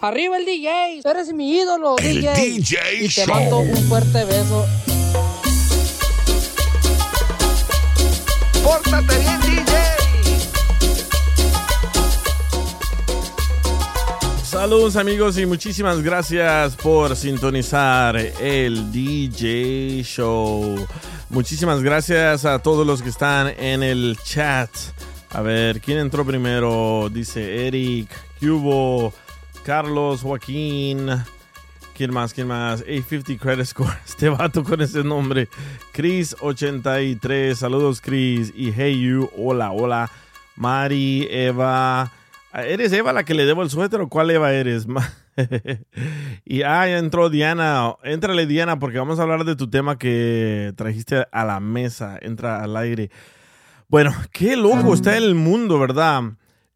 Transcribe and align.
Arriba 0.00 0.36
el 0.36 0.44
DJ, 0.46 1.00
eres 1.04 1.32
mi 1.32 1.56
ídolo, 1.56 1.96
El 1.98 2.20
DJ. 2.20 2.32
DJ 2.34 2.78
y 3.00 3.08
te 3.08 3.26
Show. 3.26 3.34
mando 3.34 3.58
un 3.58 3.76
fuerte 3.88 4.24
beso. 4.26 4.64
¡Pórtate 8.62 9.18
bien, 9.18 9.40
DJ! 9.40 9.72
Saludos 14.44 14.94
amigos 14.94 15.36
y 15.36 15.46
muchísimas 15.46 16.00
gracias 16.00 16.76
por 16.76 17.16
sintonizar 17.16 18.16
el 18.16 18.92
DJ 18.92 20.04
Show. 20.04 20.76
Muchísimas 21.28 21.82
gracias 21.82 22.44
a 22.44 22.60
todos 22.60 22.86
los 22.86 23.02
que 23.02 23.08
están 23.08 23.48
en 23.58 23.82
el 23.82 24.16
chat. 24.22 24.70
A 25.30 25.42
ver, 25.42 25.80
¿quién 25.80 25.98
entró 25.98 26.24
primero? 26.24 27.08
Dice 27.12 27.66
Eric, 27.66 28.08
Cubo, 28.38 29.12
Carlos, 29.68 30.22
Joaquín. 30.22 31.10
¿Quién 31.94 32.10
más? 32.10 32.32
¿Quién 32.32 32.46
más? 32.46 32.80
850 32.80 33.36
Credit 33.38 33.66
Score. 33.66 33.92
Este 34.06 34.30
vato 34.30 34.64
con 34.64 34.80
ese 34.80 35.04
nombre. 35.04 35.46
Chris83. 35.92 37.52
Saludos, 37.52 38.00
Chris. 38.00 38.50
Y 38.56 38.72
Hey 38.72 38.98
You. 38.98 39.28
Hola, 39.36 39.72
hola. 39.72 40.10
Mari, 40.56 41.28
Eva. 41.30 42.10
¿Eres 42.54 42.94
Eva 42.94 43.12
la 43.12 43.24
que 43.24 43.34
le 43.34 43.44
debo 43.44 43.62
el 43.62 43.68
suéter 43.68 44.00
o 44.00 44.08
cuál 44.08 44.30
Eva 44.30 44.54
eres? 44.54 44.86
Y 46.46 46.62
ah, 46.62 46.88
ya 46.88 46.96
entró 46.96 47.28
Diana. 47.28 47.94
Éntrale, 48.04 48.46
Diana, 48.46 48.78
porque 48.78 48.96
vamos 48.96 49.18
a 49.18 49.22
hablar 49.24 49.44
de 49.44 49.54
tu 49.54 49.68
tema 49.68 49.98
que 49.98 50.72
trajiste 50.76 51.26
a 51.30 51.44
la 51.44 51.60
mesa. 51.60 52.18
Entra 52.22 52.62
al 52.62 52.74
aire. 52.74 53.10
Bueno, 53.88 54.14
qué 54.32 54.56
loco 54.56 54.94
está 54.94 55.18
el 55.18 55.34
mundo, 55.34 55.78
¿verdad? 55.78 56.22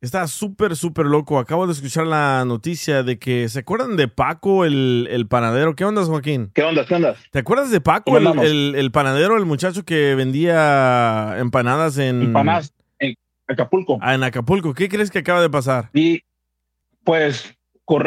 Está 0.02 0.26
súper, 0.26 0.74
súper 0.74 1.06
loco. 1.06 1.38
Acabo 1.38 1.64
de 1.68 1.72
escuchar 1.74 2.08
la 2.08 2.44
noticia 2.44 3.04
de 3.04 3.20
que, 3.20 3.48
¿se 3.48 3.60
acuerdan 3.60 3.96
de 3.96 4.08
Paco, 4.08 4.64
el, 4.64 5.06
el 5.08 5.28
panadero? 5.28 5.76
¿Qué 5.76 5.84
onda, 5.84 6.04
Joaquín? 6.04 6.50
¿Qué 6.54 6.64
onda? 6.64 6.84
¿Qué 6.84 6.96
onda? 6.96 7.14
¿Te 7.30 7.38
acuerdas 7.38 7.70
de 7.70 7.80
Paco, 7.80 8.10
¿Cómo 8.12 8.42
el, 8.42 8.48
el- 8.48 8.74
el 8.74 8.90
panadero, 8.90 9.36
el 9.36 9.46
muchacho 9.46 9.84
que 9.84 10.16
vendía 10.16 11.36
empanadas 11.38 11.98
en, 11.98 12.20
Empanadas 12.20 12.74
en 12.98 13.14
Acapulco. 13.46 13.98
Ah, 14.02 14.14
en 14.14 14.24
Acapulco? 14.24 14.74
¿Qué 14.74 14.88
crees 14.88 15.08
que 15.08 15.20
acaba 15.20 15.40
de 15.40 15.50
pasar? 15.50 15.88
Y 15.94 16.22
pues, 17.04 17.56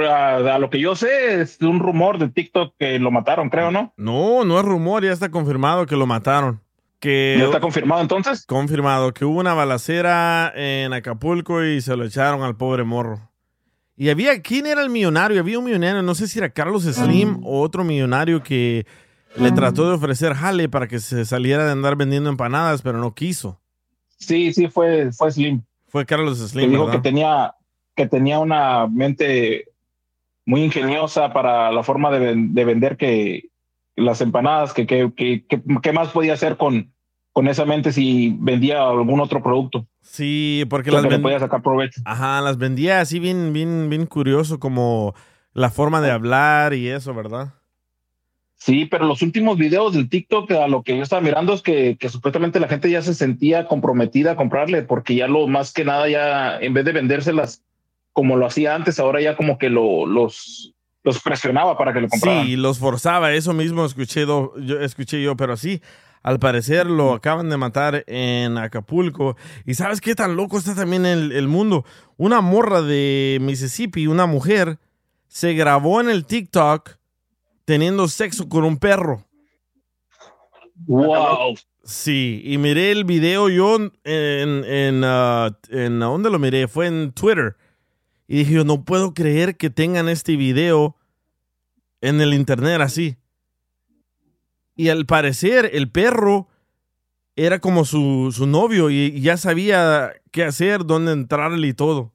a 0.09 0.59
lo 0.59 0.69
que 0.69 0.81
yo 0.81 0.97
sé, 0.97 1.39
es 1.39 1.61
un 1.61 1.79
rumor 1.79 2.17
de 2.17 2.27
TikTok 2.27 2.73
que 2.77 2.99
lo 2.99 3.09
mataron, 3.09 3.49
creo, 3.49 3.71
¿no? 3.71 3.93
No, 3.95 4.43
no 4.43 4.59
es 4.59 4.65
rumor, 4.65 5.01
ya 5.05 5.13
está 5.13 5.31
confirmado 5.31 5.85
que 5.85 5.95
lo 5.95 6.05
mataron. 6.07 6.59
Que 7.05 7.35
¿Ya 7.37 7.45
está 7.45 7.59
confirmado 7.59 8.01
entonces? 8.01 8.45
confirmado 8.47 9.13
que 9.13 9.25
hubo 9.25 9.39
una 9.39 9.53
balacera 9.53 10.51
en 10.55 10.91
Acapulco 10.91 11.63
y 11.63 11.79
se 11.79 11.95
lo 11.95 12.03
echaron 12.03 12.41
al 12.41 12.57
pobre 12.57 12.83
morro. 12.83 13.29
Y 13.95 14.09
había, 14.09 14.41
¿quién 14.41 14.65
era 14.65 14.81
el 14.81 14.89
millonario? 14.89 15.39
Había 15.39 15.59
un 15.59 15.65
millonario, 15.65 16.01
no 16.01 16.15
sé 16.15 16.27
si 16.27 16.39
era 16.39 16.49
Carlos 16.49 16.81
Slim 16.83 17.41
o 17.43 17.61
otro 17.61 17.83
millonario 17.83 18.41
que 18.41 18.87
le 19.37 19.51
trató 19.51 19.87
de 19.87 19.93
ofrecer 19.95 20.33
jale 20.33 20.67
para 20.67 20.87
que 20.87 20.99
se 20.99 21.25
saliera 21.25 21.63
de 21.65 21.73
andar 21.73 21.95
vendiendo 21.95 22.27
empanadas, 22.31 22.81
pero 22.81 22.97
no 22.97 23.13
quiso. 23.13 23.61
Sí, 24.17 24.51
sí, 24.51 24.67
fue, 24.67 25.11
fue 25.11 25.31
Slim. 25.31 25.61
Fue 25.87 26.07
Carlos 26.07 26.41
Que 26.41 26.47
Slim, 26.47 26.71
dijo 26.71 26.87
¿verdad? 26.87 27.01
que 27.03 27.07
tenía, 27.07 27.53
que 27.95 28.07
tenía 28.07 28.39
una 28.39 28.87
mente 28.87 29.65
muy 30.43 30.63
ingeniosa 30.63 31.31
para 31.31 31.71
la 31.71 31.83
forma 31.83 32.09
de, 32.09 32.17
ven- 32.19 32.53
de 32.55 32.65
vender 32.65 32.97
que 32.97 33.49
las 33.95 34.21
empanadas, 34.21 34.73
que, 34.73 34.87
que, 34.87 35.13
que, 35.15 35.45
que- 35.45 35.61
qué 35.83 35.93
más 35.93 36.09
podía 36.09 36.33
hacer 36.33 36.57
con, 36.57 36.91
con 37.35 37.49
esa 37.49 37.65
mente 37.65 37.91
si 37.91 38.33
vendía 38.39 38.81
algún 38.87 39.19
otro 39.19 39.43
producto. 39.43 39.85
Sí, 40.01 40.63
porque 40.69 40.89
que 40.89 40.95
las 40.95 41.03
le 41.03 41.09
ven- 41.09 41.21
podía 41.21 41.37
sacar 41.39 41.61
provecho. 41.61 41.99
Ajá, 42.05 42.39
las 42.39 42.57
vendía 42.57 43.01
así 43.01 43.19
bien, 43.19 43.51
bien, 43.51 43.89
bien 43.89 44.05
curioso, 44.05 44.57
como 44.57 45.13
la 45.51 45.69
forma 45.69 45.99
de 45.99 46.11
hablar 46.11 46.73
y 46.73 46.87
eso, 46.87 47.13
¿verdad? 47.13 47.53
Sí, 48.57 48.85
pero 48.85 49.05
los 49.05 49.21
últimos 49.21 49.57
videos 49.57 49.93
del 49.93 50.07
TikTok, 50.09 50.49
a 50.51 50.69
lo 50.69 50.81
que 50.81 50.95
yo 50.95 51.03
estaba 51.03 51.21
mirando 51.21 51.53
es 51.53 51.61
que, 51.61 51.97
que 51.99 52.07
supuestamente 52.07 52.61
la 52.61 52.69
gente 52.69 52.89
ya 52.89 53.01
se 53.01 53.13
sentía 53.13 53.67
comprometida 53.67 54.31
a 54.31 54.35
comprarle, 54.37 54.83
porque 54.83 55.13
ya 55.15 55.27
lo 55.27 55.45
más 55.47 55.73
que 55.73 55.83
nada 55.83 56.07
ya, 56.07 56.57
en 56.59 56.73
vez 56.73 56.85
de 56.85 56.93
vendérselas 56.93 57.63
como 58.13 58.37
lo 58.37 58.45
hacía 58.45 58.75
antes, 58.75 58.97
ahora 58.97 59.19
ya 59.19 59.35
como 59.35 59.57
que 59.57 59.69
lo, 59.69 60.05
los, 60.05 60.73
los 61.03 61.21
presionaba 61.21 61.77
para 61.77 61.91
que 61.91 61.99
lo 61.99 62.07
compraran. 62.07 62.45
Sí, 62.45 62.55
los 62.55 62.79
forzaba, 62.79 63.33
eso 63.33 63.51
mismo 63.51 63.83
escuché, 63.85 64.21
do- 64.25 64.53
yo, 64.57 64.79
escuché 64.79 65.21
yo, 65.21 65.35
pero 65.35 65.57
sí, 65.57 65.81
al 66.25 66.39
parecer 66.39 66.87
lo 66.87 67.13
acaban 67.13 67.51
de 67.51 67.57
matar 67.57 68.03
en 68.07 68.57
Acapulco. 68.57 69.37
¿Y 69.63 69.75
sabes 69.75 70.01
qué 70.01 70.15
tan 70.15 70.35
loco 70.35 70.57
está 70.57 70.73
también 70.73 71.05
el, 71.05 71.31
el 71.31 71.47
mundo? 71.47 71.85
Una 72.17 72.41
morra 72.41 72.81
de 72.81 73.37
Mississippi, 73.41 74.07
una 74.07 74.25
mujer, 74.25 74.79
se 75.27 75.53
grabó 75.53 76.01
en 76.01 76.09
el 76.09 76.25
TikTok 76.25 76.97
teniendo 77.63 78.07
sexo 78.07 78.49
con 78.49 78.63
un 78.63 78.77
perro. 78.77 79.23
Wow. 80.87 81.57
Sí, 81.83 82.41
y 82.43 82.57
miré 82.57 82.91
el 82.91 83.03
video 83.03 83.47
yo 83.49 83.75
en, 83.75 83.93
en, 84.03 85.03
ah, 85.05 85.55
en 85.69 86.01
¿a 86.01 86.05
¿dónde 86.07 86.31
lo 86.31 86.39
miré? 86.39 86.67
Fue 86.67 86.87
en 86.87 87.11
Twitter. 87.11 87.55
Y 88.27 88.37
dije, 88.37 88.53
yo 88.53 88.63
no 88.63 88.83
puedo 88.83 89.13
creer 89.13 89.57
que 89.57 89.69
tengan 89.69 90.09
este 90.09 90.37
video 90.37 90.97
en 92.01 92.19
el 92.19 92.33
internet 92.33 92.81
así. 92.81 93.15
Y 94.75 94.89
al 94.89 95.05
parecer 95.05 95.69
el 95.73 95.89
perro 95.89 96.47
era 97.35 97.59
como 97.59 97.85
su, 97.85 98.31
su 98.35 98.45
novio 98.47 98.89
y, 98.89 98.95
y 99.13 99.21
ya 99.21 99.37
sabía 99.37 100.13
qué 100.31 100.43
hacer, 100.43 100.85
dónde 100.85 101.11
entrarle 101.13 101.67
y 101.67 101.73
todo. 101.73 102.11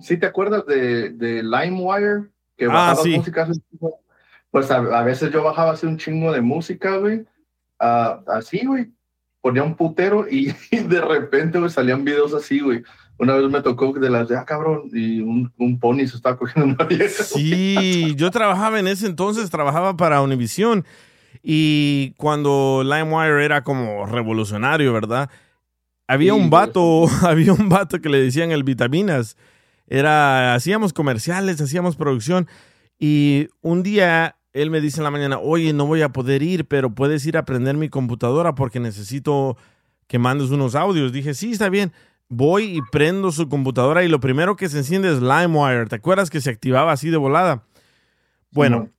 ¿Sí 0.00 0.16
te 0.16 0.26
acuerdas 0.26 0.66
de, 0.66 1.10
de 1.10 1.42
LimeWire? 1.42 2.30
Que 2.56 2.66
Ah, 2.66 2.68
bajabas 2.68 3.02
sí. 3.02 3.10
música? 3.16 3.48
Pues 4.50 4.70
a, 4.70 4.76
a 4.76 5.02
veces 5.04 5.30
yo 5.32 5.42
bajaba 5.42 5.72
así 5.72 5.86
un 5.86 5.98
chingo 5.98 6.32
de 6.32 6.40
música, 6.40 6.96
güey. 6.96 7.24
Ah, 7.78 8.22
así, 8.26 8.64
güey. 8.66 8.90
Ponía 9.40 9.62
un 9.62 9.74
putero 9.74 10.26
y, 10.30 10.54
y 10.70 10.78
de 10.78 11.00
repente, 11.00 11.68
salían 11.70 12.04
videos 12.04 12.34
así, 12.34 12.60
güey. 12.60 12.82
Una 13.18 13.34
vez 13.34 13.50
me 13.50 13.60
tocó 13.60 13.92
de 13.92 14.08
las 14.08 14.28
de, 14.28 14.38
ah, 14.38 14.44
cabrón, 14.46 14.84
y 14.92 15.20
un, 15.20 15.52
un 15.58 15.78
pony 15.78 16.06
se 16.06 16.16
estaba 16.16 16.38
cogiendo 16.38 16.74
una 16.74 16.84
vieja. 16.84 17.22
Sí, 17.22 18.14
yo 18.16 18.30
trabajaba 18.30 18.80
en 18.80 18.88
ese 18.88 19.06
entonces, 19.06 19.50
trabajaba 19.50 19.96
para 19.96 20.22
Univision. 20.22 20.86
Y 21.42 22.12
cuando 22.16 22.82
LimeWire 22.82 23.44
era 23.44 23.62
como 23.62 24.06
revolucionario, 24.06 24.92
¿verdad? 24.92 25.30
Había 26.06 26.32
Sí, 26.32 26.40
un 26.40 26.50
vato, 26.50 27.06
había 27.22 27.52
un 27.52 27.68
vato 27.68 28.00
que 28.00 28.08
le 28.08 28.22
decían 28.22 28.52
el 28.52 28.64
vitaminas. 28.64 29.36
Era, 29.86 30.54
hacíamos 30.54 30.92
comerciales, 30.92 31.60
hacíamos 31.60 31.96
producción. 31.96 32.48
Y 32.98 33.48
un 33.60 33.82
día 33.82 34.36
él 34.52 34.70
me 34.70 34.80
dice 34.80 34.98
en 34.98 35.04
la 35.04 35.10
mañana, 35.10 35.38
oye, 35.38 35.72
no 35.72 35.86
voy 35.86 36.02
a 36.02 36.10
poder 36.10 36.42
ir, 36.42 36.66
pero 36.66 36.94
puedes 36.94 37.24
ir 37.26 37.36
a 37.36 37.44
prender 37.44 37.76
mi 37.76 37.88
computadora 37.88 38.54
porque 38.54 38.80
necesito 38.80 39.56
que 40.06 40.18
mandes 40.18 40.50
unos 40.50 40.74
audios. 40.74 41.12
Dije, 41.12 41.34
sí, 41.34 41.52
está 41.52 41.68
bien. 41.68 41.92
Voy 42.28 42.76
y 42.76 42.80
prendo 42.92 43.32
su 43.32 43.48
computadora 43.48 44.04
y 44.04 44.08
lo 44.08 44.20
primero 44.20 44.56
que 44.56 44.68
se 44.68 44.78
enciende 44.78 45.12
es 45.12 45.20
LimeWire. 45.20 45.86
¿Te 45.86 45.96
acuerdas 45.96 46.30
que 46.30 46.40
se 46.40 46.50
activaba 46.50 46.92
así 46.92 47.10
de 47.10 47.16
volada? 47.16 47.64
Bueno, 48.50 48.90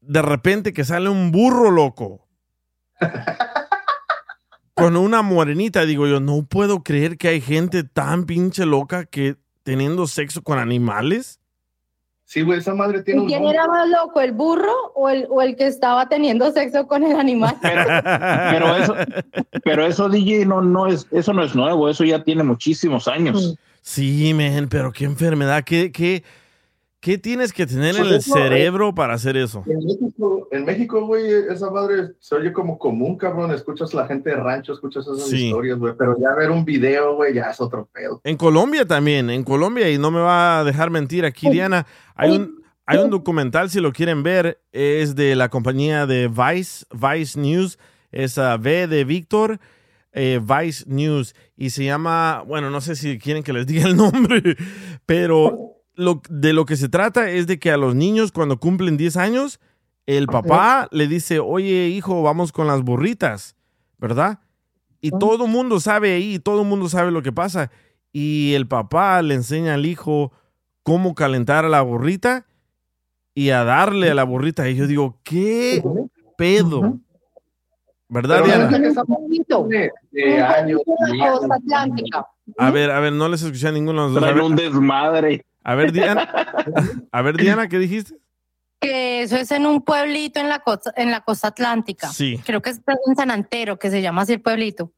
de 0.00 0.22
repente 0.22 0.72
que 0.72 0.84
sale 0.84 1.08
un 1.08 1.30
burro 1.30 1.70
loco. 1.70 2.26
Con 4.74 4.96
una 4.96 5.22
morenita, 5.22 5.84
digo 5.84 6.06
yo, 6.06 6.20
no 6.20 6.42
puedo 6.44 6.82
creer 6.82 7.18
que 7.18 7.28
hay 7.28 7.40
gente 7.40 7.84
tan 7.84 8.24
pinche 8.24 8.64
loca 8.64 9.04
que 9.04 9.36
teniendo 9.62 10.06
sexo 10.06 10.42
con 10.42 10.58
animales? 10.58 11.39
Sí, 12.30 12.42
güey, 12.42 12.60
esa 12.60 12.76
madre 12.76 13.02
tiene 13.02 13.18
¿Y 13.18 13.22
un 13.24 13.26
quién 13.26 13.42
nombre. 13.42 13.58
era 13.58 13.66
más 13.66 13.88
loco, 13.88 14.20
el 14.20 14.30
burro 14.30 14.72
o 14.94 15.08
el, 15.08 15.26
o 15.30 15.42
el 15.42 15.56
que 15.56 15.66
estaba 15.66 16.08
teniendo 16.08 16.52
sexo 16.52 16.86
con 16.86 17.02
el 17.02 17.18
animal? 17.18 17.56
Pero, 17.60 17.84
pero 18.52 18.76
eso, 18.76 18.94
pero 19.64 19.84
eso, 19.84 20.08
DJ, 20.08 20.46
no, 20.46 20.62
no 20.62 20.86
es, 20.86 21.08
eso 21.10 21.32
no 21.32 21.42
es 21.42 21.56
nuevo, 21.56 21.88
eso 21.88 22.04
ya 22.04 22.22
tiene 22.22 22.44
muchísimos 22.44 23.08
años. 23.08 23.56
Sí, 23.82 24.32
men, 24.32 24.68
pero 24.68 24.92
qué 24.92 25.06
enfermedad, 25.06 25.64
qué, 25.64 25.90
qué, 25.90 26.22
qué 27.00 27.18
tienes 27.18 27.52
que 27.52 27.66
tener 27.66 27.96
en 27.96 28.02
el 28.06 28.14
eso, 28.14 28.36
eh. 28.36 28.42
cerebro 28.42 28.94
para 28.94 29.14
hacer 29.14 29.36
eso. 29.36 29.64
En 29.66 29.78
México, 29.78 30.48
en 30.50 30.64
México, 30.64 31.06
güey, 31.06 31.24
esa 31.50 31.70
madre 31.70 32.10
se 32.20 32.34
oye 32.34 32.52
como 32.52 32.78
común, 32.78 33.16
cabrón. 33.16 33.50
Escuchas 33.52 33.94
la 33.94 34.06
gente 34.06 34.30
de 34.30 34.36
rancho, 34.36 34.72
escuchas 34.74 35.06
esas 35.06 35.28
Sí. 35.28 35.46
historias, 35.46 35.78
güey. 35.78 35.94
Pero 35.98 36.16
ya 36.20 36.34
ver 36.34 36.50
un 36.50 36.64
video, 36.64 37.16
güey, 37.16 37.34
ya 37.34 37.50
es 37.50 37.60
otro 37.60 37.88
pedo. 37.92 38.20
En 38.24 38.36
Colombia 38.36 38.84
también, 38.86 39.30
en 39.30 39.44
Colombia, 39.44 39.90
y 39.90 39.98
no 39.98 40.10
me 40.10 40.20
va 40.20 40.60
a 40.60 40.64
dejar 40.64 40.90
mentir 40.90 41.24
aquí, 41.24 41.48
Diana, 41.50 41.86
hay 42.14 42.36
un, 42.36 42.62
hay 42.86 42.98
un 42.98 43.10
documental, 43.10 43.70
si 43.70 43.80
lo 43.80 43.92
quieren 43.92 44.22
ver, 44.22 44.60
es 44.72 45.14
de 45.14 45.36
la 45.36 45.48
compañía 45.48 46.06
de 46.06 46.28
Vice, 46.28 46.84
Vice 46.92 47.40
News, 47.40 47.78
es 48.12 48.36
ah, 48.36 48.56
V 48.56 48.88
de 48.88 49.04
Víctor, 49.04 49.58
eh, 50.12 50.40
Vice 50.42 50.84
News, 50.86 51.34
y 51.56 51.70
se 51.70 51.84
llama, 51.84 52.42
bueno, 52.46 52.68
no 52.70 52.80
sé 52.80 52.96
si 52.96 53.18
quieren 53.18 53.42
que 53.42 53.52
les 53.52 53.66
diga 53.66 53.86
el 53.86 53.96
nombre, 53.96 54.56
pero 55.06 55.79
lo, 55.94 56.22
de 56.28 56.52
lo 56.52 56.64
que 56.64 56.76
se 56.76 56.88
trata 56.88 57.30
es 57.30 57.46
de 57.46 57.58
que 57.58 57.70
a 57.70 57.76
los 57.76 57.94
niños 57.94 58.32
cuando 58.32 58.58
cumplen 58.58 58.96
10 58.96 59.16
años, 59.16 59.60
el 60.06 60.26
papá 60.26 60.88
le 60.90 61.06
dice, 61.06 61.38
oye 61.38 61.88
hijo, 61.88 62.22
vamos 62.22 62.52
con 62.52 62.66
las 62.66 62.82
burritas, 62.82 63.56
¿verdad? 63.98 64.40
Y 65.00 65.10
todo 65.10 65.46
el 65.46 65.50
mundo 65.50 65.80
sabe 65.80 66.12
ahí, 66.14 66.38
todo 66.38 66.62
el 66.62 66.68
mundo 66.68 66.88
sabe 66.88 67.10
lo 67.10 67.22
que 67.22 67.32
pasa. 67.32 67.70
Y 68.12 68.54
el 68.54 68.66
papá 68.66 69.22
le 69.22 69.34
enseña 69.34 69.74
al 69.74 69.86
hijo 69.86 70.32
cómo 70.82 71.14
calentar 71.14 71.64
a 71.64 71.68
la 71.68 71.82
burrita 71.82 72.46
y 73.34 73.50
a 73.50 73.64
darle 73.64 74.10
a 74.10 74.14
la 74.14 74.24
burrita. 74.24 74.68
Y 74.68 74.76
yo 74.76 74.86
digo, 74.86 75.20
¿qué 75.22 75.82
pedo? 76.36 76.98
¿Verdad, 78.08 78.42
Pero 78.44 78.68
Diana? 78.68 78.92
de, 79.68 79.90
de 80.10 80.42
años. 80.42 80.80
A 82.58 82.70
ver, 82.72 82.90
a 82.90 82.98
ver, 82.98 83.12
no 83.12 83.28
les 83.28 83.42
escuché 83.42 83.68
a 83.68 83.72
ninguno 83.72 84.02
de 84.02 84.06
los 84.06 84.14
dos. 84.14 84.22
Traen 84.22 84.44
un 84.44 84.56
desmadre. 84.56 85.46
A 85.62 85.74
ver, 85.74 85.92
Diana. 85.92 86.22
A 87.12 87.22
ver, 87.22 87.36
Diana, 87.36 87.68
¿qué 87.68 87.78
dijiste? 87.78 88.14
Que 88.80 89.22
eso 89.22 89.36
es 89.36 89.50
en 89.50 89.66
un 89.66 89.82
pueblito 89.82 90.40
en 90.40 90.48
la 90.48 90.60
costa, 90.60 90.92
en 90.96 91.10
la 91.10 91.20
costa 91.20 91.48
atlántica. 91.48 92.08
Sí. 92.08 92.40
Creo 92.44 92.62
que 92.62 92.70
es 92.70 92.80
en 93.06 93.16
San 93.16 93.30
Antero, 93.30 93.78
que 93.78 93.90
se 93.90 94.00
llama 94.00 94.22
así 94.22 94.34
el 94.34 94.40
pueblito. 94.40 94.92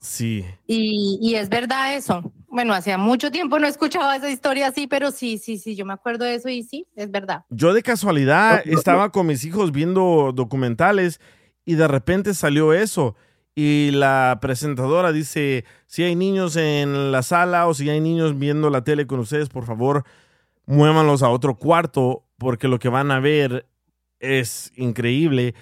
Sí. 0.00 0.44
Y, 0.66 1.18
y 1.20 1.34
es 1.34 1.48
verdad 1.48 1.96
eso. 1.96 2.32
Bueno, 2.48 2.74
hacía 2.74 2.98
mucho 2.98 3.32
tiempo 3.32 3.58
no 3.58 3.66
escuchaba 3.66 4.14
esa 4.14 4.30
historia 4.30 4.68
así, 4.68 4.86
pero 4.86 5.10
sí, 5.10 5.38
sí, 5.38 5.58
sí, 5.58 5.74
yo 5.74 5.84
me 5.84 5.92
acuerdo 5.92 6.24
de 6.24 6.36
eso 6.36 6.48
y 6.48 6.62
sí, 6.62 6.86
es 6.94 7.10
verdad. 7.10 7.44
Yo 7.48 7.72
de 7.72 7.82
casualidad 7.82 8.62
estaba 8.64 9.10
con 9.10 9.26
mis 9.26 9.44
hijos 9.44 9.72
viendo 9.72 10.30
documentales 10.32 11.20
y 11.64 11.74
de 11.74 11.88
repente 11.88 12.34
salió 12.34 12.72
eso. 12.72 13.16
Y 13.56 13.90
la 13.92 14.38
presentadora 14.40 15.12
dice, 15.12 15.64
si 15.86 16.02
hay 16.02 16.16
niños 16.16 16.56
en 16.56 17.12
la 17.12 17.22
sala 17.22 17.66
o 17.68 17.74
si 17.74 17.88
hay 17.88 18.00
niños 18.00 18.36
viendo 18.38 18.68
la 18.68 18.82
tele 18.82 19.06
con 19.06 19.20
ustedes, 19.20 19.48
por 19.48 19.64
favor, 19.64 20.04
muévanlos 20.66 21.22
a 21.22 21.28
otro 21.28 21.54
cuarto 21.56 22.24
porque 22.36 22.66
lo 22.66 22.78
que 22.80 22.88
van 22.88 23.10
a 23.12 23.20
ver 23.20 23.66
es 24.18 24.72
increíble. 24.76 25.54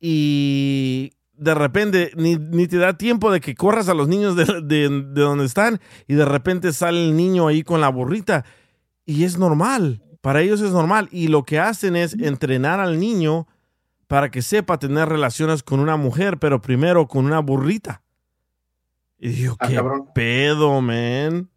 Y 0.00 1.12
de 1.34 1.54
repente 1.54 2.10
ni, 2.16 2.36
ni 2.36 2.66
te 2.66 2.78
da 2.78 2.96
tiempo 2.96 3.30
de 3.30 3.40
que 3.40 3.54
corras 3.54 3.88
a 3.90 3.94
los 3.94 4.08
niños 4.08 4.34
de, 4.36 4.44
de- 4.62 4.88
de 4.88 5.20
donde 5.20 5.44
están 5.44 5.80
y 6.08 6.14
de 6.14 6.24
repente 6.24 6.72
sale 6.72 7.04
el 7.04 7.16
niño 7.16 7.48
ahí 7.48 7.62
con 7.62 7.80
la 7.82 7.88
burrita. 7.90 8.44
Y 9.04 9.24
es 9.24 9.36
normal, 9.38 10.02
para 10.22 10.40
ellos 10.40 10.60
es 10.62 10.70
normal. 10.72 11.08
Y 11.12 11.28
lo 11.28 11.44
que 11.44 11.58
hacen 11.58 11.96
es 11.96 12.14
entrenar 12.14 12.80
al 12.80 12.98
niño 12.98 13.46
para 14.06 14.30
que 14.30 14.42
sepa 14.42 14.78
tener 14.78 15.08
relaciones 15.08 15.62
con 15.62 15.80
una 15.80 15.96
mujer, 15.96 16.38
pero 16.38 16.60
primero 16.60 17.06
con 17.08 17.26
una 17.26 17.40
burrita. 17.40 18.02
Y 19.18 19.30
digo, 19.30 19.56
Ah, 19.58 19.68
qué 19.68 19.74
cabrón. 19.74 20.08
pedo, 20.14 20.80
man. 20.80 21.48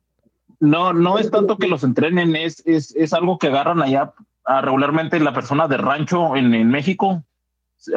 No, 0.59 0.93
no 0.93 1.17
es 1.19 1.29
tanto 1.31 1.57
que 1.57 1.67
los 1.67 1.83
entrenen, 1.83 2.35
es, 2.35 2.61
es, 2.65 2.95
es 2.95 3.13
algo 3.13 3.37
que 3.37 3.47
agarran 3.47 3.81
allá 3.81 4.13
ah, 4.45 4.61
regularmente 4.61 5.19
la 5.19 5.33
persona 5.33 5.67
de 5.67 5.77
rancho 5.77 6.35
en, 6.35 6.53
en 6.53 6.69
México. 6.69 7.23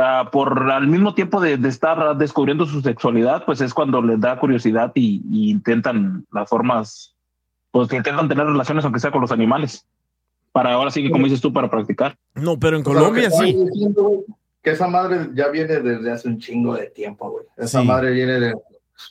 Ah, 0.01 0.29
por 0.31 0.71
al 0.71 0.87
mismo 0.87 1.13
tiempo 1.15 1.41
de, 1.41 1.57
de 1.57 1.69
estar 1.69 2.17
descubriendo 2.17 2.67
su 2.67 2.81
sexualidad, 2.83 3.45
pues 3.45 3.61
es 3.61 3.75
cuando 3.75 4.01
les 4.01 4.21
da 4.21 4.39
curiosidad 4.39 4.93
y, 4.95 5.23
y 5.29 5.51
intentan 5.51 6.25
las 6.31 6.49
formas, 6.49 7.15
pues 7.73 7.89
que 7.89 7.97
intentan 7.97 8.29
tener 8.29 8.47
relaciones 8.47 8.85
aunque 8.85 9.01
sea 9.01 9.11
con 9.11 9.23
los 9.23 9.33
animales. 9.33 9.85
Para 10.53 10.75
ahora 10.75 10.91
sí 10.93 11.03
que, 11.03 11.11
como 11.11 11.25
dices 11.25 11.41
tú, 11.41 11.53
para 11.53 11.69
practicar. 11.71 12.15
No, 12.35 12.59
pero 12.61 12.77
en 12.77 12.83
O 12.87 12.93
sea, 12.93 12.95
lo 12.95 13.13
que 13.13 13.29
Colombia 13.29 13.31
sí. 13.31 13.57
diciendo, 13.73 14.21
que 14.63 14.71
esa 14.71 14.87
madre 14.89 15.31
ya 15.35 15.49
viene 15.49 15.81
desde 15.81 16.11
hace 16.11 16.29
un 16.29 16.39
chingo 16.39 16.75
de 16.75 16.87
tiempo, 16.91 17.31
güey. 17.31 17.45
Esa 17.57 17.81
Sí. 17.81 17.87
madre 17.87 18.11
viene 18.13 18.39
de 18.41 18.55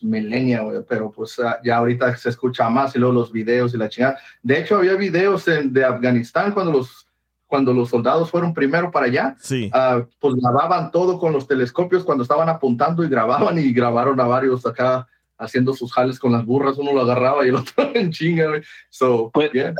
milenia, 0.02 0.62
güey, 0.62 0.80
pero 0.88 1.12
pues 1.12 1.38
ah, 1.40 1.60
ya 1.64 1.78
ahorita 1.78 2.16
se 2.16 2.30
escucha 2.30 2.70
más 2.70 2.96
y 2.96 3.00
luego 3.00 3.14
los 3.14 3.32
videos 3.32 3.74
y 3.74 3.78
la 3.78 3.90
chingada. 3.90 4.18
De 4.42 4.60
hecho, 4.60 4.78
había 4.78 4.94
videos 4.96 5.48
en- 5.50 5.74
de 5.74 5.84
Afganistán 5.84 6.54
cuando 6.54 6.72
los, 6.72 7.06
cuando 7.48 7.74
los 7.74 7.90
soldados 7.90 8.32
fueron 8.32 8.54
primero 8.54 8.90
para 8.92 9.08
allá. 9.08 9.36
Sí. 9.40 9.70
ah, 9.74 10.06
pues 10.20 10.36
grababan 10.36 10.92
todo 10.92 11.20
con 11.20 11.34
los 11.34 11.46
telescopios 11.48 12.04
cuando 12.06 12.22
estaban 12.24 12.48
apuntando 12.48 13.04
y 13.04 13.10
grababan 13.10 13.60
y 13.60 13.74
grabaron 13.74 14.20
a 14.22 14.26
varios 14.28 14.66
acá 14.66 15.06
haciendo 15.38 15.74
sus 15.74 15.92
jales 15.92 16.18
con 16.20 16.32
las 16.32 16.46
burras. 16.46 16.78
Uno 16.78 16.94
lo 16.94 17.02
agarraba 17.02 17.46
y 17.46 17.50
el 17.50 17.56
otro 17.56 17.74
en 17.94 18.12
chinga, 18.12 18.48
güey. 18.48 18.62
So, 18.90 19.30
Pues- 19.34 19.52
yeah. 19.52 19.74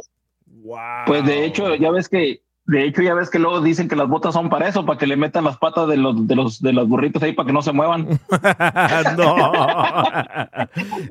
Wow. 0.64 0.78
Pues 1.08 1.26
de 1.26 1.46
hecho, 1.46 1.74
ya 1.76 1.90
ves 1.92 2.10
que, 2.10 2.42
de 2.66 2.86
hecho, 2.86 3.02
ya 3.02 3.16
ves 3.16 3.30
que 3.30 3.40
luego 3.40 3.60
dicen 3.60 3.88
que 3.88 3.96
las 3.96 4.08
botas 4.08 4.34
son 4.34 4.50
para 4.50 4.68
eso, 4.68 4.86
para 4.86 4.98
que 4.98 5.08
le 5.08 5.18
metan 5.18 5.44
las 5.44 5.58
patas 5.58 5.88
de 5.88 5.98
los, 5.98 6.28
de 6.28 6.36
los, 6.36 6.62
de 6.62 6.72
los 6.74 6.88
burritos 6.88 7.22
ahí 7.24 7.34
para 7.34 7.48
que 7.48 7.54
no 7.54 7.62
se 7.64 7.72
muevan. 7.72 8.08
no. 9.18 9.52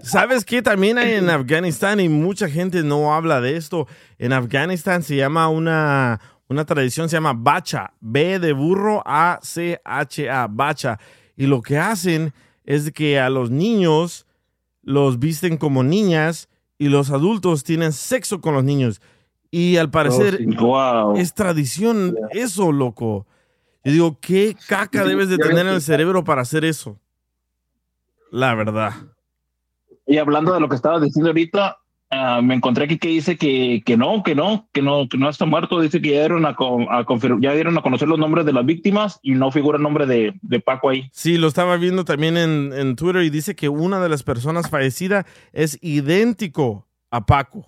¿Sabes 0.02 0.44
qué? 0.44 0.62
También 0.62 0.96
hay 0.96 1.14
en 1.14 1.28
Afganistán 1.28 1.98
y 1.98 2.08
mucha 2.08 2.48
gente 2.48 2.84
no 2.84 3.12
habla 3.12 3.40
de 3.40 3.56
esto. 3.56 3.88
En 4.18 4.32
Afganistán 4.32 5.02
se 5.02 5.16
llama 5.16 5.48
una, 5.48 6.20
una 6.48 6.64
tradición, 6.64 7.08
se 7.08 7.16
llama 7.16 7.34
bacha. 7.36 7.92
B 8.00 8.38
de 8.38 8.52
burro, 8.52 9.02
A-C-H-A, 9.04 10.46
bacha. 10.48 10.98
Y 11.36 11.46
lo 11.46 11.62
que 11.62 11.78
hacen 11.78 12.32
es 12.64 12.92
que 12.92 13.18
a 13.18 13.28
los 13.28 13.50
niños 13.50 14.24
los 14.82 15.18
visten 15.18 15.56
como 15.56 15.82
niñas 15.82 16.48
y 16.78 16.88
los 16.88 17.10
adultos 17.10 17.64
tienen 17.64 17.92
sexo 17.92 18.40
con 18.40 18.54
los 18.54 18.62
niños. 18.62 19.02
Y 19.50 19.76
al 19.76 19.90
parecer 19.90 20.38
sí. 20.38 20.46
Wow. 20.46 21.16
es 21.16 21.34
tradición 21.34 22.16
eso, 22.30 22.70
loco. 22.70 23.26
Yo 23.84 23.92
digo, 23.92 24.18
¿qué 24.20 24.56
caca 24.68 25.04
debes 25.04 25.28
de 25.28 25.38
tener 25.38 25.66
en 25.66 25.74
el 25.74 25.82
cerebro 25.82 26.22
para 26.22 26.42
hacer 26.42 26.64
eso? 26.64 27.00
La 28.30 28.54
verdad. 28.54 28.92
Y 30.06 30.18
hablando 30.18 30.52
de 30.52 30.60
lo 30.60 30.68
que 30.68 30.76
estabas 30.76 31.02
diciendo 31.02 31.30
ahorita, 31.30 31.78
ah, 32.10 32.40
me 32.42 32.54
encontré 32.54 32.84
aquí 32.84 32.98
que 32.98 33.08
dice 33.08 33.36
que, 33.36 33.82
que 33.84 33.96
no, 33.96 34.22
que 34.22 34.34
no, 34.34 34.68
que 34.72 34.82
no, 34.82 35.08
que 35.08 35.16
no 35.18 35.28
está 35.28 35.46
muerto. 35.46 35.80
Dice 35.80 36.00
que 36.00 36.10
ya 36.10 36.20
dieron 36.20 36.44
a, 36.44 36.50
a 36.50 37.06
ya 37.40 37.54
dieron 37.54 37.78
a 37.78 37.82
conocer 37.82 38.06
los 38.06 38.18
nombres 38.18 38.44
de 38.44 38.52
las 38.52 38.66
víctimas 38.66 39.18
y 39.22 39.32
no 39.32 39.50
figura 39.50 39.78
el 39.78 39.82
nombre 39.82 40.06
de, 40.06 40.34
de 40.42 40.60
Paco 40.60 40.90
ahí. 40.90 41.08
Sí, 41.12 41.38
lo 41.38 41.48
estaba 41.48 41.76
viendo 41.76 42.04
también 42.04 42.36
en, 42.36 42.72
en 42.72 42.96
Twitter 42.96 43.22
y 43.22 43.30
dice 43.30 43.56
que 43.56 43.68
una 43.68 44.00
de 44.00 44.08
las 44.08 44.22
personas 44.22 44.68
fallecida 44.68 45.26
es 45.52 45.78
idéntico 45.80 46.86
a 47.10 47.24
Paco. 47.24 47.66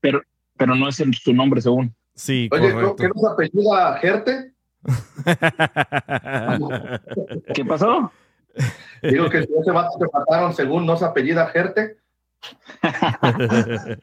Pero, 0.00 0.22
pero 0.62 0.76
no 0.76 0.88
es 0.88 1.00
el- 1.00 1.12
su 1.14 1.34
nombre 1.34 1.60
según. 1.60 1.92
Sí, 2.14 2.48
Oye, 2.52 2.68
¿qué 2.68 2.72
correcto. 2.72 2.96
qué 2.96 3.08
nos 3.08 3.24
apellida 3.32 3.98
Gerte? 3.98 4.52
¿Qué 7.54 7.64
pasó? 7.64 8.12
Digo 9.02 9.28
que 9.28 9.42
si 9.42 9.48
ese 9.60 9.70
vato 9.72 9.98
que 9.98 10.06
mataron 10.12 10.54
según 10.54 10.86
no 10.86 10.96
se 10.96 11.04
apellida 11.04 11.48
Gerte. 11.48 11.96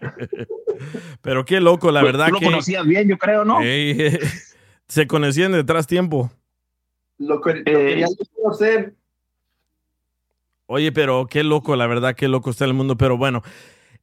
Pero 1.21 1.45
qué 1.45 1.59
loco, 1.61 1.91
la 1.91 2.01
Pues, 2.01 2.11
verdad 2.13 2.27
tú 2.27 2.33
lo 2.33 2.39
que 2.39 2.45
conocías 2.47 2.85
bien, 2.85 3.07
yo 3.07 3.17
creo, 3.17 3.45
¿no? 3.45 3.61
Ey, 3.61 4.17
se 4.87 5.07
conocían 5.07 5.51
detrás 5.53 5.87
tiempo. 5.87 6.29
Lo, 7.19 7.39
que, 7.41 7.53
lo 7.55 7.61
Eh. 7.65 8.05
conocer. 8.41 8.95
Oye, 10.67 10.91
pero 10.91 11.25
qué 11.27 11.43
loco, 11.43 11.75
la 11.77 11.87
verdad, 11.87 12.15
qué 12.15 12.27
loco 12.27 12.49
está 12.49 12.65
el 12.65 12.73
mundo. 12.73 12.97
Pero 12.97 13.17
bueno, 13.17 13.43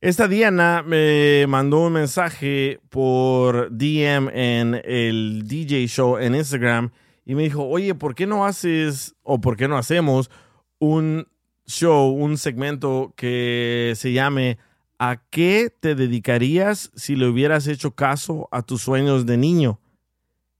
esta 0.07 0.29
Diana 0.29 0.85
me 0.87 1.47
mandó 1.49 1.81
un 1.81 1.95
mensaje 1.95 2.79
por 2.91 3.77
DM 3.77 4.29
en 4.33 4.81
el 4.85 5.43
DJ 5.49 5.89
Show 5.89 6.19
en 6.19 6.37
Instagram 6.37 6.91
y 7.25 7.35
me 7.35 7.43
dijo, 7.43 7.67
oye, 7.67 7.93
¿por 7.97 8.15
qué 8.15 8.25
no 8.25 8.47
haces 8.47 9.17
o 9.25 9.41
por 9.41 9.57
qué 9.57 9.67
no 9.67 9.77
hacemos 9.77 10.31
un 10.79 11.27
show, 11.67 12.13
un 12.13 12.39
segmento 12.39 13.15
que 13.17 13.95
se 13.97 14.13
llame 14.13 14.59
¿A 15.01 15.17
qué 15.29 15.75
te 15.81 15.97
dedicarías 15.97 16.93
si 16.95 17.17
le 17.17 17.27
hubieras 17.27 17.67
hecho 17.67 17.91
caso 17.91 18.49
a 18.53 18.63
tus 18.63 18.83
sueños 18.83 19.27
de 19.27 19.37
niño? 19.37 19.81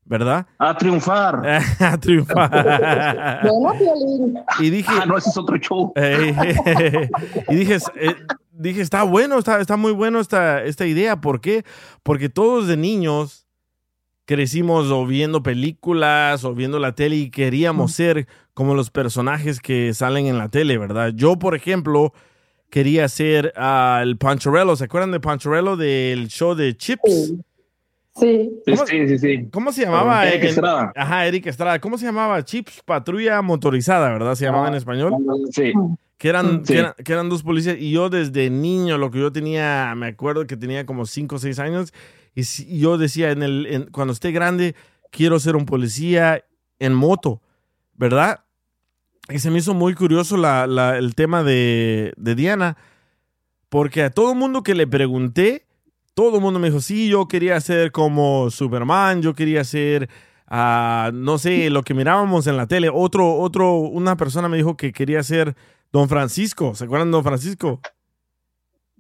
¿Verdad? 0.05 0.47
A 0.59 0.77
triunfar. 0.77 1.41
A 1.81 1.99
triunfar. 1.99 3.49
Y 4.59 4.71
dije, 4.71 4.91
Ah, 4.91 5.07
no, 5.07 5.17
ese 5.17 5.31
es 5.31 5.37
otro 5.37 5.57
show. 5.59 5.93
Y 7.49 7.55
dije, 7.55 7.79
eh, 7.95 8.17
dije, 8.59 8.81
está 8.81 9.03
bueno, 9.05 9.39
está, 9.39 9.61
está 9.61 9.77
muy 9.77 9.93
bueno 9.93 10.21
esta, 10.21 10.63
esta 10.65 10.87
idea. 10.87 11.21
¿Por 11.21 11.41
qué? 11.41 11.65
Porque 12.03 12.29
todos 12.29 12.67
de 12.67 12.77
niños 12.77 13.47
crecimos 14.25 14.91
o 14.91 15.07
viendo 15.07 15.43
películas 15.43 16.45
o 16.45 16.55
viendo 16.55 16.79
la 16.79 16.95
tele 16.95 17.17
y 17.17 17.31
queríamos 17.31 17.93
ser 17.93 18.27
como 18.55 18.75
los 18.75 18.91
personajes 18.91 19.61
que 19.61 19.95
salen 19.95 20.27
en 20.27 20.39
la 20.39 20.49
tele, 20.49 20.79
¿verdad? 20.79 21.13
Yo, 21.15 21.39
por 21.39 21.55
ejemplo, 21.55 22.13
quería 22.71 23.09
ser 23.09 23.53
ah, 23.57 24.01
el 24.03 24.17
Pancharello. 24.17 24.75
¿Se 24.75 24.85
acuerdan 24.85 25.13
de 25.13 25.21
Pancharello 25.21 25.77
del 25.77 26.27
show 26.29 26.55
de 26.55 26.77
Chips? 26.77 27.35
Sí. 28.19 28.51
¿Cómo- 28.67 28.87
Sí, 28.87 29.09
sí, 29.09 29.19
sí. 29.19 29.49
¿Cómo 29.53 29.71
se 29.73 29.83
llamaba? 29.85 30.27
Eric 30.27 30.43
en- 30.43 30.49
Estrada. 30.49 30.93
Ajá, 30.97 31.27
Eric 31.27 31.47
Estrada. 31.47 31.79
¿Cómo 31.79 31.99
se 31.99 32.07
llamaba? 32.07 32.43
Chips 32.43 32.83
Patrulla 32.85 33.41
Motorizada, 33.43 34.09
¿verdad? 34.11 34.35
Se 34.35 34.47
llamaba 34.47 34.69
en 34.69 34.75
español. 34.75 35.15
Sí. 35.53 35.73
Que 36.19 36.29
eran, 36.31 36.65
Sí. 36.65 36.73
que 36.73 36.79
eran, 36.79 36.95
que 37.05 37.13
eran 37.13 37.29
dos 37.29 37.43
policías. 37.43 37.77
Y 37.79 37.91
yo 37.91 38.09
desde 38.09 38.49
niño, 38.51 38.97
lo 38.99 39.11
que 39.11 39.19
yo 39.19 39.33
tenía, 39.33 39.93
me 39.97 40.07
acuerdo 40.09 40.47
que 40.47 40.57
tenía 40.57 40.87
como 40.87 41.05
5 41.07 41.37
o 41.37 41.39
6 41.39 41.59
años. 41.59 41.93
Y 42.35 42.45
si- 42.45 42.79
yo 42.79 42.97
decía, 42.99 43.31
en 43.33 43.43
el, 43.43 43.67
en- 43.67 43.85
cuando 43.91 44.13
esté 44.13 44.33
grande, 44.33 44.75
quiero 45.11 45.39
ser 45.41 45.57
un 45.57 45.67
policía 45.67 46.43
en 46.79 46.95
moto, 46.95 47.43
¿verdad? 47.95 48.41
Y 49.29 49.39
se 49.41 49.51
me 49.51 49.59
hizo 49.59 49.75
muy 49.75 49.95
curioso 49.95 50.37
la- 50.37 50.67
la- 50.67 50.97
el 50.99 51.15
tema 51.15 51.43
de, 51.43 52.13
de 52.17 52.35
Diana. 52.35 52.77
Porque 53.69 54.03
a 54.03 54.11
todo 54.11 54.35
mundo 54.35 54.63
que 54.63 54.75
le 54.75 54.87
pregunté, 54.87 55.67
todo 56.15 56.37
el 56.37 56.43
mundo 56.43 56.59
me 56.59 56.69
dijo, 56.71 56.81
sí, 56.81 57.09
yo 57.09 57.29
quería 57.29 57.61
ser 57.61 57.93
como 57.93 58.49
Superman, 58.51 59.21
yo 59.23 59.35
quería 59.35 59.65
ser, 59.65 60.09
ah, 60.47 61.11
no 61.13 61.37
sé, 61.39 61.69
lo 61.69 61.83
que 61.83 61.93
mirábamos 61.93 62.47
en 62.47 62.57
la 62.57 62.67
tele. 62.67 62.89
Otro, 62.93 63.35
otro, 63.35 63.75
una 63.77 64.17
persona 64.17 64.49
me 64.49 64.57
dijo 64.57 64.77
que 64.77 64.93
quería 64.93 65.23
ser 65.23 65.57
Don 65.93 66.09
Francisco. 66.09 66.75
¿Se 66.75 66.85
acuerdan 66.85 67.09
de 67.09 67.13
Don 67.13 67.25
Francisco? 67.25 67.81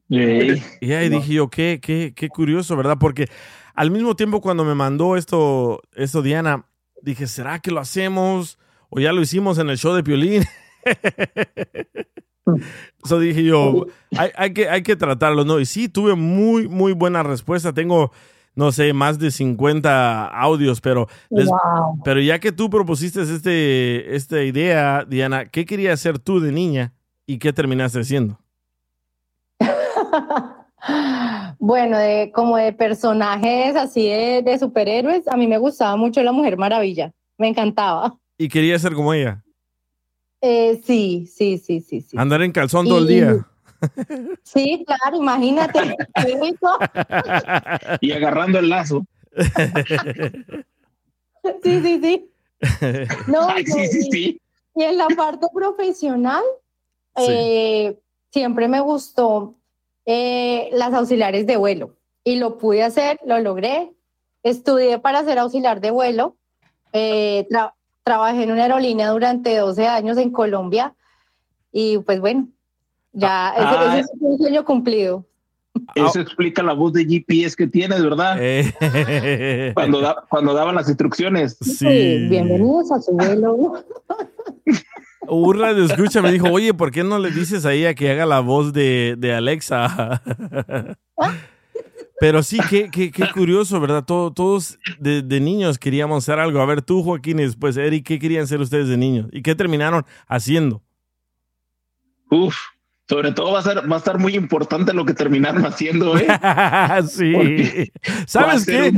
Sí. 0.09 0.63
Y 0.81 0.93
ahí 0.93 1.09
dije 1.09 1.35
yo, 1.35 1.49
qué, 1.49 1.81
qué, 1.83 2.13
qué 2.15 2.29
curioso, 2.29 2.77
¿verdad? 2.77 2.97
Porque 2.99 3.29
al 3.75 3.91
mismo 3.91 4.17
tiempo 4.17 4.41
cuando 4.41 4.65
me 4.65 4.75
mandó 4.75 5.17
esto, 5.17 5.83
esto 5.95 6.23
Diana, 6.23 6.67
dije, 7.03 7.27
¿será 7.27 7.59
que 7.59 7.71
lo 7.71 7.81
hacemos? 7.81 8.59
O 8.89 9.01
ya 9.01 9.13
lo 9.13 9.21
hicimos 9.21 9.59
en 9.59 9.69
el 9.69 9.79
show 9.79 9.95
de 9.95 10.03
Piolín. 10.03 10.45
Eso 13.05 13.19
dije 13.19 13.43
yo, 13.43 13.87
hay, 14.17 14.31
hay 14.37 14.55
que, 14.55 14.69
hay 14.69 14.83
que 14.83 14.97
tratarlo, 14.97 15.45
¿no? 15.45 15.61
Y 15.61 15.67
sí, 15.67 15.89
tuve 15.89 16.15
muy, 16.15 16.69
muy 16.69 16.93
buena 16.93 17.23
respuesta. 17.23 17.73
Tengo, 17.73 18.13
no 18.57 18.73
sé, 18.73 18.93
más 18.93 19.19
de 19.21 19.31
50 19.31 20.27
audios, 20.27 20.81
pero, 20.81 21.07
les- 21.31 21.47
Wow. 21.49 22.01
pero 22.05 22.21
ya 22.21 22.39
que 22.41 22.51
tú 22.53 22.69
propusiste 22.71 23.23
este, 23.23 24.17
esta 24.17 24.43
idea, 24.43 25.05
Diana, 25.07 25.45
¿qué 25.47 25.65
querías 25.65 26.01
hacer 26.01 26.19
tú 26.19 26.41
de 26.41 26.51
niña 26.51 26.93
y 27.27 27.39
qué 27.39 27.53
terminaste 27.53 28.01
haciendo? 28.01 28.41
Bueno, 31.59 31.99
de, 31.99 32.31
como 32.33 32.57
de 32.59 32.73
personajes 32.73 33.75
así 33.75 34.09
de, 34.09 34.43
de 34.45 34.59
superhéroes, 34.59 35.27
a 35.27 35.37
mí 35.37 35.47
me 35.49 35.59
gustaba 35.59 35.97
mucho 35.97 36.23
la 36.23 36.31
Mujer 36.31 36.57
Maravilla. 36.57 37.13
Me 37.39 37.49
encantaba. 37.49 38.17
Y 38.39 38.47
quería 38.49 38.79
ser 38.79 38.93
como 38.95 39.13
ella. 39.13 39.43
Eh, 40.41 40.81
sí, 40.85 41.27
sí, 41.27 41.59
sí, 41.59 41.81
sí, 41.81 42.03
sí. 42.03 42.17
Andar 42.17 42.43
en 42.43 42.53
calzón 42.53 42.87
todo 42.87 42.99
el 42.99 43.07
día. 43.09 43.47
Sí, 44.43 44.85
claro, 44.87 45.17
imagínate. 45.17 45.97
Y 48.01 48.13
agarrando 48.13 48.59
el 48.59 48.69
lazo. 48.69 49.05
Sí, 51.63 51.81
sí, 51.83 52.01
sí. 52.03 52.31
No, 53.29 53.49
Ay, 53.49 53.65
sí, 53.67 53.87
sí, 53.89 53.99
y- 53.99 54.11
sí. 54.11 54.41
Y 54.75 54.83
en 54.83 54.99
la 54.99 55.07
parte 55.09 55.47
profesional, 55.55 56.43
eh, 57.17 57.99
siempre 58.31 58.69
me 58.69 58.81
gustó 58.81 59.55
eh, 60.05 60.69
las 60.73 60.93
auxiliares 60.93 61.47
de 61.47 61.57
vuelo. 61.57 61.97
Y 62.25 62.37
lo 62.37 62.59
pude 62.59 62.83
hacer, 62.83 63.19
lo 63.25 63.39
logré. 63.41 63.93
Estudié 64.43 64.99
para 64.99 65.25
ser 65.25 65.39
auxiliar 65.39 65.81
de 65.81 65.91
vuelo. 65.91 66.37
Eh, 66.93 67.47
tra- 67.51 67.73
trabajé 68.05 68.43
en 68.43 68.51
una 68.53 68.65
aerolínea 68.65 69.09
durante 69.11 69.57
12 69.57 69.87
años 69.87 70.19
en 70.19 70.31
Colombia. 70.31 70.95
Y 71.73 71.99
pues 71.99 72.21
bueno, 72.21 72.49
ya 73.17 73.51
ese, 73.57 73.65
Ah. 73.67 73.99
ese 73.99 74.01
es 74.13 74.21
un 74.21 74.39
sueño 74.39 74.65
cumplido. 74.65 75.25
Eso 75.95 76.21
explica 76.21 76.63
la 76.63 76.73
voz 76.73 76.93
de 76.95 77.05
GPS 77.05 77.55
que 77.57 77.67
tienes, 77.67 78.03
¿verdad? 78.03 78.37
Eh, 78.41 78.73
Cuando, 79.75 80.01
da- 80.01 80.25
cuando 80.31 80.55
daban 80.55 80.75
las 80.75 80.89
instrucciones. 80.89 81.57
sí. 81.61 82.27
Bienvenidos 82.31 82.91
a 82.93 83.01
su 83.01 83.13
vuelo. 83.13 83.85
Un 85.29 85.59
radio 85.59 85.85
escucha 85.85 86.23
me 86.23 86.31
dijo, 86.31 86.49
oye, 86.53 86.73
¿por 86.73 86.93
qué 86.93 87.03
no 87.03 87.19
le 87.19 87.31
dices 87.33 87.67
a 87.67 87.73
ella 87.73 87.95
que 87.95 88.11
haga 88.13 88.27
la 88.27 88.39
voz 88.41 88.73
de, 88.73 89.17
de 89.19 89.35
Alexa? 89.35 90.23
Pero 92.21 92.43
sí, 92.43 92.59
qué, 92.71 92.89
qué, 92.91 93.11
qué 93.11 93.25
curioso, 93.35 93.79
¿verdad? 93.81 94.05
Todo- 94.05 94.33
todos 94.33 94.79
de, 94.99 95.21
de 95.23 95.41
niños 95.41 95.79
queríamos 95.79 96.25
hacer 96.25 96.39
algo. 96.39 96.61
A 96.61 96.67
ver, 96.67 96.81
tú, 96.81 97.03
Joaquín, 97.03 97.39
y 97.41 97.43
después, 97.43 97.77
Eric, 97.77 98.07
¿qué 98.07 98.19
querían 98.19 98.47
ser 98.47 98.61
ustedes 98.61 98.89
de 98.89 98.97
niños? 98.97 99.27
¿Y 99.33 99.43
qué 99.43 99.55
terminaron 99.55 100.05
haciendo? 100.29 100.81
Uf, 102.31 102.57
sobre 103.09 103.33
todo 103.33 103.53
va 103.53 103.61
a, 103.61 103.63
ser, 103.63 103.91
va 103.91 103.97
a 103.97 103.99
estar 103.99 104.19
muy 104.19 104.35
importante 104.35 104.93
lo 104.93 105.05
que 105.05 105.15
terminaron 105.15 105.65
haciendo, 105.65 106.19
¿eh? 106.19 106.27
sí. 107.09 107.33
Porque 107.33 107.93
¿Sabes 108.27 108.67
qué? 108.67 108.93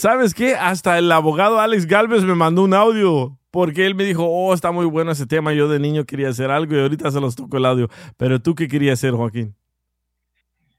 ¿Sabes 0.00 0.34
qué? 0.34 0.54
Hasta 0.54 0.98
el 0.98 1.12
abogado 1.12 1.60
Alex 1.60 1.86
Galvez 1.86 2.24
me 2.24 2.34
mandó 2.34 2.62
un 2.62 2.72
audio 2.72 3.38
porque 3.50 3.84
él 3.86 3.94
me 3.94 4.04
dijo, 4.04 4.24
oh, 4.24 4.54
está 4.54 4.72
muy 4.72 4.86
bueno 4.86 5.10
ese 5.10 5.26
tema. 5.26 5.52
Yo 5.52 5.68
de 5.68 5.80
niño 5.80 6.04
quería 6.04 6.28
hacer 6.28 6.50
algo 6.50 6.74
y 6.74 6.80
ahorita 6.80 7.10
se 7.10 7.20
los 7.20 7.34
tocó 7.34 7.58
el 7.58 7.66
audio. 7.66 7.88
Pero 8.16 8.40
tú, 8.40 8.54
¿qué 8.54 8.68
querías 8.68 8.98
hacer, 8.98 9.12
Joaquín? 9.12 9.54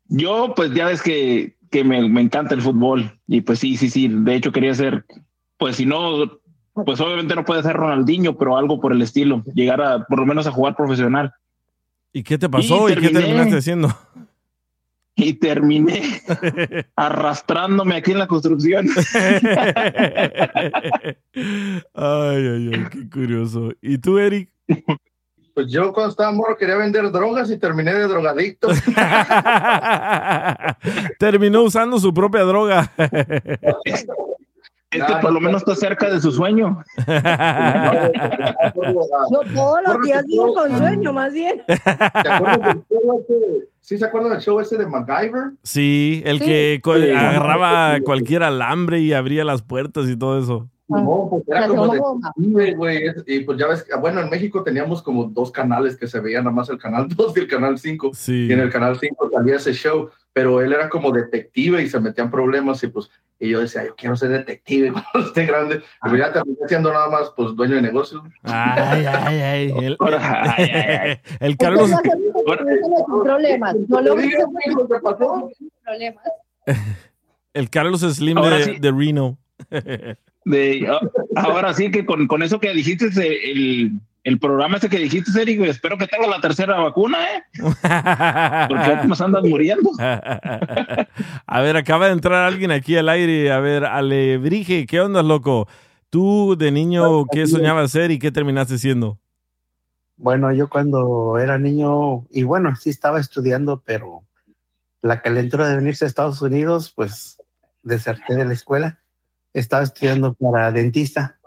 Yo, 0.08 0.54
pues 0.56 0.74
ya 0.74 0.88
ves 0.88 1.02
que, 1.02 1.58
que 1.70 1.84
me, 1.84 2.08
me 2.10 2.22
encanta 2.22 2.56
el 2.56 2.62
fútbol. 2.62 3.20
Y 3.28 3.42
pues 3.42 3.60
sí, 3.60 3.78
sí, 3.78 3.90
sí. 3.90 4.08
De 4.08 4.36
hecho, 4.36 4.52
quería 4.52 4.74
ser, 4.74 5.06
pues 5.58 5.76
si 5.76 5.86
no, 5.86 6.40
pues 6.74 7.00
obviamente 7.02 7.36
no 7.36 7.46
puede 7.46 7.62
ser 7.62 7.76
Ronaldinho, 7.76 8.38
pero 8.38 8.58
algo 8.58 8.80
por 8.80 8.94
el 8.94 9.02
estilo. 9.02 9.44
Llegar 9.54 9.82
a, 9.82 10.06
por 10.06 10.20
lo 10.20 10.26
menos 10.26 10.48
a 10.48 10.52
jugar 10.52 10.76
profesional. 10.76 11.34
¿Y 12.14 12.24
qué 12.24 12.38
te 12.38 12.50
pasó? 12.50 12.90
Y 12.90 12.94
¿Y, 12.94 12.96
qué 12.96 13.10
terminaste 13.10 13.58
haciendo? 13.58 13.96
Y 15.16 15.34
terminé 15.34 16.22
arrastrándome 16.96 17.96
aquí 17.96 18.12
en 18.12 18.20
la 18.20 18.28
construcción. 18.28 18.88
ay, 21.94 21.94
ay, 21.94 22.72
ay, 22.74 22.86
qué 22.92 23.10
curioso. 23.10 23.72
¿Y 23.82 23.98
tú, 23.98 24.18
Eric? 24.18 24.52
Pues 25.54 25.68
yo 25.70 25.92
cuando 25.92 26.12
estaba 26.12 26.32
morro 26.32 26.58
quería 26.58 26.78
vender 26.78 27.12
drogas 27.12 27.52
y 27.52 27.58
terminé 27.58 27.94
de 27.94 28.08
drogadicto. 28.08 28.70
Terminó 31.20 31.64
usando 31.64 32.00
su 32.00 32.14
propia 32.14 32.42
droga. 32.42 32.92
Este 34.92 35.16
por 35.22 35.32
lo 35.32 35.40
menos 35.40 35.62
está 35.62 35.74
cerca 35.76 36.10
de 36.10 36.20
su 36.20 36.32
sueño. 36.34 36.84
No, 39.32 39.40
todos 39.54 39.80
los 39.88 40.02
días 40.04 40.26
vivo 40.26 40.54
con 40.54 40.78
sueño, 40.78 41.14
más 41.14 41.32
bien. 41.34 41.62
¿Te 41.66 42.30
acuerdas 42.30 42.76
del 42.76 42.84
show 42.90 43.26
ese? 43.28 43.68
¿Sí 43.80 43.98
se 43.98 44.06
acuerdan 44.06 44.32
del 44.34 44.42
show 44.42 44.60
ese 44.60 44.78
de 44.78 44.86
MacGyver? 44.86 45.52
sí, 45.64 46.22
el 46.26 46.40
Sí. 46.40 46.46
que 46.46 46.82
Sí. 46.84 47.10
agarraba 47.12 48.00
cualquier 48.04 48.44
alambre 48.44 49.00
y 49.00 49.14
abría 49.14 49.44
las 49.44 49.62
puertas 49.62 50.08
y 50.10 50.16
todo 50.18 50.40
eso. 50.40 50.68
No, 50.92 51.28
pues 51.30 51.44
era 51.48 51.68
como 51.68 51.94
de 52.36 52.74
güey. 52.74 53.04
Y 53.28 53.40
pues 53.42 53.58
ya 53.58 53.68
ves, 53.68 53.84
que- 53.84 53.96
bueno, 53.96 54.22
en 54.22 54.30
México 54.30 54.64
teníamos 54.64 55.02
como 55.02 55.26
dos 55.26 55.52
canales 55.52 55.96
que 55.98 56.08
se 56.08 56.20
veían, 56.20 56.44
nada 56.44 56.56
más 56.56 56.70
el 56.70 56.78
canal 56.78 57.08
2 57.16 57.38
y 57.38 57.40
el 57.42 57.48
canal 57.48 57.78
5. 57.80 58.12
Sí. 58.14 58.48
Y 58.50 58.54
en 58.54 58.60
el 58.60 58.70
canal 58.72 58.98
5 59.00 59.30
salía 59.34 59.56
ese 59.56 59.74
show, 59.74 60.10
pero 60.34 60.62
él 60.62 60.72
era 60.74 60.90
como 60.90 61.12
detective 61.12 61.82
y 61.82 61.90
se 61.90 62.00
metían 62.00 62.30
problemas 62.32 62.84
y 62.84 62.88
pues, 62.88 63.10
y 63.40 63.50
yo 63.50 63.60
decía, 63.60 63.84
yo 63.86 63.96
quiero 63.96 64.16
ser 64.16 64.30
detective 64.30 64.92
cuando 65.14 65.28
esté 65.30 65.46
grande. 65.48 65.78
Y 66.06 66.10
pues 66.10 66.20
ya 66.20 66.32
terminé 66.32 66.58
siendo 66.68 66.94
nada 66.94 67.10
más, 67.10 67.32
pues, 67.36 67.56
dueño 67.56 67.76
de 67.76 67.82
negocios. 67.82 68.22
Ay, 68.44 69.06
ay, 69.08 69.42
ay. 69.42 69.74
El, 69.86 69.98
Ay, 70.00 70.70
ay, 70.72 70.72
ay. 70.72 71.20
el 71.40 71.58
Carlos, 71.58 71.90
Entonces, 71.92 72.20
no 73.08 73.24
problemas. 73.24 73.76
Lo 73.90 74.88
pasó. 75.02 75.50
problemas. 75.84 76.24
el 77.54 77.70
Carlos 77.72 78.02
Slim 78.02 78.38
Ahora 78.38 78.58
de, 78.58 78.64
sí. 78.66 78.78
de 78.80 78.92
Reno. 78.92 79.38
De, 80.44 80.88
ah, 80.90 81.00
ahora 81.36 81.74
sí 81.74 81.92
que 81.92 82.06
con, 82.06 82.28
con 82.28 82.42
eso 82.42 82.60
que 82.60 82.74
dijiste, 82.74 83.08
eh, 83.22 83.52
el, 83.52 83.92
el 84.24 84.40
programa 84.40 84.78
ese 84.78 84.90
que 84.90 85.00
dijiste, 85.00 85.40
Eric, 85.42 85.62
espero 85.62 85.98
que 85.98 86.08
tenga 86.08 86.28
la 86.28 86.42
tercera 86.42 86.80
vacuna, 86.80 87.18
¿eh? 87.24 87.44
Porque 88.70 89.08
nos 89.08 89.22
andas 89.22 89.44
muriendo. 89.44 89.92
A 91.48 91.62
ver, 91.62 91.78
acaba 91.78 92.08
de 92.08 92.14
entrar 92.14 92.46
alguien 92.46 92.72
aquí 92.72 92.96
al 92.98 93.10
aire. 93.10 93.52
A 93.52 93.60
ver, 93.60 93.86
Alebrije, 93.86 94.86
¿qué 94.86 95.02
onda, 95.02 95.24
loco? 95.24 95.68
Tú 96.10 96.56
de 96.58 96.72
niño, 96.72 97.26
¿qué 97.32 97.48
soñabas 97.48 97.92
ser 97.92 98.12
y 98.12 98.20
qué 98.20 98.32
terminaste 98.32 98.78
siendo? 98.78 99.18
Bueno, 100.18 100.52
yo 100.52 100.70
cuando 100.70 101.40
era 101.40 101.58
niño, 101.58 102.28
y 102.30 102.44
bueno, 102.44 102.76
sí 102.76 102.92
estaba 102.92 103.20
estudiando, 103.20 103.82
pero 103.84 104.24
la 105.02 105.22
calentura 105.22 105.68
de 105.68 105.78
venirse 105.78 106.06
a 106.06 106.08
Estados 106.08 106.42
Unidos, 106.44 106.94
pues 106.96 107.42
deserté 107.82 108.36
de 108.36 108.46
la 108.46 108.54
escuela. 108.54 109.01
Estaba 109.54 109.84
estudiando 109.84 110.34
para 110.34 110.72
dentista 110.72 111.38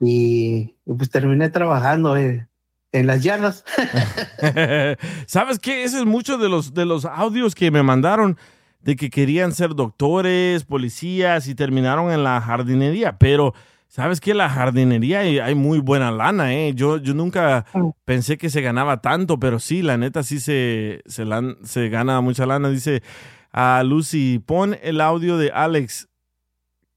y, 0.00 0.74
pues 0.84 1.10
terminé 1.10 1.48
trabajando 1.50 2.16
en, 2.16 2.48
en 2.92 3.06
las 3.06 3.22
llanas. 3.22 3.64
¿Sabes 5.26 5.58
qué? 5.58 5.84
Ese 5.84 5.98
es 5.98 6.04
mucho 6.04 6.38
de 6.38 6.48
los, 6.48 6.74
de 6.74 6.84
los 6.84 7.04
audios 7.04 7.54
que 7.54 7.70
me 7.70 7.82
mandaron 7.82 8.36
de 8.80 8.96
que 8.96 9.08
querían 9.10 9.52
ser 9.52 9.74
doctores, 9.74 10.64
policías 10.64 11.48
y 11.48 11.54
terminaron 11.54 12.12
en 12.12 12.22
la 12.22 12.40
jardinería. 12.40 13.16
Pero, 13.18 13.54
¿sabes 13.88 14.20
qué? 14.20 14.34
La 14.34 14.50
jardinería 14.50 15.20
hay, 15.20 15.38
hay 15.38 15.54
muy 15.54 15.78
buena 15.78 16.10
lana, 16.10 16.52
¿eh? 16.54 16.74
Yo, 16.74 16.98
yo 16.98 17.14
nunca 17.14 17.64
pensé 18.04 18.36
que 18.36 18.50
se 18.50 18.60
ganaba 18.60 19.00
tanto, 19.00 19.40
pero 19.40 19.58
sí, 19.58 19.80
la 19.80 19.96
neta 19.96 20.22
sí 20.22 20.38
se, 20.38 21.02
se, 21.06 21.24
lan- 21.24 21.56
se 21.64 21.88
gana 21.88 22.20
mucha 22.20 22.44
lana. 22.44 22.68
Dice 22.68 23.02
a 23.52 23.82
Lucy, 23.84 24.38
pon 24.44 24.76
el 24.82 25.00
audio 25.00 25.38
de 25.38 25.50
Alex. 25.50 26.08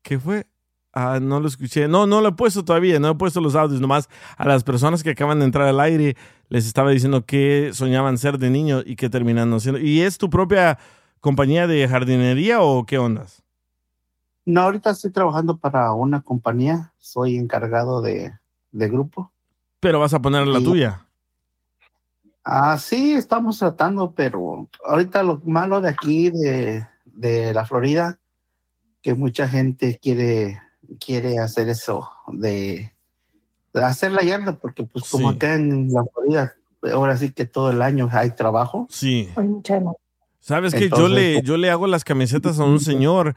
¿Qué 0.07 0.17
fue? 0.19 0.47
Ah, 0.93 1.19
no 1.21 1.41
lo 1.41 1.49
escuché. 1.49 1.89
No, 1.89 2.07
no 2.07 2.21
lo 2.21 2.29
he 2.29 2.31
puesto 2.31 2.63
todavía, 2.63 2.97
no 2.97 3.09
he 3.09 3.15
puesto 3.15 3.41
los 3.41 3.55
audios. 3.55 3.81
Nomás 3.81 4.07
a 4.37 4.47
las 4.47 4.63
personas 4.63 5.03
que 5.03 5.09
acaban 5.09 5.39
de 5.39 5.43
entrar 5.43 5.67
al 5.67 5.81
aire 5.81 6.15
les 6.47 6.65
estaba 6.65 6.91
diciendo 6.91 7.25
que 7.25 7.71
soñaban 7.73 8.17
ser 8.17 8.37
de 8.37 8.49
niño 8.49 8.83
y 8.85 8.95
que 8.95 9.09
terminan 9.09 9.59
siendo. 9.59 9.81
¿Y 9.81 9.99
es 9.99 10.17
tu 10.17 10.29
propia 10.29 10.79
compañía 11.19 11.67
de 11.67 11.85
jardinería 11.89 12.61
o 12.61 12.85
qué 12.85 12.97
ondas? 12.97 13.43
No, 14.45 14.61
ahorita 14.61 14.91
estoy 14.91 15.11
trabajando 15.11 15.57
para 15.57 15.91
una 15.91 16.21
compañía, 16.21 16.93
soy 16.99 17.35
encargado 17.35 18.01
de, 18.01 18.31
de 18.71 18.87
grupo. 18.87 19.33
Pero 19.81 19.99
vas 19.99 20.13
a 20.13 20.21
poner 20.21 20.47
la 20.47 20.61
tuya. 20.61 21.05
Ah, 22.45 22.77
sí, 22.77 23.11
estamos 23.11 23.59
tratando, 23.59 24.13
pero 24.13 24.69
ahorita 24.85 25.21
lo 25.23 25.41
malo 25.43 25.81
de 25.81 25.89
aquí, 25.89 26.29
de, 26.29 26.87
de 27.03 27.53
la 27.53 27.65
Florida, 27.65 28.17
que 29.07 29.13
mucha 29.13 29.47
gente 29.47 29.97
quiere, 30.03 30.61
quiere 30.99 31.39
hacer 31.39 31.69
eso, 31.69 32.09
de, 32.27 32.91
de 33.73 33.83
hacer 33.85 34.11
la 34.11 34.21
yarda, 34.21 34.57
porque 34.57 34.83
pues 34.83 35.09
como 35.09 35.29
Sí. 35.31 35.35
acá 35.37 35.53
en 35.55 35.93
la 35.93 36.03
Florida, 36.13 36.55
ahora 36.93 37.15
sí 37.15 37.31
que 37.31 37.45
todo 37.45 37.71
el 37.71 37.81
año 37.81 38.09
hay 38.11 38.31
trabajo. 38.31 38.85
Sí. 38.89 39.29
Sabes 40.41 40.73
que 40.73 40.89
yo 40.89 41.07
le, 41.07 41.41
yo 41.41 41.55
le 41.55 41.69
hago 41.69 41.87
las 41.87 42.03
camisetas 42.03 42.59
a 42.59 42.65
un 42.65 42.81
señor 42.81 43.35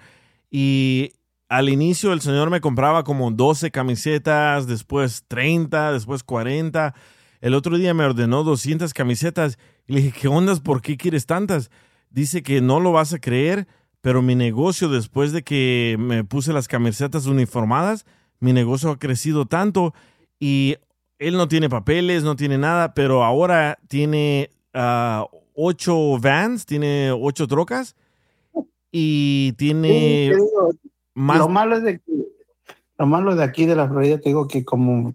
y 0.50 1.12
al 1.48 1.68
inicio 1.68 2.12
el 2.12 2.20
señor 2.20 2.50
me 2.50 2.60
compraba 2.60 3.04
como 3.04 3.30
12 3.30 3.70
camisetas, 3.70 4.66
después 4.66 5.22
30, 5.28 5.92
después 5.92 6.24
40. 6.24 6.96
El 7.40 7.54
otro 7.54 7.78
día 7.78 7.94
me 7.94 8.04
ordenó 8.04 8.42
200 8.42 8.92
camisetas 8.92 9.56
y 9.86 9.92
le 9.92 10.00
dije, 10.02 10.18
¿qué 10.20 10.26
ondas? 10.26 10.58
¿Por 10.58 10.82
qué 10.82 10.96
quieres 10.96 11.26
tantas? 11.26 11.70
Dice 12.10 12.42
que 12.42 12.60
no 12.60 12.80
lo 12.80 12.90
vas 12.90 13.12
a 13.12 13.20
creer, 13.20 13.68
pero 14.00 14.22
mi 14.22 14.34
negocio 14.34 14.88
después 14.88 15.32
de 15.32 15.42
que 15.42 15.96
me 15.98 16.24
puse 16.24 16.52
las 16.52 16.68
camisetas 16.68 17.26
uniformadas, 17.26 18.06
mi 18.38 18.52
negocio 18.52 18.90
ha 18.90 18.98
crecido 18.98 19.46
tanto 19.46 19.94
y 20.38 20.76
él 21.18 21.36
no 21.36 21.48
tiene 21.48 21.68
papeles, 21.68 22.22
no 22.24 22.36
tiene 22.36 22.56
nada, 22.56 22.94
pero 22.94 23.24
ahora 23.24 23.78
tiene 23.88 24.50
ah, 24.72 25.26
ocho 25.54 26.18
vans, 26.18 26.64
tiene 26.64 27.12
ocho 27.12 27.46
trocas 27.46 27.94
y 28.90 29.52
tiene 29.52 30.30
digo, 30.34 30.70
más... 31.14 31.38
Lo 31.38 31.48
malo 31.48 31.76
es 31.76 31.82
de 31.82 31.98
que, 31.98 32.12
lo 32.98 33.06
malo 33.06 33.36
de 33.36 33.44
aquí 33.44 33.66
de 33.66 33.76
la 33.76 33.88
Florida, 33.88 34.18
te 34.18 34.30
digo 34.30 34.48
que 34.48 34.64
como 34.64 35.14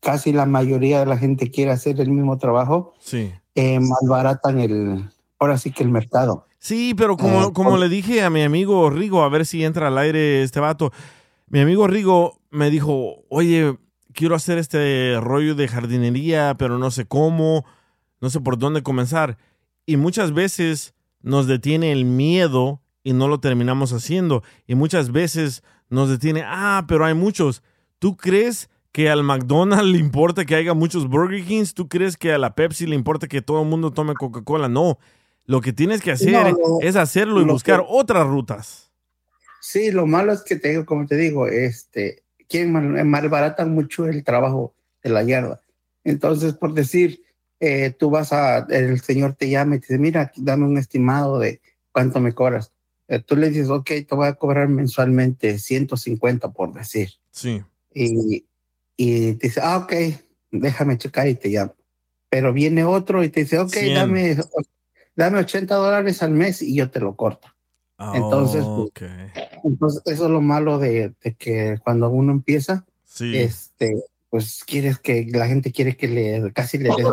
casi 0.00 0.32
la 0.32 0.44
mayoría 0.46 1.00
de 1.00 1.06
la 1.06 1.16
gente 1.16 1.50
quiere 1.50 1.70
hacer 1.70 2.00
el 2.00 2.10
mismo 2.10 2.36
trabajo, 2.36 2.94
Sí. 2.98 3.32
eh, 3.54 3.80
malbaratan 3.80 4.58
el, 4.60 5.08
ahora 5.38 5.56
sí 5.56 5.70
que 5.70 5.82
el 5.84 5.90
mercado. 5.90 6.46
Sí, 6.64 6.94
pero 6.96 7.18
como, 7.18 7.52
como 7.52 7.76
le 7.76 7.90
dije 7.90 8.22
a 8.22 8.30
mi 8.30 8.40
amigo 8.40 8.88
Rigo, 8.88 9.22
a 9.22 9.28
ver 9.28 9.44
si 9.44 9.62
entra 9.62 9.88
al 9.88 9.98
aire 9.98 10.42
este 10.42 10.60
vato, 10.60 10.94
mi 11.46 11.60
amigo 11.60 11.86
Rigo 11.86 12.40
me 12.50 12.70
dijo, 12.70 13.22
oye, 13.28 13.78
quiero 14.14 14.34
hacer 14.34 14.56
este 14.56 15.20
rollo 15.20 15.54
de 15.54 15.68
jardinería, 15.68 16.54
pero 16.58 16.78
no 16.78 16.90
sé 16.90 17.04
cómo, 17.04 17.66
no 18.22 18.30
sé 18.30 18.40
por 18.40 18.56
dónde 18.56 18.82
comenzar. 18.82 19.36
Y 19.84 19.98
muchas 19.98 20.32
veces 20.32 20.94
nos 21.20 21.46
detiene 21.46 21.92
el 21.92 22.06
miedo 22.06 22.80
y 23.02 23.12
no 23.12 23.28
lo 23.28 23.40
terminamos 23.40 23.92
haciendo. 23.92 24.42
Y 24.66 24.74
muchas 24.74 25.12
veces 25.12 25.62
nos 25.90 26.08
detiene, 26.08 26.44
ah, 26.46 26.86
pero 26.88 27.04
hay 27.04 27.12
muchos. 27.12 27.62
¿Tú 27.98 28.16
crees 28.16 28.70
que 28.90 29.10
al 29.10 29.22
McDonald's 29.22 29.84
le 29.92 29.98
importa 29.98 30.46
que 30.46 30.54
haya 30.54 30.72
muchos 30.72 31.08
Burger 31.08 31.44
Kings? 31.44 31.74
¿Tú 31.74 31.90
crees 31.90 32.16
que 32.16 32.32
a 32.32 32.38
la 32.38 32.54
Pepsi 32.54 32.86
le 32.86 32.94
importa 32.94 33.28
que 33.28 33.42
todo 33.42 33.60
el 33.60 33.68
mundo 33.68 33.90
tome 33.90 34.14
Coca-Cola? 34.14 34.70
No. 34.70 34.98
Lo 35.46 35.60
que 35.60 35.72
tienes 35.72 36.00
que 36.00 36.10
hacer 36.12 36.30
No, 36.32 36.50
lo- 36.50 36.80
es 36.80 36.96
hacerlo 36.96 37.40
y 37.40 37.44
buscar 37.44 37.80
que- 37.80 37.86
otras 37.88 38.26
rutas. 38.26 38.90
Sí, 39.60 39.90
lo 39.90 40.06
malo 40.06 40.32
es 40.32 40.42
que 40.42 40.56
te 40.56 40.84
como 40.84 41.06
te 41.06 41.16
digo, 41.16 41.46
este, 41.46 42.22
quieren 42.48 42.72
mal- 42.72 43.04
malbaratan 43.04 43.72
mucho 43.74 44.06
el 44.06 44.22
trabajo 44.24 44.74
de 45.02 45.10
la 45.10 45.22
yarda. 45.22 45.60
Entonces, 46.04 46.54
por 46.54 46.74
decir, 46.74 47.22
eh, 47.60 47.90
tú 47.90 48.10
vas 48.10 48.32
a, 48.32 48.66
el 48.70 49.00
señor 49.00 49.34
te 49.34 49.48
llama 49.48 49.76
y 49.76 49.80
te 49.80 49.86
dice, 49.88 49.98
mira, 49.98 50.32
dame 50.36 50.64
un 50.66 50.76
estimado 50.76 51.38
de 51.38 51.60
cuánto 51.92 52.20
me 52.20 52.32
cobras. 52.34 52.72
Eh, 53.08 53.20
tú 53.20 53.36
le 53.36 53.48
dices, 53.50 53.68
ok, 53.70 53.86
te 54.06 54.14
voy 54.14 54.26
a 54.28 54.34
cobrar 54.34 54.68
mensualmente 54.68 55.58
150 55.58 56.52
por 56.52 56.72
decir. 56.72 57.10
Sí. 57.30 57.62
y, 57.96 58.46
y 58.96 59.34
te 59.34 59.46
dice, 59.48 59.60
ah, 59.62 59.78
ok, 59.78 59.92
déjame 60.50 60.98
checar 60.98 61.28
y 61.28 61.34
te 61.36 61.48
llamo. 61.48 61.74
Pero 62.28 62.52
viene 62.52 62.84
otro 62.84 63.22
y 63.24 63.28
te 63.28 63.40
dice, 63.40 63.58
ok, 63.58 63.70
Cien. 63.72 63.94
dame, 63.94 64.36
dame 65.16 65.38
80 65.38 65.74
dólares 65.74 66.22
al 66.22 66.30
mes 66.30 66.62
y 66.62 66.76
yo 66.76 66.90
te 66.90 67.00
lo 67.00 67.14
corto. 67.16 67.48
Entonces, 68.14 68.64
pues, 68.64 68.88
Ok. 68.88 69.02
Entonces, 69.64 70.02
eso 70.06 70.24
es 70.24 70.30
lo 70.30 70.40
malo 70.40 70.78
de, 70.78 71.12
de 71.22 71.34
que 71.34 71.78
cuando 71.82 72.10
uno 72.10 72.32
empieza, 72.32 72.84
Sí. 73.04 73.36
este, 73.36 73.94
pues 74.28 74.64
quieres 74.66 74.98
que 74.98 75.26
la 75.32 75.46
gente 75.46 75.70
quiere 75.70 75.96
que 75.96 76.08
le 76.08 76.52
casi 76.52 76.78
le 76.78 76.88
des 76.88 77.06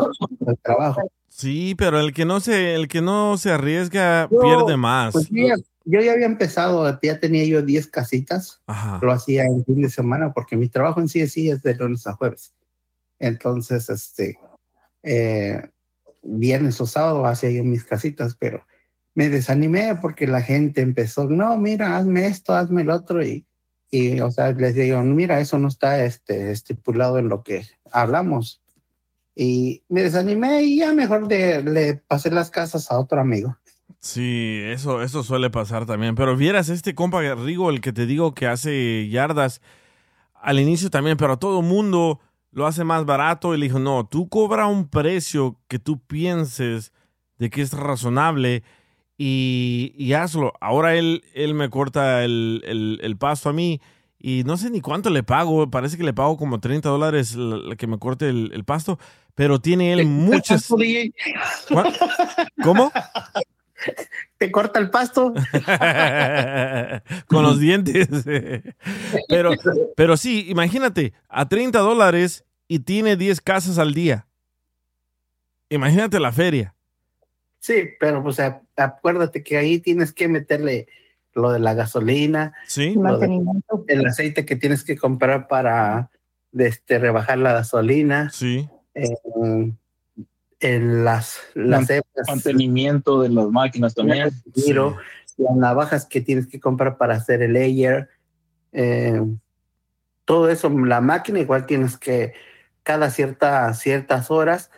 el 0.46 0.58
trabajo. 0.58 1.00
Sí, 1.28 1.74
pero 1.78 2.00
el 2.00 2.12
que 2.12 2.24
no 2.24 2.40
se, 2.40 2.74
el 2.74 2.88
que 2.88 3.00
no 3.00 3.38
se 3.38 3.52
arriesga 3.52 4.28
Yo, 4.30 4.40
pierde 4.40 4.76
más. 4.76 5.12
Pues 5.12 5.28
ya, 5.30 5.54
yo 5.84 6.00
ya 6.00 6.12
había 6.12 6.26
empezado, 6.26 6.98
ya 7.00 7.20
tenía 7.20 7.44
yo 7.44 7.62
10 7.62 7.86
casitas, 7.86 8.60
Ajá. 8.66 8.98
lo 9.00 9.12
hacía 9.12 9.44
en 9.44 9.64
fin 9.64 9.80
de 9.82 9.88
semana 9.88 10.32
porque 10.32 10.56
mi 10.56 10.68
trabajo 10.68 11.00
en 11.00 11.08
sí, 11.08 11.26
sí 11.28 11.48
es 11.48 11.62
de 11.62 11.74
lunes 11.76 12.06
a 12.08 12.14
jueves. 12.14 12.52
Entonces, 13.20 13.88
este, 13.88 14.38
eh, 15.04 15.62
viernes 16.22 16.80
o 16.80 16.86
sábado 16.86 17.26
hacía 17.26 17.50
yo 17.50 17.64
mis 17.64 17.84
casitas, 17.84 18.36
pero 18.38 18.64
me 19.14 19.28
desanimé 19.28 19.96
porque 20.00 20.26
la 20.26 20.40
gente 20.40 20.80
empezó, 20.80 21.28
no, 21.28 21.56
mira, 21.58 21.96
hazme 21.96 22.26
esto, 22.26 22.54
hazme 22.54 22.82
el 22.82 22.90
otro 22.90 23.24
y, 23.24 23.46
y 23.90 24.20
o 24.20 24.30
sea, 24.30 24.52
les 24.52 24.74
digo, 24.74 25.02
mira, 25.02 25.40
eso 25.40 25.58
no 25.58 25.68
está 25.68 26.04
este, 26.04 26.50
estipulado 26.50 27.18
en 27.18 27.28
lo 27.28 27.42
que 27.42 27.66
hablamos. 27.90 28.62
Y 29.34 29.82
me 29.88 30.02
desanimé 30.02 30.62
y 30.62 30.78
ya 30.78 30.92
mejor 30.92 31.28
de- 31.28 31.62
le 31.62 31.94
pasé 31.94 32.30
las 32.30 32.50
casas 32.50 32.90
a 32.90 32.98
otro 32.98 33.20
amigo. 33.20 33.56
Sí, 34.00 34.60
eso, 34.64 35.02
eso 35.02 35.22
suele 35.22 35.48
pasar 35.50 35.86
también. 35.86 36.14
Pero 36.14 36.36
vieras, 36.36 36.68
este 36.68 36.94
compa 36.94 37.20
Rigo, 37.34 37.70
el 37.70 37.80
que 37.80 37.92
te 37.92 38.06
digo 38.06 38.34
que 38.34 38.46
hace 38.46 39.08
yardas, 39.08 39.60
al 40.34 40.58
inicio 40.58 40.90
también, 40.90 41.16
pero 41.16 41.38
todo 41.38 41.62
mundo 41.62 42.20
lo 42.52 42.66
hace 42.66 42.84
más 42.84 43.04
barato 43.06 43.54
y 43.54 43.58
le 43.58 43.66
dijo, 43.66 43.78
no, 43.78 44.06
tú 44.06 44.28
cobra 44.28 44.66
un 44.66 44.88
precio 44.88 45.58
que 45.68 45.78
tú 45.78 45.98
pienses 45.98 46.92
de 47.38 47.50
que 47.50 47.62
es 47.62 47.72
razonable 47.72 48.62
y, 49.18 49.94
y 49.96 50.12
hazlo. 50.12 50.52
Ahora 50.60 50.94
él, 50.94 51.24
él 51.34 51.54
me 51.54 51.70
corta 51.70 52.24
el, 52.24 52.62
el- 52.66 53.00
el 53.02 53.16
pasto 53.16 53.48
a 53.48 53.52
mí 53.52 53.80
y 54.18 54.42
no 54.44 54.56
sé 54.56 54.70
ni 54.70 54.80
cuánto 54.80 55.10
le 55.10 55.22
pago, 55.22 55.68
parece 55.70 55.96
que 55.96 56.04
le 56.04 56.12
pago 56.14 56.36
como 56.36 56.60
30 56.60 56.88
dólares 56.88 57.34
la- 57.34 57.56
la 57.56 57.76
que 57.76 57.86
me 57.86 57.98
corte 57.98 58.28
el, 58.28 58.50
el 58.54 58.64
pasto, 58.64 58.98
pero 59.34 59.58
tiene 59.60 59.92
él 59.92 60.06
muchas... 60.06 60.66
¿Cuál? 61.68 61.92
¿Cómo? 62.62 62.92
¿Te 64.38 64.50
corta 64.50 64.78
el 64.78 64.90
pasto? 64.90 65.32
con 67.26 67.42
los 67.42 67.58
dientes. 67.58 68.08
pero, 69.28 69.52
pero 69.96 70.16
sí, 70.16 70.46
imagínate, 70.48 71.12
a 71.28 71.48
30 71.48 71.78
dólares 71.80 72.44
y 72.68 72.80
tiene 72.80 73.16
10 73.16 73.40
casas 73.40 73.78
al 73.78 73.94
día. 73.94 74.26
Imagínate 75.68 76.20
la 76.20 76.32
feria. 76.32 76.74
Sí, 77.60 77.90
pero 78.00 78.22
pues 78.22 78.38
acuérdate 78.76 79.42
que 79.42 79.56
ahí 79.56 79.78
tienes 79.78 80.12
que 80.12 80.28
meterle 80.28 80.88
lo 81.34 81.52
de 81.52 81.60
la 81.60 81.74
gasolina, 81.74 82.52
Sí. 82.66 82.94
lo 82.94 83.02
de- 83.18 83.28
Mantenimiento. 83.28 83.84
el 83.88 84.06
aceite 84.06 84.44
que 84.44 84.56
tienes 84.56 84.84
que 84.84 84.96
comprar 84.96 85.48
para 85.48 86.10
este, 86.52 86.98
rebajar 86.98 87.38
la 87.38 87.52
gasolina, 87.54 88.28
Sí. 88.30 88.68
eh, 88.94 89.08
en 90.62 91.04
las, 91.04 91.38
las 91.54 91.90
hebras, 91.90 92.28
Mantenimiento 92.28 93.20
de 93.22 93.28
las 93.30 93.48
máquinas 93.48 93.94
también. 93.94 94.30
giro, 94.54 94.96
las 95.36 95.56
navajas 95.56 96.06
que 96.06 96.20
tienes 96.20 96.46
que 96.46 96.60
comprar 96.60 96.96
para 96.96 97.14
hacer 97.16 97.42
el 97.42 97.52
layer, 97.54 98.08
eh, 98.72 99.20
todo 100.24 100.48
eso, 100.48 100.70
la 100.70 101.00
máquina 101.00 101.40
igual 101.40 101.66
tienes 101.66 101.96
que 101.98 102.32
cada 102.84 103.10
cierta, 103.10 103.74
ciertas 103.74 104.30
horas, 104.30 104.70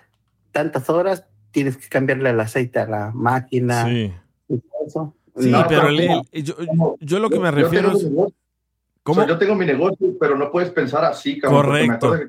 tantas 0.52 0.88
horas, 0.88 1.26
tienes 1.50 1.76
que 1.76 1.88
cambiarle 1.88 2.30
el 2.30 2.40
aceite 2.40 2.78
a 2.78 2.86
la 2.86 3.10
máquina 3.12 3.84
Sí. 3.86 4.12
y 4.48 4.58
todo 4.58 4.86
eso. 4.86 5.14
Sí, 5.36 5.50
No, 5.50 5.66
pero 5.68 5.82
pero 5.82 5.88
el- 5.90 6.42
yo, 6.42 6.96
yo 7.00 7.18
lo 7.18 7.28
que 7.28 7.40
me 7.40 7.50
refiero 7.50 7.92
es... 7.92 8.04
¿Cómo? 9.02 9.20
O 9.20 9.24
sea, 9.24 9.26
yo 9.34 9.38
tengo 9.38 9.54
mi 9.54 9.66
negocio, 9.66 10.16
pero 10.18 10.34
no 10.34 10.50
puedes 10.50 10.70
pensar 10.70 11.04
así, 11.04 11.38
cabrón. 11.38 11.60
me 11.60 11.88
Correcto. 11.88 12.06
acuerdo 12.06 12.28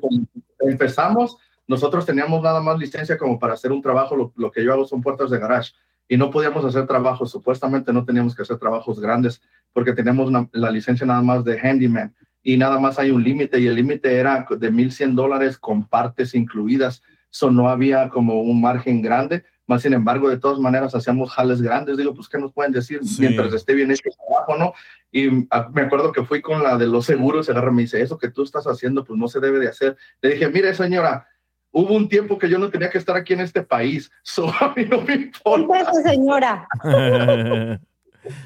que 0.60 0.70
empezamos, 0.70 1.38
nosotros 1.68 2.06
teníamos 2.06 2.42
nada 2.42 2.62
más 2.62 2.78
licencia 2.80 3.18
como 3.18 3.40
para 3.40 3.54
hacer 3.54 3.72
un 3.72 3.82
trabajo, 3.82 4.16
lo, 4.16 4.34
lo 4.36 4.52
que 4.52 4.64
yo 4.64 4.74
hago 4.74 4.86
son 4.86 5.02
puertas 5.02 5.30
de 5.30 5.40
garage, 5.40 5.72
y 6.08 6.18
no 6.18 6.30
podíamos 6.30 6.64
hacer 6.66 6.86
trabajos, 6.86 7.32
supuestamente 7.32 7.92
no 7.92 8.06
teníamos 8.06 8.36
que 8.36 8.44
hacer 8.44 8.58
trabajos 8.58 9.00
grandes, 9.00 9.42
porque 9.74 9.94
teníamos 9.94 10.28
una- 10.28 10.48
la 10.52 10.70
licencia 10.70 11.06
nada 11.08 11.22
más 11.22 11.44
de 11.44 11.60
handyman, 11.60 12.14
y 12.44 12.58
nada 12.58 12.80
más 12.80 13.00
hay 13.00 13.10
un 13.12 13.24
límite, 13.24 13.60
y 13.60 13.68
el 13.68 13.76
límite 13.76 14.16
era 14.18 14.46
de 14.50 14.72
1.100 14.72 15.16
dólares 15.16 15.58
con 15.58 15.88
partes 15.88 16.36
incluidas, 16.36 17.02
eso 17.32 17.50
no 17.52 17.68
había 17.70 18.10
como 18.10 18.42
un 18.42 18.62
margen 18.62 19.02
grande, 19.02 19.44
más 19.68 19.82
sin 19.82 19.94
embargo, 19.94 20.30
de 20.30 20.38
todas 20.38 20.60
maneras 20.60 20.94
hacíamos 20.94 21.32
jales 21.32 21.60
grandes, 21.60 21.98
digo, 21.98 22.14
pues, 22.14 22.30
¿qué 22.30 22.38
nos 22.38 22.54
pueden 22.54 22.72
decir 22.72 23.00
Sí. 23.04 23.22
mientras 23.22 23.52
esté 23.52 23.74
bien 23.74 23.90
hecho 23.90 24.04
el 24.06 24.14
trabajo, 24.16 24.58
no? 24.58 24.74
Y 25.12 25.48
ah, 25.50 25.68
me 25.74 25.82
acuerdo 25.82 26.12
que 26.12 26.24
fui 26.24 26.40
con 26.40 26.62
la 26.62 26.78
de 26.78 26.86
los 26.86 27.06
seguros, 27.08 27.48
se 27.48 27.52
agarra 27.52 27.72
y 27.72 27.74
me 27.74 27.82
dice, 27.82 28.00
eso 28.00 28.20
que 28.20 28.30
tú 28.30 28.44
estás 28.44 28.66
haciendo, 28.68 29.04
pues 29.04 29.18
no 29.20 29.28
se 29.28 29.40
debe 29.40 29.58
de 29.60 29.68
hacer. 29.70 29.98
Le 30.22 30.30
dije, 30.36 30.50
mire 30.50 30.76
señora, 30.76 31.28
hubo 31.76 31.94
un 31.94 32.08
tiempo 32.08 32.38
que 32.38 32.50
yo 32.50 32.58
no 32.58 32.70
tenía 32.70 32.90
que 32.90 32.98
estar 32.98 33.18
aquí 33.18 33.34
en 33.34 33.42
este 33.42 33.62
país, 33.62 34.10
so 34.24 34.48
a 34.48 34.74
mí 34.76 34.86
no 34.86 35.02
me 35.02 35.14
importa. 35.16 35.80
Entonces, 35.80 36.12
señora, 36.12 36.68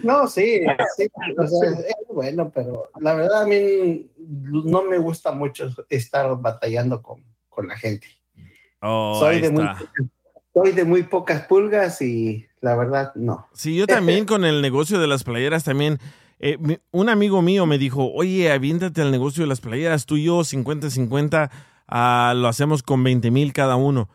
No, 0.04 0.28
sí, 0.28 0.62
sí, 0.98 1.08
o 1.38 1.48
sea, 1.48 1.70
es 1.70 1.96
bueno, 2.10 2.52
pero 2.54 2.90
la 3.00 3.14
verdad 3.14 3.44
a 3.44 3.46
mí 3.46 4.10
no 4.18 4.84
me 4.84 4.98
gusta 4.98 5.32
mucho 5.32 5.70
estar 5.90 6.36
batallando 6.42 7.02
con, 7.02 7.24
con 7.48 7.68
la 7.68 7.78
gente. 7.78 8.08
Oh, 8.82 9.18
soy, 9.20 9.40
de 9.40 9.52
muy, 9.52 9.66
soy 10.54 10.72
de 10.74 10.84
muy 10.84 11.04
pocas 11.04 11.46
pulgas 11.46 12.02
y 12.02 12.46
la 12.60 12.76
verdad 12.76 13.14
no. 13.16 13.48
Sí, 13.54 13.78
yo 13.78 13.88
también 13.88 14.26
con 14.26 14.44
el 14.44 14.62
negocio 14.62 15.00
de 15.00 15.08
las 15.08 15.24
playeras 15.24 15.64
también. 15.64 16.00
eh, 16.40 16.58
un 16.92 17.08
amigo 17.08 17.42
mío 17.42 17.66
me 17.66 17.78
dijo, 17.78 18.12
oye, 18.12 18.52
aviéntate 18.52 19.02
al 19.02 19.12
negocio 19.12 19.44
de 19.44 19.48
las 19.48 19.62
playeras, 19.62 20.06
tú 20.06 20.18
y 20.18 20.26
yo 20.26 20.40
50-50, 20.40 21.50
ah, 21.90 22.34
lo 22.36 22.48
hacemos 22.48 22.84
con 22.84 23.04
20 23.04 23.32
mil 23.32 23.54
cada 23.54 23.76
uno. 23.76 24.10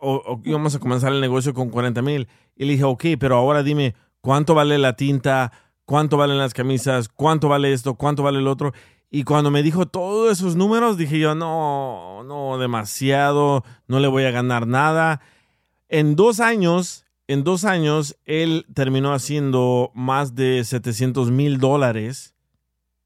O, 0.00 0.14
o 0.14 0.40
íbamos 0.44 0.74
a 0.74 0.78
comenzar 0.78 1.12
el 1.12 1.20
negocio 1.20 1.54
con 1.54 1.70
40 1.70 2.00
mil. 2.02 2.28
Y 2.56 2.64
le 2.64 2.72
dije, 2.72 2.84
ok, 2.84 3.04
pero 3.18 3.36
ahora 3.36 3.62
dime, 3.62 3.94
¿cuánto 4.20 4.54
vale 4.54 4.78
la 4.78 4.96
tinta? 4.96 5.52
¿Cuánto 5.84 6.16
valen 6.16 6.38
las 6.38 6.54
camisas? 6.54 7.08
¿Cuánto 7.08 7.48
vale 7.48 7.72
esto? 7.72 7.94
¿Cuánto 7.94 8.22
vale 8.22 8.38
el 8.38 8.48
otro? 8.48 8.72
Y 9.10 9.24
cuando 9.24 9.50
me 9.50 9.62
dijo 9.62 9.86
todos 9.86 10.38
esos 10.38 10.56
números, 10.56 10.96
dije 10.96 11.18
yo, 11.18 11.34
no, 11.34 12.22
no, 12.24 12.56
demasiado, 12.56 13.62
no 13.86 14.00
le 14.00 14.08
voy 14.08 14.24
a 14.24 14.30
ganar 14.30 14.66
nada. 14.66 15.20
En 15.90 16.16
dos 16.16 16.40
años, 16.40 17.04
en 17.26 17.44
dos 17.44 17.64
años, 17.64 18.16
él 18.24 18.64
terminó 18.72 19.12
haciendo 19.12 19.90
más 19.94 20.34
de 20.34 20.64
700 20.64 21.30
mil 21.30 21.58
dólares 21.58 22.34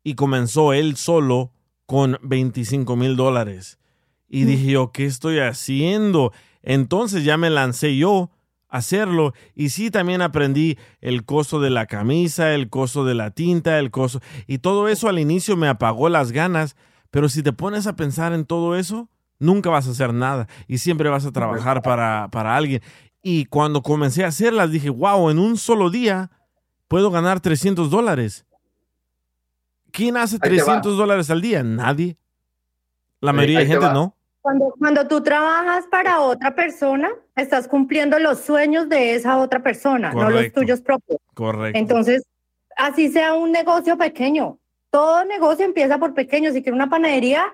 y 0.05 0.15
comenzó 0.15 0.73
él 0.73 0.97
solo 0.97 1.51
con 1.87 2.19
25 2.23 2.95
mil 2.95 3.17
dólares. 3.17 3.81
Y 4.29 4.45
dije 4.45 4.73
yo, 4.73 4.93
¿qué 4.93 5.07
estoy 5.07 5.39
haciendo? 5.39 6.33
Entonces 6.63 7.25
ya 7.25 7.37
me 7.37 7.51
lancé 7.51 7.97
yo 7.97 8.31
a 8.69 8.79
hacerlo. 8.79 9.35
Y 9.55 9.69
sí, 9.69 9.91
también 9.91 10.21
aprendí 10.23 10.79
el 11.01 11.25
costo 11.25 11.61
de 11.61 11.71
la 11.71 11.87
camisa, 11.87 12.53
el 12.55 12.69
costo 12.69 13.05
de 13.05 13.15
la 13.15 13.31
tinta, 13.31 13.79
el 13.79 13.91
costo... 13.91 14.21
Y 14.47 14.59
todo 14.59 14.89
eso 14.89 15.09
al 15.09 15.19
inicio 15.19 15.57
me 15.57 15.69
apagó 15.69 16.09
las 16.09 16.33
ganas. 16.33 16.77
Pero 17.11 17.29
si 17.29 17.43
te 17.43 17.53
pones 17.53 17.87
a 17.87 17.95
pensar 17.95 18.33
en 18.33 18.45
todo 18.45 18.77
eso, 18.77 19.09
nunca 19.39 19.71
vas 19.71 19.87
a 19.87 19.93
hacer 19.93 20.13
nada. 20.13 20.49
Y 20.67 20.79
siempre 20.79 21.09
vas 21.09 21.25
a 21.25 21.33
trabajar 21.33 21.83
para, 21.83 22.29
para 22.33 22.57
alguien. 22.57 22.83
Y 23.23 23.47
cuando 23.47 23.83
comencé 23.83 24.25
a 24.25 24.29
hacerlas, 24.29 24.71
dije, 24.73 24.91
wow, 24.91 25.31
en 25.31 25.39
un 25.39 25.57
solo 25.57 25.91
día 25.91 26.31
puedo 26.89 27.11
ganar 27.11 27.41
300 27.41 27.91
dólares. 27.91 28.45
¿Quién 29.93 30.17
hace 30.17 30.37
Ahí 30.37 30.51
te 30.51 30.57
va. 30.59 30.65
300 30.65 30.97
dólares 30.97 31.31
al 31.31 31.41
día? 31.41 31.63
Nadie. 31.63 32.19
La 33.21 33.33
mayoría 33.33 33.61
de 33.61 33.67
gente 33.67 33.87
no. 33.87 34.16
Cuando, 34.47 34.75
cuando 34.79 35.09
tú 35.09 35.21
trabajas 35.23 35.87
para 35.91 36.21
otra 36.21 36.55
persona, 36.55 37.11
estás 37.35 37.67
cumpliendo 37.67 38.17
los 38.21 38.39
sueños 38.43 38.89
de 38.89 39.17
esa 39.17 39.39
otra 39.39 39.61
persona, 39.61 40.13
no 40.13 40.23
los 40.23 40.33
Correcto. 40.35 40.61
tuyos 40.61 40.81
propios. 40.81 41.19
Correcto. 41.35 41.77
Entonces, 41.77 42.23
así 42.77 43.09
sea 43.11 43.35
un 43.35 43.51
negocio 43.51 43.99
pequeño. 43.99 44.59
Todo 44.91 45.25
negocio 45.25 45.65
empieza 45.65 45.99
por 45.99 46.15
pequeño. 46.15 46.53
Si 46.53 46.63
quiero 46.63 46.77
una 46.77 46.89
panadería, 46.89 47.45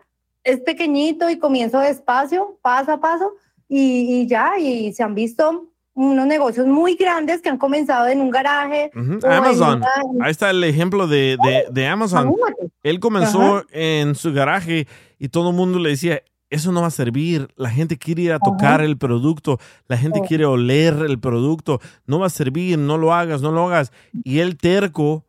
es 0.44 0.60
pequeñito 0.60 1.30
y 1.30 1.38
comienzo 1.38 1.78
despacio, 1.80 2.58
paso 2.60 2.92
a 2.92 3.00
paso, 3.00 3.32
y, 3.70 4.20
y 4.20 4.26
ya, 4.26 4.58
y 4.58 4.92
se 4.92 5.02
han 5.02 5.14
visto 5.14 5.68
unos 5.94 6.26
negocios 6.26 6.66
muy 6.66 6.94
grandes 6.96 7.40
que 7.40 7.48
han 7.48 7.56
comenzado 7.56 8.06
en 8.08 8.20
un 8.20 8.30
garaje. 8.30 8.90
O 8.94 8.98
en 8.98 9.24
Amazon. 9.32 9.78
una- 9.78 10.24
Ahí 10.26 10.30
está 10.30 10.50
el 10.50 10.62
ejemplo 10.64 11.06
de, 11.06 11.38
de- 11.42 11.66
de 11.70 11.86
Amazon. 11.86 12.34
Él 12.82 13.00
comenzó 13.00 13.64
en 13.70 14.14
su 14.14 14.30
garaje 14.34 14.86
y 15.18 15.28
todo 15.30 15.48
el 15.50 15.56
mundo 15.56 15.78
le 15.78 15.88
decía, 15.90 16.20
eso 16.52 16.70
no 16.70 16.82
va 16.82 16.88
a 16.88 16.90
servir. 16.90 17.48
La 17.56 17.70
gente 17.70 17.96
quiere 17.96 18.22
ir 18.22 18.32
a 18.32 18.38
tocar 18.38 18.82
el 18.82 18.98
producto. 18.98 19.58
La 19.88 19.96
gente 19.96 20.20
quiere 20.20 20.44
oler 20.44 20.94
el 21.08 21.18
producto. 21.18 21.80
No 22.06 22.18
va 22.18 22.26
a 22.26 22.30
servir, 22.30 22.78
no 22.78 22.98
lo 22.98 23.14
hagas, 23.14 23.40
no 23.40 23.52
lo 23.52 23.66
hagas. 23.66 23.90
Y 24.22 24.40
él 24.40 24.58
terco 24.58 25.24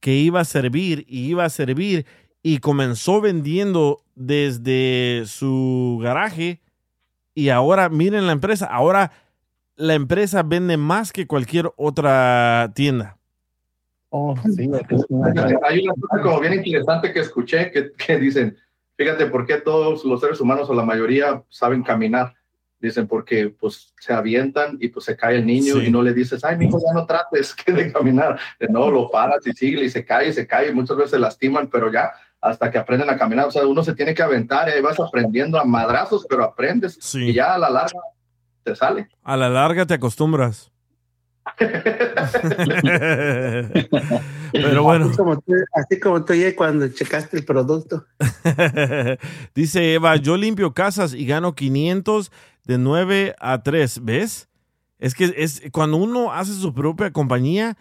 que 0.00 0.14
iba 0.16 0.40
a 0.40 0.44
servir 0.44 1.06
y 1.08 1.26
iba 1.26 1.44
a 1.44 1.48
servir 1.48 2.04
y 2.42 2.58
comenzó 2.58 3.22
vendiendo 3.22 4.02
desde 4.14 5.24
su 5.26 5.98
garaje 6.02 6.60
y 7.34 7.48
ahora 7.48 7.88
miren 7.88 8.26
la 8.26 8.32
empresa. 8.32 8.66
Ahora 8.66 9.10
la 9.76 9.94
empresa 9.94 10.42
vende 10.42 10.76
más 10.76 11.12
que 11.12 11.26
cualquier 11.26 11.72
otra 11.76 12.72
tienda. 12.74 13.16
Oh, 14.10 14.34
sí, 14.54 14.68
Hay 15.68 15.80
una 15.80 15.94
cosa 15.94 16.22
como 16.22 16.40
bien 16.40 16.54
interesante 16.54 17.12
que 17.12 17.20
escuché 17.20 17.70
que, 17.70 17.92
que 17.92 18.18
dicen, 18.18 18.56
fíjate 18.98 19.24
por 19.26 19.46
qué 19.46 19.56
todos 19.58 20.04
los 20.04 20.20
seres 20.20 20.40
humanos 20.40 20.68
o 20.68 20.74
la 20.74 20.82
mayoría 20.84 21.42
saben 21.48 21.82
caminar. 21.82 22.34
Dicen 22.80 23.08
porque 23.08 23.48
pues 23.48 23.92
se 23.98 24.12
avientan 24.12 24.76
y 24.80 24.88
pues 24.88 25.04
se 25.06 25.16
cae 25.16 25.36
el 25.36 25.46
niño 25.46 25.74
Sí. 25.76 25.86
y 25.86 25.90
no 25.90 26.00
le 26.02 26.12
dices, 26.12 26.44
ay, 26.44 26.56
mijo, 26.58 26.78
ya 26.78 26.92
no 26.92 27.06
trates 27.06 27.54
que 27.64 27.72
de 27.72 27.90
caminar. 27.92 28.38
De 28.60 28.68
no, 28.68 28.90
lo 28.90 29.10
paras 29.10 29.44
y 29.46 29.52
sigue 29.52 29.82
y 29.84 29.88
se 29.90 30.04
cae 30.04 30.28
y 30.28 30.32
se 30.32 30.46
cae 30.46 30.68
y 30.68 30.74
muchas 30.74 30.96
veces 30.96 31.10
se 31.12 31.18
lastiman, 31.18 31.68
pero 31.68 31.90
ya 31.90 32.12
hasta 32.40 32.70
que 32.70 32.78
aprenden 32.78 33.10
a 33.10 33.16
caminar. 33.18 33.46
O 33.48 33.50
sea, 33.50 33.66
uno 33.66 33.82
se 33.82 33.94
tiene 33.94 34.14
que 34.14 34.22
aventar 34.22 34.68
y 34.68 34.72
ahí 34.72 34.80
vas 34.82 35.00
aprendiendo 35.00 35.58
a 35.58 35.64
madrazos, 35.64 36.24
pero 36.28 36.44
aprendes 36.44 36.98
Sí. 37.00 37.30
y 37.30 37.32
ya 37.34 37.54
a 37.54 37.58
la 37.58 37.68
larga 37.70 37.98
te 38.62 38.76
sale. 38.76 39.08
A 39.24 39.36
la 39.36 39.48
larga 39.48 39.84
te 39.86 39.94
acostumbras. 39.94 40.70
Pero 44.52 44.82
bueno, 44.82 45.06
Así 45.06 45.16
como 45.16 45.40
tú, 45.40 45.52
así 45.74 46.00
como 46.00 46.24
tú 46.24 46.34
ya 46.34 46.56
cuando 46.56 46.88
checaste 46.88 47.38
el 47.38 47.44
producto. 47.44 48.04
dice 49.54 49.94
Eva, 49.94 50.16
yo 50.16 50.36
limpio 50.36 50.74
casas 50.74 51.14
y 51.14 51.26
gano 51.26 51.54
500 51.54 52.32
de 52.64 52.78
9 52.78 53.36
a 53.38 53.62
3, 53.62 54.04
¿ves? 54.04 54.48
Es 54.98 55.14
que 55.14 55.32
es 55.36 55.62
cuando 55.72 55.96
uno 55.96 56.32
hace 56.32 56.52
su 56.52 56.74
propia 56.74 57.12
compañía, 57.12 57.76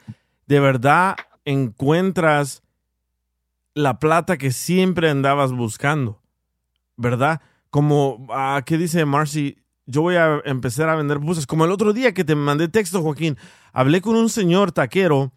de 0.46 0.60
verdad 0.60 1.16
encuentras 1.46 2.64
la 3.74 4.00
plata 4.00 4.38
que 4.38 4.52
siempre 4.52 5.10
andabas 5.10 5.52
buscando, 5.52 6.22
¿verdad? 6.96 7.42
Como, 7.70 8.28
ah, 8.32 8.62
¿qué 8.66 8.78
dice 8.78 9.06
Marcy? 9.06 9.58
Yo 9.88 10.02
voy 10.02 10.16
a 10.16 10.42
empezar 10.44 10.90
a 10.90 10.96
vender 10.96 11.18
buses. 11.18 11.48
Como 11.48 11.64
el 11.66 11.72
otro 11.72 11.94
día 11.94 12.14
que 12.14 12.26
te 12.26 12.36
mandé 12.36 12.68
texto, 12.68 13.02
Joaquín, 13.02 13.38
hablé 13.72 14.02
con 14.02 14.18
un 14.18 14.30
señor 14.30 14.74
taquero 14.74 15.32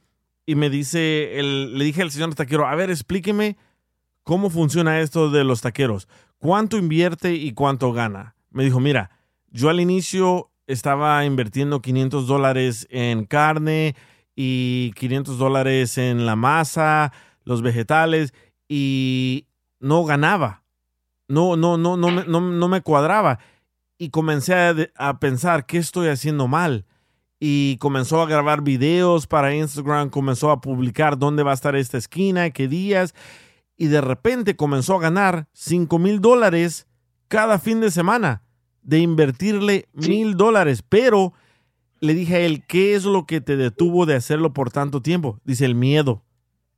y 0.45 0.57
me 0.57 0.69
dice, 0.69 1.31
le 1.41 1.85
dije 1.85 2.03
al 2.03 2.11
señor 2.11 2.35
taquero, 2.35 2.67
a 2.67 2.75
ver, 2.75 2.91
explíqueme 2.91 3.57
cómo 4.25 4.51
funciona 4.51 5.01
esto 5.01 5.31
de 5.31 5.45
los 5.45 5.61
taqueros. 5.61 6.09
¿Cuánto 6.39 6.77
invierte 6.77 7.35
y 7.35 7.53
cuánto 7.53 7.93
gana? 7.93 8.35
Me 8.51 8.65
dijo, 8.65 8.81
mira, 8.81 9.11
yo 9.51 9.71
al 9.71 9.79
inicio 9.79 10.51
estaba 10.67 11.25
invirtiendo 11.25 11.81
500 11.81 12.27
dólares 12.27 12.89
en 12.91 13.27
carne 13.27 13.95
y 14.35 14.93
500 14.97 15.39
dólares 15.39 15.97
en 15.97 16.27
la 16.27 16.35
masa, 16.35 17.13
los 17.45 17.63
vegetales 17.63 18.35
y 18.69 19.47
no 19.79 20.05
ganaba. 20.05 20.65
No, 21.29 21.57
no, 21.57 21.77
no, 21.77 21.97
no, 21.97 22.11
no, 22.11 22.41
no 22.41 22.69
me 22.69 22.81
cuadraba. 22.81 23.39
Y 24.01 24.09
comencé 24.09 24.55
a, 24.97 25.21
pensar, 25.21 25.67
¿qué 25.67 25.77
estoy 25.77 26.09
haciendo 26.09 26.49
mal? 26.49 26.87
y 27.43 27.79
comenzó 27.79 28.21
a 28.21 28.27
grabar 28.27 28.63
videos 28.63 29.27
para 29.27 29.55
Instagram, 29.55 30.11
comenzó 30.11 30.51
a 30.51 30.61
publicar 30.61 31.19
dónde 31.19 31.43
va 31.43 31.53
a 31.53 31.55
estar 31.55 31.75
esta 31.75 31.97
esquina, 31.97 32.51
qué 32.51 32.69
días, 32.69 33.15
y 33.79 33.87
de 33.87 34.03
repente 34.03 34.57
comenzó 34.57 34.97
a 34.97 35.01
ganar 35.01 35.49
5 35.55 35.99
mil 35.99 36.21
dólares 36.21 36.87
cada 37.29 37.59
fin 37.59 37.81
de 37.81 37.91
semana 37.91 38.43
de 38.83 38.99
invertirle 38.99 39.89
mil 39.93 40.37
dólares, 40.37 40.83
pero 40.87 41.33
le 42.01 42.13
dije 42.15 42.37
a 42.37 42.41
él, 42.41 42.63
¿qué 42.67 42.95
es 42.95 43.05
lo 43.05 43.25
que 43.25 43.41
te 43.41 43.57
detuvo 43.57 44.05
de 44.05 44.17
hacerlo 44.17 44.53
por 44.53 44.71
tanto 44.71 45.01
tiempo? 45.01 45.39
Dice, 45.45 45.65
el 45.65 45.75
miedo, 45.75 46.23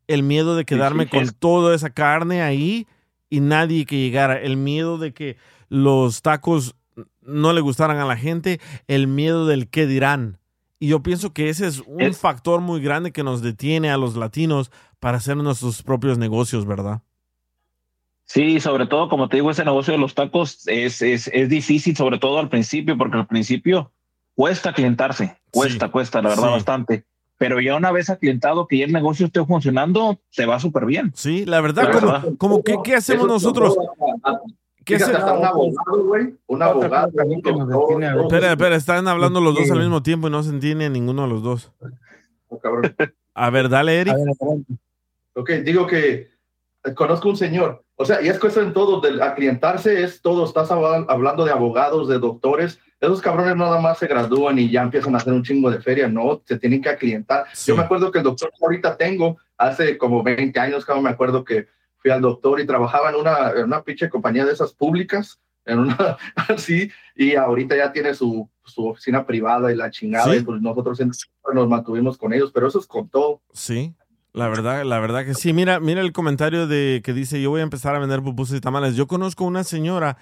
el 0.07 0.23
miedo 0.23 0.55
de 0.55 0.65
quedarme 0.65 1.09
con 1.09 1.29
toda 1.31 1.75
esa 1.75 1.91
carne 1.91 2.43
ahí 2.43 2.87
y 3.29 3.41
nadie 3.41 3.85
que 3.85 3.99
llegara, 3.99 4.41
el 4.41 4.57
miedo 4.57 4.99
de 4.99 5.13
que 5.13 5.37
los 5.69 6.23
tacos 6.23 6.77
no 7.23 7.53
le 7.53 7.61
gustaran 7.61 7.99
a 7.99 8.05
la 8.05 8.17
gente, 8.17 8.61
el 8.89 9.07
miedo 9.07 9.47
del 9.47 9.69
qué 9.69 9.87
dirán. 9.87 10.39
Y 10.79 10.89
yo 10.89 11.03
pienso 11.03 11.33
que 11.33 11.49
ese 11.49 11.67
es 11.69 11.81
un 11.87 12.01
Es- 12.03 12.19
factor 12.19 12.61
muy 12.61 12.81
grande 12.81 13.13
que 13.13 13.23
nos 13.23 13.41
detiene 13.43 13.91
a 13.91 13.97
los 13.97 14.17
latinos 14.17 14.71
para 14.99 15.19
hacer 15.19 15.37
nuestros 15.37 15.83
propios 15.83 16.19
negocios, 16.19 16.67
¿verdad? 16.67 17.03
Sí, 18.25 18.61
sobre 18.61 18.87
todo, 18.87 19.09
como 19.09 19.29
te 19.29 19.37
digo, 19.37 19.51
ese 19.51 19.65
negocio 19.65 19.93
de 19.93 19.99
los 19.99 20.15
tacos 20.15 20.67
es, 20.67 21.03
es, 21.03 21.29
es 21.33 21.49
difícil, 21.49 21.95
sobre 21.97 22.19
todo 22.19 22.39
al 22.39 22.49
principio, 22.49 22.97
porque 22.97 23.17
al 23.17 23.27
principio 23.27 23.93
cuesta 24.35 24.73
clientarse, 24.73 25.37
cuesta, 25.51 25.87
Sí, 25.87 25.93
cuesta, 25.93 26.23
la 26.23 26.31
verdad, 26.31 26.45
sí. 26.47 26.53
bastante. 26.53 27.05
Pero 27.37 27.61
ya 27.61 27.77
una 27.77 27.91
vez 27.93 28.09
aclientado 28.09 28.67
que 28.69 28.79
ya 28.79 28.85
el 28.87 28.93
negocio 28.93 29.27
esté 29.27 29.45
funcionando, 29.45 30.19
te 30.35 30.47
va 30.47 30.61
súper 30.61 30.87
bien. 30.87 31.13
Sí, 31.15 31.45
la 31.45 31.61
verdad, 31.61 31.85
La 31.85 31.91
como, 31.91 32.07
verdad. 32.13 32.29
como 32.39 32.63
que, 32.63 32.77
¿qué 32.85 32.95
hacemos 32.95 33.25
Eso 33.27 33.33
nosotros? 33.35 33.77
¿Qué 34.85 34.97
Fíjate, 34.97 35.13
hace- 35.13 35.21
hasta 35.23 35.33
un 35.39 35.45
abogado, 35.45 36.05
güey. 36.05 36.35
Un 36.47 36.63
abogado. 36.63 37.11
Espera, 38.23 38.51
espera, 38.53 38.77
están 38.77 39.09
hablando 39.09 39.41
los 39.41 39.55
dos 39.55 39.71
al 39.71 39.79
mismo 39.81 40.03
tiempo 40.03 40.29
y 40.29 40.31
no 40.31 40.43
se 40.43 40.51
entiende 40.51 40.89
ninguno 40.91 41.23
de 41.23 41.29
los 41.29 41.43
dos. 41.43 41.73
eso, 41.81 42.59
cabrón. 42.61 42.95
A 43.35 43.51
ver, 43.51 43.69
dale, 43.69 44.01
Eric. 44.01 44.15
A 44.15 44.17
ver. 44.17 44.59
Ok, 45.35 45.51
digo 45.65 45.87
que 45.87 46.31
eh, 46.85 46.95
conozco 46.95 47.29
un 47.29 47.37
señor, 47.37 47.85
o 47.97 48.05
sea, 48.05 48.21
y 48.21 48.29
es 48.29 48.39
cuestión 48.39 48.67
en 48.67 48.73
todo, 48.75 49.01
del 49.01 49.23
aclientarse 49.23 50.03
es 50.03 50.21
todo, 50.21 50.45
estás 50.45 50.71
habla- 50.71 51.07
hablando 51.09 51.45
de 51.45 51.53
abogados, 51.53 52.09
de 52.09 52.19
doctores, 52.19 52.79
esos 53.01 53.23
cabrones 53.23 53.57
nada 53.57 53.81
más 53.81 53.99
se 53.99 54.07
gradúan 54.09 54.59
y 54.59 54.71
ya 54.71 54.83
empiezan 54.83 55.15
a 55.15 55.19
hacer 55.19 55.33
un 55.33 55.43
chingo 55.43 55.71
de 55.71 55.81
feria, 55.81 56.09
no, 56.09 56.43
se 56.45 56.59
tienen 56.59 56.83
que 56.83 56.89
aclientar. 56.91 57.47
Sí. 57.55 57.71
Yo 57.71 57.77
me 57.77 57.85
acuerdo 57.85 58.11
que 58.13 58.19
el 58.19 58.25
doctor 58.25 58.51
que 58.51 58.65
ahorita 58.65 58.97
tengo, 58.97 59.39
hace 59.57 59.97
como 59.97 60.23
20 60.23 60.59
años, 60.61 60.85
cabrón, 60.85 61.05
me 61.05 61.11
acuerdo 61.11 61.45
que 61.45 61.67
fui 62.03 62.11
al 62.11 62.21
doctor 62.21 62.61
y 62.61 62.67
trabajaba 62.67 63.11
en 63.11 63.17
una, 63.17 63.51
en 63.53 63.65
una 63.65 63.83
pinche 63.83 64.11
compañía 64.11 64.45
de 64.45 64.53
esas 64.53 64.73
públicas, 64.75 65.39
en 65.65 65.79
una 65.79 66.17
así, 66.49 66.91
y 67.15 67.37
ahorita 67.37 67.77
ya 67.77 67.93
tiene 67.93 68.15
su, 68.15 68.49
su 68.65 68.87
oficina 68.89 69.25
privada 69.27 69.73
y 69.73 69.77
la 69.77 69.91
chingada, 69.91 70.33
Sí. 70.33 70.39
y 70.39 70.43
pues 70.43 70.61
nosotros 70.61 71.01
nos 71.55 71.69
mantuvimos 71.69 72.19
con 72.19 72.33
ellos, 72.33 72.51
pero 72.53 72.67
eso 72.69 72.79
es 72.81 72.87
con 72.87 73.09
todo. 73.09 73.41
Sí, 73.53 73.95
la 74.33 74.49
verdad, 74.49 74.85
la 74.85 74.99
verdad 74.99 75.25
que 75.25 75.35
sí. 75.35 75.53
Mira, 75.53 75.79
mira 75.79 76.01
el 76.01 76.13
comentario 76.13 76.67
de 76.67 77.01
que 77.05 77.13
dice, 77.13 77.41
yo 77.41 77.51
voy 77.51 77.61
a 77.61 77.65
empezar 77.65 77.95
a 77.95 77.99
vender 77.99 78.23
pupusas 78.23 78.57
y 78.57 78.61
tamales. 78.61 78.97
Yo 78.97 79.07
conozco 79.07 79.45
una 79.45 79.63
señora 79.63 80.17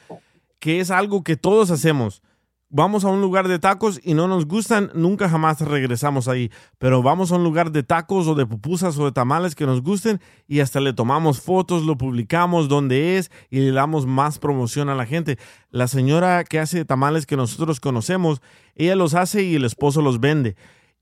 que 0.58 0.80
es 0.80 0.90
algo 0.90 1.22
que 1.24 1.36
todos 1.36 1.70
hacemos. 1.70 2.22
Vamos 2.72 3.04
a 3.04 3.08
un 3.08 3.20
lugar 3.20 3.48
de 3.48 3.58
tacos 3.58 4.00
y 4.04 4.14
no 4.14 4.28
nos 4.28 4.46
gustan, 4.46 4.92
nunca 4.94 5.28
jamás 5.28 5.60
regresamos 5.60 6.28
ahí. 6.28 6.52
Pero 6.78 7.02
vamos 7.02 7.32
a 7.32 7.34
un 7.34 7.42
lugar 7.42 7.72
de 7.72 7.82
tacos 7.82 8.28
o 8.28 8.36
de 8.36 8.46
pupusas 8.46 8.96
o 8.96 9.06
de 9.06 9.10
tamales 9.10 9.56
que 9.56 9.66
nos 9.66 9.82
gusten 9.82 10.20
y 10.46 10.60
hasta 10.60 10.78
le 10.78 10.92
tomamos 10.92 11.40
fotos, 11.40 11.82
lo 11.82 11.98
publicamos 11.98 12.68
donde 12.68 13.18
es 13.18 13.32
y 13.50 13.58
le 13.58 13.72
damos 13.72 14.06
más 14.06 14.38
promoción 14.38 14.88
a 14.88 14.94
la 14.94 15.04
gente. 15.04 15.36
La 15.70 15.88
señora 15.88 16.44
que 16.44 16.60
hace 16.60 16.84
tamales 16.84 17.26
que 17.26 17.36
nosotros 17.36 17.80
conocemos, 17.80 18.40
ella 18.76 18.94
los 18.94 19.14
hace 19.14 19.42
y 19.42 19.56
el 19.56 19.64
esposo 19.64 20.00
los 20.00 20.20
vende. 20.20 20.54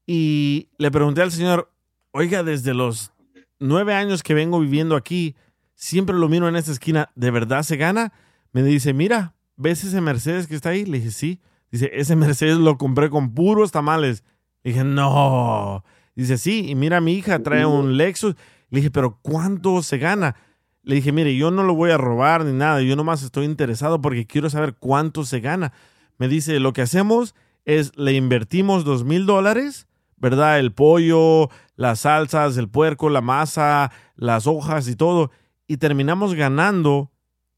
Y 0.07 0.70
le 0.78 0.90
pregunté 0.90 1.20
al 1.20 1.33
señor, 1.33 1.70
oiga, 2.12 2.42
desde 2.42 2.72
los 2.72 3.12
nueve 3.59 3.92
años 3.92 4.22
que 4.22 4.33
vengo 4.33 4.59
viviendo 4.59 4.96
aquí, 4.96 5.37
siempre 5.74 6.16
lo 6.16 6.31
miro 6.31 6.48
en 6.48 6.57
esta 6.57 6.72
esquina, 6.72 7.11
¿de 7.14 7.31
verdad 7.31 7.62
se 7.62 7.76
gana? 7.76 8.14
Me 8.52 8.62
dice, 8.62 8.94
mira, 8.94 9.35
¿ves 9.57 9.85
ese 9.85 10.00
Mercedes 10.00 10.46
que 10.46 10.54
está 10.54 10.70
ahí? 10.70 10.87
Le 10.87 10.96
dije, 10.96 11.11
sí. 11.11 11.40
Dice, 11.70 11.90
ese 11.92 12.16
Mercedes 12.16 12.59
lo 12.59 12.78
compré 12.78 13.11
con 13.11 13.35
puros 13.35 13.72
tamales. 13.72 14.24
Le 14.62 14.72
dije, 14.72 14.85
no. 14.85 15.85
Dice, 16.14 16.38
sí, 16.38 16.68
y 16.68 16.74
mira, 16.74 17.00
mi 17.00 17.14
hija 17.14 17.42
trae 17.42 17.66
un 17.66 17.96
Lexus. 17.96 18.35
Le 18.70 18.81
dije, 18.81 18.90
pero 18.90 19.18
¿cuánto 19.22 19.83
se 19.83 19.98
gana? 19.98 20.37
Le 20.83 20.96
dije, 20.96 21.12
mire, 21.12 21.37
yo 21.37 21.50
no 21.50 21.62
lo 21.62 21.74
voy 21.74 21.90
a 21.90 21.98
robar 21.98 22.44
ni 22.44 22.52
nada, 22.52 22.81
yo 22.83 22.96
nomás 22.96 23.22
estoy 23.22 23.44
interesado 23.44 24.00
porque 24.00 24.26
quiero 24.26 24.48
saber 24.50 24.74
cuánto 24.74 25.24
se 25.24 25.40
gana. 25.40 25.72
Me 26.16 26.28
dice, 26.28 26.59
lo 26.61 26.72
que 26.72 26.83
hacemos 26.83 27.35
es 27.64 27.96
le 27.96 28.14
invertimos 28.14 28.85
dos 28.85 29.04
mil 29.04 29.26
dólares, 29.26 29.87
¿verdad? 30.16 30.59
El 30.59 30.72
pollo, 30.72 31.50
las 31.76 32.00
salsas, 32.00 32.57
el 32.57 32.68
puerco, 32.68 33.11
la 33.11 33.20
masa, 33.20 33.92
las 34.16 34.46
hojas 34.46 34.88
y 34.88 34.96
todo. 34.96 35.31
Y 35.66 35.76
terminamos 35.76 36.35
ganando 36.35 37.12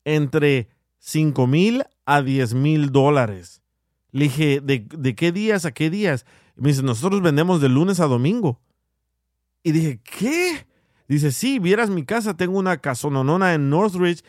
entre 0.04 0.68
5 0.98 1.46
mil 1.46 1.84
a 2.04 2.22
10 2.22 2.54
mil 2.54 2.90
dólares. 2.90 3.59
Le 4.12 4.24
dije, 4.24 4.60
¿de, 4.60 4.86
¿de 4.96 5.14
qué 5.14 5.32
días 5.32 5.64
a 5.64 5.72
qué 5.72 5.90
días? 5.90 6.26
Y 6.56 6.62
me 6.62 6.68
dice, 6.68 6.82
nosotros 6.82 7.22
vendemos 7.22 7.60
de 7.60 7.68
lunes 7.68 8.00
a 8.00 8.06
domingo. 8.06 8.60
Y 9.62 9.72
dije, 9.72 10.00
¿qué? 10.18 10.66
Dice, 11.08 11.32
sí, 11.32 11.58
vieras 11.58 11.90
mi 11.90 12.04
casa, 12.04 12.36
tengo 12.36 12.58
una 12.58 12.78
casononona 12.78 13.54
en 13.54 13.68
Northridge 13.68 14.22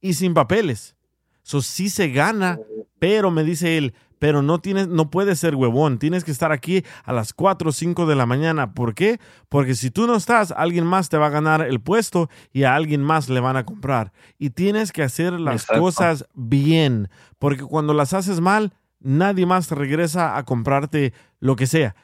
y 0.00 0.14
sin 0.14 0.34
papeles. 0.34 0.96
Eso 1.44 1.62
sí 1.62 1.90
se 1.90 2.08
gana, 2.10 2.58
pero 2.98 3.30
me 3.30 3.44
dice 3.44 3.76
él, 3.78 3.94
pero 4.18 4.40
no 4.42 4.58
tienes, 4.58 4.88
no 4.88 5.10
puedes 5.10 5.38
ser 5.38 5.54
huevón, 5.54 5.98
tienes 5.98 6.24
que 6.24 6.30
estar 6.30 6.50
aquí 6.52 6.82
a 7.04 7.12
las 7.12 7.34
4 7.34 7.68
o 7.68 7.72
5 7.72 8.06
de 8.06 8.14
la 8.16 8.24
mañana. 8.26 8.72
¿Por 8.72 8.94
qué? 8.94 9.20
Porque 9.48 9.74
si 9.74 9.90
tú 9.90 10.06
no 10.06 10.16
estás, 10.16 10.52
alguien 10.56 10.86
más 10.86 11.08
te 11.10 11.18
va 11.18 11.26
a 11.26 11.30
ganar 11.30 11.60
el 11.62 11.80
puesto 11.80 12.30
y 12.52 12.62
a 12.62 12.74
alguien 12.74 13.02
más 13.02 13.28
le 13.28 13.40
van 13.40 13.56
a 13.56 13.66
comprar. 13.66 14.12
Y 14.38 14.50
tienes 14.50 14.92
que 14.92 15.02
hacer 15.02 15.34
las 15.34 15.62
Exacto. 15.62 15.82
cosas 15.82 16.26
bien, 16.34 17.10
porque 17.38 17.64
cuando 17.64 17.92
las 17.92 18.14
haces 18.14 18.40
mal, 18.40 18.72
nadie 19.04 19.46
más 19.46 19.70
regresa 19.70 20.36
a 20.36 20.42
comprarte 20.44 21.12
lo 21.40 21.54
que 21.56 21.66
sea. 21.66 21.94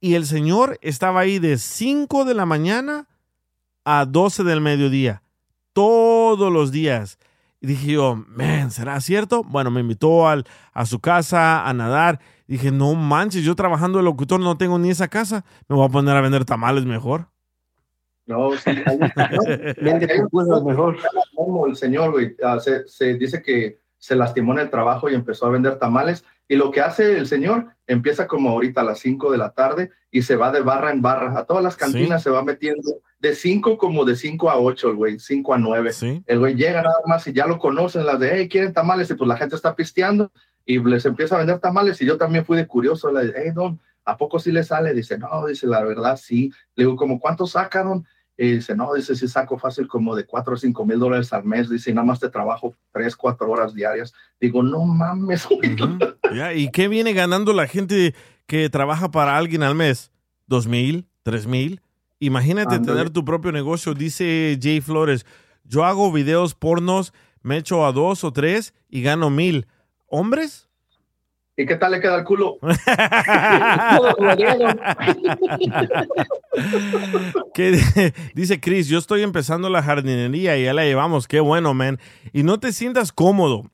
Y 0.00 0.14
el 0.14 0.26
señor 0.26 0.78
estaba 0.82 1.20
ahí 1.20 1.38
de 1.38 1.56
5 1.58 2.24
de 2.24 2.34
la 2.34 2.46
mañana 2.46 3.06
a 3.84 4.04
12 4.04 4.42
del 4.44 4.60
mediodía, 4.60 5.22
todos 5.72 6.52
los 6.52 6.72
días. 6.72 7.18
Y 7.60 7.68
dije 7.68 7.92
yo, 7.92 8.22
man, 8.28 8.70
¿será 8.70 9.00
cierto? 9.00 9.42
Bueno, 9.44 9.70
me 9.70 9.80
invitó 9.80 10.28
al, 10.28 10.44
a 10.72 10.84
su 10.86 11.00
casa 11.00 11.66
a 11.66 11.72
nadar. 11.72 12.20
Dije, 12.46 12.70
no 12.70 12.94
manches, 12.94 13.42
yo 13.44 13.54
trabajando 13.56 13.98
de 13.98 14.04
locutor 14.04 14.38
no 14.40 14.56
tengo 14.58 14.78
ni 14.78 14.90
esa 14.90 15.08
casa. 15.08 15.44
Me 15.68 15.74
voy 15.76 15.86
a 15.86 15.88
poner 15.90 16.16
a 16.16 16.20
vender 16.20 16.44
tamales 16.44 16.84
mejor. 16.84 17.28
No, 18.26 18.50
sí, 18.56 18.70
hay- 18.84 18.98
no, 18.98 19.08
Vende 19.82 20.08
pupusas 20.22 20.62
mejor. 20.64 20.98
como 21.34 21.66
el 21.66 21.76
señor, 21.76 22.10
güey, 22.12 22.36
ah, 22.44 22.58
se, 22.60 22.86
se 22.88 23.14
dice 23.14 23.42
que 23.42 23.80
se 23.98 24.14
lastimó 24.16 24.52
en 24.52 24.58
el 24.60 24.70
trabajo 24.70 25.08
y 25.08 25.14
empezó 25.14 25.46
a 25.46 25.50
vender 25.50 25.78
tamales. 25.78 26.24
Y 26.48 26.56
lo 26.56 26.70
que 26.70 26.80
hace 26.80 27.18
el 27.18 27.26
señor, 27.26 27.66
empieza 27.86 28.26
como 28.26 28.50
ahorita 28.50 28.80
a 28.80 28.84
las 28.84 28.98
5 29.00 29.32
de 29.32 29.38
la 29.38 29.50
tarde 29.50 29.90
y 30.10 30.22
se 30.22 30.36
va 30.36 30.52
de 30.52 30.60
barra 30.60 30.92
en 30.92 31.02
barra. 31.02 31.38
A 31.38 31.44
todas 31.44 31.62
las 31.62 31.76
cantinas 31.76 32.22
se 32.22 32.30
va 32.30 32.42
metiendo 32.42 33.00
de 33.18 33.34
5 33.34 33.78
como 33.78 34.04
de 34.04 34.16
5 34.16 34.50
a 34.50 34.58
8, 34.58 34.90
el 34.90 34.96
güey, 34.96 35.18
5 35.18 35.54
a 35.54 35.58
9. 35.58 35.92
Sí. 35.92 36.22
El 36.26 36.38
güey 36.38 36.54
llega 36.54 36.82
nada 36.82 37.00
más 37.06 37.26
y 37.26 37.32
ya 37.32 37.46
lo 37.46 37.58
conocen, 37.58 38.06
las 38.06 38.20
de, 38.20 38.30
hey, 38.34 38.48
¿quieren 38.48 38.72
tamales? 38.72 39.10
Y 39.10 39.14
pues 39.14 39.28
la 39.28 39.36
gente 39.36 39.56
está 39.56 39.74
pisteando 39.74 40.30
y 40.64 40.78
les 40.78 41.04
empieza 41.06 41.34
a 41.34 41.38
vender 41.38 41.58
tamales. 41.58 42.00
Y 42.00 42.06
yo 42.06 42.16
también 42.16 42.44
fui 42.44 42.56
de 42.56 42.66
curioso, 42.66 43.10
le 43.10 43.26
dije, 43.26 43.42
hey, 43.44 43.50
don, 43.54 43.80
¿a 44.04 44.16
poco 44.16 44.38
sí 44.38 44.52
le 44.52 44.62
sale? 44.62 44.94
Dice, 44.94 45.18
no, 45.18 45.46
dice, 45.46 45.66
la 45.66 45.82
verdad, 45.82 46.16
sí. 46.16 46.52
Le 46.74 46.84
digo, 46.84 46.96
¿como 46.96 47.18
cuánto 47.18 47.46
sacaron? 47.46 48.06
Y 48.38 48.56
dice, 48.56 48.76
no, 48.76 48.92
dice, 48.92 49.16
sí 49.16 49.28
saco 49.28 49.58
fácil 49.58 49.88
como 49.88 50.14
de 50.14 50.26
4 50.26 50.54
o 50.54 50.56
5 50.56 50.84
mil 50.84 50.98
dólares 50.98 51.32
al 51.32 51.44
mes. 51.44 51.70
Dice, 51.70 51.90
y 51.90 51.94
nada 51.94 52.06
más 52.06 52.20
te 52.20 52.28
trabajo 52.28 52.74
3, 52.92 53.16
4 53.16 53.50
horas 53.50 53.74
diarias. 53.74 54.12
Digo, 54.40 54.62
no 54.62 54.84
mames, 54.84 55.48
¿Y 56.54 56.70
qué 56.70 56.88
viene 56.88 57.14
ganando 57.14 57.52
la 57.52 57.66
gente 57.66 58.14
que 58.46 58.68
trabaja 58.68 59.10
para 59.10 59.36
alguien 59.36 59.62
al 59.62 59.74
mes? 59.74 60.12
¿Dos 60.46 60.66
mil? 60.66 61.06
¿Tres 61.22 61.46
mil? 61.46 61.80
Imagínate 62.18 62.78
tener 62.78 63.10
tu 63.10 63.24
propio 63.24 63.52
negocio. 63.52 63.94
Dice 63.94 64.58
Jay 64.60 64.80
Flores, 64.80 65.26
yo 65.64 65.84
hago 65.84 66.12
videos 66.12 66.54
pornos, 66.54 67.12
me 67.42 67.58
echo 67.58 67.84
a 67.84 67.92
dos 67.92 68.22
o 68.24 68.32
tres 68.32 68.74
y 68.88 69.02
gano 69.02 69.30
mil. 69.30 69.66
¿Hombres? 70.06 70.65
¿Y 71.56 71.64
qué 71.64 71.76
tal 71.76 71.92
le 71.92 72.00
queda 72.00 72.18
el 72.18 72.24
culo? 72.24 72.58
¿Qué? 77.54 78.12
Dice 78.34 78.60
Chris, 78.60 78.88
yo 78.88 78.98
estoy 78.98 79.22
empezando 79.22 79.70
la 79.70 79.82
jardinería 79.82 80.58
y 80.58 80.64
ya 80.64 80.74
la 80.74 80.84
llevamos. 80.84 81.26
Qué 81.26 81.40
bueno, 81.40 81.72
man. 81.72 81.98
Y 82.32 82.42
no 82.42 82.60
te 82.60 82.72
sientas 82.72 83.12
cómodo. 83.12 83.70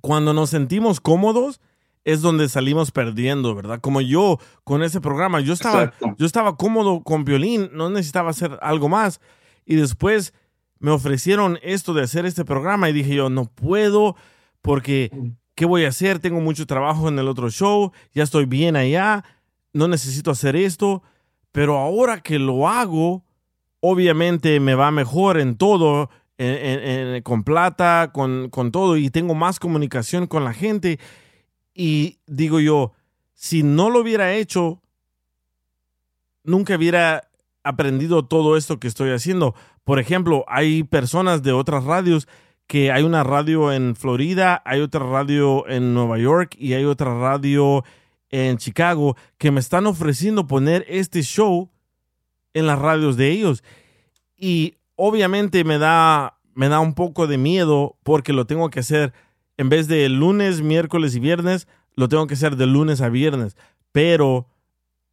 Cuando 0.00 0.32
nos 0.32 0.50
sentimos 0.50 1.00
cómodos 1.00 1.60
es 2.04 2.20
donde 2.20 2.48
salimos 2.48 2.90
perdiendo, 2.90 3.54
¿verdad? 3.54 3.80
Como 3.80 4.00
yo 4.00 4.38
con 4.64 4.82
ese 4.82 5.00
programa. 5.00 5.40
Yo 5.40 5.52
estaba, 5.52 5.84
Exacto. 5.84 6.14
yo 6.18 6.26
estaba 6.26 6.56
cómodo 6.56 7.02
con 7.02 7.24
violín, 7.24 7.70
no 7.72 7.90
necesitaba 7.90 8.30
hacer 8.30 8.58
algo 8.60 8.88
más. 8.88 9.20
Y 9.64 9.76
después 9.76 10.34
me 10.78 10.90
ofrecieron 10.90 11.58
esto 11.62 11.94
de 11.94 12.02
hacer 12.02 12.26
este 12.26 12.44
programa 12.44 12.90
y 12.90 12.92
dije 12.92 13.14
yo, 13.14 13.30
no 13.30 13.46
puedo 13.46 14.16
porque 14.62 15.10
¿qué 15.54 15.64
voy 15.64 15.84
a 15.84 15.88
hacer? 15.88 16.18
Tengo 16.18 16.40
mucho 16.40 16.66
trabajo 16.66 17.08
en 17.08 17.18
el 17.18 17.28
otro 17.28 17.50
show, 17.50 17.92
ya 18.12 18.22
estoy 18.22 18.46
bien 18.46 18.76
allá, 18.76 19.24
no 19.72 19.88
necesito 19.88 20.30
hacer 20.30 20.56
esto. 20.56 21.02
Pero 21.52 21.76
ahora 21.78 22.22
que 22.22 22.38
lo 22.38 22.68
hago, 22.68 23.24
obviamente 23.80 24.58
me 24.58 24.74
va 24.74 24.90
mejor 24.90 25.38
en 25.38 25.56
todo, 25.56 26.10
con 27.22 27.44
plata, 27.44 28.10
con, 28.12 28.48
con 28.48 28.72
todo, 28.72 28.96
y 28.96 29.10
tengo 29.10 29.34
más 29.34 29.60
comunicación 29.60 30.26
con 30.26 30.44
la 30.44 30.54
gente. 30.54 30.98
Y 31.74 32.18
digo 32.26 32.58
yo, 32.58 32.92
si 33.34 33.62
no 33.62 33.90
lo 33.90 34.00
hubiera 34.00 34.34
hecho, 34.34 34.80
nunca 36.42 36.76
hubiera 36.76 37.28
aprendido 37.64 38.24
todo 38.24 38.56
esto 38.56 38.80
que 38.80 38.88
estoy 38.88 39.10
haciendo. 39.10 39.54
Por 39.84 39.98
ejemplo, 39.98 40.44
hay 40.48 40.84
personas 40.84 41.42
de 41.42 41.52
otras 41.52 41.84
radios 41.84 42.28
que 42.72 42.90
hay 42.90 43.02
una 43.02 43.22
radio 43.22 43.70
en 43.70 43.94
Florida, 43.94 44.62
hay 44.64 44.80
otra 44.80 45.04
radio 45.04 45.68
en 45.68 45.92
Nueva 45.92 46.16
York 46.16 46.56
y 46.58 46.72
hay 46.72 46.86
otra 46.86 47.12
radio 47.12 47.84
en 48.30 48.56
Chicago 48.56 49.14
que 49.36 49.50
me 49.50 49.60
están 49.60 49.84
ofreciendo 49.84 50.46
poner 50.46 50.86
este 50.88 51.20
show 51.20 51.68
en 52.54 52.66
las 52.66 52.78
radios 52.78 53.18
de 53.18 53.28
ellos. 53.28 53.62
Y 54.38 54.78
obviamente 54.96 55.64
me 55.64 55.76
da 55.76 56.38
me 56.54 56.70
da 56.70 56.80
un 56.80 56.94
poco 56.94 57.26
de 57.26 57.36
miedo 57.36 57.98
porque 58.04 58.32
lo 58.32 58.46
tengo 58.46 58.70
que 58.70 58.80
hacer 58.80 59.12
en 59.58 59.68
vez 59.68 59.86
de 59.86 60.08
lunes, 60.08 60.62
miércoles 60.62 61.14
y 61.14 61.20
viernes, 61.20 61.68
lo 61.94 62.08
tengo 62.08 62.26
que 62.26 62.32
hacer 62.32 62.56
de 62.56 62.64
lunes 62.64 63.02
a 63.02 63.10
viernes. 63.10 63.54
Pero 63.92 64.46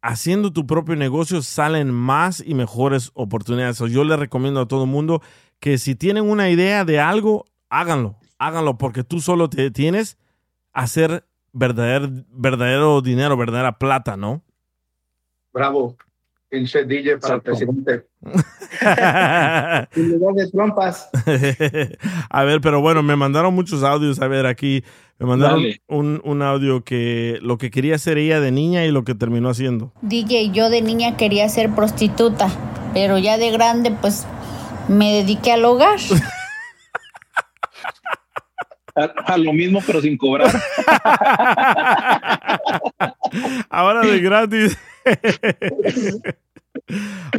haciendo 0.00 0.50
tu 0.50 0.66
propio 0.66 0.96
negocio 0.96 1.42
salen 1.42 1.90
más 1.90 2.42
y 2.42 2.54
mejores 2.54 3.10
oportunidades. 3.12 3.80
Yo 3.80 4.02
le 4.04 4.16
recomiendo 4.16 4.62
a 4.62 4.66
todo 4.66 4.86
mundo 4.86 5.20
que 5.58 5.76
si 5.76 5.94
tienen 5.94 6.24
una 6.24 6.48
idea 6.48 6.86
de 6.86 7.00
algo, 7.00 7.44
háganlo, 7.70 8.16
háganlo, 8.38 8.76
porque 8.76 9.04
tú 9.04 9.20
solo 9.20 9.48
te 9.48 9.70
tienes 9.70 10.18
a 10.72 10.82
hacer 10.82 11.24
verdadero, 11.52 12.08
verdadero 12.32 13.00
dinero, 13.00 13.36
verdadera 13.36 13.78
plata, 13.78 14.16
¿no? 14.16 14.42
Bravo. 15.52 15.96
Pinche 16.48 16.84
DJ 16.84 17.18
para 17.18 17.36
el 17.36 17.42
presidente. 17.42 18.06
En 18.82 20.10
lugar 20.10 20.34
de 20.34 20.50
trompas. 20.50 21.10
a 22.30 22.44
ver, 22.44 22.60
pero 22.60 22.80
bueno, 22.80 23.02
me 23.02 23.14
mandaron 23.14 23.54
muchos 23.54 23.82
audios. 23.82 24.20
A 24.20 24.26
ver, 24.26 24.46
aquí 24.46 24.82
me 25.18 25.26
mandaron 25.26 25.62
un, 25.86 26.20
un 26.24 26.42
audio 26.42 26.82
que 26.82 27.38
lo 27.42 27.58
que 27.58 27.70
quería 27.70 27.96
hacer 27.96 28.18
ella 28.18 28.40
de 28.40 28.52
niña 28.52 28.84
y 28.84 28.90
lo 28.90 29.04
que 29.04 29.14
terminó 29.14 29.50
haciendo. 29.50 29.92
DJ, 30.02 30.50
yo 30.50 30.70
de 30.70 30.82
niña 30.82 31.16
quería 31.16 31.48
ser 31.48 31.70
prostituta, 31.74 32.48
pero 32.94 33.18
ya 33.18 33.38
de 33.38 33.50
grande 33.50 33.90
pues 34.00 34.26
me 34.88 35.12
dediqué 35.12 35.52
al 35.52 35.64
hogar. 35.64 35.98
A, 38.94 39.32
a 39.32 39.38
lo 39.38 39.52
mismo, 39.52 39.80
pero 39.86 40.00
sin 40.00 40.16
cobrar. 40.16 40.50
Ahora 43.70 44.00
de 44.00 44.20
gratis. 44.20 44.76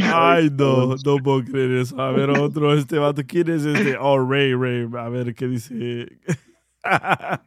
Ay, 0.01 0.49
no, 0.51 0.95
no 0.95 1.17
puedo 1.17 1.43
creer 1.43 1.71
eso. 1.71 1.99
A 1.99 2.11
ver, 2.11 2.29
otro, 2.31 2.73
este 2.77 2.97
vato. 2.97 3.21
¿Quién 3.27 3.49
es 3.49 3.65
este? 3.65 3.97
Oh, 3.97 4.17
Ray, 4.17 4.53
Ray. 4.53 4.87
A 4.97 5.09
ver, 5.09 5.33
¿qué 5.35 5.47
dice? 5.47 6.07
Ay. 6.83 7.41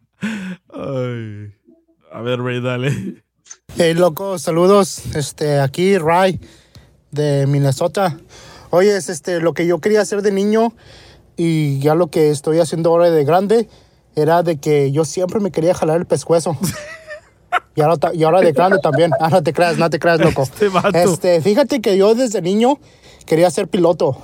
A 2.13 2.21
ver, 2.23 2.41
Ray, 2.41 2.61
dale. 2.61 3.25
Hey, 3.77 3.95
loco, 3.95 4.39
saludos. 4.39 5.15
Este, 5.15 5.61
aquí 5.61 5.99
Ray 5.99 6.41
de 7.11 7.47
Minnesota. 7.47 8.17
Oye, 8.71 8.97
es 8.97 9.09
este, 9.09 9.41
lo 9.41 9.55
que 9.55 9.67
yo 9.67 9.79
quería 9.79 10.01
hacer 10.01 10.23
de 10.23 10.33
niño 10.33 10.75
y 11.37 11.81
ya 11.81 11.95
lo 11.95 12.09
que 12.09 12.31
estoy 12.31 12.59
haciendo 12.59 12.91
ahora 12.91 13.11
de 13.11 13.25
grande 13.25 13.69
era 14.17 14.43
de 14.43 14.57
que 14.59 14.93
yo 14.93 15.05
siempre 15.05 15.41
me 15.41 15.51
quería 15.51 15.75
jalar 15.75 15.99
el 15.99 16.07
pescuezo. 16.07 16.57
Y 17.77 17.81
ahora, 17.81 18.15
y 18.15 18.23
ahora 18.23 18.41
de 18.41 18.53
grande 18.53 18.79
también. 18.79 19.11
Ah, 19.19 19.29
no 19.31 19.43
te 19.43 19.53
creas, 19.53 19.79
no 19.79 19.91
te 19.91 19.99
creas, 19.99 20.21
loco. 20.21 20.43
Este. 20.43 20.71
Este, 21.03 21.41
fíjate 21.41 21.81
que 21.81 21.97
yo 21.97 22.15
desde 22.15 22.41
niño 22.41 22.79
quería 23.27 23.51
ser 23.51 23.69
piloto. 23.69 24.17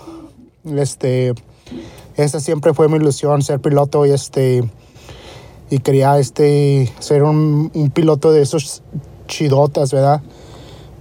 Este, 0.65 1.35
esa 2.17 2.39
siempre 2.39 2.75
fue 2.75 2.89
mi 2.89 2.97
ilusión, 2.97 3.43
ser 3.43 3.61
piloto 3.61 4.07
y 4.07 4.13
este, 4.13 4.63
y 5.69 5.79
quería 5.81 6.19
este, 6.19 6.93
ser 7.01 7.23
un, 7.23 7.71
un 7.75 7.91
piloto 7.91 8.31
de 8.31 8.43
esos 8.43 8.83
chidotas, 9.27 9.93
¿verdad? 9.93 10.23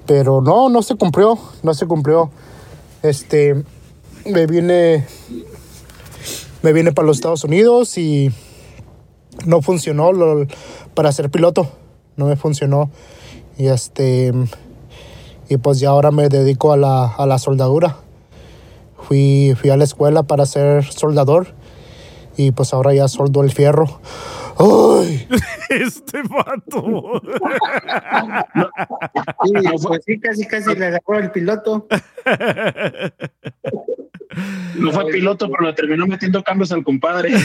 Pero 0.05 0.41
no, 0.41 0.69
no 0.69 0.81
se 0.81 0.95
cumplió, 0.95 1.37
no 1.61 1.73
se 1.73 1.85
cumplió. 1.85 2.31
Este, 3.03 3.63
me 4.25 4.47
vine, 4.47 5.05
me 6.63 6.73
vine 6.73 6.93
para 6.93 7.05
los 7.05 7.17
Estados 7.17 7.43
Unidos 7.43 7.97
y 7.97 8.31
no 9.45 9.61
funcionó 9.61 10.11
lo- 10.11 10.45
para 10.93 11.11
ser 11.11 11.29
piloto, 11.29 11.69
no 12.15 12.25
me 12.25 12.35
funcionó. 12.35 12.89
Y 13.57 13.67
este, 13.67 14.33
y 15.49 15.57
pues 15.57 15.79
ya 15.79 15.89
ahora 15.89 16.11
me 16.11 16.29
dedico 16.29 16.71
a 16.71 16.77
la, 16.77 17.05
a 17.07 17.25
la 17.25 17.37
soldadura. 17.39 17.97
Fui, 19.01 19.53
fui 19.59 19.69
a 19.69 19.77
la 19.77 19.83
escuela 19.85 20.23
para 20.23 20.45
ser 20.45 20.83
soldador 20.85 21.47
y 22.37 22.51
pues 22.51 22.73
ahora 22.73 22.93
ya 22.93 23.07
soldo 23.07 23.43
el 23.43 23.51
fierro. 23.51 23.99
¡Ay! 24.57 25.27
Este 25.69 26.21
vato. 26.23 27.21
Sí, 29.45 29.53
pues 29.87 30.01
sí, 30.05 30.19
casi, 30.19 30.45
casi 30.47 30.75
le 30.75 30.87
agarró 30.87 31.19
el 31.19 31.31
piloto. 31.31 31.87
No 34.75 34.91
fue 34.91 35.05
piloto, 35.11 35.49
pero 35.49 35.63
le 35.69 35.73
terminó 35.73 36.05
metiendo 36.05 36.43
cambios 36.43 36.71
al 36.71 36.83
compadre. 36.83 37.31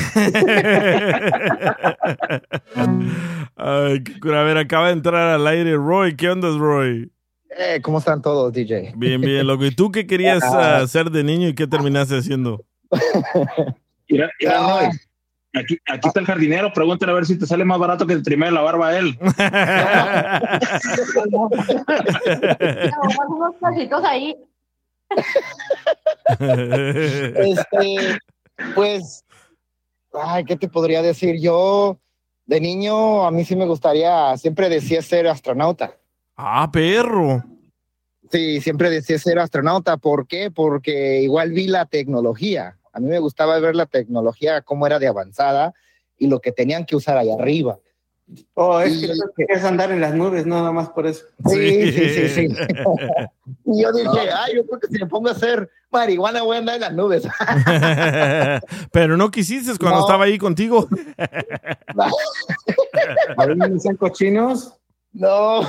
Ay. 3.56 4.02
A 4.22 4.42
ver, 4.42 4.58
acaba 4.58 4.88
de 4.88 4.92
entrar 4.92 5.30
al 5.30 5.46
aire 5.46 5.74
Roy. 5.76 6.14
¿Qué 6.16 6.28
onda, 6.30 6.48
Roy? 6.56 7.10
Eh, 7.56 7.80
¿Cómo 7.82 7.98
están 7.98 8.20
todos, 8.20 8.52
DJ? 8.52 8.92
Bien, 8.96 9.20
bien, 9.20 9.46
loco. 9.46 9.64
¿Y 9.64 9.70
tú 9.70 9.90
qué 9.92 10.06
querías 10.06 10.42
Ah. 10.42 10.78
hacer 10.78 11.10
de 11.10 11.22
niño 11.24 11.48
y 11.48 11.54
qué 11.54 11.66
terminaste 11.66 12.18
haciendo? 12.18 12.64
Mira, 14.08 14.28
mira, 14.40 14.52
Ah. 14.58 14.80
Roy, 14.82 14.90
Aquí, 15.56 15.78
aquí 15.88 16.08
está 16.08 16.18
el 16.18 16.26
jardinero, 16.26 16.72
pregúntale 16.72 17.12
a 17.12 17.14
ver 17.14 17.26
si 17.26 17.38
te 17.38 17.46
sale 17.46 17.64
más 17.64 17.78
barato 17.78 18.08
que 18.08 18.12
el 18.14 18.24
trimmer 18.24 18.52
la 18.52 18.60
barba 18.62 18.88
a 18.88 18.98
él. 18.98 19.16
unos 23.28 23.54
casitos 23.60 24.04
ahí. 24.04 24.34
Este, 26.40 28.18
pues, 28.74 29.24
ay, 30.12 30.44
¿qué 30.44 30.56
te 30.56 30.68
podría 30.68 31.02
decir? 31.02 31.40
Yo, 31.40 31.98
de 32.46 32.60
niño, 32.60 33.24
a 33.24 33.30
mí 33.30 33.44
sí 33.44 33.56
me 33.56 33.66
gustaría, 33.66 34.36
siempre 34.36 34.68
decía 34.68 35.02
ser 35.02 35.28
astronauta. 35.28 35.96
Ah, 36.36 36.68
perro. 36.72 37.44
Sí, 38.30 38.60
siempre 38.60 38.90
decía 38.90 39.18
ser 39.18 39.38
astronauta. 39.38 39.96
¿Por 39.96 40.26
qué? 40.26 40.50
Porque 40.50 41.20
igual 41.20 41.52
vi 41.52 41.66
la 41.66 41.86
tecnología. 41.86 42.78
A 42.92 43.00
mí 43.00 43.08
me 43.08 43.18
gustaba 43.18 43.58
ver 43.58 43.76
la 43.76 43.86
tecnología, 43.86 44.62
cómo 44.62 44.86
era 44.86 44.98
de 44.98 45.08
avanzada 45.08 45.74
y 46.16 46.28
lo 46.28 46.40
que 46.40 46.52
tenían 46.52 46.86
que 46.86 46.96
usar 46.96 47.18
allá 47.18 47.34
arriba. 47.34 47.78
Oh, 48.54 48.80
es 48.80 48.98
que 49.00 49.06
Y- 49.06 49.18
tú 49.18 49.32
querías 49.36 49.64
andar 49.64 49.92
en 49.92 50.00
las 50.00 50.14
nubes, 50.14 50.46
no 50.46 50.56
nada 50.56 50.72
más 50.72 50.88
por 50.90 51.06
eso. 51.06 51.24
Sí, 51.46 51.92
sí, 51.92 52.08
sí, 52.08 52.28
sí. 52.28 52.48
Y 53.66 53.82
yo 53.82 53.92
dije, 53.92 54.30
ay, 54.34 54.54
yo 54.56 54.66
creo 54.66 54.80
que 54.80 54.86
si 54.88 54.98
me 54.98 55.06
pongo 55.06 55.28
a 55.28 55.32
hacer 55.32 55.68
marihuana 55.90 56.42
voy 56.42 56.56
a 56.56 56.58
andar 56.60 56.74
en 56.76 56.80
las 56.80 56.92
nubes. 56.94 57.24
Pero 58.92 59.16
no 59.16 59.30
quisiste 59.30 59.76
cuando 59.78 59.98
No. 60.00 60.06
estaba 60.06 60.24
ahí 60.24 60.38
contigo. 60.38 60.88
No 63.56 63.78
sean 63.80 63.96
cochinos. 63.96 64.74
No, 65.12 65.60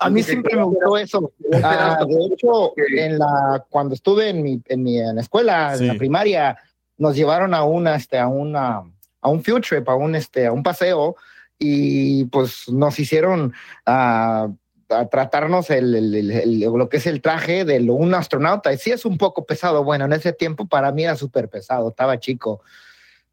a 0.00 0.10
mí 0.10 0.20
siempre 0.22 0.56
me 0.56 0.64
gustó 0.64 0.96
eso. 0.98 1.32
Ah, 1.62 2.04
de 2.08 2.34
hecho, 2.34 2.72
en 2.76 3.18
la, 3.20 3.64
cuando 3.70 3.94
estuve 3.94 4.30
en 4.30 4.42
mi, 4.42 4.60
en 4.66 4.82
mi 4.82 4.98
en 4.98 5.14
la 5.14 5.20
escuela, 5.20 5.76
Sí. 5.76 5.84
en 5.84 5.88
la 5.88 5.94
primaria, 5.94 6.58
nos 6.98 7.14
llevaron 7.14 7.54
a 7.54 7.62
una, 7.62 7.94
este, 7.94 8.18
a 8.18 8.26
una, 8.26 8.82
a 9.20 9.28
un 9.28 9.42
field 9.42 9.62
trip, 9.64 9.88
a 9.88 9.94
un, 9.94 10.14
este, 10.14 10.46
a 10.46 10.52
un 10.52 10.62
paseo, 10.62 11.16
y 11.58 12.24
pues 12.26 12.68
nos 12.68 12.98
hicieron 12.98 13.52
ah, 13.86 14.48
a 14.90 15.06
tratarnos 15.06 15.70
el, 15.70 15.94
el- 15.94 16.14
el- 16.14 16.30
el- 16.30 16.60
lo 16.60 16.88
que 16.88 16.98
es 16.98 17.06
el 17.06 17.20
traje 17.20 17.64
de 17.64 17.80
lo- 17.80 17.94
un 17.94 18.14
astronauta. 18.14 18.72
Y 18.72 18.78
sí 18.78 18.90
es 18.92 19.04
un 19.04 19.18
poco 19.18 19.44
pesado. 19.46 19.82
Bueno, 19.82 20.04
en 20.04 20.12
ese 20.12 20.32
tiempo 20.32 20.66
para 20.66 20.92
mí 20.92 21.04
era 21.04 21.16
súper 21.16 21.48
pesado, 21.48 21.88
estaba 21.88 22.20
chico. 22.20 22.60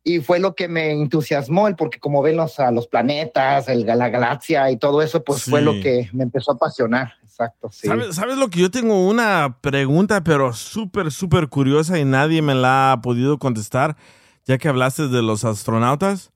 Y 0.06 0.20
fue 0.20 0.40
lo 0.40 0.54
que 0.56 0.68
me 0.68 0.92
entusiasmó, 0.92 1.68
el 1.68 1.76
porque 1.76 2.00
como 2.00 2.22
ven 2.22 2.36
los, 2.38 2.60
a 2.60 2.72
los 2.72 2.88
planetas, 2.88 3.70
el, 3.70 3.86
la 3.86 4.10
galaxia 4.10 4.70
y 4.72 4.78
todo 4.78 5.02
eso, 5.02 5.24
pues 5.24 5.44
fue 5.44 5.62
lo 5.62 5.74
que 5.82 6.10
me 6.12 6.24
empezó 6.24 6.52
a 6.52 6.56
apasionar. 6.56 7.14
Exacto, 7.24 7.70
sí. 7.72 7.88
¿Sabes, 7.88 8.16
¿Sabes 8.16 8.38
lo 8.38 8.50
que 8.50 8.60
yo 8.60 8.70
tengo 8.70 9.08
una 9.08 9.58
pregunta, 9.62 10.22
pero 10.24 10.54
súper, 10.54 11.12
súper 11.12 11.48
curiosa 11.50 11.98
y 12.00 12.06
nadie 12.06 12.42
me 12.42 12.54
la 12.54 12.92
ha 12.94 13.02
podido 13.02 13.38
contestar, 13.40 13.96
ya 14.46 14.58
que 14.58 14.68
hablaste 14.70 15.08
de 15.08 15.22
los 15.22 15.46
astronautas? 15.46 16.32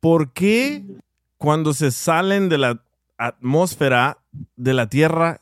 ¿Por 0.00 0.32
qué 0.32 0.84
cuando 1.38 1.72
se 1.72 1.90
salen 1.90 2.48
de 2.48 2.58
la 2.58 2.80
atmósfera 3.18 4.18
de 4.56 4.74
la 4.74 4.88
Tierra 4.88 5.40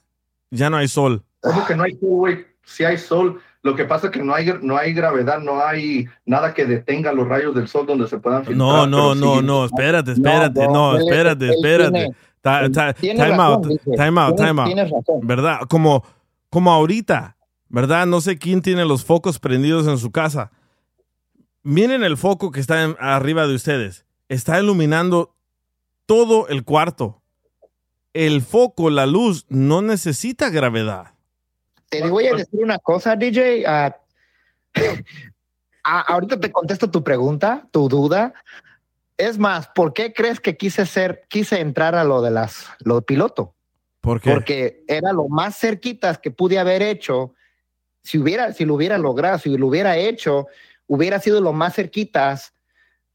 ya 0.50 0.70
no 0.70 0.76
hay 0.76 0.88
sol? 0.88 1.22
¿Cómo 1.40 1.64
que 1.66 1.74
no 1.74 1.82
hay 1.84 1.92
sol, 1.92 2.08
güey? 2.10 2.46
Si 2.64 2.84
hay 2.84 2.98
sol. 2.98 3.40
Lo 3.64 3.76
que 3.76 3.84
pasa 3.84 4.06
es 4.08 4.12
que 4.12 4.22
no 4.22 4.34
hay, 4.34 4.52
no 4.60 4.76
hay 4.76 4.92
gravedad, 4.92 5.38
no 5.40 5.64
hay 5.64 6.06
nada 6.26 6.52
que 6.52 6.64
detenga 6.66 7.12
los 7.12 7.28
rayos 7.28 7.54
del 7.54 7.68
sol 7.68 7.86
donde 7.86 8.08
se 8.08 8.18
puedan 8.18 8.44
filtrar. 8.44 8.56
No, 8.58 8.86
no, 8.88 9.14
no, 9.14 9.36
sí- 9.38 9.46
no, 9.46 9.64
espérate, 9.64 10.12
espérate, 10.12 10.66
no, 10.66 10.72
no, 10.72 10.96
él- 10.96 11.02
espérate, 11.08 11.48
espérate. 11.50 11.90
tiene- 11.92 12.16
Ta- 12.40 12.68
ta- 12.72 12.92
Time 12.92 13.14
razón, 13.14 13.40
out, 13.40 13.66
dice. 13.68 13.90
time 13.92 14.20
out, 14.20 14.36
Tienes- 14.36 14.48
time 14.48 14.60
out. 14.62 14.66
Tienes 14.66 14.90
razón. 14.90 15.20
¿verdad? 15.22 15.60
Como, 15.68 16.04
como 16.50 16.72
ahorita, 16.72 17.36
¿verdad? 17.68 18.04
No 18.06 18.20
sé 18.20 18.36
quién 18.36 18.62
tiene 18.62 18.84
los 18.84 19.04
focos 19.04 19.38
prendidos 19.38 19.86
en 19.86 19.96
su 19.96 20.10
casa. 20.10 20.50
Miren 21.62 22.02
el 22.02 22.16
foco 22.16 22.50
que 22.50 22.60
está 22.60 22.82
en- 22.82 22.96
arriba 22.98 23.46
de 23.46 23.54
ustedes. 23.54 24.04
Está 24.28 24.60
iluminando 24.60 25.34
todo 26.06 26.48
el 26.48 26.64
cuarto. 26.64 27.22
El 28.14 28.42
foco, 28.42 28.90
la 28.90 29.06
luz, 29.06 29.46
no 29.48 29.80
necesita 29.80 30.50
gravedad. 30.50 31.14
Te 31.88 32.06
voy 32.08 32.26
a 32.26 32.34
decir 32.34 32.60
una 32.62 32.78
cosa, 32.78 33.16
DJ. 33.16 33.64
ah, 33.66 33.96
ah, 35.84 36.00
ahorita 36.08 36.40
te 36.40 36.50
contesto 36.50 36.90
tu 36.90 37.02
pregunta, 37.04 37.66
tu 37.70 37.88
duda. 37.88 38.34
Es 39.16 39.38
más, 39.38 39.68
¿por 39.68 39.92
qué 39.92 40.12
crees 40.12 40.40
que 40.40 40.56
quise 40.56 40.86
ser, 40.86 41.24
quise 41.28 41.60
entrar 41.60 41.94
a 41.94 42.04
lo 42.04 42.22
de 42.22 42.30
las, 42.30 42.66
lo 42.80 42.96
de 42.96 43.02
piloto? 43.02 43.54
¿Por 44.00 44.20
qué? 44.20 44.32
Porque 44.32 44.84
era 44.88 45.12
lo 45.12 45.28
más 45.28 45.56
cerquitas 45.56 46.18
que 46.18 46.30
pude 46.30 46.58
haber 46.58 46.82
hecho. 46.82 47.34
Si 48.02 48.18
hubiera, 48.18 48.52
si 48.52 48.64
lo 48.64 48.74
hubiera 48.74 48.98
logrado, 48.98 49.38
si 49.38 49.56
lo 49.56 49.68
hubiera 49.68 49.96
hecho, 49.96 50.48
hubiera 50.92 51.20
sido 51.20 51.40
lo 51.40 51.54
más 51.54 51.74
cerquitas 51.74 52.52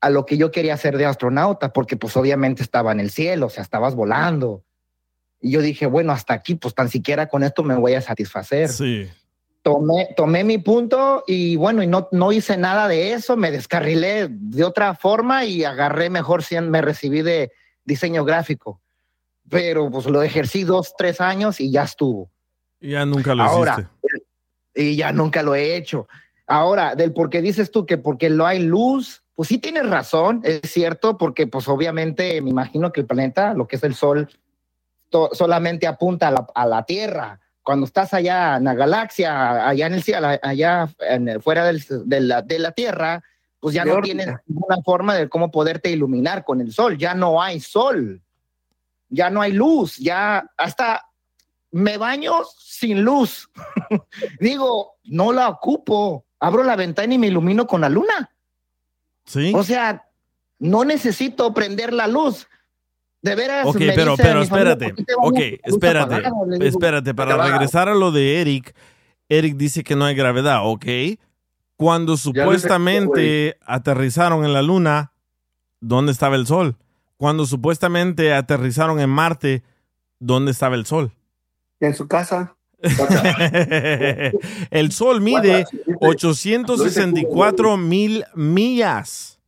a 0.02 0.10
lo 0.10 0.26
que 0.26 0.36
yo 0.36 0.50
quería 0.52 0.74
hacer 0.74 0.98
de 0.98 1.06
astronauta, 1.06 1.74
porque 1.74 1.96
pues 1.96 2.18
obviamente 2.18 2.64
estaba 2.64 2.92
en 2.92 3.00
el 3.00 3.12
cielo, 3.12 3.46
o 3.46 3.50
sea, 3.52 3.62
estabas 3.62 3.94
volando. 3.94 4.64
Y 5.40 5.52
yo 5.52 5.62
dije, 5.62 5.86
bueno, 5.86 6.12
hasta 6.12 6.34
aquí, 6.34 6.56
pues 6.56 6.74
tan 6.74 6.90
siquiera 6.90 7.30
con 7.30 7.44
esto 7.44 7.62
me 7.62 7.76
voy 7.76 7.94
a 7.94 8.02
satisfacer. 8.02 8.70
Sí. 8.70 9.08
Tomé, 9.62 10.10
tomé 10.18 10.44
mi 10.44 10.58
punto 10.58 11.24
y 11.28 11.56
bueno, 11.56 11.84
y 11.84 11.88
no, 11.88 12.10
no 12.12 12.32
hice 12.32 12.58
nada 12.58 12.88
de 12.88 13.14
eso, 13.14 13.38
me 13.38 13.52
descarrilé 13.52 14.28
de 14.32 14.64
otra 14.64 14.96
forma 14.96 15.46
y 15.46 15.64
agarré 15.64 16.10
mejor, 16.10 16.42
me 16.64 16.82
recibí 16.82 17.22
de 17.22 17.52
diseño 17.84 18.26
gráfico. 18.26 18.82
Pero 19.50 19.92
pues 19.92 20.08
lo 20.08 20.24
ejercí 20.24 20.64
dos, 20.64 20.96
tres 20.98 21.22
años 21.22 21.60
y 21.60 21.72
ya 21.72 21.84
estuvo. 21.84 22.32
Ya 22.80 23.06
nunca 23.06 23.36
lo 23.36 23.44
Ahora, 23.44 23.92
hiciste. 24.02 24.26
y 24.74 24.96
ya 24.96 25.12
nunca 25.12 25.44
lo 25.44 25.54
he 25.54 25.76
hecho. 25.76 26.08
Ahora, 26.48 26.96
del 26.96 27.14
por 27.14 27.30
qué 27.30 27.42
dices 27.42 27.72
tú 27.72 27.86
que 27.86 27.98
porque 27.98 28.30
no 28.30 28.46
hay 28.46 28.60
luz, 28.60 29.22
pues 29.36 29.50
sí 29.50 29.58
tienes 29.58 29.88
razón, 29.90 30.42
es 30.44 30.62
cierto, 30.72 31.18
porque 31.18 31.46
pues 31.46 31.68
obviamente 31.68 32.42
me 32.42 32.50
imagino 32.50 32.92
que 32.92 33.02
el 33.02 33.06
planeta, 33.06 33.54
lo 33.54 33.68
que 33.68 33.76
es 33.76 33.84
el 33.84 33.94
Sol, 33.94 34.30
solamente 35.34 35.88
apunta 35.88 36.30
a 36.30 36.32
la, 36.32 36.48
a 36.56 36.66
la 36.66 36.84
Tierra. 36.86 37.40
Cuando 37.64 37.86
estás 37.86 38.14
allá 38.14 38.56
en 38.58 38.64
la 38.64 38.74
galaxia, 38.76 39.68
allá 39.68 39.88
en 39.88 39.94
el 39.94 40.04
cielo, 40.04 40.28
allá 40.42 40.90
en 41.02 41.28
el- 41.28 41.42
fuera 41.42 41.66
del- 41.66 41.84
de, 42.06 42.22
la, 42.22 42.42
de 42.42 42.60
la 42.60 42.72
Tierra, 42.72 43.22
pues 43.60 43.76
ya 43.76 43.84
no 43.84 43.96
tienes 44.02 44.28
ninguna 44.46 44.78
forma 44.84 45.16
de 45.16 45.28
cómo 45.28 45.52
poderte 45.52 45.90
iluminar 45.92 46.46
con 46.46 46.62
el 46.62 46.72
Sol. 46.72 46.98
Ya 46.98 47.14
no 47.14 47.42
hay 47.42 47.60
Sol, 47.60 48.22
ya 49.10 49.30
no 49.30 49.42
hay 49.42 49.52
luz, 49.52 49.98
ya 49.98 50.50
hasta 50.56 51.04
me 51.72 51.98
baño 51.98 52.34
sin 52.58 53.04
luz. 53.04 53.50
Digo, 54.40 54.96
no 55.04 55.34
la 55.34 55.50
ocupo. 55.50 56.24
Abro 56.40 56.64
la 56.64 56.76
ventana 56.76 57.14
y 57.14 57.18
me 57.18 57.28
ilumino 57.28 57.68
con 57.68 57.82
la 57.82 57.90
luna. 57.90 58.30
Sí. 59.26 59.52
O 59.56 59.64
sea, 59.64 60.08
no 60.60 60.86
necesito 60.86 61.54
prender 61.54 61.94
la 61.94 62.08
luz. 62.08 62.48
De 63.22 63.36
veras. 63.36 63.66
Ok, 63.66 63.76
me 63.78 63.94
pero, 63.94 64.12
dice 64.12 64.24
pero 64.24 64.46
familia, 64.46 64.74
espérate. 64.74 64.86
"¿Por 64.90 64.96
qué 64.96 65.04
te 65.04 65.16
bañas 65.16 65.32
Ok, 65.32 65.60
espérate. 65.64 66.14
apagada?" 66.16 66.46
Le 66.48 66.54
digo, 66.58 66.66
Espérate, 66.70 67.14
para 67.16 67.38
regresar 67.38 67.90
a 67.90 67.96
lo 67.96 68.12
de 68.12 68.42
Eric, 68.42 68.76
Eric 69.30 69.56
dice 69.58 69.84
que 69.84 69.96
no 69.96 70.06
hay 70.06 70.16
gravedad, 70.16 70.62
¿ok? 70.64 70.86
Cuando 71.76 72.16
supuestamente 72.18 73.58
aterrizaron 73.66 74.46
en 74.46 74.54
la 74.54 74.62
Luna, 74.62 75.12
¿dónde 75.80 76.12
estaba 76.12 76.36
el 76.36 76.48
Sol? 76.48 76.76
Cuando 77.18 77.46
supuestamente 77.46 78.34
aterrizaron 78.34 79.00
en 79.00 79.10
Marte, 79.10 79.64
¿dónde 80.20 80.52
estaba 80.52 80.76
el 80.76 80.86
Sol? 80.86 81.12
En 81.80 81.94
su 81.96 82.08
casa. 82.08 82.56
el 84.72 84.92
Sol 84.92 85.22
mide 85.22 85.66
864 86.00 87.78
mil 87.78 88.24
millas. 88.36 89.40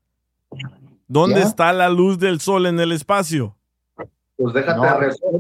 ¿Dónde 1.08 1.42
¿Ya? 1.42 1.48
está 1.48 1.72
la 1.74 1.90
luz 1.90 2.18
del 2.20 2.40
Sol 2.40 2.66
en 2.66 2.80
el 2.80 2.92
espacio? 2.92 3.56
Pues 4.36 4.54
déjate 4.54 4.80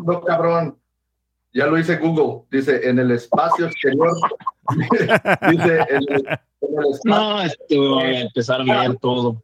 No. 0.03 0.21
cabrón. 0.21 0.77
Ya 1.51 1.65
lo 1.65 1.79
hice 1.79 1.97
Google. 1.97 2.43
Dice, 2.51 2.87
en 2.87 2.99
el 2.99 3.09
espacio 3.11 3.65
exterior. 3.65 4.15
dice, 5.49 5.79
en 5.89 6.03
el, 6.09 6.27
en 6.61 6.77
el 6.77 6.91
espacio 6.91 7.03
No, 7.05 7.37
voy 7.95 8.03
a 8.03 8.21
empezar 8.21 8.61
a 8.61 8.63
leer 8.63 8.97
todo. 8.97 9.41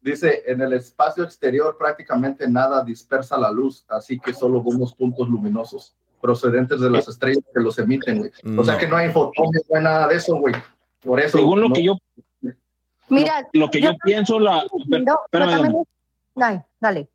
Dice, 0.00 0.42
en 0.46 0.60
el 0.62 0.72
espacio 0.72 1.22
exterior 1.22 1.76
prácticamente 1.78 2.48
nada 2.48 2.82
dispersa 2.82 3.38
la 3.38 3.52
luz, 3.52 3.84
así 3.88 4.18
que 4.18 4.32
solo 4.32 4.62
vemos 4.62 4.94
puntos 4.94 5.28
luminosos 5.28 5.94
procedentes 6.20 6.80
de 6.80 6.90
las 6.90 7.08
estrellas 7.08 7.42
que 7.54 7.60
los 7.60 7.78
emiten, 7.78 8.18
güey. 8.18 8.30
O 8.58 8.64
sea 8.64 8.74
No. 8.74 8.80
que 8.80 8.88
no 8.88 8.96
hay 8.96 9.10
fotones, 9.10 9.62
no 9.70 9.76
hay 9.78 9.82
nada 9.84 10.08
de 10.08 10.16
eso, 10.16 10.36
güey. 10.36 10.54
Por 11.02 11.20
eso. 11.20 11.38
Según 11.38 11.60
lo 11.60 11.68
no- 11.68 11.74
que 11.74 11.84
yo, 11.84 11.96
Mira, 13.10 13.48
lo 13.54 13.70
que 13.70 13.80
yo 13.80 13.92
pienso, 14.04 14.38
la, 14.38 14.64
no, 14.86 14.98
yo 14.98 15.16
también- 15.30 15.76
Ay, 16.36 16.60
dale. 16.78 17.08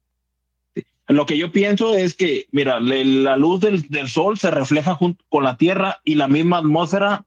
Lo 1.07 1.25
que 1.25 1.37
yo 1.37 1.51
pienso 1.51 1.93
es 1.95 2.15
que, 2.15 2.47
mira, 2.51 2.79
le- 2.79 3.05
la 3.05 3.37
luz 3.37 3.59
del, 3.59 3.83
del 3.89 4.07
sol 4.07 4.39
se 4.39 4.49
refleja 4.49 4.95
junto 4.95 5.23
con 5.29 5.43
la 5.43 5.55
Tierra 5.57 5.99
y 6.03 6.15
la 6.15 6.27
misma 6.27 6.57
atmósfera 6.59 7.25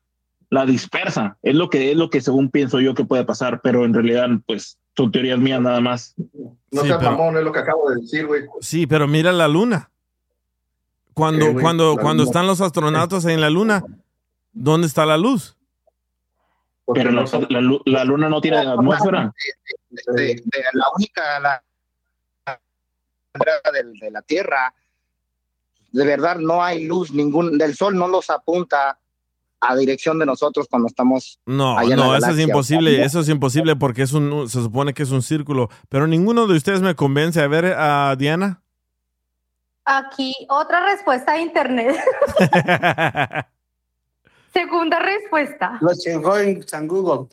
la 0.51 0.67
dispersa. 0.67 1.37
Es 1.43 1.55
lo 1.55 1.69
que 1.71 1.91
es 1.93 1.97
lo 1.97 2.11
que 2.11 2.21
según 2.21 2.51
pienso 2.51 2.81
yo 2.81 2.95
que 2.95 3.05
puede 3.05 3.25
pasar, 3.25 3.61
pero 3.63 3.85
en 3.85 3.95
realidad, 3.95 4.29
pues, 4.47 4.79
son 4.97 5.13
teorías 5.13 5.39
mías 5.39 5.61
nada 5.61 5.81
más. 5.81 6.15
No 6.73 6.81
Sí, 6.83 6.89
seas 6.89 6.99
pero- 6.99 7.11
mamón, 7.13 7.37
es 7.37 7.45
lo 7.45 7.53
que 7.53 7.59
acabo 7.61 7.91
de 7.91 8.01
decir, 8.01 8.27
güey. 8.27 8.43
Sí, 8.61 8.87
pero 8.87 9.07
mira 9.07 9.31
la 9.31 9.47
luna. 9.47 9.91
Cuando, 11.17 11.47
güey, 11.53 11.63
cuando, 11.63 11.95
la 11.97 12.03
cuando 12.03 12.25
luna. 12.25 12.31
están 12.31 12.47
los 12.47 12.61
astronautas 12.61 13.25
en 13.25 13.41
la 13.41 13.49
luna, 13.49 13.83
¿dónde 14.53 14.87
está 14.87 15.07
la 15.07 15.17
luz? 15.17 15.57
Pero 16.93 17.11
la, 17.11 17.25
la 17.49 17.61
lu- 17.63 17.81
la 17.87 18.05
luna 18.05 18.29
no 18.29 18.39
tiene 18.43 18.59
atmósfera. 18.59 19.33
de, 19.89 20.13
de- 20.13 20.35
de 20.35 20.43
la 20.75 20.85
única 20.95 21.41
la, 21.41 21.63
la- 22.47 22.61
de, 23.99 24.11
la 24.11 24.21
Tierra, 24.21 24.75
de 25.93 26.05
verdad 26.05 26.37
no 26.37 26.63
hay 26.63 26.85
luz, 26.85 27.11
ningún 27.13 27.57
del 27.57 27.75
sol 27.75 27.97
no 27.97 28.09
los 28.09 28.29
apunta 28.29 28.99
a 29.61 29.75
dirección 29.75 30.19
de 30.19 30.27
nosotros 30.27 30.67
cuando 30.69 30.87
estamos 30.89 31.41
No, 31.47 31.79
allá 31.79 31.95
en 31.95 31.97
no, 31.99 32.13
la 32.13 32.19
eso 32.19 32.31
es 32.33 32.41
imposible, 32.41 33.03
eso 33.03 33.21
es 33.21 33.29
imposible 33.31 33.75
porque 33.75 34.03
es 34.03 34.13
un, 34.13 34.51
se 34.51 34.61
supone 34.63 34.93
que 34.93 35.03
es 35.03 35.11
un 35.13 35.23
círculo, 35.23 35.71
pero 35.89 36.07
ninguno 36.07 36.47
de 36.47 36.59
ustedes 36.59 36.83
me 36.83 36.95
convence. 36.95 37.41
A 37.41 37.49
ver, 37.49 37.65
a 37.75 38.15
Diana. 38.17 38.63
Aquí 39.87 40.35
otra 40.49 40.81
respuesta 40.85 41.35
de 41.35 41.41
internet. 41.43 41.97
Segunda 44.53 44.99
respuesta. 44.99 45.79
Lo 45.81 45.95
chingó 45.95 46.37
en 46.39 46.67
San 46.67 46.89
Google. 46.89 47.29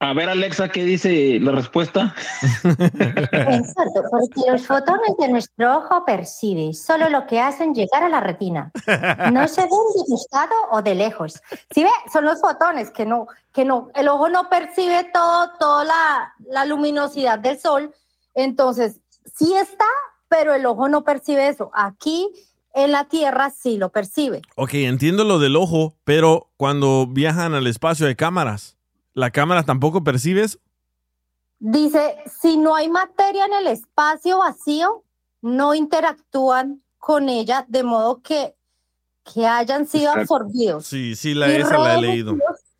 A 0.00 0.12
ver, 0.12 0.28
Alexa, 0.28 0.68
¿qué 0.68 0.84
dice 0.84 1.38
la 1.40 1.52
respuesta? 1.52 2.14
Exacto, 2.62 4.02
porque 4.10 4.50
los 4.50 4.64
fotones 4.64 5.16
de 5.18 5.28
nuestro 5.28 5.78
ojo 5.78 6.04
perciben 6.04 6.72
solo 6.72 7.08
lo 7.08 7.26
que 7.26 7.40
hacen 7.40 7.74
llegar 7.74 8.04
a 8.04 8.08
la 8.08 8.20
retina. 8.20 8.70
No 9.32 9.48
se 9.48 9.62
ven 9.62 9.70
de 9.70 10.04
costado 10.08 10.54
o 10.70 10.82
de 10.82 10.94
lejos. 10.94 11.42
¿Sí 11.72 11.82
ve? 11.82 11.90
Son 12.12 12.24
los 12.24 12.40
fotones 12.40 12.90
que 12.92 13.06
no, 13.06 13.26
que 13.52 13.64
no, 13.64 13.90
el 13.94 14.06
ojo 14.08 14.28
no 14.28 14.48
percibe 14.48 15.10
todo, 15.12 15.50
toda 15.58 15.84
la, 15.84 16.34
la 16.48 16.64
luminosidad 16.64 17.40
del 17.40 17.58
sol. 17.58 17.92
Entonces, 18.34 19.00
sí 19.34 19.52
está, 19.56 19.86
pero 20.28 20.54
el 20.54 20.66
ojo 20.66 20.88
no 20.88 21.04
percibe 21.04 21.48
eso. 21.48 21.70
Aquí 21.74 22.28
en 22.74 22.92
la 22.92 23.04
Tierra 23.04 23.50
sí 23.50 23.76
lo 23.76 23.90
percibe. 23.90 24.42
Ok, 24.56 24.74
entiendo 24.74 25.24
lo 25.24 25.38
del 25.38 25.56
ojo, 25.56 25.94
pero 26.04 26.50
cuando 26.56 27.06
viajan 27.06 27.54
al 27.54 27.66
espacio 27.66 28.06
hay 28.06 28.14
cámaras. 28.14 28.76
¿La 29.14 29.30
cámara 29.30 29.64
tampoco 29.64 30.04
percibes? 30.04 30.58
Dice, 31.58 32.16
si 32.40 32.56
no 32.56 32.74
hay 32.76 32.88
materia 32.88 33.44
en 33.46 33.52
el 33.54 33.66
espacio 33.66 34.38
vacío, 34.38 35.02
no 35.42 35.74
interactúan 35.74 36.82
con 36.98 37.28
ella 37.28 37.64
de 37.68 37.82
modo 37.82 38.22
que, 38.22 38.54
que 39.24 39.46
hayan 39.46 39.86
sido 39.86 40.12
Exacto. 40.12 40.36
absorbidos. 40.36 40.86
Sí, 40.86 41.16
sí, 41.16 41.34
la, 41.34 41.48
esa 41.48 41.78
la 41.78 41.96
he 41.96 42.00
leído. 42.02 42.36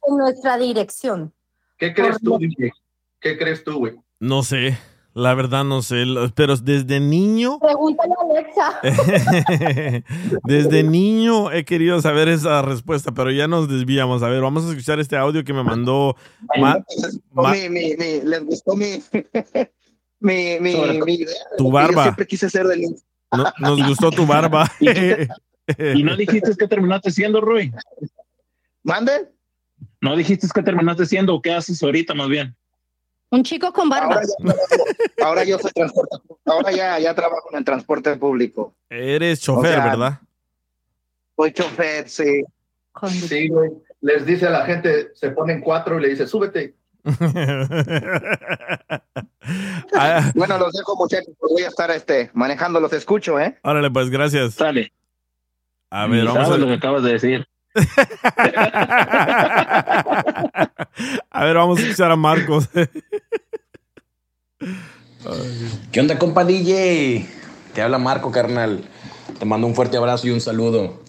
En 0.07 0.17
nuestra 0.17 0.57
dirección. 0.59 1.33
¿Qué 1.77 1.93
crees 1.93 2.21
tú, 2.21 2.39
DJ? 2.39 2.73
¿Qué 3.21 3.37
crees 3.37 3.65
tú, 3.65 3.79
güey? 3.79 3.97
No 4.21 4.43
sé, 4.43 4.79
la 5.19 5.35
verdad 5.35 5.65
no 5.65 5.83
sé, 5.83 6.05
pero 6.35 6.57
desde 6.57 7.01
niño, 7.01 7.59
Pregúntale 7.59 8.15
a 8.15 8.23
Alexa. 8.25 8.81
desde 10.45 10.83
niño 10.83 11.51
he 11.53 11.65
querido 11.65 12.01
saber 12.01 12.29
esa 12.29 12.63
respuesta, 12.63 13.13
pero 13.13 13.31
ya 13.31 13.49
nos 13.49 13.69
desviamos. 13.69 14.23
A 14.23 14.29
ver, 14.29 14.41
vamos 14.41 14.65
a 14.65 14.71
escuchar 14.71 15.01
este 15.01 15.17
audio 15.17 15.45
que 15.45 15.53
me 15.53 15.63
mandó. 15.65 16.17
Ma- 16.59 16.83
Ma- 17.33 17.53
mi, 17.53 17.69
mi, 17.69 17.97
mi- 17.97 18.21
les 18.23 18.45
gustó 18.45 18.77
mi 18.77 19.03
mi, 20.21 20.59
mi, 20.61 20.75
mi 21.05 21.15
idea. 21.15 21.35
Tu 21.57 21.65
Yo 21.65 21.71
barba. 21.71 22.03
siempre 22.05 22.27
quise 22.27 22.49
ser 22.51 22.67
del 22.67 22.83
no- 23.37 23.53
nos 23.59 23.87
gustó 23.87 24.11
tu 24.11 24.27
barba. 24.27 24.71
¿Y 24.81 26.03
no 26.03 26.17
dijiste 26.17 26.53
que 26.59 26.67
terminaste 26.67 27.11
siendo, 27.11 27.41
Rui? 27.41 27.73
¿Mande? 28.83 29.29
¿No 30.01 30.17
dijiste 30.17 30.47
que 30.55 30.63
terminaste 30.63 31.05
siendo 31.07 31.35
o 31.35 31.43
qué 31.43 31.53
haces 31.53 31.83
ahorita 31.83 32.15
más 32.15 32.29
bien? 32.29 32.57
Un 33.31 33.43
chico 33.43 33.73
con 33.73 33.89
barba. 33.89 34.21
Ahora, 35.23 35.45
yo 35.45 35.59
soy 35.59 35.71
transporte, 35.73 36.17
ahora 36.47 36.73
ya, 36.73 36.99
ya 36.99 37.15
trabajo 37.15 37.49
en 37.53 37.59
el 37.59 37.65
transporte 37.65 38.17
público. 38.17 38.75
Eres 38.89 39.41
chofer, 39.41 39.79
O 39.79 39.83
sea, 39.83 39.85
¿verdad? 39.85 40.21
Soy 41.37 41.53
chofer, 41.53 42.09
sí. 42.09 42.45
Sí, 43.07 43.49
güey. 43.49 43.71
Les 44.01 44.25
dice 44.25 44.47
a 44.47 44.51
la 44.51 44.65
gente, 44.65 45.11
se 45.15 45.31
ponen 45.31 45.61
cuatro 45.61 45.99
y 45.99 46.03
le 46.03 46.09
dice, 46.09 46.27
súbete. 46.27 46.75
Ah, 49.95 50.31
Bueno, 50.35 50.59
los 50.59 50.73
dejo, 50.75 50.95
muchachos. 50.97 51.33
pues 51.39 51.53
Voy 51.53 51.63
a 51.63 51.69
estar 51.69 51.91
este, 51.91 52.31
manejando, 52.35 52.81
los 52.81 52.93
escucho, 52.93 53.41
¿eh? 53.41 53.59
Órale, 53.63 53.91
pues 53.91 54.11
gracias. 54.11 54.57
Dale. 54.57 54.93
A 55.91 56.07
ver, 56.07 56.27
vamos 56.27 56.51
a 56.51 56.59
lo 56.59 56.67
que 56.67 56.75
acabas 56.75 57.03
de 57.03 57.13
decir. 57.13 57.47
A 61.31 61.45
ver, 61.45 61.57
vamos 61.57 61.79
a 61.79 61.83
escuchar 61.83 62.11
a 62.11 62.17
Marcos. 62.17 62.69
¿Qué 65.93 66.01
onda, 66.01 66.19
compa? 66.19 66.47
Te 66.47 67.83
habla 67.83 67.99
Marco, 67.99 68.31
carnal. 68.31 68.85
Te 69.39 69.45
mando 69.45 69.67
un 69.67 69.75
fuerte 69.75 69.97
abrazo 69.97 70.27
y 70.27 70.31
un 70.31 70.41
saludo. 70.41 71.01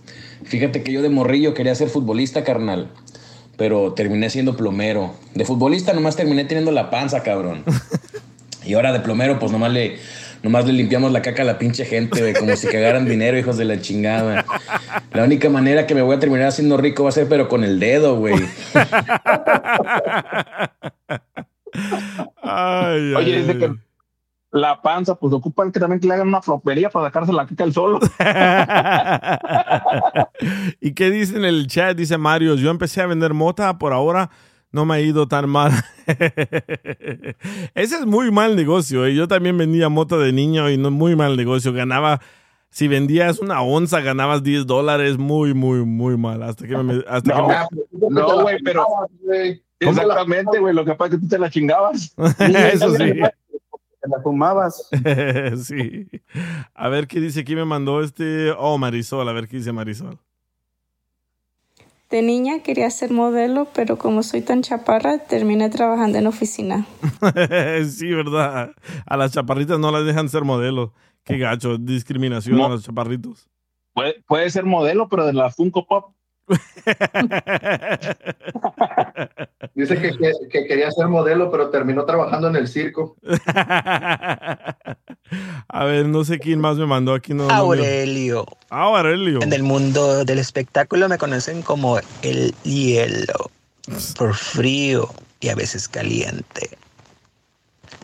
Fíjate 0.44 0.84
que 0.84 0.92
yo 0.92 1.02
de 1.02 1.10
morrillo 1.10 1.54
quería 1.54 1.76
ser 1.76 1.90
futbolista, 1.90 2.44
carnal. 2.44 2.92
pero 3.58 3.94
terminé 3.94 4.30
siendo 4.30 4.56
plomero. 4.56 5.14
De 5.34 5.46
futbolista 5.46 5.94
nomás 5.94 6.16
terminé 6.16 6.46
teniendo 6.46 6.72
la 6.72 6.90
panza, 6.90 7.24
cabrón. 7.24 7.64
Y 8.66 8.74
ahora 8.74 8.92
de 8.92 9.00
plomero, 9.00 9.40
pues 9.40 9.52
nomás 9.52 9.72
le, 9.72 10.00
nomás 10.44 10.66
le 10.66 10.74
limpiamos 10.74 11.12
la 11.12 11.22
caca 11.22 11.44
a 11.44 11.46
la 11.46 11.58
pinche 11.58 11.86
gente, 11.86 12.22
güey, 12.22 12.34
como 12.34 12.56
si 12.56 12.68
cagaran 12.68 13.06
dinero, 13.06 13.38
hijos 13.38 13.58
de 13.58 13.66
la 13.66 13.82
chingada. 13.82 14.46
La 15.12 15.24
única 15.24 15.50
manera 15.50 15.88
que 15.88 15.96
me 15.96 16.02
voy 16.02 16.16
a 16.16 16.20
terminar 16.20 16.48
haciendo 16.48 16.78
rico 16.78 17.04
va 17.04 17.10
a 17.10 17.14
ser, 17.14 17.28
pero 17.28 17.48
con 17.48 17.64
el 17.64 17.80
dedo, 17.80 18.18
güey. 18.18 18.36
Ay, 22.42 23.14
Oye, 23.14 23.36
ay, 23.36 23.42
dice 23.42 23.58
que 23.58 23.72
la 24.52 24.82
panza, 24.82 25.14
pues 25.16 25.34
ocupan 25.34 25.72
que 25.72 25.80
también 25.80 26.00
que 26.00 26.08
le 26.08 26.16
hagan 26.16 26.28
una 26.28 26.42
flopería 26.42 26.90
para 26.90 27.06
sacarse 27.08 27.32
la 27.32 27.46
caca 27.46 27.64
al 27.64 27.74
solo. 27.74 28.00
¿Y 30.82 30.94
qué 30.94 31.12
dice 31.12 31.38
en 31.38 31.46
el 31.46 31.68
chat? 31.68 31.96
Dice 31.96 32.18
Mario, 32.18 32.56
yo 32.56 32.72
empecé 32.72 33.02
a 33.02 33.06
vender 33.06 33.36
mota, 33.36 33.78
por 33.78 33.94
ahora 33.94 34.32
no 34.72 34.86
me 34.86 34.96
ha 34.96 35.02
ido 35.02 35.28
tan 35.28 35.50
mal. 35.50 35.72
Ese 37.76 37.96
es 37.96 38.06
muy 38.06 38.32
mal 38.32 38.56
negocio. 38.56 39.06
¿eh? 39.06 39.16
Yo 39.16 39.28
también 39.28 39.58
vendía 39.58 39.90
mota 39.90 40.18
de 40.18 40.32
niño 40.32 40.70
y 40.70 40.78
no 40.78 40.92
muy 40.92 41.16
mal 41.16 41.36
negocio. 41.38 41.74
Ganaba, 41.74 42.22
si 42.70 42.88
vendías 42.88 43.40
una 43.40 43.62
onza, 43.62 44.02
ganabas 44.02 44.44
10 44.44 44.68
dólares. 44.68 45.18
Muy, 45.18 45.54
muy, 45.54 45.86
muy 45.86 46.18
mal. 46.18 46.44
Hasta 46.44 46.68
que 46.68 46.78
me... 46.78 47.04
Hasta 47.08 47.34
que 47.36 47.42
me- 47.42 48.10
No, 48.10 48.42
güey, 48.42 48.58
pero. 48.64 48.86
Exactamente, 49.80 50.60
güey. 50.60 50.74
Lo 50.74 50.86
que 50.86 50.94
pasa 50.96 51.14
es 51.16 51.20
que 51.20 51.26
tú 51.26 51.30
te 51.30 51.40
la 51.40 51.50
chingabas. 51.50 52.14
Eso 52.74 52.92
sí. 52.96 53.14
Te 54.02 54.08
la 54.08 54.22
fumabas. 54.22 54.90
sí. 55.64 56.08
A 56.74 56.90
ver 56.90 57.08
qué 57.08 57.20
dice. 57.20 57.44
¿Quién 57.44 57.60
me 57.60 57.66
mandó 57.66 58.02
este? 58.04 58.52
Oh, 58.58 58.78
Marisol. 58.78 59.28
A 59.28 59.34
ver 59.34 59.48
qué 59.48 59.58
dice 59.58 59.72
Marisol. 59.72 60.20
De 62.10 62.22
niña 62.24 62.64
quería 62.64 62.90
ser 62.90 63.12
modelo, 63.12 63.68
pero 63.74 63.98
como 64.00 64.24
soy 64.24 64.42
tan 64.42 64.64
chaparra, 64.64 65.20
terminé 65.20 65.70
trabajando 65.70 66.18
en 66.18 66.26
oficina. 66.28 66.88
sí, 67.88 68.12
verdad. 68.12 68.72
A 69.06 69.18
las 69.18 69.32
chaparritas 69.32 69.78
no 69.80 69.92
las 69.92 70.06
dejan 70.06 70.28
ser 70.28 70.44
modelos. 70.44 70.90
Qué 71.24 71.38
gacho, 71.38 71.78
discriminación 71.78 72.58
No. 72.58 72.66
a 72.66 72.70
los 72.70 72.84
chaparritos. 72.84 73.48
Puede, 73.94 74.24
puede 74.28 74.50
ser 74.50 74.66
modelo, 74.66 75.08
pero 75.08 75.26
de 75.26 75.34
la 75.34 75.52
Funko 75.52 75.86
Pop. 75.86 76.16
Dice 79.76 79.96
que, 80.02 80.12
que- 80.18 80.34
que 80.52 80.66
quería 80.68 80.92
ser 80.92 81.08
modelo, 81.08 81.50
pero 81.52 81.70
terminó 81.70 82.06
trabajando 82.06 82.48
en 82.48 82.56
el 82.56 82.68
circo. 82.68 83.16
A 85.68 85.84
ver, 85.86 86.08
no 86.08 86.24
sé 86.24 86.40
quién 86.40 86.60
más 86.60 86.78
me 86.78 86.86
mandó 86.88 87.14
aquí. 87.14 87.34
No. 87.34 87.50
Aurelio. 87.50 88.46
Ah, 88.70 88.84
Aurelio. 88.84 89.42
En 89.42 89.54
el 89.54 89.64
mundo 89.64 90.26
del 90.26 90.40
espectáculo 90.40 91.08
me 91.08 91.18
conocen 91.18 91.62
como 91.62 92.00
el 92.24 92.54
hielo, 92.64 93.52
por 94.18 94.34
frío 94.36 95.10
y 95.40 95.50
a 95.50 95.56
veces 95.56 95.88
caliente. 95.88 96.78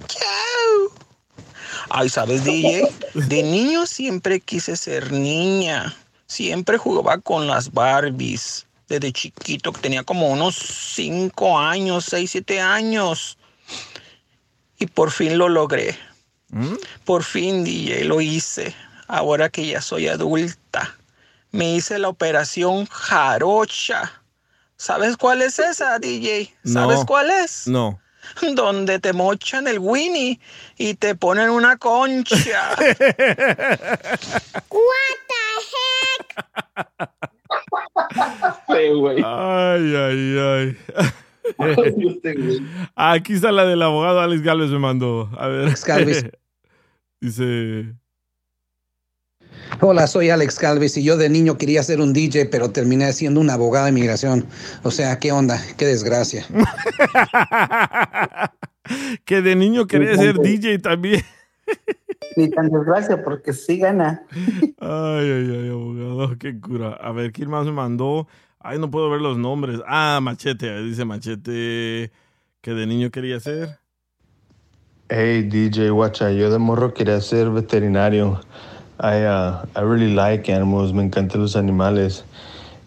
Chao. 0.07 0.91
Ay, 1.89 2.09
¿sabes, 2.09 2.43
DJ? 2.43 2.87
De 3.15 3.43
niño 3.43 3.85
siempre 3.87 4.39
quise 4.39 4.75
ser 4.77 5.11
niña. 5.11 5.95
Siempre 6.27 6.77
jugaba 6.77 7.17
con 7.19 7.47
las 7.47 7.71
Barbies. 7.71 8.65
Desde 8.87 9.11
chiquito, 9.11 9.71
que 9.73 9.81
tenía 9.81 10.03
como 10.03 10.29
unos 10.29 10.55
5 10.55 11.57
años, 11.57 12.05
6, 12.09 12.29
7 12.31 12.61
años. 12.61 13.37
Y 14.77 14.85
por 14.87 15.11
fin 15.11 15.37
lo 15.39 15.49
logré. 15.49 15.97
Por 17.03 17.23
fin, 17.23 17.63
DJ, 17.63 18.03
lo 18.05 18.21
hice. 18.21 18.75
Ahora 19.07 19.49
que 19.49 19.65
ya 19.65 19.81
soy 19.81 20.07
adulta. 20.07 20.95
Me 21.51 21.73
hice 21.75 21.97
la 21.99 22.09
operación 22.09 22.85
jarocha. 22.87 24.11
¿Sabes 24.77 25.17
cuál 25.17 25.41
es 25.41 25.57
esa, 25.59 25.97
DJ? 25.99 26.53
¿Sabes 26.65 26.99
No. 26.99 27.05
cuál 27.05 27.31
es? 27.31 27.67
No. 27.67 27.99
Donde 28.53 28.99
te 28.99 29.13
mochan 29.13 29.67
el 29.67 29.79
Winnie 29.79 30.39
y 30.77 30.93
te 30.95 31.15
ponen 31.15 31.49
una 31.49 31.77
concha. 31.77 32.75
Sí, 38.67 38.89
güey. 38.93 39.21
Ay, 39.23 39.95
ay, 39.95 40.37
ay. 40.39 40.77
Aquí 42.95 43.33
está 43.33 43.51
la 43.51 43.65
del 43.65 43.81
abogado 43.81 44.19
Alex 44.19 44.41
Galvez 44.41 44.69
me 44.69 44.79
mandó. 44.79 45.29
A 45.37 45.47
ver. 45.47 45.67
Alex 45.67 45.85
Galvez. 45.85 46.25
Dice. 47.21 47.93
Hola, 49.81 50.07
soy 50.07 50.29
Alex 50.29 50.57
Calves 50.57 50.95
y 50.97 51.03
yo 51.03 51.17
de 51.17 51.29
niño 51.29 51.57
quería 51.57 51.83
ser 51.83 51.99
un 51.99 52.13
DJ, 52.13 52.45
pero 52.45 52.71
terminé 52.71 53.11
siendo 53.13 53.41
un 53.41 53.49
abogado 53.49 53.85
de 53.85 53.91
inmigración. 53.91 54.45
O 54.83 54.91
sea, 54.91 55.19
¿qué 55.19 55.31
onda? 55.31 55.61
Qué 55.77 55.85
desgracia. 55.85 56.45
que 59.25 59.41
de 59.41 59.55
niño 59.55 59.87
quería 59.87 60.15
ser 60.15 60.39
DJ 60.39 60.79
también. 60.79 61.23
Ni 62.35 62.49
tan 62.49 62.69
desgracia, 62.69 63.23
porque 63.23 63.53
sí 63.53 63.77
gana. 63.77 64.23
Ay, 64.79 65.31
ay, 65.31 65.59
ay, 65.59 65.69
abogado, 65.69 66.37
qué 66.37 66.59
cura. 66.59 66.93
A 66.93 67.11
ver, 67.11 67.31
¿quién 67.31 67.49
más 67.49 67.65
me 67.65 67.71
mandó? 67.71 68.27
Ay, 68.59 68.79
no 68.79 68.89
puedo 68.89 69.09
ver 69.09 69.21
los 69.21 69.37
nombres. 69.37 69.79
Ah, 69.87 70.19
Machete, 70.21 70.81
dice 70.83 71.05
Machete 71.05 72.11
que 72.61 72.73
de 72.73 72.87
niño 72.87 73.11
quería 73.11 73.39
ser. 73.39 73.77
Hey 75.07 75.43
DJ 75.43 75.91
Watcha, 75.91 76.31
yo 76.31 76.49
de 76.49 76.57
morro 76.57 76.95
quería 76.95 77.21
ser 77.21 77.51
veterinario. 77.51 78.41
I, 78.99 79.23
uh, 79.23 79.65
I 79.75 79.81
really 79.81 80.15
like 80.15 80.51
animals, 80.51 80.91
me 80.93 81.03
encantan 81.03 81.41
los 81.41 81.55
animales. 81.55 82.25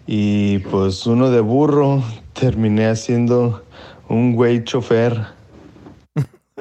Y 0.09 0.59
pues 0.71 1.07
uno 1.07 1.31
de 1.31 1.41
burro 1.41 2.03
terminé 2.33 2.89
haciendo 2.89 3.63
un 4.09 4.35
güey 4.35 4.65
chofer. 4.65 5.27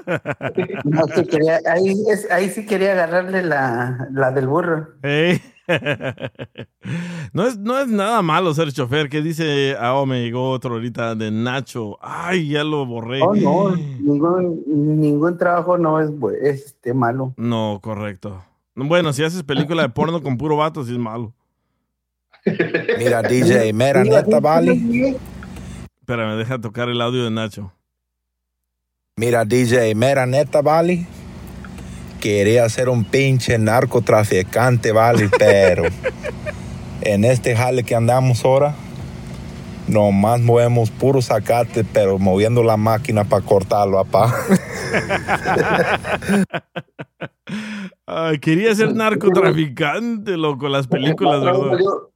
No, 0.85 1.03
sí 1.13 1.25
quería, 1.25 1.59
ahí, 1.69 1.93
es- 2.09 2.31
ahí 2.31 2.49
sí 2.49 2.65
quería 2.65 2.93
agarrarle 2.93 3.43
la, 3.43 4.07
la 4.11 4.31
del 4.31 4.47
burro. 4.47 4.87
No, 7.33 7.45
es, 7.45 7.57
no 7.57 7.77
es 7.77 7.89
nada 7.89 8.21
malo 8.21 8.53
ser 8.53 8.71
chofer. 8.71 9.09
¿Qué 9.09 9.21
dice? 9.21 9.75
Ah, 9.77 9.95
oh, 9.95 10.05
me 10.05 10.21
llegó 10.23 10.51
otro 10.51 10.75
ahorita 10.75 11.13
de 11.15 11.29
Nacho. 11.29 11.97
Ay, 12.01 12.47
ya 12.49 12.63
lo 12.63 12.85
borré. 12.85 13.21
Oh, 13.21 13.35
no, 13.35 13.75
ningún, 13.75 14.63
ningún 14.65 15.37
trabajo 15.37 15.77
no 15.77 15.99
es 15.99 16.09
este, 16.41 16.93
malo. 16.93 17.33
No, 17.35 17.79
correcto. 17.83 18.41
Bueno, 18.75 19.11
si 19.11 19.23
haces 19.23 19.43
película 19.43 19.81
de 19.81 19.89
porno 19.89 20.23
con 20.23 20.37
puro 20.37 20.55
vato, 20.55 20.85
sí 20.85 20.93
es 20.93 20.97
malo. 20.97 21.33
Mira, 22.97 23.21
DJ, 23.21 23.73
mera 23.73 24.03
neta, 24.05 24.39
vale. 24.39 25.17
Espérame, 25.99 26.37
deja 26.37 26.61
tocar 26.61 26.87
el 26.87 27.01
audio 27.01 27.25
de 27.25 27.31
Nacho. 27.31 27.73
Mira, 29.19 29.45
DJ, 29.45 29.95
mera 29.95 30.27
neta, 30.27 30.61
vale. 30.61 31.07
Quería 32.21 32.69
ser 32.69 32.87
un 32.87 33.03
pinche 33.03 33.57
narcotraficante, 33.57 34.91
vale, 34.91 35.27
pero 35.39 35.85
en 37.01 37.25
este 37.25 37.55
jale 37.55 37.83
que 37.83 37.95
andamos 37.95 38.45
ahora, 38.45 38.75
nomás 39.87 40.39
movemos 40.39 40.91
puro 40.91 41.23
sacate, 41.23 41.83
pero 41.83 42.19
moviendo 42.19 42.61
la 42.61 42.77
máquina 42.77 43.23
para 43.23 43.43
cortarlo, 43.43 43.97
apá. 43.97 44.31
Ay, 48.05 48.37
quería 48.37 48.75
ser 48.75 48.93
narcotraficante, 48.93 50.37
loco, 50.37 50.69
las 50.69 50.85
películas, 50.85 51.43
¿verdad? 51.43 51.71
Salió, 51.71 52.11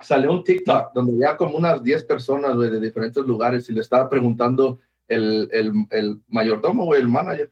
salió 0.00 0.32
un 0.32 0.42
TikTok 0.42 0.94
donde 0.94 1.12
había 1.12 1.36
como 1.36 1.58
unas 1.58 1.82
10 1.82 2.04
personas 2.04 2.58
de 2.58 2.80
diferentes 2.80 3.22
lugares 3.26 3.68
y 3.68 3.74
le 3.74 3.82
estaba 3.82 4.08
preguntando 4.08 4.80
el, 5.08 5.48
el, 5.52 5.72
el 5.90 6.20
mayordomo, 6.28 6.84
güey, 6.84 7.00
el 7.00 7.08
manager, 7.08 7.50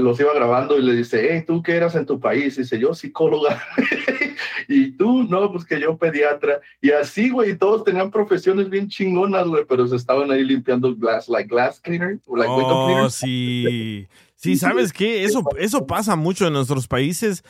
los 0.00 0.18
iba 0.18 0.34
grabando 0.34 0.78
y 0.78 0.82
le 0.82 0.94
dice, 0.94 1.28
hey, 1.30 1.44
¿tú 1.46 1.62
qué 1.62 1.76
eras 1.76 1.94
en 1.94 2.06
tu 2.06 2.18
país? 2.18 2.56
Y 2.56 2.62
dice, 2.62 2.78
yo 2.78 2.94
psicóloga. 2.94 3.62
y 4.68 4.92
tú, 4.92 5.22
no, 5.24 5.52
pues 5.52 5.64
que 5.64 5.80
yo 5.80 5.96
pediatra. 5.96 6.60
Y 6.80 6.90
así, 6.90 7.30
güey, 7.30 7.56
todos 7.56 7.84
tenían 7.84 8.10
profesiones 8.10 8.68
bien 8.68 8.88
chingonas, 8.88 9.46
güey, 9.46 9.64
pero 9.68 9.86
se 9.86 9.96
estaban 9.96 10.30
ahí 10.30 10.44
limpiando 10.44 10.94
glass, 10.96 11.28
like 11.28 11.48
glass 11.48 11.80
cleaner, 11.80 12.18
like 12.34 12.50
Oh, 12.50 12.86
cleaner. 12.86 13.10
sí. 13.10 14.06
Sí, 14.38 14.56
¿sabes 14.56 14.92
qué? 14.92 15.24
Eso, 15.24 15.42
eso 15.58 15.86
pasa 15.86 16.14
mucho 16.14 16.46
en 16.46 16.52
nuestros 16.52 16.86
países. 16.86 17.42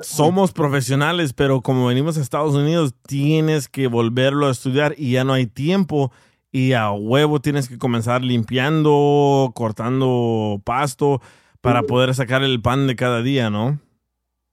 Somos 0.00 0.50
profesionales, 0.52 1.34
pero 1.34 1.60
como 1.60 1.86
venimos 1.86 2.16
a 2.16 2.22
Estados 2.22 2.54
Unidos, 2.54 2.94
tienes 3.06 3.68
que 3.68 3.86
volverlo 3.86 4.48
a 4.48 4.50
estudiar 4.50 4.94
y 4.96 5.12
ya 5.12 5.24
no 5.24 5.34
hay 5.34 5.46
tiempo. 5.46 6.10
Y 6.54 6.72
a 6.74 6.92
huevo 6.92 7.40
tienes 7.40 7.68
que 7.68 7.78
comenzar 7.78 8.22
limpiando, 8.22 9.50
cortando 9.56 10.62
pasto 10.62 11.20
para 11.60 11.82
poder 11.82 12.14
sacar 12.14 12.44
el 12.44 12.62
pan 12.62 12.86
de 12.86 12.94
cada 12.94 13.22
día, 13.22 13.50
¿no? 13.50 13.80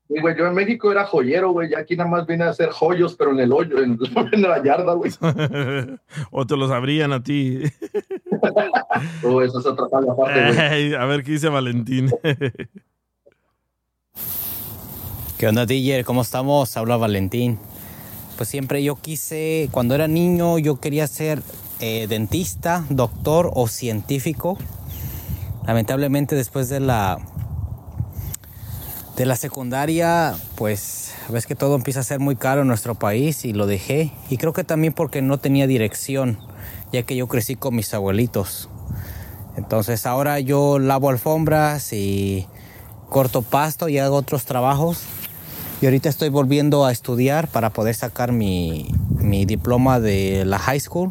Sí, 0.08 0.20
güey, 0.20 0.36
yo 0.36 0.48
en 0.48 0.54
México 0.54 0.90
era 0.90 1.04
joyero, 1.04 1.52
güey, 1.52 1.70
ya 1.70 1.78
aquí 1.78 1.94
nada 1.94 2.10
más 2.10 2.26
vine 2.26 2.42
a 2.42 2.48
hacer 2.48 2.70
joyos, 2.70 3.14
pero 3.14 3.30
en 3.30 3.38
el 3.38 3.52
hoyo, 3.52 3.78
en, 3.78 3.96
en 4.32 4.42
la 4.42 4.60
yarda, 4.60 4.94
güey. 4.94 5.12
o 6.32 6.44
te 6.44 6.56
los 6.56 6.72
abrían 6.72 7.12
a 7.12 7.22
ti. 7.22 7.62
Oh, 9.24 9.40
eso 9.40 9.60
es 9.60 9.66
otra 9.66 9.86
aparte, 9.86 10.54
güey. 10.54 10.58
Ey, 10.58 10.94
a 10.94 11.04
ver 11.06 11.22
qué 11.22 11.32
dice 11.32 11.48
Valentín. 11.48 12.10
¿Qué 15.38 15.46
onda, 15.46 15.66
DJ? 15.66 16.02
¿Cómo 16.02 16.22
estamos? 16.22 16.76
Habla 16.76 16.96
Valentín. 16.96 17.58
Pues 18.36 18.48
siempre 18.48 18.82
yo 18.82 18.96
quise, 18.96 19.68
cuando 19.70 19.94
era 19.94 20.08
niño, 20.08 20.58
yo 20.58 20.80
quería 20.80 21.06
ser 21.06 21.42
eh, 21.84 22.06
dentista, 22.06 22.84
doctor 22.90 23.50
o 23.54 23.66
científico. 23.66 24.56
Lamentablemente 25.66 26.36
después 26.36 26.68
de 26.68 26.78
la 26.78 27.18
de 29.16 29.26
la 29.26 29.34
secundaria, 29.34 30.36
pues 30.54 31.12
ves 31.28 31.44
que 31.44 31.56
todo 31.56 31.74
empieza 31.74 31.98
a 31.98 32.04
ser 32.04 32.20
muy 32.20 32.36
caro 32.36 32.62
en 32.62 32.68
nuestro 32.68 32.94
país 32.94 33.44
y 33.44 33.52
lo 33.52 33.66
dejé. 33.66 34.12
Y 34.30 34.36
creo 34.36 34.52
que 34.52 34.62
también 34.62 34.92
porque 34.92 35.22
no 35.22 35.38
tenía 35.38 35.66
dirección, 35.66 36.38
ya 36.92 37.02
que 37.02 37.16
yo 37.16 37.26
crecí 37.26 37.56
con 37.56 37.74
mis 37.74 37.92
abuelitos. 37.92 38.68
Entonces 39.56 40.06
ahora 40.06 40.38
yo 40.38 40.78
lavo 40.78 41.10
alfombras 41.10 41.92
y 41.92 42.46
corto 43.10 43.42
pasto 43.42 43.88
y 43.88 43.98
hago 43.98 44.14
otros 44.14 44.44
trabajos. 44.44 45.02
Y 45.80 45.86
ahorita 45.86 46.08
estoy 46.08 46.28
volviendo 46.28 46.84
a 46.84 46.92
estudiar 46.92 47.48
para 47.48 47.70
poder 47.70 47.96
sacar 47.96 48.30
mi, 48.30 48.86
mi 49.16 49.46
diploma 49.46 49.98
de 49.98 50.44
la 50.44 50.60
high 50.60 50.78
school. 50.78 51.10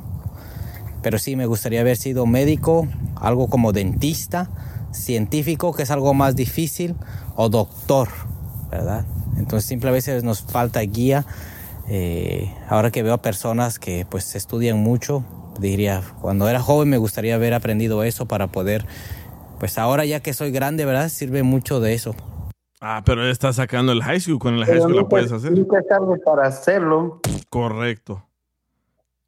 Pero 1.02 1.18
sí, 1.20 1.36
me 1.36 1.46
gustaría 1.46 1.82
haber 1.82 1.98
sido 1.98 2.26
médico, 2.26 2.88
algo 3.16 3.48
como 3.48 3.72
dentista, 3.72 4.50
científico, 4.92 5.74
que 5.74 5.84
es 5.84 5.92
algo 5.92 6.14
más 6.14 6.36
difícil, 6.36 6.96
o 7.36 7.50
doctor, 7.50 8.10
¿verdad? 8.70 9.06
Entonces 9.38 9.68
simple 9.68 9.90
a 9.90 9.94
veces 9.94 10.24
nos 10.24 10.42
falta 10.42 10.80
guía. 10.82 11.26
Eh, 11.90 12.54
ahora 12.70 12.92
que 12.92 13.04
veo 13.04 13.14
a 13.14 13.22
personas 13.22 13.80
que 13.80 14.06
pues 14.10 14.36
estudian 14.36 14.78
mucho, 14.78 15.24
diría, 15.60 16.02
cuando 16.22 16.48
era 16.48 16.62
joven 16.62 16.90
me 16.90 16.98
gustaría 16.98 17.36
haber 17.36 17.54
aprendido 17.54 18.04
eso 18.04 18.28
para 18.28 18.48
poder, 18.48 18.86
pues 19.60 19.78
ahora 19.78 20.06
ya 20.06 20.20
que 20.22 20.34
soy 20.34 20.52
grande, 20.52 20.86
¿verdad? 20.86 21.10
Sirve 21.10 21.44
mucho 21.44 21.80
de 21.80 21.94
eso. 21.94 22.16
Ah, 22.80 23.02
pero 23.06 23.28
está 23.30 23.54
sacando 23.54 23.92
el 23.92 24.02
high 24.02 24.20
school. 24.20 24.40
Con 24.40 24.56
el 24.56 24.66
high 24.66 24.80
school 24.80 24.96
la 24.96 25.02
nunca- 25.02 25.10
puedes 25.10 25.32
hacer. 25.32 25.52
Nunca 25.52 25.80
es 25.80 25.88
tarde 25.88 26.18
para 26.26 26.48
hacerlo. 26.48 27.20
Correcto. 27.50 28.24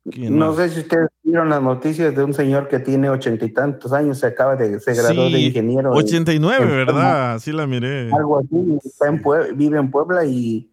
No 0.06 0.54
sé 0.54 0.70
si 0.70 0.82
ustedes 0.82 1.08
vieron 1.24 1.48
las 1.50 1.62
noticias 1.62 2.14
de 2.14 2.24
un 2.24 2.34
señor 2.34 2.68
que 2.68 2.80
tiene 2.80 3.10
ochenta 3.10 3.46
y 3.46 3.50
tantos 3.54 3.94
años, 3.94 4.20
se 4.20 4.28
acaba 4.28 4.56
de, 4.58 4.80
se 4.82 4.94
graduó 4.94 5.30
de 5.30 5.40
ingeniero. 5.40 5.92
en- 5.94 5.98
89, 5.98 6.64
en 6.66 6.70
¿verdad? 6.86 7.40
Sí 7.40 7.52
la 7.54 7.66
miré. 7.68 8.12
Algo 8.12 8.40
así, 8.40 8.80
está 8.84 9.08
en 9.08 9.24
vive 9.56 9.80
en 9.80 9.90
Puebla 9.90 10.26
y 10.26 10.70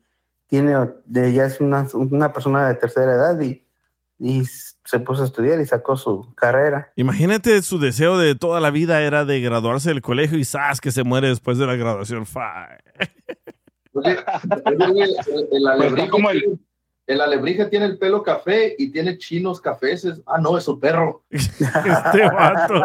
tiene, 0.48 0.74
de, 1.06 1.32
ya 1.32 1.44
es 1.44 1.60
una, 1.60 1.86
una 1.94 2.32
persona 2.32 2.66
de 2.68 2.74
tercera 2.74 3.12
edad 3.14 3.40
y, 3.40 3.64
y 4.18 4.42
se 4.84 4.98
puso 4.98 5.22
a 5.22 5.26
estudiar 5.26 5.60
y 5.60 5.66
sacó 5.66 5.96
su 5.96 6.34
carrera. 6.34 6.90
Imagínate 6.96 7.62
su 7.62 7.78
deseo 7.78 8.18
de 8.18 8.34
toda 8.34 8.58
la 8.60 8.72
vida 8.72 9.00
era 9.02 9.24
de 9.24 9.40
graduarse 9.40 9.90
del 9.90 10.02
colegio 10.02 10.38
y 10.38 10.44
¡zas! 10.44 10.80
que 10.80 10.90
se 10.90 11.04
muere 11.04 11.28
después 11.28 11.56
de 11.56 11.66
la 11.66 11.76
graduación. 11.76 12.26
Fa. 12.26 12.66
Oye, 13.92 14.18
el, 14.66 14.82
el 15.52 15.82
el- 15.82 16.60
el 17.12 17.20
alebrije 17.20 17.66
tiene 17.66 17.86
el 17.86 17.98
pelo 17.98 18.22
café 18.22 18.74
y 18.78 18.90
tiene 18.90 19.18
chinos 19.18 19.60
cafeses. 19.60 20.20
Ah, 20.26 20.38
no, 20.40 20.56
es 20.56 20.64
su 20.64 20.78
perro. 20.78 21.22
Este 21.30 22.22
vato. 22.30 22.84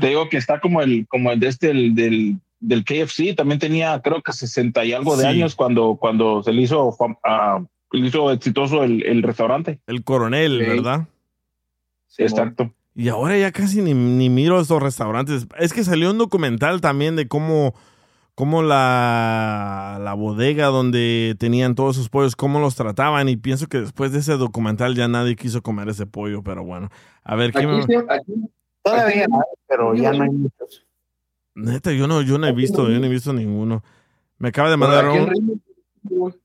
Te 0.00 0.08
digo 0.08 0.28
que 0.28 0.36
está 0.36 0.60
como 0.60 0.82
el, 0.82 1.06
como 1.08 1.30
el 1.32 1.40
de 1.40 1.48
este, 1.48 1.70
el 1.70 1.94
del, 1.94 2.36
del 2.60 2.84
KFC, 2.84 3.34
también 3.34 3.58
tenía 3.58 4.00
creo 4.02 4.20
que 4.22 4.32
60 4.32 4.84
y 4.84 4.92
algo 4.92 5.16
de 5.16 5.22
Sí. 5.22 5.28
años 5.28 5.54
cuando, 5.54 5.96
cuando 5.98 6.42
se 6.42 6.52
le 6.52 6.62
hizo, 6.62 6.94
ah, 7.24 7.62
le 7.92 8.06
hizo 8.06 8.30
exitoso 8.32 8.84
el, 8.84 9.02
el 9.06 9.22
restaurante. 9.22 9.78
El 9.86 10.04
coronel, 10.04 10.60
Sí. 10.62 10.68
¿verdad? 10.68 11.06
Exacto. 12.18 12.72
Y 12.94 13.08
ahora 13.08 13.38
ya 13.38 13.50
casi 13.52 13.80
ni, 13.80 13.94
ni 13.94 14.28
miro 14.28 14.60
estos 14.60 14.82
restaurantes. 14.82 15.46
Es 15.58 15.72
que 15.72 15.84
salió 15.84 16.10
un 16.10 16.18
documental 16.18 16.80
también 16.80 17.16
de 17.16 17.28
cómo, 17.28 17.74
cómo 18.40 18.62
la, 18.62 19.98
la 20.00 20.14
bodega 20.14 20.68
donde 20.68 21.36
tenían 21.38 21.74
todos 21.74 21.96
esos 21.98 22.08
pollos, 22.08 22.36
cómo 22.36 22.58
los 22.58 22.74
trataban. 22.74 23.28
Y 23.28 23.36
pienso 23.36 23.66
que 23.66 23.82
después 23.82 24.12
de 24.12 24.20
ese 24.20 24.38
documental 24.38 24.94
ya 24.94 25.08
nadie 25.08 25.36
quiso 25.36 25.60
comer 25.60 25.90
ese 25.90 26.06
pollo, 26.06 26.42
pero 26.42 26.64
bueno. 26.64 26.88
A 27.22 27.34
ver, 27.36 27.52
¿qué 27.52 27.58
Aquí, 27.58 27.66
me- 27.66 27.96
aquí, 28.08 28.32
Todavía 28.82 29.24
aquí- 29.24 29.32
hay, 29.34 29.40
pero 29.68 29.94
ya 29.94 30.12
no 30.14 30.22
hay 30.22 30.30
muchos. 30.30 30.86
Neta, 31.54 31.92
yo 31.92 32.06
no, 32.06 32.22
yo 32.22 32.38
no 32.38 32.46
he 32.46 32.52
visto, 32.52 32.88
yo 32.88 32.98
no 32.98 33.04
he 33.04 33.10
visto 33.10 33.34
ninguno. 33.34 33.84
Me 34.38 34.48
acaba 34.48 34.70
de 34.70 34.78
mandar 34.78 35.06
un... 35.06 35.60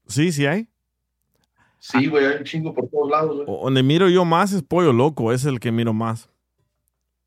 Sí, 0.05 0.33
sí 0.33 0.45
hay. 0.45 0.67
Sí, 1.79 2.07
güey, 2.07 2.25
hay 2.25 2.37
un 2.39 2.43
chingo 2.43 2.73
por 2.73 2.89
todos 2.89 3.09
lados, 3.09 3.45
güey. 3.45 3.61
Donde 3.63 3.83
miro 3.83 4.09
yo 4.09 4.25
más 4.25 4.51
es 4.51 4.63
pollo 4.63 4.91
loco, 4.91 5.31
es 5.31 5.45
el 5.45 5.61
que 5.61 5.71
miro 5.71 5.93
más. 5.93 6.29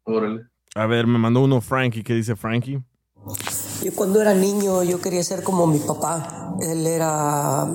Órale. 0.05 0.43
A 0.75 0.85
ver, 0.85 1.07
me 1.07 1.19
mandó 1.19 1.41
uno 1.41 1.63
Frankie, 1.63 2.03
¿qué 2.03 2.13
dice 2.15 2.37
Frankie? 2.37 2.83
Yo 3.83 3.95
cuando 3.95 4.21
era 4.21 4.35
niño 4.35 4.83
yo 4.83 5.01
quería 5.01 5.23
ser 5.23 5.43
como 5.43 5.67
mi 5.67 5.79
papá. 5.79 6.57
Él 6.61 6.87
era 6.87 7.67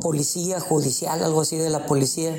policía 0.00 0.60
judicial, 0.60 1.22
algo 1.22 1.40
así 1.40 1.56
de 1.56 1.70
la 1.70 1.86
policía. 1.86 2.34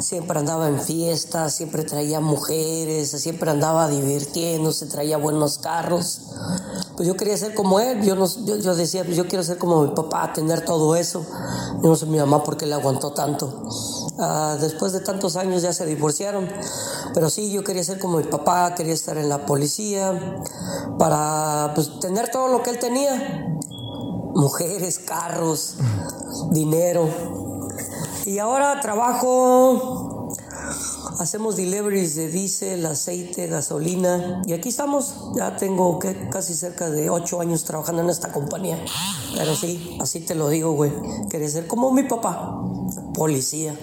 Siempre 0.00 0.38
andaba 0.38 0.68
en 0.68 0.80
fiestas, 0.80 1.54
siempre 1.54 1.84
traía 1.84 2.20
mujeres, 2.20 3.10
siempre 3.10 3.50
andaba 3.50 3.88
divirtiéndose, 3.88 4.86
traía 4.86 5.16
buenos 5.16 5.58
carros. 5.58 6.20
Pues 6.96 7.08
yo 7.08 7.16
quería 7.16 7.36
ser 7.36 7.54
como 7.54 7.80
él. 7.80 8.02
Yo, 8.02 8.14
no, 8.14 8.26
yo, 8.44 8.56
yo 8.56 8.74
decía, 8.74 9.04
pues 9.04 9.16
yo 9.16 9.26
quiero 9.26 9.42
ser 9.42 9.58
como 9.58 9.82
mi 9.82 9.94
papá, 9.94 10.32
tener 10.32 10.64
todo 10.64 10.96
eso. 10.96 11.24
Yo 11.82 11.88
no 11.88 11.96
sé 11.96 12.06
mi 12.06 12.18
mamá 12.18 12.44
por 12.44 12.56
qué 12.56 12.66
le 12.66 12.74
aguantó 12.74 13.12
tanto. 13.12 13.66
Ah, 14.20 14.56
después 14.60 14.92
de 14.92 15.00
tantos 15.00 15.36
años 15.36 15.62
ya 15.62 15.72
se 15.72 15.86
divorciaron. 15.86 16.48
Pero 17.14 17.30
sí, 17.30 17.52
yo 17.52 17.62
quería 17.62 17.84
ser 17.84 17.98
como 17.98 18.18
mi 18.18 18.24
papá, 18.24 18.74
quería 18.74 18.94
estar 18.94 19.16
en 19.16 19.28
la 19.28 19.46
policía 19.46 20.40
para 20.98 21.72
pues, 21.74 22.00
tener 22.00 22.28
todo 22.30 22.48
lo 22.48 22.62
que 22.62 22.70
él 22.70 22.78
tenía. 22.78 23.56
Mujeres, 24.34 24.98
carros, 24.98 25.76
dinero. 26.50 27.08
Y 28.26 28.40
ahora 28.40 28.80
trabajo, 28.80 30.17
hacemos 31.18 31.56
deliveries 31.56 32.14
de 32.14 32.28
diésel, 32.28 32.86
aceite, 32.86 33.46
gasolina. 33.46 34.42
Y 34.46 34.52
aquí 34.52 34.68
estamos, 34.68 35.32
ya 35.36 35.56
tengo 35.56 35.98
casi 36.30 36.54
cerca 36.54 36.90
de 36.90 37.10
ocho 37.10 37.40
años 37.40 37.64
trabajando 37.64 38.02
en 38.02 38.10
esta 38.10 38.32
compañía. 38.32 38.78
Pero 39.36 39.54
sí, 39.54 39.98
así 40.00 40.20
te 40.20 40.34
lo 40.34 40.48
digo, 40.48 40.72
güey. 40.72 40.92
Quería 41.28 41.48
ser 41.48 41.66
como 41.66 41.92
mi 41.92 42.04
papá, 42.04 42.62
policía. 43.14 43.74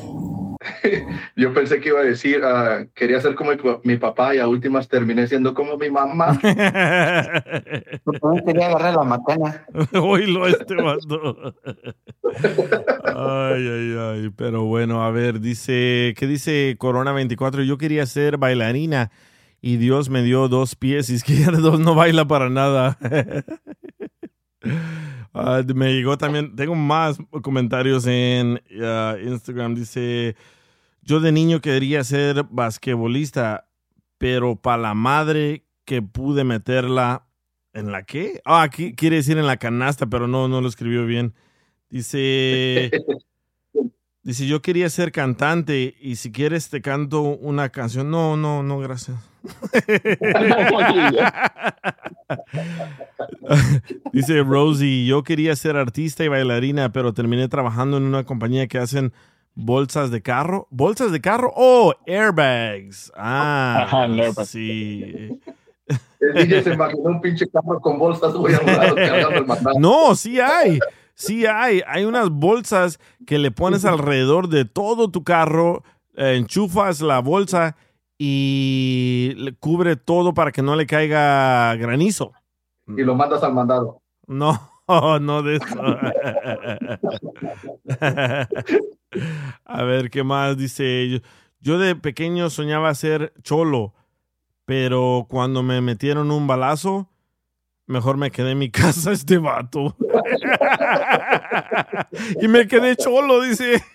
Yo 1.36 1.54
pensé 1.54 1.80
que 1.80 1.90
iba 1.90 2.00
a 2.00 2.04
decir, 2.04 2.42
ah, 2.44 2.86
quería 2.94 3.20
ser 3.22 3.36
como 3.36 3.52
mi, 3.84 3.98
papá 3.98 4.36
y 4.36 4.40
a 4.40 4.48
últimas 4.48 4.88
terminé 4.88 5.28
siendo 5.28 5.54
como 5.54 5.78
mi 5.78 5.90
mamá. 5.90 6.40
quería 8.46 8.68
agarrar 8.68 8.96
la 8.96 9.04
macana. 9.04 9.66
Oílo 9.94 10.48
este 10.48 10.76
vato. 10.76 11.54
Ay, 13.16 13.68
ay, 13.68 13.96
ay. 14.00 14.30
Pero 14.36 14.66
bueno, 14.66 15.04
a 15.04 15.12
ver, 15.12 15.40
dice, 15.40 16.14
¿qué 16.18 16.28
dice 16.28 16.76
Corona 16.78 17.12
24? 17.12 17.64
Yo 17.64 17.78
quería 17.78 18.06
ser 18.06 18.38
bailarina 18.38 19.12
y 19.62 19.78
Dios 19.78 20.10
me 20.10 20.24
dio 20.24 20.48
dos 20.48 20.76
pies 20.76 21.10
y 21.10 21.16
es 21.16 21.24
que 21.24 21.36
ya 21.36 21.52
de 21.52 21.58
dos 21.58 21.80
no 21.80 21.96
baila 21.96 22.26
para 22.26 22.50
nada. 22.50 22.98
Ah, 25.38 25.62
me 25.76 25.94
llegó 25.94 26.18
también, 26.18 26.56
tengo 26.56 26.76
más 26.76 27.18
comentarios 27.44 28.08
en 28.08 28.62
ah, 28.82 29.18
Instagram. 29.22 29.76
Dice, 29.76 30.34
yo 31.06 31.20
de 31.20 31.32
niño 31.32 31.62
quería 31.62 32.04
ser 32.04 32.46
basquetbolista, 32.50 33.68
pero 34.18 34.56
para 34.56 34.82
la 34.82 34.94
madre 34.96 35.66
que 35.86 36.02
pude 36.02 36.44
meterla 36.44 37.28
en 37.74 37.92
la 37.92 38.04
qué? 38.04 38.42
Ah, 38.44 38.64
aquí 38.64 38.96
quiere 38.96 39.18
decir 39.18 39.38
en 39.38 39.46
la 39.46 39.58
canasta, 39.58 40.08
pero 40.08 40.28
no, 40.28 40.48
no 40.48 40.62
lo 40.62 40.68
escribió 40.68 41.06
bien. 41.06 41.36
Dice, 41.90 42.90
dice, 44.24 44.48
yo 44.48 44.64
quería 44.64 44.90
ser 44.90 45.12
cantante 45.12 45.96
y 46.02 46.16
si 46.16 46.32
quieres 46.32 46.70
te 46.70 46.82
canto 46.82 47.22
una 47.22 47.70
canción. 47.70 48.10
No, 48.10 48.36
no, 48.36 48.64
no, 48.64 48.80
gracias. 48.80 49.18
Dice 54.12 54.42
Rosie, 54.42 55.06
yo 55.06 55.24
quería 55.24 55.56
ser 55.56 55.78
artista 55.78 56.24
y 56.24 56.30
bailarina, 56.30 56.92
pero 56.92 57.14
terminé 57.14 57.48
trabajando 57.48 57.98
en 57.98 58.04
una 58.04 58.24
compañía 58.24 58.66
que 58.66 58.80
hacen 58.80 59.14
bolsas 59.56 60.12
de 60.12 60.22
carro. 60.22 60.68
¿Bolsas 60.70 61.12
de 61.12 61.22
carro? 61.22 61.52
Oh, 61.56 61.94
airbags. 62.06 63.12
Ah, 63.16 63.84
Ajá, 63.84 64.06
el 64.06 64.20
airbag. 64.20 64.46
sí. 64.46 65.40
El 66.20 66.34
DJ 66.34 66.64
se 66.64 66.74
imaginó 66.74 67.04
un 67.10 67.22
pinche 67.22 67.48
carro 67.50 67.80
con 67.80 68.00
bolsas, 68.00 68.34
güey. 68.34 68.56
No, 69.80 70.16
sí 70.16 70.40
hay. 70.40 70.80
Sí 71.14 71.46
hay. 71.46 71.82
Hay 71.88 72.06
unas 72.06 72.30
bolsas 72.30 73.00
que 73.26 73.38
le 73.38 73.52
pones 73.52 73.86
alrededor 73.86 74.50
de 74.50 74.66
todo 74.66 75.10
tu 75.10 75.24
carro, 75.24 75.84
eh, 76.16 76.36
enchufas 76.36 77.02
la 77.02 77.20
bolsa 77.20 77.76
y 78.18 79.34
le 79.38 79.54
cubre 79.54 79.96
todo 79.96 80.34
para 80.34 80.52
que 80.52 80.62
no 80.62 80.76
le 80.76 80.86
caiga 80.88 81.76
granizo. 81.76 82.34
Y 82.88 83.04
lo 83.04 83.16
mandas 83.16 83.44
al 83.44 83.54
mandado. 83.54 84.02
No, 84.28 84.60
no 85.20 85.44
de 85.44 85.58
eso. 85.58 85.66
A 89.66 89.84
ver, 89.84 90.10
¿qué 90.10 90.24
más 90.24 90.58
dice? 90.58 91.10
Yo, 91.10 91.18
yo 91.62 91.78
de 91.80 91.96
pequeño 91.96 92.50
soñaba 92.50 92.94
ser 92.96 93.34
cholo, 93.44 93.94
pero 94.66 95.26
cuando 95.30 95.64
me 95.64 95.82
metieron 95.82 96.32
un 96.32 96.48
balazo, 96.48 97.10
mejor 97.88 98.18
me 98.18 98.32
quedé 98.32 98.52
en 98.52 98.60
mi 98.60 98.70
casa 98.72 99.12
este 99.12 99.38
vato. 99.38 99.96
y 102.42 102.48
me 102.48 102.68
quedé 102.68 102.96
cholo, 102.96 103.42
dice. 103.42 103.82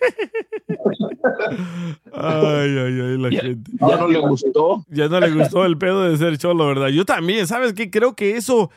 Ay, 2.13 2.77
ay, 2.77 3.01
ay, 3.01 3.17
la 3.17 3.29
Ya- 3.29 3.41
gente. 3.41 3.71
ya 3.79 3.97
no 3.97 4.07
le 4.07 4.19
gustó. 4.19 4.85
Ya 4.89 5.07
no 5.07 5.19
le 5.19 5.31
gustó 5.31 5.65
el 5.65 5.77
pedo 5.77 6.03
de 6.09 6.17
ser 6.17 6.37
cholo, 6.37 6.67
¿verdad? 6.67 6.87
Yo 6.87 7.05
también, 7.05 7.47
¿sabes 7.47 7.73
qué? 7.73 7.89
Creo 7.89 8.15
que 8.15 8.37
eso, 8.37 8.69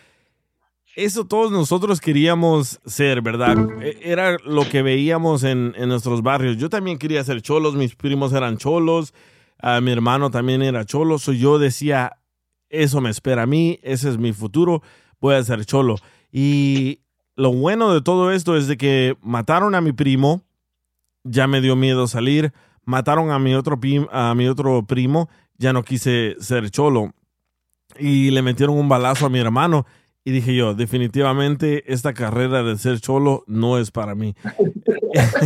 eso 0.97 1.26
todos 1.26 1.51
nosotros 1.51 2.01
queríamos 2.01 2.80
ser, 2.84 3.20
¿verdad? 3.22 3.57
E- 3.82 3.99
Era 4.03 4.36
lo 4.45 4.68
que 4.68 4.82
veíamos 4.82 5.42
en, 5.45 5.74
en 5.76 5.88
nuestros 5.88 6.22
barrios. 6.22 6.57
Yo 6.57 6.68
también 6.68 6.99
quería 6.99 7.22
ser 7.24 7.42
cholos, 7.42 7.74
mis 7.74 7.95
primos 7.97 8.32
eran 8.32 8.57
cholos, 8.59 9.12
mi 9.82 9.90
hermano 9.92 10.30
también 10.30 10.62
era 10.62 10.84
cholo, 10.84 11.18
so 11.18 11.32
yo 11.32 11.59
decía, 11.59 12.18
eso 12.68 13.01
me 13.01 13.11
espera 13.11 13.42
a 13.42 13.47
mí, 13.47 13.78
ese 13.82 14.11
es 14.11 14.18
mi 14.18 14.32
futuro, 14.32 14.82
voy 15.20 15.36
a 15.36 15.42
ser 15.45 15.64
cholo. 15.64 15.97
Y 16.30 17.01
lo 17.36 17.53
bueno 17.53 17.92
de 17.95 18.03
todo 18.03 18.30
esto 18.30 18.57
es 18.57 18.66
de 18.68 18.76
que 18.76 19.16
mataron 19.22 19.74
a 19.74 19.80
mi 19.80 19.92
primo, 19.92 20.42
ya 21.24 21.47
me 21.47 21.61
dio 21.61 21.76
miedo 21.76 22.07
salir. 22.07 22.53
Mataron 22.86 23.30
a 23.30 23.38
mi 23.38 23.55
otro, 23.55 23.80
a 24.12 24.34
mi 24.34 24.47
otro 24.47 24.84
primo, 24.86 25.30
ya 25.57 25.72
no 25.72 25.82
quise 25.82 26.36
ser 26.38 26.70
cholo. 26.70 27.14
Y 27.99 28.30
le 28.30 28.42
metieron 28.42 28.76
un 28.76 28.90
balazo 28.90 29.24
a 29.24 29.30
mi 29.30 29.38
hermano. 29.38 29.86
Y 30.26 30.30
dije 30.30 30.54
yo, 30.54 30.74
definitivamente 30.74 31.92
esta 31.92 32.14
carrera 32.14 32.62
de 32.62 32.78
ser 32.78 33.00
cholo 33.00 33.44
no 33.46 33.78
es 33.78 33.90
para 33.90 34.14
mí. 34.14 34.34
Está 35.14 35.44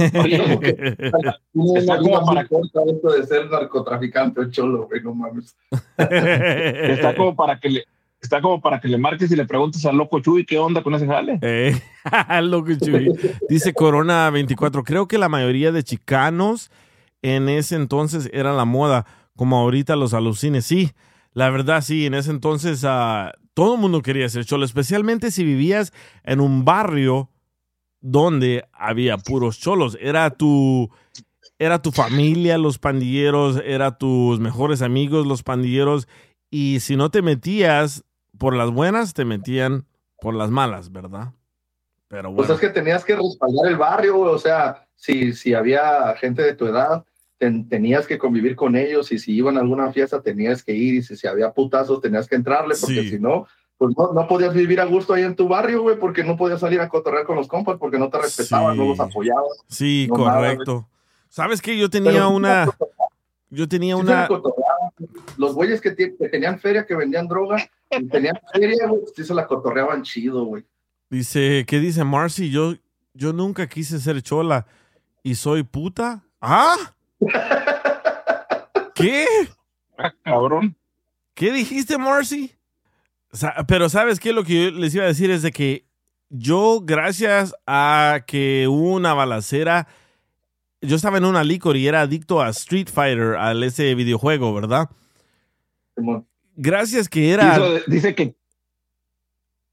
como 1.98 2.24
para 2.24 2.46
corta 2.46 2.80
esto 2.86 3.12
de 3.12 3.26
ser 3.26 3.50
narcotraficante 3.50 4.40
o 4.40 4.50
cholo, 4.50 4.86
güey, 4.86 5.02
no 5.02 5.14
mames. 5.14 5.56
Está 5.98 7.14
como 7.16 7.34
para 7.34 7.58
que 7.58 7.70
le, 7.70 7.84
está 8.20 8.40
como 8.40 8.60
para 8.60 8.80
que 8.80 8.88
le 8.88 8.98
marques 8.98 9.30
y 9.30 9.36
le 9.36 9.46
preguntes 9.46 9.84
al 9.84 9.96
loco 9.96 10.20
Chuy 10.20 10.46
qué 10.46 10.58
onda 10.58 10.82
con 10.82 10.94
ese 10.94 11.06
jale. 11.06 11.38
Eh, 11.42 11.74
loco 12.42 12.72
Chuy. 12.74 13.12
Dice 13.48 13.74
Corona 13.74 14.30
24. 14.30 14.84
Creo 14.84 15.08
que 15.08 15.18
la 15.18 15.28
mayoría 15.28 15.72
de 15.72 15.82
chicanos 15.82 16.70
en 17.22 17.48
ese 17.48 17.76
entonces 17.76 18.30
era 18.32 18.52
la 18.52 18.64
moda, 18.64 19.06
como 19.36 19.58
ahorita 19.58 19.96
los 19.96 20.14
alucines. 20.14 20.64
Sí, 20.64 20.92
la 21.32 21.50
verdad 21.50 21.82
sí, 21.82 22.06
en 22.06 22.14
ese 22.14 22.30
entonces 22.30 22.84
ah, 22.86 23.32
todo 23.58 23.74
el 23.74 23.80
mundo 23.80 24.02
quería 24.02 24.28
ser 24.28 24.44
cholo, 24.44 24.64
especialmente 24.64 25.32
si 25.32 25.42
vivías 25.42 25.92
en 26.22 26.38
un 26.38 26.64
barrio 26.64 27.28
donde 28.00 28.64
había 28.72 29.18
puros 29.18 29.58
cholos. 29.58 29.98
Era 30.00 30.30
tu, 30.30 30.88
era 31.58 31.82
tu 31.82 31.90
familia, 31.90 32.56
los 32.56 32.78
pandilleros, 32.78 33.60
era 33.66 33.98
tus 33.98 34.38
mejores 34.38 34.80
amigos, 34.80 35.26
los 35.26 35.42
pandilleros. 35.42 36.06
Y 36.48 36.78
si 36.78 36.94
no 36.94 37.10
te 37.10 37.20
metías 37.20 38.04
por 38.38 38.54
las 38.54 38.70
buenas, 38.70 39.12
te 39.12 39.24
metían 39.24 39.86
por 40.20 40.36
las 40.36 40.52
malas, 40.52 40.92
¿verdad? 40.92 41.32
Pero 42.06 42.32
Pues 42.32 42.46
bueno. 42.46 42.54
es 42.54 42.60
que 42.60 42.68
tenías 42.68 43.04
que 43.04 43.16
respaldar 43.16 43.66
el 43.72 43.76
barrio, 43.76 44.20
o 44.20 44.38
sea, 44.38 44.86
si, 44.94 45.32
si 45.32 45.54
había 45.54 46.14
gente 46.14 46.42
de 46.42 46.54
tu 46.54 46.66
edad, 46.66 47.04
ten- 47.38 47.68
tenías 47.68 48.06
que 48.06 48.18
convivir 48.18 48.56
con 48.56 48.76
ellos 48.76 49.10
y 49.12 49.18
si 49.18 49.32
iban 49.32 49.56
a 49.56 49.60
alguna 49.60 49.92
fiesta 49.92 50.20
tenías 50.22 50.62
que 50.62 50.72
ir 50.74 50.94
y 50.94 51.02
si, 51.02 51.16
si 51.16 51.26
había 51.26 51.52
putazos 51.52 52.00
tenías 52.00 52.26
que 52.28 52.34
entrarle 52.36 52.74
porque 52.80 53.02
Sí. 53.02 53.10
si 53.10 53.18
no, 53.20 53.46
pues 53.76 53.94
no, 53.96 54.12
no 54.12 54.26
podías 54.26 54.52
vivir 54.54 54.80
a 54.80 54.84
gusto 54.84 55.14
ahí 55.14 55.22
en 55.22 55.36
tu 55.36 55.46
barrio, 55.48 55.82
güey, 55.82 55.96
porque 55.98 56.24
no 56.24 56.36
podías 56.36 56.60
salir 56.60 56.80
a 56.80 56.88
cotorrear 56.88 57.24
con 57.24 57.36
los 57.36 57.46
compas 57.46 57.76
porque 57.78 57.98
no 57.98 58.10
te 58.10 58.18
respetaban, 58.18 58.74
Sí. 58.74 58.80
no 58.80 58.88
los 58.88 58.98
apoyaban. 59.00 59.44
Sí, 59.68 60.08
no 60.10 60.18
nada, 60.18 60.38
güey. 60.38 60.50
correcto. 60.56 60.88
¿Sabes 61.28 61.62
qué? 61.62 61.78
Yo 61.78 61.88
tenía 61.88 62.10
Pero- 62.12 62.30
una. 62.30 62.68
Yo 63.50 63.68
tenía 63.68 63.94
Sí 63.96 64.02
una. 64.02 64.28
Los 65.36 65.54
güeyes 65.54 65.80
que, 65.80 65.94
que 65.94 66.08
tenían 66.28 66.58
feria, 66.58 66.84
que 66.84 66.94
vendían 66.96 67.28
droga, 67.28 67.58
y 67.90 68.04
tenían 68.08 68.38
feria, 68.52 68.86
güey, 68.88 69.02
sí 69.14 69.24
se 69.24 69.32
la 69.32 69.46
cotorreaban 69.46 70.02
chido, 70.02 70.44
güey. 70.44 70.64
Dice, 71.08 71.64
¿qué 71.66 71.78
dice 71.78 72.02
Marcy? 72.04 72.50
Yo, 72.50 72.74
yo 73.14 73.32
nunca 73.32 73.66
quise 73.68 74.00
ser 74.00 74.20
chola 74.22 74.66
y 75.22 75.36
soy 75.36 75.62
puta. 75.62 76.24
¿Ah? 76.40 76.76
¿Qué? 78.94 79.26
cabrón. 80.24 80.76
¿Qué 81.34 81.52
dijiste, 81.52 81.98
Marcy? 81.98 82.52
Sa- 83.32 83.64
Pero 83.66 83.88
¿sabes 83.88 84.18
qué? 84.20 84.32
Lo 84.32 84.44
que 84.44 84.64
yo 84.64 84.70
les 84.70 84.94
iba 84.94 85.04
a 85.04 85.08
decir 85.08 85.30
es 85.30 85.42
de 85.42 85.50
que 85.52 85.84
yo, 86.30 86.80
gracias 86.82 87.54
a 87.66 88.20
que 88.26 88.66
hubo 88.68 88.94
una 88.94 89.14
balacera, 89.14 89.86
yo 90.80 90.96
estaba 90.96 91.18
en 91.18 91.24
una 91.24 91.44
licor 91.44 91.76
y 91.76 91.86
era 91.88 92.02
adicto 92.02 92.40
a 92.40 92.48
Street 92.50 92.88
Fighter, 92.92 93.36
a 93.36 93.52
ese 93.64 93.94
videojuego, 93.94 94.52
¿verdad? 94.54 94.88
Gracias 96.56 97.08
que 97.08 97.32
era... 97.32 97.54
Quiso- 97.54 97.80
dice 97.86 98.14
que 98.14 98.34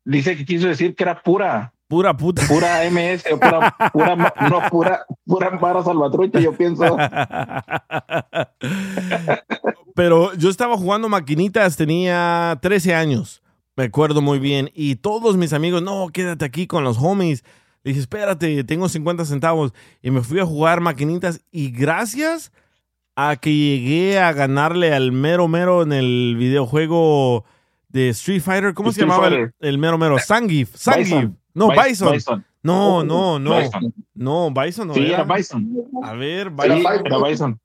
dice 0.04 0.38
que 0.38 0.46
quiso 0.46 0.68
decir 0.68 0.96
que 0.96 1.04
era 1.04 1.22
pura. 1.22 1.74
Pura 1.88 2.18
puta. 2.18 2.42
Pura 2.48 2.90
MS, 2.90 3.24
pura, 3.40 3.76
pura, 3.94 4.16
no, 4.50 4.70
pura, 4.70 5.06
pura 5.26 5.50
vara 5.58 5.84
salvatrucha, 5.84 6.40
yo 6.40 6.54
pienso. 6.54 6.84
Pero 9.96 10.34
yo 10.34 10.50
estaba 10.50 10.78
jugando 10.78 11.08
maquinitas, 11.10 11.78
tenía 11.78 12.58
13 12.62 12.96
años, 12.96 13.44
me 13.76 13.84
acuerdo 13.86 14.22
muy 14.22 14.40
bien. 14.40 14.72
Y 14.74 14.96
todos 14.96 15.38
mis 15.38 15.54
amigos, 15.54 15.84
no, 15.84 16.08
quédate 16.12 16.44
aquí 16.44 16.66
con 16.66 16.84
los 16.84 16.98
homies. 16.98 17.44
Le 17.84 17.90
dije, 17.90 18.02
espérate, 18.02 18.64
tengo 18.64 18.90
50 18.90 19.26
centavos. 19.26 19.72
Y 20.02 20.10
me 20.10 20.22
fui 20.22 20.40
a 20.40 20.46
jugar 20.46 20.82
maquinitas. 20.82 21.42
Y 21.52 21.70
gracias 21.70 22.52
a 23.16 23.36
que 23.36 23.54
llegué 23.54 24.20
a 24.20 24.34
ganarle 24.34 24.94
al 24.94 25.12
mero 25.12 25.48
mero 25.48 25.84
en 25.84 25.94
el 25.94 26.36
videojuego 26.38 27.46
de 27.96 28.10
Street 28.10 28.42
Fighter, 28.42 28.74
¿cómo 28.74 28.92
se 28.92 29.00
llamaba 29.00 29.30
el, 29.30 29.54
el 29.58 29.78
mero 29.78 29.98
mero? 29.98 30.18
Zangief. 30.20 30.74
Bison. 30.98 31.40
No, 31.54 31.70
Bi- 31.70 31.76
Bison. 31.88 32.12
Bison. 32.12 32.46
No, 32.62 33.04
no, 33.06 33.40
no. 33.40 33.58
Bison. 33.58 33.94
No, 34.14 34.52
Bison 34.52 34.88
no 34.90 34.94
Sí, 34.94 35.06
era. 35.06 35.24
era 35.24 35.36
Bison. 35.36 35.72
A 36.04 36.14
ver, 36.14 36.48
Sí, 36.50 36.70
Bison. 36.70 37.06
era 37.06 37.18
Bison. 37.18 37.60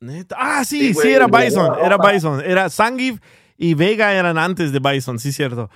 Neta. 0.00 0.36
Ah, 0.38 0.64
sí, 0.64 0.92
Sí, 0.92 1.08
era 1.08 1.26
Bison, 1.28 1.78
era. 1.82 1.96
Bison. 1.96 2.42
Era 2.44 2.68
Zangief 2.68 3.20
y 3.56 3.72
Vega 3.72 4.12
eran 4.12 4.36
antes 4.36 4.70
de 4.70 4.78
Bison, 4.80 5.18
sí, 5.18 5.32
cierto. 5.32 5.70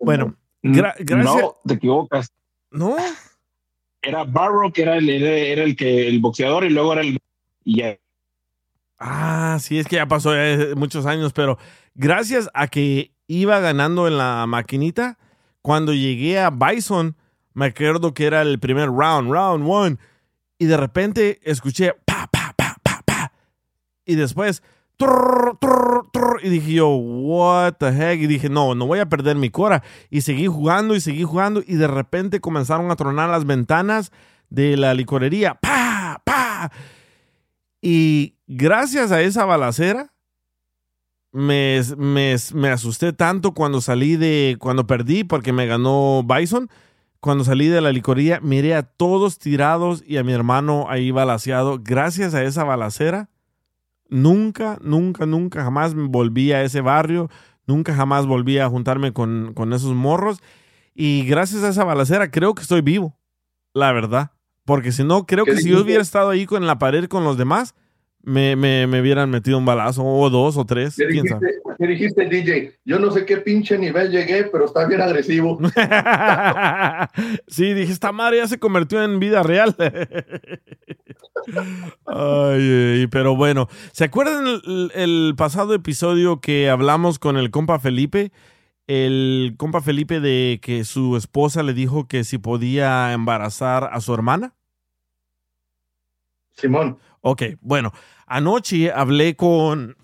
Bueno, 0.00 0.34
gra- 0.62 0.94
gracias. 0.98 1.42
No, 1.42 1.54
te 1.64 1.74
equivocas. 1.74 2.32
No. 2.72 2.96
Era 4.02 4.24
Barrow, 4.24 4.72
que 4.72 4.82
era 4.82 4.96
el, 4.96 5.08
era, 5.08 5.30
era 5.30 5.62
el 5.62 5.76
que 5.76 6.08
el 6.08 6.18
boxeador, 6.20 6.64
y 6.64 6.70
luego 6.70 6.92
era 6.94 7.02
el. 7.02 7.18
y 7.64 7.78
ya. 7.78 7.96
Ah, 8.98 9.58
sí, 9.60 9.78
es 9.78 9.86
que 9.86 9.96
ya 9.96 10.06
pasó 10.06 10.32
muchos 10.74 11.04
años, 11.06 11.32
pero 11.32 11.58
gracias 11.94 12.48
a 12.54 12.68
que 12.68 13.12
iba 13.26 13.60
ganando 13.60 14.06
en 14.06 14.16
la 14.16 14.46
maquinita, 14.46 15.18
cuando 15.60 15.92
llegué 15.92 16.38
a 16.38 16.50
Bison, 16.50 17.16
me 17.52 17.66
acuerdo 17.66 18.14
que 18.14 18.26
era 18.26 18.42
el 18.42 18.58
primer 18.58 18.88
round, 18.88 19.30
round 19.30 19.66
one, 19.68 19.98
y 20.58 20.66
de 20.66 20.76
repente 20.76 21.40
escuché 21.42 21.92
pa, 22.04 22.28
pa, 22.30 22.54
pa, 22.56 22.76
pa, 22.82 23.02
pa, 23.04 23.32
y 24.04 24.14
después, 24.14 24.62
trrr, 24.96 25.58
trrr, 25.58 26.04
trrr, 26.12 26.40
y 26.42 26.48
dije 26.48 26.72
yo, 26.74 26.88
what 26.88 27.74
the 27.74 27.88
heck, 27.88 28.20
y 28.20 28.26
dije, 28.26 28.48
no, 28.48 28.74
no 28.74 28.86
voy 28.86 29.00
a 29.00 29.08
perder 29.08 29.36
mi 29.36 29.50
cora, 29.50 29.82
y 30.08 30.22
seguí 30.22 30.46
jugando 30.46 30.94
y 30.94 31.00
seguí 31.00 31.24
jugando, 31.24 31.62
y 31.66 31.74
de 31.74 31.88
repente 31.88 32.40
comenzaron 32.40 32.90
a 32.90 32.96
tronar 32.96 33.28
las 33.28 33.44
ventanas 33.44 34.12
de 34.48 34.76
la 34.76 34.94
licorería, 34.94 35.54
pa, 35.54 36.22
pa, 36.24 36.70
y 37.82 38.35
gracias 38.46 39.12
a 39.12 39.20
esa 39.22 39.44
balacera, 39.44 40.12
me, 41.32 41.80
me, 41.96 42.36
me 42.54 42.68
asusté 42.70 43.12
tanto 43.12 43.52
cuando 43.52 43.80
salí 43.80 44.16
de, 44.16 44.56
cuando 44.58 44.86
perdí 44.86 45.24
porque 45.24 45.52
me 45.52 45.66
ganó 45.66 46.22
Bison. 46.24 46.68
Cuando 47.20 47.44
salí 47.44 47.66
de 47.66 47.80
la 47.80 47.92
licoría, 47.92 48.40
miré 48.40 48.74
a 48.74 48.82
todos 48.82 49.38
tirados 49.38 50.04
y 50.06 50.18
a 50.18 50.22
mi 50.24 50.32
hermano 50.32 50.86
ahí 50.88 51.10
balaseado. 51.10 51.80
Gracias 51.82 52.34
a 52.34 52.42
esa 52.44 52.62
balacera, 52.62 53.30
nunca, 54.08 54.78
nunca, 54.80 55.26
nunca 55.26 55.64
jamás 55.64 55.94
volví 55.94 56.52
a 56.52 56.62
ese 56.62 56.80
barrio. 56.80 57.28
Nunca 57.66 57.94
jamás 57.94 58.26
volví 58.26 58.58
a 58.58 58.68
juntarme 58.68 59.12
con, 59.12 59.52
con 59.54 59.72
esos 59.72 59.94
morros. 59.94 60.40
Y 60.94 61.24
gracias 61.24 61.64
a 61.64 61.68
esa 61.68 61.84
balacera, 61.84 62.30
creo 62.30 62.54
que 62.54 62.62
estoy 62.62 62.80
vivo. 62.80 63.18
La 63.74 63.92
verdad. 63.92 64.30
Porque 64.64 64.92
si 64.92 65.04
no, 65.04 65.26
creo 65.26 65.44
¿Qué 65.44 65.52
que 65.52 65.58
si 65.58 65.70
yo 65.70 65.82
hubiera 65.82 66.02
estado 66.02 66.30
ahí 66.30 66.46
con 66.46 66.66
la 66.66 66.78
pared 66.78 67.08
con 67.08 67.24
los 67.24 67.36
demás, 67.36 67.74
me, 68.26 68.56
me, 68.56 68.88
me 68.88 69.00
hubieran 69.00 69.30
metido 69.30 69.56
un 69.56 69.64
balazo, 69.64 70.04
o 70.04 70.28
dos, 70.28 70.56
o 70.56 70.66
tres. 70.66 70.96
¿Qué 70.96 71.06
dijiste, 71.06 71.28
sabe. 71.28 71.46
qué 71.78 71.86
dijiste, 71.86 72.26
DJ? 72.26 72.74
Yo 72.84 72.98
no 72.98 73.12
sé 73.12 73.24
qué 73.24 73.36
pinche 73.36 73.78
nivel 73.78 74.10
llegué, 74.10 74.44
pero 74.50 74.64
está 74.64 74.84
bien 74.88 75.00
agresivo. 75.00 75.60
sí, 77.46 77.72
dije, 77.72 77.92
esta 77.92 78.10
madre 78.10 78.38
ya 78.38 78.48
se 78.48 78.58
convirtió 78.58 79.02
en 79.04 79.20
vida 79.20 79.44
real. 79.44 79.76
Ay, 82.06 83.00
ay, 83.00 83.06
pero 83.06 83.36
bueno, 83.36 83.68
¿se 83.92 84.02
acuerdan 84.04 84.46
el, 84.48 84.90
el 84.94 85.34
pasado 85.36 85.74
episodio 85.74 86.40
que 86.40 86.68
hablamos 86.68 87.20
con 87.20 87.36
el 87.36 87.52
compa 87.52 87.78
Felipe? 87.78 88.32
El 88.88 89.54
compa 89.56 89.80
Felipe 89.80 90.18
de 90.18 90.58
que 90.60 90.84
su 90.84 91.16
esposa 91.16 91.62
le 91.62 91.74
dijo 91.74 92.08
que 92.08 92.24
si 92.24 92.38
podía 92.38 93.12
embarazar 93.12 93.90
a 93.92 94.00
su 94.00 94.12
hermana. 94.12 94.56
Simón. 96.56 96.98
Ok, 97.20 97.42
bueno, 97.60 97.92
anoche 98.26 98.90
hablé 98.92 99.36
con, 99.36 99.96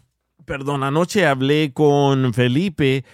perdón, 0.44 0.82
anoche 0.82 1.26
hablé 1.26 1.72
con 1.72 2.34
Felipe 2.34 3.04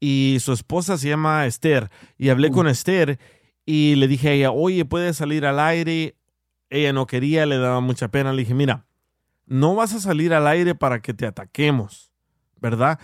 y 0.00 0.38
su 0.40 0.52
esposa 0.52 0.98
se 0.98 1.08
llama 1.08 1.46
Esther 1.46 1.90
y 2.18 2.28
hablé 2.28 2.50
con 2.50 2.68
Esther 2.68 3.18
y 3.66 3.94
le 3.96 4.08
dije 4.08 4.28
a 4.28 4.32
ella, 4.32 4.50
oye, 4.50 4.84
puedes 4.84 5.16
salir 5.16 5.46
al 5.46 5.58
aire 5.58 6.16
ella 6.74 6.92
no 6.92 7.06
quería, 7.06 7.46
le 7.46 7.58
daba 7.58 7.80
mucha 7.80 8.08
pena. 8.08 8.32
Le 8.32 8.40
dije, 8.42 8.54
mira, 8.54 8.86
no 9.46 9.74
vas 9.74 9.94
a 9.94 10.00
salir 10.00 10.34
al 10.34 10.46
aire 10.46 10.74
para 10.74 11.00
que 11.00 11.14
te 11.14 11.26
ataquemos, 11.26 12.10
¿verdad? 12.60 12.98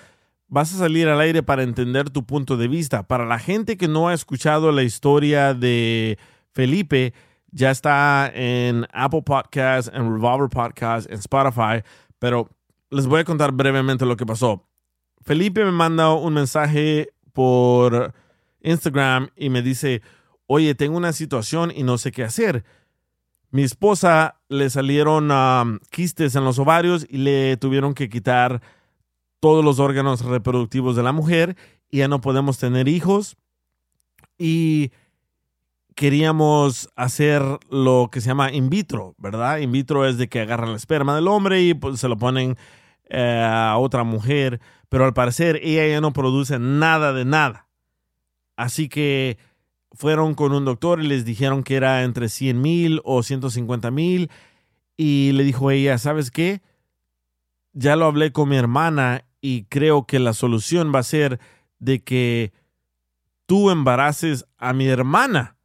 Vas 0.48 0.74
a 0.74 0.78
salir 0.78 1.08
al 1.08 1.20
aire 1.20 1.42
para 1.42 1.62
entender 1.62 2.10
tu 2.10 2.26
punto 2.26 2.56
de 2.56 2.68
vista. 2.68 3.04
Para 3.04 3.24
la 3.24 3.38
gente 3.38 3.76
que 3.76 3.86
no 3.86 4.08
ha 4.08 4.14
escuchado 4.14 4.72
la 4.72 4.82
historia 4.82 5.54
de 5.54 6.18
Felipe, 6.52 7.14
ya 7.52 7.70
está 7.70 8.30
en 8.34 8.86
Apple 8.92 9.22
Podcasts, 9.22 9.90
en 9.94 10.12
Revolver 10.12 10.48
Podcasts, 10.48 11.10
en 11.10 11.18
Spotify, 11.18 11.82
pero 12.18 12.48
les 12.90 13.06
voy 13.06 13.20
a 13.20 13.24
contar 13.24 13.52
brevemente 13.52 14.06
lo 14.06 14.16
que 14.16 14.26
pasó. 14.26 14.66
Felipe 15.22 15.64
me 15.64 15.72
manda 15.72 16.12
un 16.14 16.34
mensaje 16.34 17.08
por 17.32 18.14
Instagram 18.62 19.30
y 19.36 19.50
me 19.50 19.62
dice, 19.62 20.02
oye, 20.46 20.74
tengo 20.74 20.96
una 20.96 21.12
situación 21.12 21.72
y 21.74 21.82
no 21.82 21.98
sé 21.98 22.12
qué 22.12 22.24
hacer. 22.24 22.64
Mi 23.50 23.62
esposa 23.62 24.40
le 24.48 24.70
salieron 24.70 25.30
um, 25.30 25.78
quistes 25.90 26.36
en 26.36 26.44
los 26.44 26.58
ovarios 26.58 27.06
y 27.08 27.18
le 27.18 27.56
tuvieron 27.56 27.94
que 27.94 28.08
quitar 28.08 28.62
todos 29.40 29.64
los 29.64 29.80
órganos 29.80 30.24
reproductivos 30.24 30.94
de 30.94 31.02
la 31.02 31.12
mujer 31.12 31.56
y 31.90 31.98
ya 31.98 32.08
no 32.08 32.20
podemos 32.20 32.58
tener 32.58 32.86
hijos. 32.86 33.36
Y 34.38 34.92
queríamos 35.94 36.88
hacer 36.96 37.42
lo 37.70 38.08
que 38.10 38.20
se 38.20 38.28
llama 38.28 38.52
in 38.52 38.70
vitro, 38.70 39.14
¿verdad? 39.18 39.58
In 39.58 39.72
vitro 39.72 40.06
es 40.06 40.18
de 40.18 40.28
que 40.28 40.40
agarran 40.40 40.70
la 40.70 40.76
esperma 40.76 41.14
del 41.14 41.28
hombre 41.28 41.62
y 41.62 41.74
pues, 41.74 42.00
se 42.00 42.08
lo 42.08 42.16
ponen 42.16 42.56
eh, 43.08 43.44
a 43.44 43.76
otra 43.78 44.04
mujer, 44.04 44.60
pero 44.88 45.04
al 45.04 45.14
parecer 45.14 45.60
ella 45.62 45.86
ya 45.86 46.00
no 46.00 46.12
produce 46.12 46.58
nada 46.58 47.12
de 47.12 47.24
nada. 47.24 47.68
Así 48.56 48.88
que 48.88 49.38
fueron 49.92 50.34
con 50.34 50.52
un 50.52 50.64
doctor 50.64 51.02
y 51.02 51.06
les 51.06 51.24
dijeron 51.24 51.62
que 51.62 51.76
era 51.76 52.02
entre 52.02 52.28
100 52.28 52.60
mil 52.60 53.00
o 53.04 53.22
150 53.22 53.90
mil 53.90 54.30
y 54.96 55.32
le 55.32 55.44
dijo 55.44 55.70
ella, 55.70 55.98
¿sabes 55.98 56.30
qué? 56.30 56.62
Ya 57.72 57.96
lo 57.96 58.06
hablé 58.06 58.32
con 58.32 58.48
mi 58.48 58.56
hermana 58.56 59.24
y 59.40 59.64
creo 59.64 60.06
que 60.06 60.18
la 60.18 60.34
solución 60.34 60.92
va 60.94 61.00
a 61.00 61.04
ser 61.04 61.40
de 61.78 62.02
que 62.02 62.52
tú 63.46 63.70
embaraces 63.70 64.46
a 64.58 64.72
mi 64.72 64.86
hermana. 64.86 65.56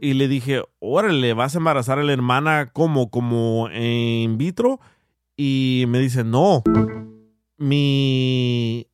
Y 0.00 0.14
le 0.14 0.28
dije, 0.28 0.62
órale, 0.78 1.32
¿vas 1.32 1.54
a 1.54 1.58
embarazar 1.58 1.98
a 1.98 2.04
la 2.04 2.12
hermana 2.12 2.70
como, 2.72 3.10
como 3.10 3.68
in 3.70 4.38
vitro? 4.38 4.80
Y 5.36 5.84
me 5.88 5.98
dice, 5.98 6.24
no, 6.24 6.62
mi 7.56 8.88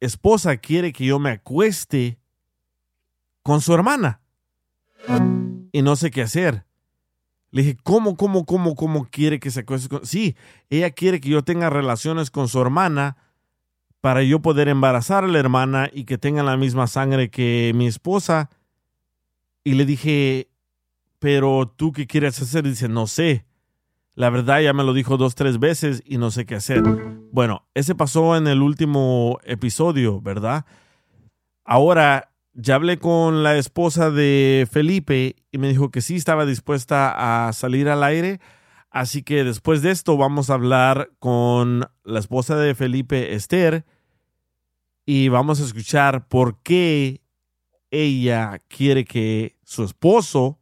esposa 0.00 0.56
quiere 0.56 0.92
que 0.92 1.04
yo 1.06 1.18
me 1.18 1.30
acueste 1.30 2.18
con 3.42 3.60
su 3.60 3.74
hermana. 3.74 4.20
Y 5.72 5.82
no 5.82 5.96
sé 5.96 6.10
qué 6.10 6.22
hacer. 6.22 6.64
Le 7.50 7.62
dije, 7.62 7.76
¿cómo, 7.82 8.16
cómo, 8.16 8.46
cómo, 8.46 8.74
cómo 8.74 9.06
quiere 9.10 9.38
que 9.38 9.50
se 9.50 9.60
acueste 9.60 9.88
con... 9.88 10.06
Sí, 10.06 10.36
ella 10.70 10.90
quiere 10.90 11.20
que 11.20 11.28
yo 11.28 11.42
tenga 11.42 11.70
relaciones 11.70 12.30
con 12.30 12.48
su 12.48 12.60
hermana 12.60 13.16
para 14.00 14.22
yo 14.22 14.40
poder 14.40 14.68
embarazar 14.68 15.24
a 15.24 15.28
la 15.28 15.38
hermana 15.38 15.90
y 15.92 16.04
que 16.04 16.18
tenga 16.18 16.42
la 16.42 16.56
misma 16.56 16.86
sangre 16.86 17.30
que 17.30 17.72
mi 17.74 17.86
esposa. 17.86 18.50
Y 19.64 19.74
le 19.74 19.84
dije, 19.84 20.48
pero 21.18 21.72
tú 21.76 21.92
qué 21.92 22.06
quieres 22.06 22.40
hacer? 22.42 22.64
dice, 22.64 22.88
no 22.88 23.06
sé. 23.06 23.46
La 24.14 24.28
verdad 24.28 24.60
ya 24.60 24.72
me 24.72 24.84
lo 24.84 24.92
dijo 24.92 25.16
dos, 25.16 25.34
tres 25.34 25.58
veces 25.58 26.02
y 26.04 26.18
no 26.18 26.30
sé 26.30 26.44
qué 26.44 26.56
hacer. 26.56 26.82
Bueno, 27.32 27.66
ese 27.74 27.94
pasó 27.94 28.36
en 28.36 28.46
el 28.46 28.60
último 28.60 29.38
episodio, 29.44 30.20
¿verdad? 30.20 30.66
Ahora 31.64 32.32
ya 32.52 32.74
hablé 32.74 32.98
con 32.98 33.42
la 33.42 33.56
esposa 33.56 34.10
de 34.10 34.68
Felipe 34.70 35.36
y 35.50 35.58
me 35.58 35.68
dijo 35.68 35.90
que 35.90 36.02
sí 36.02 36.16
estaba 36.16 36.44
dispuesta 36.44 37.46
a 37.48 37.52
salir 37.54 37.88
al 37.88 38.04
aire. 38.04 38.40
Así 38.90 39.22
que 39.22 39.44
después 39.44 39.80
de 39.80 39.90
esto 39.90 40.18
vamos 40.18 40.50
a 40.50 40.54
hablar 40.54 41.10
con 41.18 41.88
la 42.04 42.18
esposa 42.18 42.56
de 42.56 42.74
Felipe, 42.74 43.34
Esther, 43.34 43.86
y 45.06 45.28
vamos 45.28 45.60
a 45.60 45.64
escuchar 45.64 46.28
por 46.28 46.58
qué 46.62 47.21
ella 47.92 48.60
quiere 48.68 49.04
que 49.04 49.54
su 49.62 49.84
esposo 49.84 50.58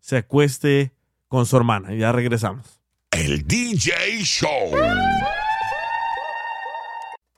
se 0.00 0.16
acueste 0.16 0.92
con 1.28 1.46
su 1.46 1.56
hermana. 1.56 1.94
Ya 1.94 2.10
regresamos. 2.10 2.80
El 3.12 3.46
DJ 3.46 4.22
Show. 4.22 4.72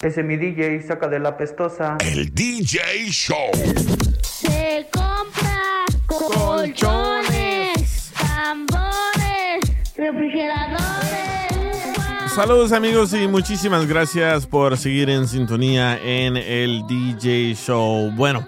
Ese 0.01 0.23
mi 0.23 0.37
DJ 0.37 0.83
saca 0.83 1.09
de 1.09 1.19
la 1.19 1.37
pestosa. 1.37 1.99
El 2.01 2.33
DJ 2.33 3.11
Show. 3.11 3.51
Se 4.23 4.87
compra 4.93 5.85
colchones, 6.07 7.33
tambores, 8.15 9.97
refrigeradores. 9.97 11.13
Saludos 12.35 12.73
amigos 12.73 13.13
y 13.13 13.27
muchísimas 13.27 13.87
gracias 13.87 14.47
por 14.47 14.79
seguir 14.79 15.11
en 15.11 15.27
sintonía 15.27 15.99
en 16.03 16.37
el 16.37 16.87
DJ 16.87 17.55
Show. 17.55 18.11
Bueno, 18.13 18.47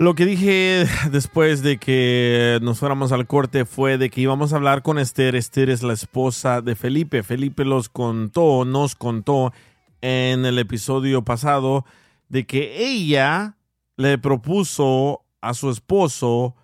lo 0.00 0.14
que 0.14 0.24
dije 0.24 0.86
después 1.12 1.62
de 1.62 1.76
que 1.76 2.58
nos 2.62 2.78
fuéramos 2.78 3.12
al 3.12 3.26
corte 3.26 3.66
fue 3.66 3.98
de 3.98 4.08
que 4.08 4.22
íbamos 4.22 4.52
a 4.52 4.56
hablar 4.56 4.80
con 4.80 4.98
Esther. 4.98 5.36
Esther 5.36 5.68
es 5.68 5.82
la 5.82 5.92
esposa 5.92 6.62
de 6.62 6.74
Felipe. 6.74 7.22
Felipe 7.22 7.66
los 7.66 7.90
contó, 7.90 8.64
nos 8.64 8.94
contó 8.94 9.52
en 10.00 10.46
el 10.46 10.58
episodio 10.58 11.22
pasado 11.22 11.84
de 12.30 12.46
que 12.46 12.82
ella 12.82 13.58
le 13.98 14.16
propuso 14.16 15.20
a 15.42 15.52
su 15.52 15.68
esposo 15.68 16.56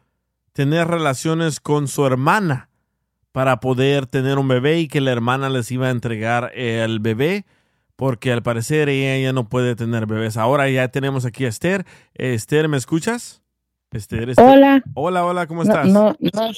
tener 0.54 0.88
relaciones 0.88 1.60
con 1.60 1.88
su 1.88 2.06
hermana 2.06 2.70
para 3.32 3.60
poder 3.60 4.06
tener 4.06 4.38
un 4.38 4.48
bebé 4.48 4.80
y 4.80 4.88
que 4.88 5.02
la 5.02 5.12
hermana 5.12 5.50
les 5.50 5.70
iba 5.70 5.88
a 5.88 5.90
entregar 5.90 6.52
el 6.54 7.00
bebé 7.00 7.44
porque 7.96 8.30
al 8.32 8.42
parecer 8.42 8.88
ella 8.88 9.18
ya 9.22 9.32
no 9.32 9.48
puede 9.48 9.74
tener 9.74 10.06
bebés. 10.06 10.36
Ahora 10.36 10.68
ya 10.70 10.88
tenemos 10.88 11.24
aquí 11.24 11.44
a 11.44 11.48
Esther. 11.48 11.84
Esther, 12.14 12.68
¿me 12.68 12.76
escuchas? 12.76 13.42
Esther, 13.90 14.28
Esther. 14.30 14.46
Hola. 14.46 14.82
Hola, 14.94 15.24
hola, 15.24 15.46
¿cómo 15.46 15.62
estás? 15.62 15.88
No, 15.88 16.14
no. 16.20 16.50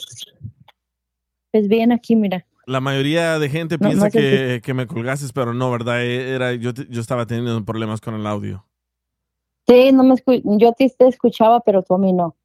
Pues 1.53 1.69
bien 1.69 1.93
aquí, 1.93 2.17
mira. 2.17 2.45
La 2.67 2.81
mayoría 2.81 3.39
de 3.39 3.49
gente 3.49 3.79
No, 3.79 3.89
piensa 3.89 4.11
que, 4.11 4.61
que 4.63 4.75
me 4.75 4.87
colgases, 4.87 5.33
pero 5.33 5.55
no, 5.55 5.71
¿verdad? 5.71 6.05
Era, 6.05 6.53
yo, 6.55 6.75
te- 6.75 6.87
yo 6.91 7.01
estaba 7.01 7.27
teniendo 7.27 7.65
problemas 7.65 8.01
con 8.01 8.15
el 8.15 8.27
audio. 8.27 8.67
Sí, 9.67 9.93
no 9.93 10.03
me 10.05 10.15
escu- 10.15 10.43
yo 10.59 10.73
ti 10.73 10.91
te 10.91 11.07
escuchaba, 11.09 11.61
pero 11.61 11.83
tú 11.83 11.95
a 11.95 11.99
mí 11.99 12.13
no. 12.13 12.37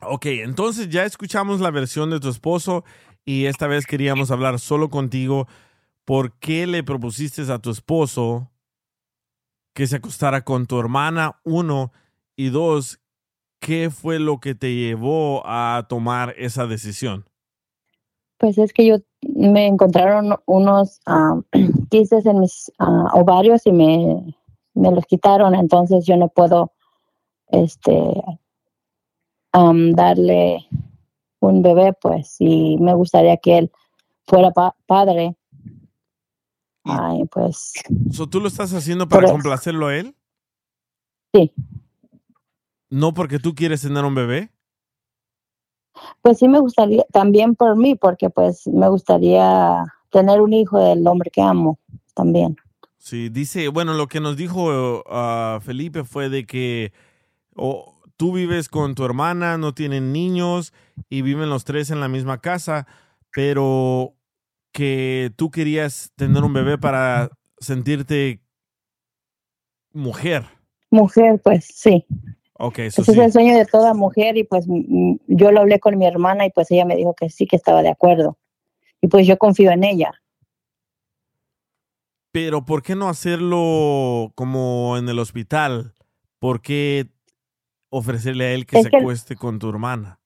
Ok, 0.00 0.26
entonces 0.26 0.88
ya 0.88 1.04
escuchamos 1.04 1.60
la 1.60 1.70
versión 1.70 2.10
de 2.10 2.18
tu 2.20 2.28
esposo 2.28 2.84
y 3.24 3.44
esta 3.46 3.66
vez 3.66 3.86
queríamos 3.86 4.30
hablar 4.30 4.58
solo 4.58 4.90
contigo. 4.90 5.46
¿Por 6.04 6.38
qué 6.38 6.66
le 6.66 6.82
propusiste 6.82 7.42
a 7.52 7.58
tu 7.58 7.70
esposo 7.70 8.50
que 9.74 9.86
se 9.86 9.96
acostara 9.96 10.42
con 10.42 10.66
tu 10.66 10.78
hermana? 10.78 11.40
Uno. 11.44 11.92
Y 12.36 12.50
dos, 12.50 13.00
¿qué 13.60 13.90
fue 13.90 14.18
lo 14.18 14.40
que 14.40 14.54
te 14.54 14.74
llevó 14.74 15.42
a 15.46 15.86
tomar 15.88 16.34
esa 16.38 16.66
decisión? 16.66 17.26
Pues 18.38 18.58
es 18.58 18.72
que 18.72 18.86
yo 18.86 18.96
me 19.20 19.66
encontraron 19.66 20.36
unos 20.46 21.00
ah, 21.06 21.40
quistes 21.90 22.26
en 22.26 22.40
mis 22.40 22.72
ah, 22.78 23.10
ovarios 23.14 23.66
y 23.66 23.72
me, 23.72 24.36
me 24.74 24.90
los 24.90 25.06
quitaron, 25.06 25.54
entonces 25.54 26.04
yo 26.06 26.16
no 26.16 26.28
puedo 26.28 26.72
este 27.48 27.92
darle 29.52 30.66
un 31.40 31.62
bebé, 31.62 31.92
pues, 31.92 32.36
y 32.38 32.78
me 32.78 32.94
gustaría 32.94 33.36
que 33.36 33.58
él 33.58 33.72
fuera 34.26 34.50
pa- 34.52 34.76
padre. 34.86 35.36
Ay, 36.84 37.24
pues 37.30 37.72
So, 38.10 38.28
¿Tú 38.28 38.40
lo 38.40 38.48
estás 38.48 38.72
haciendo 38.74 39.08
para 39.08 39.30
complacerlo 39.30 39.86
a 39.86 39.96
él? 39.96 40.14
Sí. 41.32 41.52
¿No 42.90 43.14
porque 43.14 43.38
tú 43.38 43.54
quieres 43.54 43.82
tener 43.82 44.04
un 44.04 44.14
bebé? 44.14 44.50
Pues 46.20 46.38
sí 46.38 46.48
me 46.48 46.58
gustaría, 46.58 47.04
también 47.12 47.54
por 47.54 47.76
mí, 47.76 47.94
porque 47.94 48.30
pues 48.30 48.66
me 48.66 48.88
gustaría 48.88 49.84
tener 50.10 50.40
un 50.40 50.52
hijo 50.52 50.78
del 50.78 51.06
hombre 51.06 51.30
que 51.30 51.40
amo 51.40 51.78
también. 52.14 52.56
Sí, 52.98 53.28
dice, 53.28 53.68
bueno, 53.68 53.94
lo 53.94 54.08
que 54.08 54.20
nos 54.20 54.36
dijo 54.36 55.02
ah, 55.08 55.58
Felipe 55.62 56.04
fue 56.04 56.28
de 56.28 56.46
que 56.46 56.92
o 57.54 58.00
tú 58.16 58.32
vives 58.32 58.68
con 58.68 58.94
tu 58.94 59.04
hermana, 59.04 59.58
no 59.58 59.74
tienen 59.74 60.12
niños 60.12 60.72
y 61.08 61.22
viven 61.22 61.50
los 61.50 61.64
tres 61.64 61.90
en 61.90 62.00
la 62.00 62.08
misma 62.08 62.40
casa, 62.40 62.86
pero 63.34 64.14
que 64.72 65.30
tú 65.36 65.50
querías 65.50 66.10
tener 66.16 66.42
un 66.42 66.52
bebé 66.52 66.78
para 66.78 67.30
sentirte 67.58 68.40
mujer. 69.92 70.44
Mujer, 70.90 71.40
pues 71.42 71.66
sí. 71.66 72.06
Ok, 72.58 72.78
eso 72.80 73.02
Ese 73.02 73.12
sí. 73.12 73.18
es 73.20 73.26
el 73.26 73.32
sueño 73.32 73.56
de 73.56 73.64
toda 73.66 73.94
mujer 73.94 74.36
y 74.36 74.44
pues 74.44 74.66
mm, 74.68 75.14
yo 75.26 75.50
lo 75.52 75.60
hablé 75.60 75.80
con 75.80 75.96
mi 75.98 76.06
hermana 76.06 76.46
y 76.46 76.50
pues 76.50 76.70
ella 76.70 76.84
me 76.84 76.96
dijo 76.96 77.14
que 77.14 77.28
sí, 77.30 77.46
que 77.46 77.56
estaba 77.56 77.82
de 77.82 77.90
acuerdo. 77.90 78.38
Y 79.00 79.08
pues 79.08 79.26
yo 79.26 79.36
confío 79.38 79.70
en 79.72 79.84
ella. 79.84 80.12
Pero 82.32 82.64
¿por 82.64 82.82
qué 82.82 82.94
no 82.96 83.08
hacerlo 83.08 84.32
como 84.34 84.96
en 84.96 85.08
el 85.08 85.18
hospital? 85.18 85.92
¿Por 86.38 86.62
qué 86.62 87.08
ofrecerle 87.90 88.46
a 88.46 88.52
él 88.52 88.64
que 88.66 88.78
Es 88.78 88.84
se 88.84 88.90
que- 88.90 88.96
acueste 88.98 89.36
con 89.36 89.58
tu 89.58 89.68
hermana? 89.68 90.18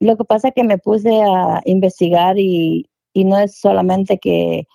lo 0.00 0.16
que 0.16 0.24
pasa 0.24 0.48
es 0.48 0.54
que 0.54 0.64
me 0.64 0.78
puse 0.78 1.10
a 1.22 1.60
investigar 1.64 2.36
y, 2.36 2.90
y 3.12 3.24
no 3.24 3.38
es 3.38 3.58
solamente 3.58 4.18
que 4.18 4.66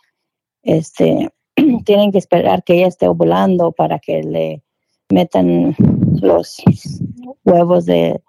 este 0.64 1.30
tienen 1.86 2.12
que 2.12 2.18
esperar 2.18 2.64
que 2.64 2.76
ella 2.76 2.88
esté 2.88 3.08
ovulando 3.08 3.72
para 3.72 4.00
que 4.00 4.24
le 4.24 4.64
metan 5.10 5.76
los 6.22 6.62
huevos 7.44 7.86
de 7.86 8.22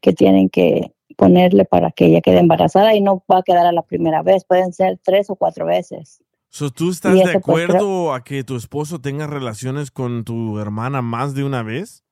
que 0.00 0.12
tienen 0.12 0.48
que 0.48 0.92
ponerle 1.16 1.64
para 1.64 1.90
que 1.90 2.06
ella 2.06 2.20
quede 2.20 2.38
embarazada 2.38 2.94
y 2.94 3.00
no 3.00 3.22
va 3.30 3.38
a 3.38 3.42
quedar 3.42 3.66
a 3.66 3.72
la 3.72 3.82
primera 3.82 4.22
vez, 4.22 4.44
pueden 4.44 4.72
ser 4.72 4.98
tres 5.02 5.30
o 5.30 5.36
cuatro 5.36 5.66
veces. 5.66 6.22
So, 6.48 6.70
¿Tú 6.70 6.90
estás 6.90 7.14
de 7.14 7.22
pues, 7.22 7.36
acuerdo 7.36 8.12
a 8.12 8.24
que 8.24 8.44
tu 8.44 8.56
esposo 8.56 9.00
tenga 9.00 9.26
relaciones 9.26 9.90
con 9.90 10.24
tu 10.24 10.58
hermana 10.58 11.00
más 11.00 11.34
de 11.34 11.44
una 11.44 11.62
vez? 11.62 12.04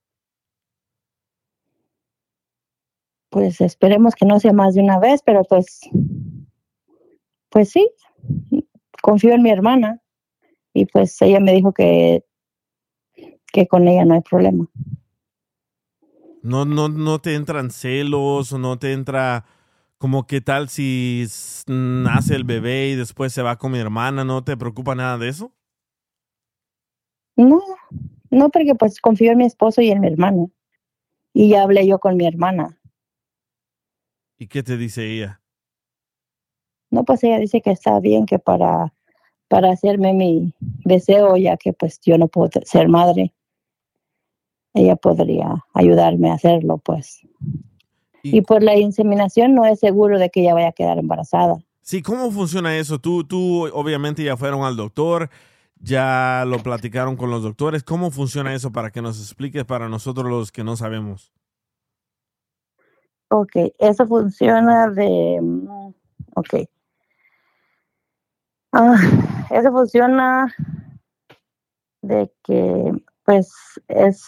Pues 3.28 3.61
esperemos 3.61 4.14
que 4.14 4.26
no 4.26 4.40
sea 4.40 4.53
más 4.53 4.74
de 4.74 4.80
una 4.80 4.98
vez, 4.98 5.20
pero 5.24 5.44
pues, 5.44 5.80
pues 7.51 7.70
sí, 7.70 7.88
confío 9.03 9.34
en 9.34 9.42
mi 9.42 9.51
hermana 9.51 10.01
y 10.72 10.86
pues 10.86 11.20
ella 11.22 11.40
me 11.40 11.53
dijo 11.53 11.72
que, 11.72 12.24
que 13.53 13.66
con 13.66 13.88
ella 13.88 14.05
no 14.05 14.14
hay 14.14 14.20
problema. 14.20 14.66
No, 16.42 16.64
no, 16.64 16.88
no 16.88 17.18
te 17.20 17.34
entran 17.34 17.70
celos 17.70 18.53
o 18.53 18.59
no 18.59 18.78
te 18.78 18.92
entra 18.92 19.44
como 19.98 20.26
qué 20.26 20.40
tal 20.40 20.70
si 20.70 21.26
nace 21.66 22.34
el 22.34 22.44
bebé 22.44 22.88
y 22.88 22.96
después 22.96 23.34
se 23.34 23.42
va 23.42 23.59
con 23.59 23.72
mi 23.72 23.78
hermana, 23.78 24.24
¿no 24.24 24.42
te 24.42 24.57
preocupa 24.57 24.94
nada 24.94 25.18
de 25.18 25.28
eso? 25.28 25.53
No, 27.36 27.61
no 28.30 28.48
porque 28.48 28.74
pues 28.74 29.01
confío 29.01 29.32
en 29.32 29.38
mi 29.38 29.44
esposo 29.44 29.82
y 29.82 29.90
en 29.90 30.01
mi 30.01 30.07
hermana. 30.07 30.46
Y 31.34 31.51
ya 31.51 31.62
hablé 31.62 31.86
yo 31.86 31.98
con 31.98 32.16
mi 32.16 32.26
hermana. 32.26 32.78
¿Y 34.38 34.46
qué 34.46 34.62
te 34.62 34.78
dice 34.78 35.07
ella? 35.07 35.39
No, 36.91 37.05
pues 37.05 37.22
ella 37.22 37.38
dice 37.38 37.61
que 37.61 37.70
está 37.70 38.01
bien 38.01 38.26
que 38.26 38.38
para, 38.38 38.93
para 39.49 39.70
hacerme 39.70 40.12
mi 40.12 40.55
deseo, 40.84 41.36
ya 41.36 41.57
que 41.57 41.72
pues 41.72 42.01
yo 42.01 42.18
no 42.18 42.28
puedo 42.28 42.51
ser 42.64 42.88
madre, 42.88 43.32
ella 44.74 44.97
podría 44.97 45.64
ayudarme 45.72 46.30
a 46.30 46.34
hacerlo, 46.34 46.78
pues. 46.78 47.20
Y, 48.22 48.43
por 48.43 48.62
la 48.62 48.76
inseminación 48.76 49.55
no 49.55 49.64
es 49.64 49.80
seguro 49.80 50.18
de 50.18 50.30
que 50.30 50.43
ella 50.43 50.55
vaya 50.55 50.68
a 50.68 50.72
quedar 50.72 50.99
embarazada. 50.99 51.57
Sí, 51.80 52.03
¿cómo 52.03 52.30
funciona 52.30 52.76
eso? 52.76 52.99
Tú, 52.99 53.24
tú 53.24 53.66
obviamente 53.72 54.22
ya 54.22 54.36
fueron 54.36 54.62
al 54.62 54.76
doctor, 54.76 55.30
ya 55.80 56.45
lo 56.47 56.59
platicaron 56.59 57.16
con 57.16 57.30
los 57.30 57.43
doctores. 57.43 57.82
¿Cómo 57.82 58.11
funciona 58.11 58.55
eso 58.55 58.72
para 58.72 58.91
que 58.91 59.01
nos 59.01 59.18
expliques 59.18 59.64
para 59.64 59.88
nosotros 59.88 60.26
los 60.26 60.53
que 60.53 60.64
no 60.64 60.76
sabemos? 60.76 61.32
Ok, 63.28 63.53
eso 63.78 64.07
funciona 64.07 64.88
de... 64.91 65.38
mm, 65.41 65.95
Ok. 66.34 66.55
Ah, 68.73 68.97
eso 69.51 69.71
funciona 69.73 70.55
de 72.03 72.33
que 72.45 72.93
pues 73.25 73.53
es 73.89 74.25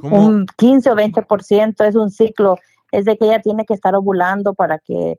¿Cómo? 0.00 0.26
un 0.26 0.46
15 0.58 0.90
o 0.90 0.94
20%, 0.96 1.84
es 1.84 1.94
un 1.94 2.10
ciclo, 2.10 2.56
es 2.92 3.04
de 3.04 3.16
que 3.16 3.26
ella 3.26 3.40
tiene 3.40 3.64
que 3.64 3.74
estar 3.74 3.94
ovulando 3.94 4.54
para 4.54 4.78
que 4.78 5.18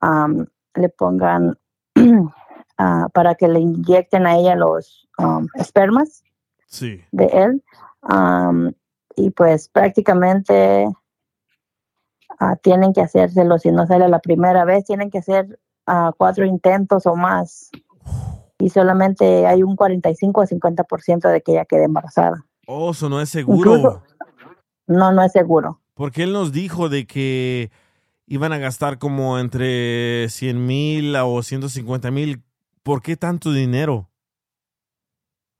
am, 0.00 0.46
le 0.74 0.88
pongan, 0.88 1.56
ah, 2.78 3.08
para 3.12 3.34
que 3.34 3.48
le 3.48 3.60
inyecten 3.60 4.26
a 4.26 4.36
ella 4.36 4.54
los 4.56 5.08
am, 5.18 5.46
espermas 5.54 6.22
Sí. 6.66 7.02
de 7.12 7.24
él. 7.26 7.64
Am, 8.02 8.72
y 9.16 9.30
pues 9.30 9.68
prácticamente 9.68 10.86
ah, 12.38 12.56
tienen 12.56 12.92
que 12.92 13.00
hacérselo, 13.02 13.58
si 13.58 13.72
no 13.72 13.86
sale 13.86 14.08
la 14.08 14.18
primera 14.20 14.64
vez, 14.64 14.84
tienen 14.84 15.10
que 15.10 15.18
hacer 15.18 15.58
ah, 15.88 16.12
cuatro 16.16 16.44
intentos 16.44 17.06
o 17.06 17.16
más. 17.16 17.70
Y 18.58 18.70
solamente 18.70 19.46
hay 19.46 19.62
un 19.62 19.74
45 19.76 20.40
o 20.40 20.44
50% 20.44 21.28
de 21.28 21.40
que 21.42 21.52
ella 21.52 21.64
quede 21.64 21.84
embarazada. 21.84 22.44
Oh, 22.66 22.90
eso 22.90 23.08
no 23.08 23.20
es 23.20 23.28
seguro. 23.30 23.76
Incluso- 23.76 24.02
No, 24.86 25.12
no 25.12 25.22
es 25.22 25.32
seguro. 25.32 25.80
Porque 25.94 26.22
él 26.22 26.32
nos 26.32 26.52
dijo 26.52 26.88
de 26.88 27.06
que 27.06 27.70
iban 28.26 28.52
a 28.52 28.58
gastar 28.58 28.98
como 28.98 29.38
entre 29.38 30.28
100 30.28 30.64
mil 30.66 31.16
o 31.16 31.42
150 31.42 32.10
mil. 32.10 32.42
¿Por 32.82 33.02
qué 33.02 33.16
tanto 33.16 33.52
dinero? 33.52 34.08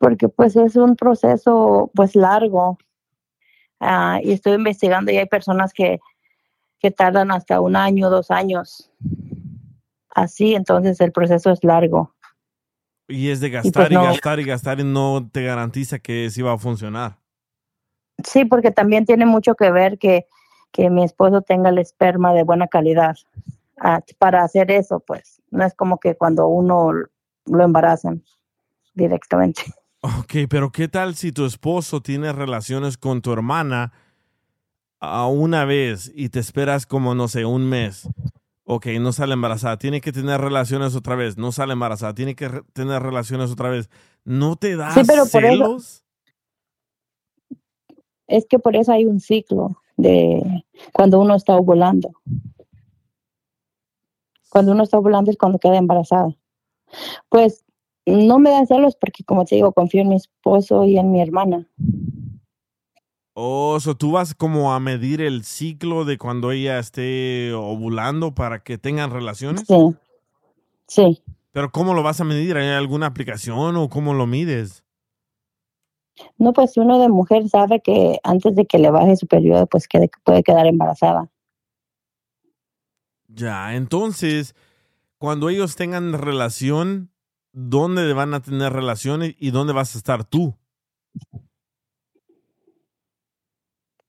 porque 0.01 0.29
pues 0.29 0.55
es 0.55 0.77
un 0.77 0.95
proceso 0.95 1.91
pues 1.93 2.15
largo 2.15 2.79
Ah, 3.81 4.21
y 4.23 4.33
estoy 4.33 4.55
investigando 4.55 5.11
y 5.13 5.17
hay 5.19 5.27
personas 5.27 5.73
que, 5.73 6.01
que 6.81 6.91
tardan 6.91 7.31
hasta 7.31 7.61
un 7.61 7.77
año, 7.77 8.11
dos 8.11 8.31
años. 8.31 8.91
Así, 10.15 10.55
entonces 10.55 11.01
el 11.01 11.13
proceso 11.13 11.51
es 11.51 11.63
largo. 11.63 12.15
Y 13.09 13.31
es 13.31 13.41
de 13.41 13.51
pues 13.51 13.65
gastar 13.65 13.93
y, 13.93 13.95
no. 13.95 14.05
gastar 14.05 14.41
y 14.41 14.45
gastar 14.45 14.81
y 14.81 14.85
no 14.85 15.29
te 15.33 15.43
garantiza 15.43 15.99
que 15.99 16.29
sí 16.31 16.43
va 16.43 16.53
a 16.53 16.59
funcionar. 16.59 17.19
Sí, 18.25 18.45
porque 18.45 18.71
también 18.71 19.07
tiene 19.07 19.27
mucho 19.27 19.55
que 19.55 19.71
ver 19.71 19.99
que, 19.99 20.27
que 20.73 20.91
mi 20.91 21.05
esposo 21.05 21.43
tenga 21.43 21.71
el 21.71 21.79
esperma 21.79 22.35
de 22.35 22.43
buena 22.43 22.69
calidad. 22.69 23.17
Ah, 23.81 24.01
para 24.19 24.43
hacer 24.43 24.71
eso, 24.71 25.01
pues, 25.01 25.41
no 25.51 25.65
es 25.65 25.75
como 25.75 25.99
que 25.99 26.17
cuando 26.17 26.49
uno 26.49 26.93
lo 27.47 27.65
embarazan 27.65 28.23
directamente. 28.95 29.63
Ok, 30.01 30.47
pero 30.49 30.71
¿qué 30.71 30.87
tal 30.87 31.17
si 31.17 31.33
tu 31.33 31.45
esposo 31.45 32.01
tiene 32.01 32.33
relaciones 32.33 32.97
con 32.97 33.21
tu 33.21 33.33
hermana 33.33 33.93
a 35.01 35.27
una 35.27 35.65
vez 35.65 36.13
y 36.15 36.29
te 36.29 36.39
esperas 36.39 36.87
como, 36.87 37.17
no 37.17 37.27
sé, 37.27 37.45
un 37.45 37.69
mes? 37.69 38.09
Ok, 38.71 38.87
no 39.01 39.13
sale 39.13 39.33
embarazada, 39.33 39.79
tiene 39.79 40.03
que 40.03 40.13
tener 40.13 40.39
relaciones 40.43 40.95
otra 40.95 41.17
vez, 41.17 41.39
no 41.39 41.53
sale 41.53 41.73
embarazada, 41.73 42.13
tiene 42.15 42.35
que 42.35 42.49
re- 42.49 42.63
tener 42.75 43.03
relaciones 43.03 43.51
otra 43.51 43.71
vez. 43.71 43.89
¿No 44.25 44.57
te 44.57 44.77
da 44.77 44.91
Sí, 44.93 45.01
pero 45.07 45.25
por 45.25 45.45
eso- 45.45 45.55
celos? 45.55 46.05
Es 48.27 48.45
que 48.47 48.59
por 48.59 48.77
eso 48.77 48.93
hay 48.93 49.07
un 49.07 49.21
ciclo 49.21 49.81
de 49.97 50.43
cuando 50.93 51.19
uno 51.19 51.35
está 51.35 51.57
ovulando. 51.57 52.13
Cuando 54.51 54.73
uno 54.73 54.83
está 54.83 54.99
ovulando 54.99 55.31
es 55.31 55.39
cuando 55.39 55.59
queda 55.59 55.79
embarazada. 55.79 56.37
Pues 57.31 57.65
no 58.05 58.39
me 58.39 58.51
dan 58.51 58.67
celos 58.67 58.97
porque, 58.97 59.25
como 59.25 59.47
te 59.47 59.55
digo, 59.55 59.73
confío 59.73 60.03
en 60.03 60.11
mi 60.11 60.17
esposo 60.17 60.85
y 60.85 60.99
en 60.99 61.11
mi 61.11 61.23
hermana. 61.23 61.67
Oh, 63.41 63.79
so 63.79 63.95
tú 63.95 64.11
vas 64.11 64.35
como 64.35 64.73
a 64.73 64.81
medir 64.81 65.21
el 65.21 65.45
ciclo 65.45 66.05
de 66.05 66.19
cuando 66.19 66.51
ella 66.51 66.81
esté 66.81 67.53
ovulando 67.53 68.35
para 68.35 68.65
que 68.65 68.79
tengan 68.79 69.13
relaciones. 69.13 69.63
Sí. 69.65 69.95
Sí. 70.89 71.23
Pero 71.53 71.71
¿cómo 71.71 71.95
lo 71.95 72.03
vas 72.03 72.21
a 72.21 72.25
medir? 72.25 72.57
¿Hay 72.57 72.67
alguna 72.71 73.07
aplicación 73.07 73.77
o 73.77 73.89
cómo 73.89 74.13
lo 74.13 74.27
mides? 74.27 74.83
No, 76.37 76.53
pues 76.53 76.77
uno 76.79 76.99
de 76.99 77.09
mujer 77.09 77.49
sabe 77.49 77.81
que 77.81 78.19
antes 78.25 78.57
de 78.57 78.67
que 78.67 78.81
le 78.81 78.91
baje 78.91 79.15
su 79.15 79.29
periodo, 79.29 79.69
pues 79.69 79.87
puede 80.25 80.43
quedar 80.43 80.67
embarazada. 80.67 81.31
Ya, 83.29 83.77
entonces, 83.77 84.57
cuando 85.17 85.49
ellos 85.49 85.77
tengan 85.77 86.13
relación, 86.13 87.13
¿dónde 87.53 88.13
van 88.15 88.35
a 88.35 88.41
tener 88.41 88.73
relaciones 88.73 89.37
y 89.39 89.53
dónde 89.53 89.75
vas 89.75 89.95
a 89.95 89.99
estar 89.99 90.25
tú? 90.25 90.57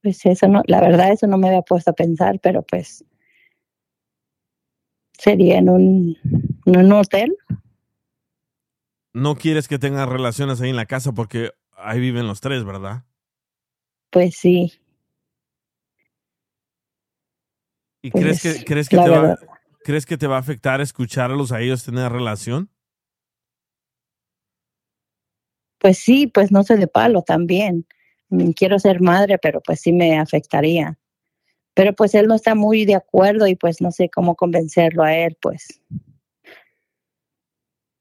Pues 0.02 0.24
eso 0.24 0.48
no, 0.48 0.62
la 0.66 0.80
verdad 0.80 1.12
eso 1.12 1.26
no 1.26 1.36
me 1.36 1.48
había 1.48 1.62
puesto 1.62 1.90
a 1.90 1.94
pensar, 1.94 2.40
pero 2.40 2.62
pues 2.62 3.04
sería 5.12 5.58
en 5.58 5.68
un, 5.68 6.16
en 6.66 6.76
un 6.78 6.92
hotel. 6.92 7.36
No 9.12 9.36
quieres 9.36 9.68
que 9.68 9.78
tengan 9.78 10.08
relaciones 10.08 10.60
ahí 10.60 10.70
en 10.70 10.76
la 10.76 10.86
casa 10.86 11.12
porque 11.12 11.50
ahí 11.76 12.00
viven 12.00 12.26
los 12.26 12.40
tres, 12.40 12.64
¿verdad? 12.64 13.04
Pues 14.10 14.36
sí, 14.36 14.80
¿Y 18.02 18.10
Pues, 18.10 18.22
crees 18.24 18.42
que 18.42 18.64
crees 18.64 18.88
que 18.88 18.96
te 18.96 19.10
va 19.10 19.36
crees 19.84 20.06
que 20.06 20.16
te 20.16 20.26
va 20.26 20.36
a 20.36 20.40
afectar 20.40 20.80
escucharlos 20.80 21.52
a 21.52 21.60
ellos 21.60 21.84
tener 21.84 22.10
relación? 22.10 22.70
pues 25.78 25.98
sí, 25.98 26.26
pues 26.26 26.52
no 26.52 26.62
soy 26.62 26.78
de 26.78 26.86
palo 26.86 27.22
también. 27.22 27.86
Mm, 28.30 28.50
Quiero 28.50 28.78
ser 28.78 29.00
madre, 29.00 29.38
pero 29.38 29.60
pues 29.60 29.80
sí 29.80 29.92
me 29.92 30.18
afectaría. 30.18 30.98
Pero 31.74 31.94
pues 31.94 32.14
él 32.14 32.26
no 32.26 32.34
está 32.34 32.54
muy 32.54 32.84
de 32.84 32.94
acuerdo 32.94 33.46
y 33.46 33.54
pues 33.54 33.80
no 33.80 33.92
sé 33.92 34.08
cómo 34.08 34.34
convencerlo 34.34 35.02
a 35.02 35.14
él, 35.14 35.36
pues. 35.40 35.80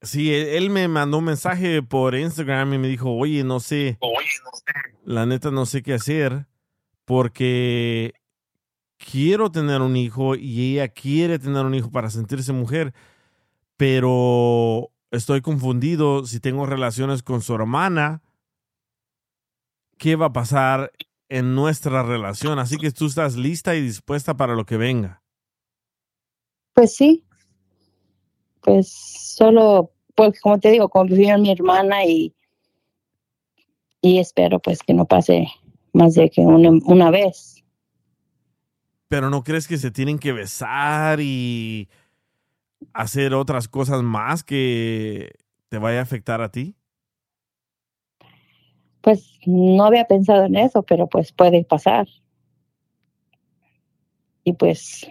Sí, 0.02 0.34
él, 0.34 0.48
él 0.48 0.70
me 0.70 0.88
mandó 0.88 1.18
un 1.18 1.26
mensaje 1.26 1.84
por 1.84 2.16
Instagram 2.16 2.74
y 2.74 2.78
me 2.78 2.88
dijo, 2.88 3.12
oye, 3.12 3.44
no 3.44 3.60
sé, 3.60 4.00
la 5.04 5.26
neta 5.26 5.52
no 5.52 5.66
sé 5.66 5.84
qué 5.84 5.94
hacer 5.94 6.46
porque 7.06 8.14
quiero 8.98 9.52
tener 9.52 9.82
un 9.82 9.98
hijo 9.98 10.36
y 10.36 10.74
ella 10.74 10.90
quiere 10.90 11.40
tener 11.40 11.66
un 11.66 11.74
hijo 11.74 11.90
para 11.90 12.10
sentirse 12.10 12.54
mujer, 12.54 12.94
pero 13.78 14.92
estoy 15.12 15.42
confundido 15.42 16.26
si 16.26 16.40
tengo 16.40 16.66
relaciones 16.66 17.24
con 17.24 17.42
su 17.42 17.56
hermana, 17.56 18.22
¿qué 20.00 20.16
va 20.16 20.28
a 20.28 20.34
pasar 20.34 20.92
en 21.28 21.54
nuestra 21.54 22.02
relación? 22.02 22.58
Así 22.58 22.78
que 22.78 22.90
tú 22.90 23.06
estás 23.06 23.36
lista 23.36 23.76
y 23.76 23.82
dispuesta 23.82 24.36
para 24.36 24.56
lo 24.56 24.66
que 24.66 24.78
venga. 24.78 25.22
Pues 26.74 26.96
sí. 26.96 27.24
Pues 28.62 28.90
solo, 28.90 29.92
pues 30.16 30.40
como 30.42 30.60
te 30.60 30.72
digo, 30.72 30.90
confío 30.90 31.36
en 31.36 31.42
mi 31.44 31.52
hermana 31.52 32.06
y, 32.06 32.34
y 34.02 34.18
espero 34.18 34.60
pues 34.60 34.82
que 34.82 34.94
no 34.94 35.06
pase 35.06 35.48
más 35.94 36.16
de 36.16 36.30
que 36.30 36.42
una, 36.42 36.72
una 36.86 37.12
vez. 37.12 37.64
Pero 39.08 39.30
¿no 39.30 39.44
crees 39.44 39.68
que 39.68 39.78
se 39.78 39.92
tienen 39.92 40.20
que 40.20 40.34
besar 40.34 41.20
y 41.20 41.90
hacer 42.94 43.34
otras 43.34 43.68
cosas 43.68 44.04
más 44.04 44.44
que 44.44 45.34
te 45.68 45.78
vaya 45.78 46.00
a 46.00 46.04
afectar 46.04 46.42
a 46.42 46.52
ti? 46.52 46.79
Pues 49.02 49.40
no 49.46 49.86
había 49.86 50.06
pensado 50.06 50.46
en 50.46 50.56
eso, 50.56 50.84
pero 50.84 51.08
pues 51.08 51.32
puede 51.32 51.64
pasar. 51.64 52.08
Y 54.44 54.54
pues 54.54 55.10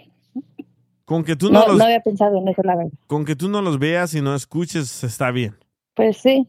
Con 1.05 1.23
que 1.23 1.35
tú 1.35 1.51
no, 1.51 1.61
no, 1.61 1.67
los, 1.69 1.77
no 1.77 1.85
había 1.85 2.01
pensado 2.01 2.37
en 2.37 2.47
eso, 2.47 2.61
la 2.63 2.75
verdad. 2.75 2.91
con 3.07 3.25
que 3.25 3.35
tú 3.35 3.49
no 3.49 3.61
los 3.61 3.79
veas 3.79 4.13
y 4.13 4.21
no 4.21 4.35
escuches, 4.35 5.03
está 5.03 5.31
bien. 5.31 5.55
Pues 5.95 6.17
sí, 6.17 6.47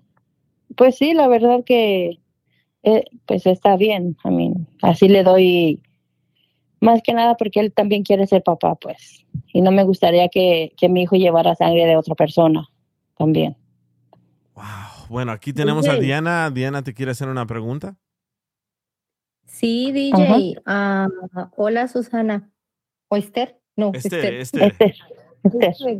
pues 0.76 0.96
sí, 0.96 1.14
la 1.14 1.28
verdad 1.28 1.64
que 1.64 2.20
eh, 2.82 3.04
pues 3.26 3.46
está 3.46 3.76
bien. 3.76 4.16
A 4.24 4.30
mí, 4.30 4.52
así 4.82 5.08
le 5.08 5.22
doy 5.22 5.80
más 6.80 7.02
que 7.02 7.12
nada 7.12 7.36
porque 7.36 7.60
él 7.60 7.72
también 7.72 8.02
quiere 8.02 8.26
ser 8.26 8.42
papá, 8.42 8.74
pues. 8.74 9.26
Y 9.52 9.60
no 9.60 9.70
me 9.70 9.84
gustaría 9.84 10.28
que, 10.28 10.72
que 10.76 10.88
mi 10.88 11.02
hijo 11.02 11.16
llevara 11.16 11.54
sangre 11.54 11.86
de 11.86 11.96
otra 11.96 12.14
persona 12.14 12.68
también. 13.16 13.56
Bueno, 15.10 15.32
aquí 15.32 15.52
tenemos 15.52 15.88
a. 15.88 15.96
Diana. 15.96 16.52
Diana 16.52 16.84
te 16.84 16.94
quiere 16.94 17.10
hacer 17.10 17.26
una 17.26 17.44
pregunta. 17.44 17.96
Sí, 19.44 19.90
DJ. 19.90 20.62
Ah, 20.64 21.08
hola, 21.56 21.88
Susana. 21.88 22.48
¿O 23.08 23.16
Esther? 23.16 23.60
No, 23.74 23.90
Esther, 23.92 24.34
Esther. 24.34 24.72
Esther. 24.72 25.98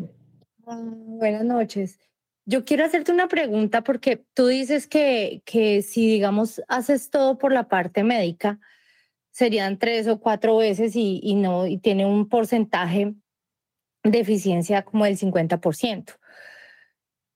Ah, 0.65 0.81
buenas 0.81 1.45
noches. 1.45 1.99
Yo 2.45 2.65
quiero 2.65 2.85
hacerte 2.85 3.11
una 3.11 3.27
pregunta 3.27 3.83
porque 3.83 4.25
tú 4.33 4.47
dices 4.47 4.87
que, 4.87 5.43
que 5.45 5.83
si, 5.83 6.07
digamos, 6.07 6.63
haces 6.69 7.11
todo 7.11 7.37
por 7.37 7.53
la 7.53 7.67
parte 7.67 8.05
médica, 8.05 8.61
serían 9.33 9.81
tres 9.81 10.07
o 10.07 10.21
cuatro 10.21 10.57
veces 10.59 10.95
y, 10.95 11.19
y 11.21 11.35
no, 11.35 11.67
y 11.67 11.79
tiene 11.79 12.07
un 12.07 12.29
porcentaje 12.29 13.13
de 14.05 14.21
eficiencia 14.21 14.83
como 14.85 15.05
del 15.05 15.19
50%. 15.19 16.17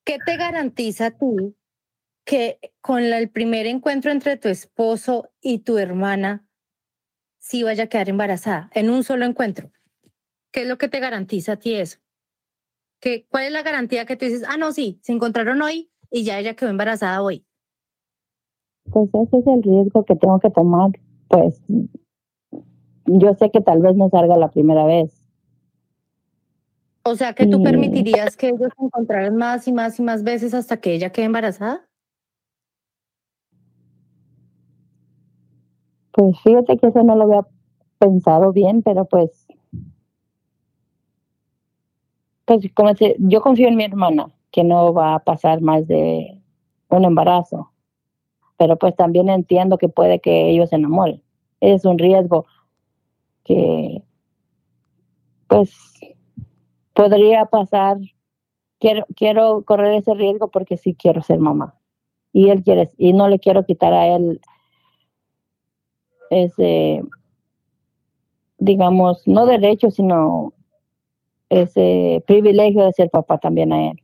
¿Qué 0.04 0.18
te 0.24 0.36
garantiza 0.36 1.10
tú 1.10 1.56
que 2.24 2.58
con 2.80 3.10
la- 3.10 3.18
el 3.18 3.28
primer 3.30 3.66
encuentro 3.66 4.10
entre 4.10 4.36
tu 4.36 4.48
esposo 4.48 5.30
y 5.40 5.58
tu 5.60 5.78
hermana 5.78 6.46
sí 7.38 7.62
vaya 7.62 7.84
a 7.84 7.86
quedar 7.88 8.08
embarazada 8.08 8.70
en 8.74 8.90
un 8.90 9.04
solo 9.04 9.24
encuentro? 9.24 9.70
¿Qué 10.50 10.62
es 10.62 10.68
lo 10.68 10.78
que 10.78 10.88
te 10.88 11.00
garantiza 11.00 11.52
a 11.52 11.56
ti 11.56 11.74
eso? 11.74 11.98
¿Qué, 13.00 13.26
¿Cuál 13.28 13.44
es 13.44 13.52
la 13.52 13.62
garantía 13.62 14.06
que 14.06 14.16
tú 14.16 14.24
dices, 14.24 14.44
ah, 14.48 14.56
no, 14.56 14.72
sí, 14.72 14.98
se 15.02 15.12
encontraron 15.12 15.60
hoy 15.60 15.90
y 16.10 16.24
ya 16.24 16.38
ella 16.38 16.54
quedó 16.54 16.70
embarazada 16.70 17.22
hoy? 17.22 17.44
Pues 18.90 19.08
ese 19.12 19.38
es 19.38 19.46
el 19.46 19.62
riesgo 19.62 20.04
que 20.04 20.16
tengo 20.16 20.38
que 20.40 20.50
tomar. 20.50 20.90
Pues 21.28 21.60
yo 23.06 23.34
sé 23.34 23.50
que 23.50 23.60
tal 23.60 23.80
vez 23.80 23.96
no 23.96 24.08
salga 24.08 24.36
la 24.36 24.50
primera 24.50 24.84
vez. 24.86 25.12
O 27.02 27.16
sea, 27.16 27.34
que 27.34 27.46
tú 27.46 27.62
permitirías 27.62 28.36
que 28.36 28.48
ellos 28.48 28.72
se 28.78 28.84
encontraran 28.84 29.36
más 29.36 29.68
y 29.68 29.72
más 29.72 29.98
y 29.98 30.02
más 30.02 30.22
veces 30.22 30.54
hasta 30.54 30.78
que 30.78 30.94
ella 30.94 31.10
quede 31.10 31.26
embarazada? 31.26 31.86
Pues 36.14 36.40
fíjate 36.42 36.78
que 36.78 36.86
eso 36.86 37.02
no 37.02 37.14
lo 37.14 37.24
había 37.24 37.46
pensado 37.98 38.52
bien, 38.52 38.82
pero 38.82 39.04
pues, 39.04 39.46
pues 42.44 42.70
como 42.74 42.94
te- 42.94 43.16
yo 43.18 43.40
confío 43.40 43.68
en 43.68 43.76
mi 43.76 43.84
hermana, 43.84 44.30
que 44.50 44.64
no 44.64 44.92
va 44.92 45.14
a 45.14 45.18
pasar 45.24 45.60
más 45.60 45.86
de 45.88 46.40
un 46.88 47.04
embarazo, 47.04 47.70
pero 48.58 48.76
pues 48.78 48.96
también 48.96 49.28
entiendo 49.30 49.78
que 49.78 49.88
puede 49.88 50.20
que 50.20 50.50
ellos 50.50 50.70
se 50.70 50.76
enamoren. 50.76 51.22
Es 51.60 51.84
un 51.84 51.98
riesgo 51.98 52.46
que, 53.44 54.02
pues, 55.48 55.70
podría 56.92 57.46
pasar. 57.46 57.98
Quiero, 58.80 59.06
quiero 59.16 59.64
correr 59.64 59.94
ese 59.94 60.14
riesgo 60.14 60.50
porque 60.50 60.76
sí 60.76 60.94
quiero 60.94 61.22
ser 61.22 61.38
mamá. 61.40 61.76
Y 62.32 62.50
él 62.50 62.62
quiere, 62.62 62.90
y 62.98 63.12
no 63.14 63.28
le 63.28 63.38
quiero 63.40 63.64
quitar 63.66 63.92
a 63.94 64.08
él 64.08 64.40
ese, 66.34 67.02
digamos, 68.58 69.22
no 69.26 69.46
derecho, 69.46 69.90
sino 69.90 70.52
ese 71.48 72.22
privilegio 72.26 72.84
de 72.84 72.92
ser 72.92 73.10
papá 73.10 73.38
también 73.38 73.72
a 73.72 73.90
él. 73.90 74.02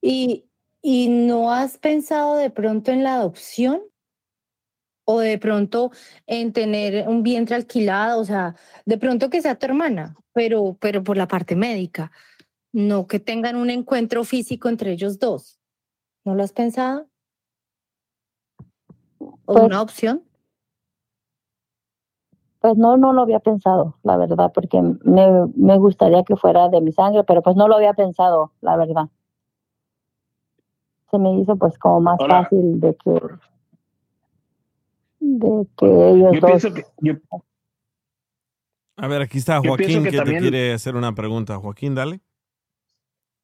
¿Y, 0.00 0.44
¿Y 0.82 1.08
no 1.08 1.50
has 1.52 1.78
pensado 1.78 2.36
de 2.36 2.50
pronto 2.50 2.90
en 2.90 3.02
la 3.04 3.14
adopción? 3.14 3.80
¿O 5.06 5.20
de 5.20 5.38
pronto 5.38 5.90
en 6.26 6.52
tener 6.52 7.06
un 7.08 7.22
vientre 7.22 7.54
alquilado? 7.56 8.20
O 8.20 8.24
sea, 8.24 8.56
de 8.86 8.98
pronto 8.98 9.30
que 9.30 9.42
sea 9.42 9.58
tu 9.58 9.66
hermana, 9.66 10.16
pero, 10.32 10.76
pero 10.80 11.04
por 11.04 11.16
la 11.16 11.28
parte 11.28 11.54
médica. 11.56 12.10
No 12.72 13.06
que 13.06 13.20
tengan 13.20 13.56
un 13.56 13.70
encuentro 13.70 14.24
físico 14.24 14.68
entre 14.68 14.92
ellos 14.92 15.18
dos. 15.18 15.60
¿No 16.24 16.34
lo 16.34 16.42
has 16.42 16.52
pensado? 16.52 17.06
¿O 19.18 19.36
Pues- 19.44 19.64
una 19.64 19.80
opción? 19.82 20.24
Pues 22.64 22.78
no, 22.78 22.96
no 22.96 23.12
lo 23.12 23.20
había 23.20 23.40
pensado, 23.40 23.98
la 24.04 24.16
verdad, 24.16 24.50
porque 24.54 24.80
me, 24.80 25.26
me 25.54 25.76
gustaría 25.76 26.22
que 26.22 26.34
fuera 26.34 26.70
de 26.70 26.80
mi 26.80 26.92
sangre, 26.92 27.22
pero 27.22 27.42
pues 27.42 27.56
no 27.56 27.68
lo 27.68 27.74
había 27.74 27.92
pensado, 27.92 28.52
la 28.62 28.74
verdad. 28.78 29.10
Se 31.10 31.18
me 31.18 31.38
hizo 31.38 31.56
pues 31.56 31.78
como 31.78 32.00
más 32.00 32.18
fácil 32.26 32.80
de 32.80 32.96
que, 32.96 33.20
de 35.20 35.66
que 35.76 36.08
ellos 36.08 36.32
Yo 36.32 36.40
dos 36.40 36.50
pienso 36.52 36.72
que, 36.72 36.86
yo, 37.02 37.12
A 38.96 39.08
ver, 39.08 39.20
aquí 39.20 39.36
está 39.36 39.60
Joaquín 39.60 40.02
que, 40.04 40.12
te 40.12 40.38
quiere 40.38 40.72
hacer 40.72 40.96
una 40.96 41.14
pregunta. 41.14 41.58
Joaquín, 41.58 41.94
dale. 41.94 42.22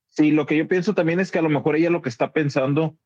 Sí, 0.08 0.30
lo 0.30 0.46
que 0.46 0.56
yo 0.56 0.66
pienso 0.66 0.94
también 0.94 1.20
es 1.20 1.30
que 1.30 1.40
a 1.40 1.42
lo 1.42 1.50
mejor 1.50 1.76
ella 1.76 1.90
lo 1.90 2.00
que 2.00 2.08
está 2.08 2.32
pensando 2.32 2.96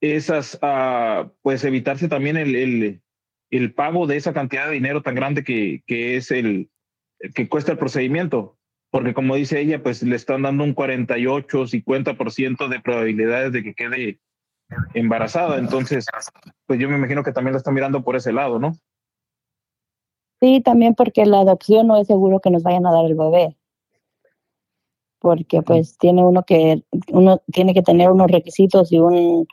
es 0.00 0.30
as- 0.30 0.58
ah, 0.62 1.30
pues 1.42 1.64
evitarse 1.64 2.08
también 2.08 2.38
el, 2.38 2.56
el, 2.56 3.02
el 3.50 3.74
pago 3.74 4.06
de 4.06 4.16
esa 4.16 4.32
cantidad 4.32 4.66
de 4.66 4.74
dinero 4.74 5.02
tan 5.02 5.14
grande 5.14 5.44
que, 5.44 5.82
que 5.86 6.16
es 6.16 6.30
el 6.30 6.70
que 7.34 7.48
cuesta 7.48 7.72
el 7.72 7.78
procedimiento. 7.78 8.56
Porque 8.90 9.14
como 9.14 9.36
dice 9.36 9.60
ella, 9.60 9.82
pues 9.82 10.02
le 10.02 10.16
están 10.16 10.42
dando 10.42 10.64
un 10.64 10.74
48, 10.74 11.66
50% 11.66 12.68
de 12.68 12.80
probabilidades 12.80 13.52
de 13.52 13.62
que 13.62 13.74
quede 13.74 14.20
embarazada. 14.94 15.58
Entonces, 15.58 16.06
pues 16.66 16.80
yo 16.80 16.88
me 16.88 16.96
imagino 16.96 17.22
que 17.22 17.32
también 17.32 17.52
la 17.52 17.58
está 17.58 17.70
mirando 17.70 18.02
por 18.02 18.16
ese 18.16 18.32
lado, 18.32 18.58
¿no? 18.58 18.72
Sí, 20.40 20.60
también 20.60 20.94
porque 20.94 21.26
la 21.26 21.40
adopción 21.40 21.86
no 21.86 21.98
es 21.98 22.06
seguro 22.06 22.40
que 22.40 22.50
nos 22.50 22.62
vayan 22.62 22.86
a 22.86 22.92
dar 22.92 23.04
el 23.04 23.14
bebé. 23.14 23.56
Porque 25.20 25.62
pues 25.62 25.98
tiene 25.98 26.24
uno 26.24 26.42
que, 26.44 26.82
uno 27.12 27.42
tiene 27.52 27.74
que 27.74 27.82
tener 27.82 28.10
unos 28.10 28.30
requisitos 28.30 28.90
y 28.90 28.98
un, 28.98 29.46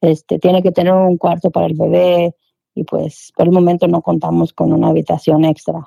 este, 0.00 0.38
tiene 0.40 0.62
que 0.62 0.72
tener 0.72 0.92
un 0.92 1.16
cuarto 1.16 1.50
para 1.50 1.66
el 1.66 1.74
bebé 1.74 2.34
y 2.74 2.84
pues 2.84 3.32
por 3.36 3.46
el 3.46 3.52
momento 3.52 3.86
no 3.86 4.02
contamos 4.02 4.52
con 4.52 4.72
una 4.72 4.88
habitación 4.88 5.44
extra, 5.44 5.86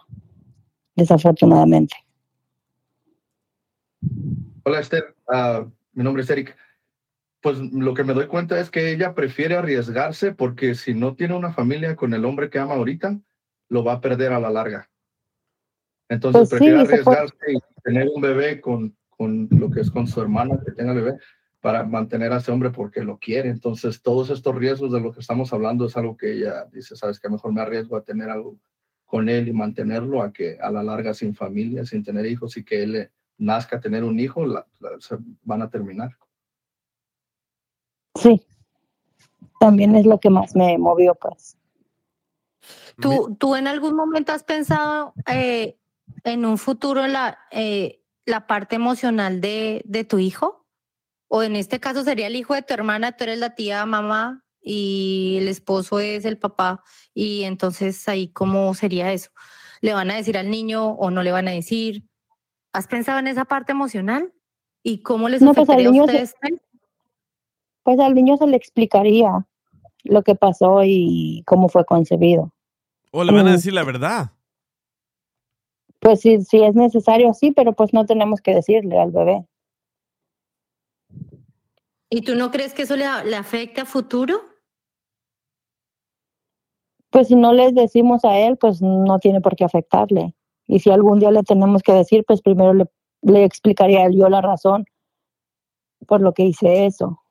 desafortunadamente. 0.95 1.95
Hola 4.63 4.79
Esther, 4.79 5.15
Ah, 5.29 5.65
mi 5.93 6.03
nombre 6.03 6.23
es 6.23 6.29
Eric. 6.29 6.55
Pues 7.41 7.59
lo 7.59 7.93
que 7.93 8.03
me 8.03 8.13
doy 8.13 8.27
cuenta 8.27 8.59
es 8.59 8.69
que 8.71 8.91
ella 8.91 9.13
prefiere 9.13 9.55
arriesgarse 9.55 10.33
porque 10.33 10.73
si 10.75 10.93
no 10.93 11.15
tiene 11.15 11.35
una 11.35 11.53
familia 11.53 11.95
con 11.95 12.13
el 12.13 12.23
hombre 12.25 12.49
que 12.49 12.59
ama 12.59 12.75
ahorita, 12.75 13.19
lo 13.69 13.83
va 13.83 13.93
a 13.93 14.01
perder 14.01 14.31
a 14.33 14.39
la 14.39 14.49
larga. 14.49 14.89
Entonces 16.09 16.39
Pues 16.39 16.49
sí, 16.49 16.55
prefiere 16.65 16.75
puede- 16.85 16.93
arriesgarse 16.93 17.35
y 17.53 17.59
tener 17.83 18.07
un 18.13 18.21
bebé 18.21 18.61
con, 18.61 18.95
con 19.09 19.47
lo 19.51 19.69
que 19.69 19.81
es 19.81 19.91
con 19.91 20.07
su 20.07 20.21
hermana 20.21 20.57
que 20.65 20.71
tenga 20.71 20.93
el 20.93 21.01
bebé 21.03 21.19
para 21.61 21.83
mantener 21.83 22.31
a 22.33 22.37
ese 22.37 22.51
hombre 22.51 22.69
porque 22.69 23.01
lo 23.03 23.17
quiere. 23.17 23.49
Entonces 23.49 24.01
todos 24.01 24.29
estos 24.29 24.55
riesgos 24.55 24.91
de 24.91 24.99
lo 25.01 25.11
que 25.11 25.19
estamos 25.21 25.51
hablando 25.53 25.85
es 25.85 25.97
algo 25.97 26.15
que 26.15 26.33
ella 26.33 26.65
dice, 26.71 26.95
sabes 26.95 27.19
que 27.19 27.29
mejor 27.29 27.51
me 27.53 27.61
arriesgo 27.61 27.97
a 27.97 28.03
tener 28.03 28.29
algo 28.29 28.57
con 29.05 29.29
él 29.29 29.47
y 29.47 29.53
mantenerlo 29.53 30.21
a 30.21 30.31
que 30.33 30.57
a 30.61 30.69
la 30.69 30.83
larga 30.83 31.13
sin 31.13 31.33
familia, 31.35 31.85
sin 31.85 32.03
tener 32.03 32.25
hijos 32.25 32.57
y 32.57 32.63
que 32.63 32.83
él 32.83 32.91
le 32.91 33.11
nazca 33.37 33.79
tener 33.79 34.03
un 34.03 34.19
hijo, 34.19 34.45
la- 34.45 34.67
la- 34.79 34.99
se 34.99 35.17
van 35.43 35.61
a 35.61 35.69
terminar. 35.69 36.11
Sí, 38.15 38.41
también 39.59 39.95
es 39.95 40.05
lo 40.05 40.19
que 40.19 40.29
más 40.29 40.55
me 40.55 40.77
movió 40.77 41.15
pues. 41.15 41.57
¿Tú, 42.99 43.35
¿Tú 43.39 43.55
en 43.55 43.67
algún 43.67 43.95
momento 43.95 44.31
has 44.31 44.43
pensado 44.43 45.13
eh, 45.31 45.77
en 46.23 46.45
un 46.45 46.57
futuro 46.57 47.05
la, 47.07 47.37
eh, 47.51 48.01
la 48.25 48.47
parte 48.47 48.75
emocional 48.75 49.39
de, 49.39 49.83
de 49.85 50.03
tu 50.03 50.17
hijo? 50.19 50.65
O 51.27 51.43
en 51.43 51.55
este 51.55 51.79
caso 51.79 52.03
sería 52.03 52.27
el 52.27 52.35
hijo 52.35 52.53
de 52.53 52.61
tu 52.61 52.73
hermana, 52.73 53.11
tú 53.11 53.23
eres 53.25 53.39
la 53.39 53.53
tía, 53.55 53.85
mamá, 53.85 54.43
y 54.61 55.37
el 55.39 55.47
esposo 55.47 55.99
es 55.99 56.25
el 56.25 56.37
papá. 56.37 56.83
Y 57.13 57.43
entonces 57.43 58.07
ahí, 58.07 58.29
¿cómo 58.29 58.73
sería 58.73 59.11
eso? 59.11 59.29
¿Le 59.81 59.93
van 59.93 60.09
a 60.11 60.15
decir 60.15 60.37
al 60.37 60.49
niño 60.49 60.85
o 60.91 61.11
no 61.11 61.23
le 61.23 61.31
van 61.31 61.47
a 61.47 61.51
decir? 61.51 62.03
¿Has 62.73 62.87
pensado 62.87 63.19
en 63.19 63.27
esa 63.27 63.45
parte 63.45 63.71
emocional? 63.71 64.33
¿Y 64.83 65.01
cómo 65.01 65.27
les 65.29 65.41
No, 65.41 65.53
pues 65.53 65.69
al 65.69 65.75
a 65.85 65.91
se- 65.93 66.01
ustedes? 66.01 66.35
Pues 67.83 67.99
al 67.99 68.13
niño 68.15 68.37
se 68.37 68.47
le 68.47 68.57
explicaría 68.57 69.45
lo 70.03 70.21
que 70.23 70.35
pasó 70.35 70.81
y 70.83 71.43
cómo 71.45 71.69
fue 71.69 71.85
concebido. 71.85 72.51
O 73.11 73.23
le 73.23 73.31
van 73.31 73.47
a 73.47 73.51
Mm. 73.51 73.53
decir 73.53 73.73
la 73.73 73.83
verdad. 73.83 74.31
Pues 75.99 76.21
si, 76.21 76.41
si 76.43 76.61
es 76.63 76.75
necesario, 76.75 77.33
sí, 77.33 77.51
pero 77.51 77.73
pues 77.73 77.93
no 77.93 78.05
tenemos 78.05 78.39
que 78.41 78.53
decirle 78.53 78.99
al 78.99 79.11
bebé. 79.11 79.45
¿Y 82.09 82.21
tú 82.21 82.35
no 82.35 82.51
crees 82.51 82.73
que 82.73 82.83
eso 82.83 82.95
le, 82.95 83.05
le 83.25 83.35
afecta 83.35 83.83
a 83.83 83.85
futuro? 83.85 84.41
Pues 87.09 87.27
si 87.27 87.35
no 87.35 87.53
les 87.53 87.73
decimos 87.73 88.23
a 88.25 88.37
él, 88.39 88.57
pues 88.57 88.81
no 88.81 89.19
tiene 89.19 89.41
por 89.41 89.55
qué 89.55 89.65
afectarle. 89.65 90.35
Y 90.67 90.79
si 90.79 90.89
algún 90.89 91.19
día 91.19 91.31
le 91.31 91.43
tenemos 91.43 91.81
que 91.81 91.93
decir, 91.93 92.23
pues 92.27 92.41
primero 92.41 92.73
le, 92.73 92.85
le 93.21 93.43
explicaría 93.43 93.99
a 93.99 94.05
él 94.05 94.17
yo 94.17 94.29
la 94.29 94.41
razón 94.41 94.85
por 96.05 96.21
lo 96.21 96.33
que 96.33 96.43
hice 96.43 96.85
eso. 96.85 97.21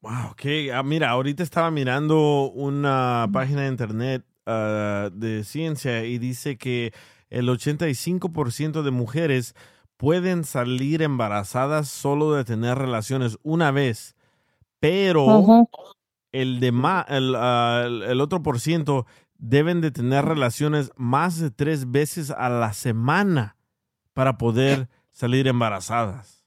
Wow, 0.00 0.32
ok. 0.32 0.42
Ah, 0.74 0.82
mira, 0.82 1.10
ahorita 1.10 1.42
estaba 1.42 1.70
mirando 1.70 2.50
una 2.50 3.28
página 3.32 3.62
de 3.62 3.68
internet 3.68 4.24
ah, 4.46 5.10
de 5.12 5.44
ciencia 5.44 6.04
y 6.04 6.18
dice 6.18 6.58
que 6.58 6.92
el 7.30 7.48
85% 7.48 8.82
de 8.82 8.90
mujeres 8.90 9.54
pueden 10.02 10.42
salir 10.42 11.00
embarazadas 11.00 11.86
solo 11.88 12.32
de 12.32 12.42
tener 12.44 12.76
relaciones 12.76 13.38
una 13.44 13.70
vez, 13.70 14.16
pero 14.80 15.24
Ujú. 15.26 15.68
el, 16.32 16.58
de 16.58 16.72
ma- 16.72 17.06
el, 17.08 17.36
ah, 17.36 17.84
el- 17.86 18.02
el 18.02 18.20
otro 18.20 18.42
por 18.42 18.58
ciento 18.58 19.06
deben 19.38 19.80
de 19.80 19.92
tener 19.92 20.24
relaciones 20.24 20.90
más 20.96 21.38
de 21.38 21.52
tres 21.52 21.88
veces 21.92 22.32
a 22.32 22.48
la 22.48 22.72
semana 22.72 23.56
para 24.12 24.38
poder 24.38 24.88
salir 25.12 25.46
embarazadas. 25.46 26.44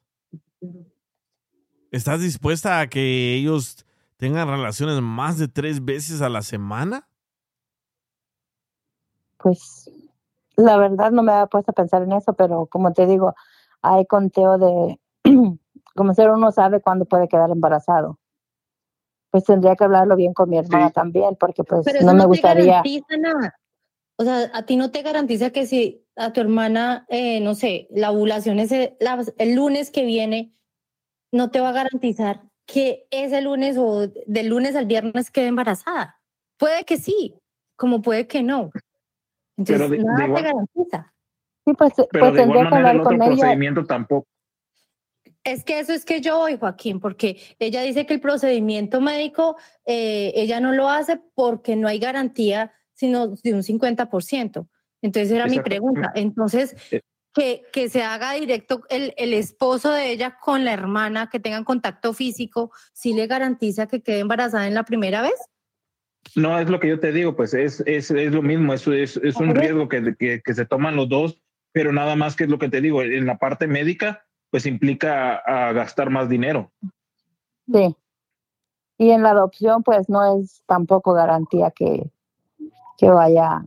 ¿Estás 1.91 2.19
dispuesta 2.19 2.81
a 2.81 2.87
que 2.89 3.35
ellos 3.35 3.85
tengan 4.17 4.49
relaciones 4.49 4.99
más 4.99 5.37
de 5.37 5.47
tres 5.47 5.85
veces 5.85 6.21
a 6.21 6.27
la 6.27 6.41
semana? 6.41 7.07
Pues 9.37 9.89
la 10.57 10.77
verdad 10.77 11.11
no 11.11 11.23
me 11.23 11.31
había 11.31 11.47
puesto 11.47 11.71
a 11.71 11.73
pensar 11.75 12.01
en 12.03 12.11
eso, 12.13 12.33
pero 12.33 12.65
como 12.67 12.93
te 12.93 13.05
digo, 13.05 13.33
hay 13.81 14.05
conteo 14.05 14.57
de, 14.57 14.99
como 15.95 16.13
ser 16.13 16.29
uno 16.31 16.51
sabe 16.51 16.81
cuándo 16.81 17.05
puede 17.05 17.27
quedar 17.27 17.49
embarazado. 17.51 18.19
Pues 19.31 19.43
tendría 19.43 19.75
que 19.75 19.83
hablarlo 19.83 20.15
bien 20.15 20.33
con 20.33 20.49
mi 20.49 20.57
hermana 20.57 20.91
también, 20.91 21.35
porque 21.37 21.63
pues 21.63 21.83
Pero 21.85 21.99
eso 21.99 22.07
no 22.07 22.13
me 22.13 22.19
te 22.21 22.27
gustaría. 22.27 22.65
garantiza 22.65 23.17
nada. 23.17 23.55
O 24.17 24.23
sea, 24.23 24.49
a 24.53 24.65
ti 24.65 24.77
no 24.77 24.91
te 24.91 25.01
garantiza 25.01 25.49
que 25.49 25.65
si 25.65 26.05
a 26.15 26.31
tu 26.31 26.39
hermana, 26.39 27.05
eh, 27.09 27.41
no 27.41 27.53
sé, 27.53 27.87
la 27.91 28.11
ovulación 28.11 28.59
es 28.59 28.71
el, 28.71 28.95
la- 29.01 29.25
el 29.37 29.55
lunes 29.55 29.91
que 29.91 30.05
viene, 30.05 30.53
no 31.33 31.51
te 31.51 31.59
va 31.59 31.69
a 31.69 31.73
garantizar 31.73 32.43
que 32.65 33.07
ese 33.11 33.41
lunes 33.41 33.77
o 33.77 34.07
del 34.07 34.47
lunes 34.47 34.75
al 34.77 34.85
viernes 34.85 35.31
quede 35.31 35.47
embarazada. 35.47 36.21
Puede 36.57 36.85
que 36.85 36.95
sí, 36.97 37.35
como 37.75 38.01
puede 38.01 38.25
que 38.25 38.41
no. 38.41 38.71
Entonces, 39.57 39.77
Pero 39.77 39.89
de- 39.89 39.97
de 39.97 40.03
nada 40.03 40.25
igual- 40.25 40.43
te 40.43 40.49
garantiza. 40.49 41.13
Sí, 41.65 41.73
pues, 41.73 41.93
Pero 41.95 42.07
pues 42.11 42.33
de 42.35 42.41
igual 42.43 42.69
manera 42.69 42.79
el 42.79 42.85
hablar 42.85 42.95
otro 42.97 43.03
con 43.05 43.21
ella. 43.21 43.35
procedimiento 43.41 43.85
tampoco. 43.85 44.27
Es 45.43 45.63
que 45.63 45.79
eso 45.79 45.93
es 45.93 46.05
que 46.05 46.21
yo 46.21 46.37
voy, 46.39 46.57
Joaquín, 46.57 46.99
porque 46.99 47.39
ella 47.59 47.81
dice 47.81 48.05
que 48.05 48.15
el 48.15 48.19
procedimiento 48.19 48.99
médico 49.01 49.57
eh, 49.85 50.31
ella 50.35 50.59
no 50.59 50.71
lo 50.73 50.89
hace 50.89 51.19
porque 51.35 51.75
no 51.75 51.87
hay 51.87 51.99
garantía, 51.99 52.73
sino 52.93 53.27
de 53.27 53.53
un 53.53 53.61
50%. 53.63 54.67
Entonces 55.01 55.31
era 55.31 55.45
mi 55.45 55.59
pregunta. 55.59 56.11
Entonces, 56.15 56.75
que, 57.33 57.63
que 57.71 57.89
se 57.89 58.01
haga 58.01 58.31
directo 58.33 58.81
el, 58.89 59.13
el 59.17 59.33
esposo 59.33 59.91
de 59.91 60.09
ella 60.11 60.37
con 60.41 60.65
la 60.65 60.73
hermana, 60.73 61.29
que 61.29 61.39
tengan 61.39 61.63
contacto 61.63 62.13
físico, 62.13 62.71
¿sí 62.93 63.13
le 63.13 63.27
garantiza 63.27 63.87
que 63.87 64.01
quede 64.01 64.19
embarazada 64.19 64.67
en 64.67 64.73
la 64.73 64.83
primera 64.83 65.21
vez? 65.21 65.35
No, 66.35 66.59
es 66.59 66.69
lo 66.69 66.79
que 66.79 66.89
yo 66.89 66.99
te 66.99 67.11
digo, 67.11 67.35
pues 67.35 67.53
es, 67.53 67.81
es, 67.85 68.09
es 68.11 68.33
lo 68.33 68.41
mismo, 68.41 68.73
es, 68.73 68.85
es, 68.87 69.17
es 69.17 69.35
un 69.37 69.53
riesgo 69.55 69.87
que, 69.87 70.15
que, 70.17 70.41
que 70.43 70.53
se 70.53 70.65
toman 70.65 70.95
los 70.95 71.07
dos, 71.07 71.41
pero 71.71 71.93
nada 71.93 72.15
más 72.15 72.35
que 72.35 72.45
es 72.45 72.49
lo 72.49 72.59
que 72.59 72.69
te 72.69 72.81
digo, 72.81 73.01
en 73.01 73.25
la 73.25 73.37
parte 73.37 73.67
médica, 73.67 74.25
pues 74.49 74.65
implica 74.65 75.35
a 75.37 75.71
gastar 75.73 76.09
más 76.09 76.27
dinero. 76.29 76.71
Sí. 77.71 77.95
Y 78.97 79.11
en 79.11 79.23
la 79.23 79.31
adopción, 79.31 79.83
pues 79.83 80.09
no 80.09 80.39
es 80.39 80.63
tampoco 80.65 81.13
garantía 81.13 81.71
que, 81.71 82.09
que 82.97 83.09
vaya, 83.09 83.65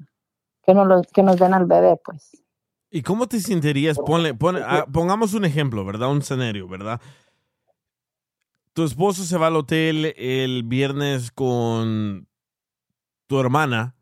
que, 0.64 0.74
no 0.74 0.84
los, 0.84 1.06
que 1.08 1.22
nos 1.22 1.38
den 1.38 1.54
al 1.54 1.66
bebé, 1.66 1.98
pues. 2.04 2.42
¿Y 2.90 3.02
cómo 3.02 3.28
te 3.28 3.40
sentirías? 3.40 3.98
Ponle, 3.98 4.34
pone- 4.34 4.60
ah, 4.64 4.86
pongamos 4.90 5.34
un 5.34 5.44
ejemplo, 5.44 5.84
¿verdad? 5.84 6.10
Un 6.10 6.18
escenario, 6.18 6.66
¿verdad? 6.68 7.00
Tu 8.72 8.84
esposo 8.84 9.24
se 9.24 9.36
va 9.36 9.48
al 9.48 9.56
hotel 9.56 10.14
el 10.16 10.62
viernes 10.62 11.30
con 11.32 12.27
tu 13.28 13.38
hermana. 13.38 13.94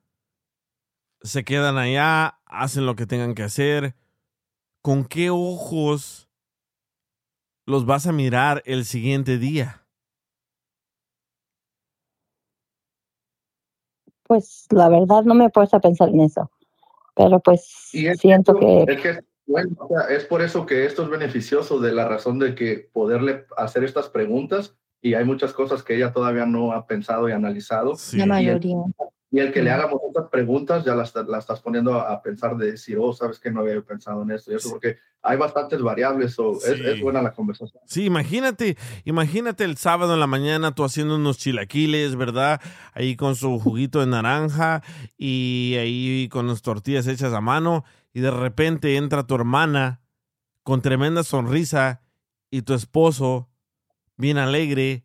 Se 1.20 1.44
quedan 1.44 1.76
allá, 1.76 2.38
hacen 2.46 2.86
lo 2.86 2.96
que 2.96 3.06
tengan 3.06 3.34
que 3.34 3.42
hacer. 3.42 3.94
¿Con 4.80 5.04
qué 5.04 5.30
ojos 5.30 6.30
los 7.66 7.84
vas 7.84 8.06
a 8.06 8.12
mirar 8.12 8.62
el 8.64 8.84
siguiente 8.84 9.36
día? 9.36 9.84
Pues 14.22 14.66
la 14.70 14.88
verdad 14.88 15.24
no 15.24 15.34
me 15.34 15.46
he 15.46 15.50
puesto 15.50 15.76
a 15.76 15.80
pensar 15.80 16.08
en 16.08 16.20
eso. 16.20 16.50
Pero 17.14 17.40
pues 17.40 17.90
Y 17.92 18.06
es 18.06 18.20
siento 18.20 18.54
que 18.54 18.84
Es 18.88 19.00
que 19.00 19.24
bueno, 19.46 19.76
o 19.78 19.88
sea, 19.88 20.14
es 20.14 20.24
por 20.24 20.42
eso 20.42 20.66
que 20.66 20.86
esto 20.86 21.04
es 21.04 21.08
beneficioso 21.08 21.78
de 21.78 21.92
la 21.92 22.08
razón 22.08 22.38
de 22.38 22.54
que 22.54 22.90
poderle 22.92 23.46
hacer 23.56 23.84
estas 23.84 24.08
preguntas 24.08 24.76
y 25.00 25.14
hay 25.14 25.24
muchas 25.24 25.52
cosas 25.52 25.84
que 25.84 25.94
ella 25.94 26.12
todavía 26.12 26.46
no 26.46 26.72
ha 26.72 26.86
pensado 26.86 27.28
y 27.28 27.32
analizado. 27.32 27.94
La 28.12 28.26
mayoría. 28.26 28.76
Y 28.76 29.15
el 29.38 29.52
que 29.52 29.62
le 29.62 29.70
hagamos 29.70 30.00
estas 30.08 30.28
preguntas 30.28 30.84
ya 30.84 30.94
la, 30.94 31.02
está- 31.04 31.22
la 31.24 31.38
estás 31.38 31.60
poniendo 31.60 31.94
a 31.94 32.22
pensar 32.22 32.56
de 32.56 32.72
decir, 32.72 32.96
oh, 33.00 33.12
sabes 33.12 33.38
que 33.38 33.50
no 33.50 33.60
había 33.60 33.80
pensado 33.82 34.22
en 34.22 34.30
esto 34.30 34.52
y 34.52 34.56
eso, 34.56 34.70
porque 34.70 34.98
hay 35.22 35.36
bastantes 35.36 35.80
variables, 35.82 36.38
o 36.38 36.52
es, 36.52 36.62
Sí. 36.62 36.82
es 36.84 37.00
buena 37.00 37.20
la 37.22 37.32
conversación. 37.32 37.82
Sí, 37.86 38.04
imagínate, 38.04 38.76
imagínate 39.04 39.64
el 39.64 39.76
sábado 39.76 40.14
en 40.14 40.20
la 40.20 40.26
mañana 40.28 40.72
tú 40.74 40.84
haciendo 40.84 41.16
unos 41.16 41.38
chilaquiles, 41.38 42.14
¿verdad? 42.14 42.60
Ahí 42.94 43.16
con 43.16 43.34
su 43.34 43.58
juguito 43.58 44.00
de 44.00 44.06
naranja 44.06 44.82
y 45.18 45.74
ahí 45.78 46.28
con 46.30 46.46
las 46.46 46.62
tortillas 46.62 47.06
hechas 47.08 47.32
a 47.32 47.40
mano 47.40 47.84
y 48.12 48.20
de 48.20 48.30
repente 48.30 48.96
entra 48.96 49.26
tu 49.26 49.34
hermana 49.34 50.00
con 50.62 50.80
tremenda 50.82 51.22
sonrisa 51.24 52.02
y 52.50 52.62
tu 52.62 52.74
esposo 52.74 53.48
bien 54.16 54.38
alegre. 54.38 55.04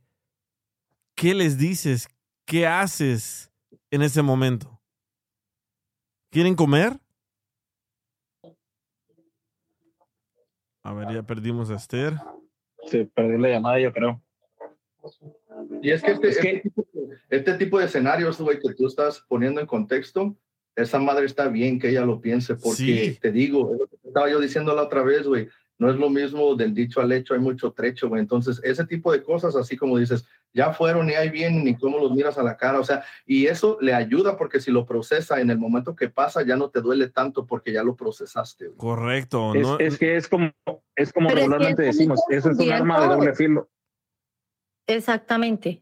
¿Qué 1.16 1.34
les 1.34 1.58
dices? 1.58 2.08
¿Qué 2.46 2.68
haces 2.68 3.51
en 3.92 4.02
ese 4.02 4.22
momento? 4.22 4.82
¿Quieren 6.32 6.56
comer? 6.56 6.98
A 10.84 10.94
ver, 10.94 11.14
ya 11.14 11.24
perdimos 11.24 11.70
a 11.70 11.76
Esther. 11.76 12.14
Se 12.88 13.06
perdió 13.06 13.38
la 13.38 13.50
llamada, 13.50 13.80
yo 13.80 13.92
creo. 13.94 14.22
Y 15.82 15.92
es 15.92 16.02
que 16.02 16.12
este, 16.12 16.30
este 16.30 16.60
tipo, 16.62 16.86
este 17.30 17.54
tipo 17.56 17.80
de 17.80 17.86
escenarios, 17.86 18.40
güey, 18.42 18.60
que 18.60 18.74
tú 18.74 18.88
estás 18.88 19.20
poniendo 19.28 19.62
en 19.62 19.68
contexto, 19.68 20.36
esa 20.76 21.00
madre 21.00 21.26
está 21.26 21.48
bien 21.50 21.80
que 21.80 21.90
ella 21.90 22.06
lo 22.06 22.22
piense, 22.22 22.56
porque 22.56 22.76
Sí. 23.14 23.20
te 23.20 23.32
digo, 23.32 23.74
es 23.74 23.80
lo 23.80 23.88
que 23.88 23.98
estaba 24.08 24.30
yo 24.30 24.40
diciendo 24.40 24.74
la 24.74 24.84
otra 24.84 25.04
vez, 25.04 25.28
güey, 25.28 25.50
no 25.82 25.90
es 25.90 25.96
lo 25.96 26.12
mismo 26.12 26.54
del 26.54 26.76
dicho 26.76 27.02
al 27.02 27.12
hecho, 27.12 27.34
hay 27.34 27.40
mucho 27.40 27.72
trecho, 27.72 28.08
güey. 28.08 28.22
Entonces, 28.22 28.62
ese 28.64 28.86
tipo 28.86 29.12
de 29.12 29.24
cosas, 29.24 29.56
así 29.56 29.76
como 29.76 29.98
dices, 29.98 30.24
ya 30.54 30.72
fueron 30.74 31.10
y 31.10 31.14
ahí 31.14 31.32
vienen 31.32 31.68
y 31.68 31.76
cómo 31.76 31.98
los 31.98 32.12
miras 32.12 32.38
a 32.38 32.44
la 32.44 32.56
cara, 32.56 32.80
o 32.80 32.84
sea, 32.84 33.04
y 33.26 33.48
eso 33.48 33.80
le 33.82 33.92
ayuda 33.96 34.38
porque 34.38 34.60
si 34.60 34.70
lo 34.70 34.86
procesa 34.86 35.42
en 35.42 35.50
el 35.50 35.58
momento 35.58 35.96
que 35.96 36.08
pasa, 36.08 36.44
ya 36.46 36.56
no 36.56 36.70
te 36.70 36.82
duele 36.82 37.10
tanto 37.10 37.48
porque 37.48 37.74
ya 37.74 37.82
lo 37.82 37.96
procesaste. 37.96 38.68
güey. 38.68 38.78
Correcto. 38.78 39.56
Es, 39.56 39.62
no- 39.64 39.80
es 39.80 39.98
que 39.98 40.18
es 40.18 40.28
como, 40.28 40.52
es 40.96 41.12
como 41.12 41.30
Pero 41.30 41.40
es 41.40 41.46
que 41.46 41.50
regularmente 41.50 41.90
eso 41.90 41.98
decimos, 41.98 42.20
eso 42.30 42.52
es 42.52 42.60
un 42.60 42.72
arma 42.72 43.02
de 43.02 43.08
doble 43.16 43.34
filo. 43.34 43.68
Exactamente. 44.86 45.82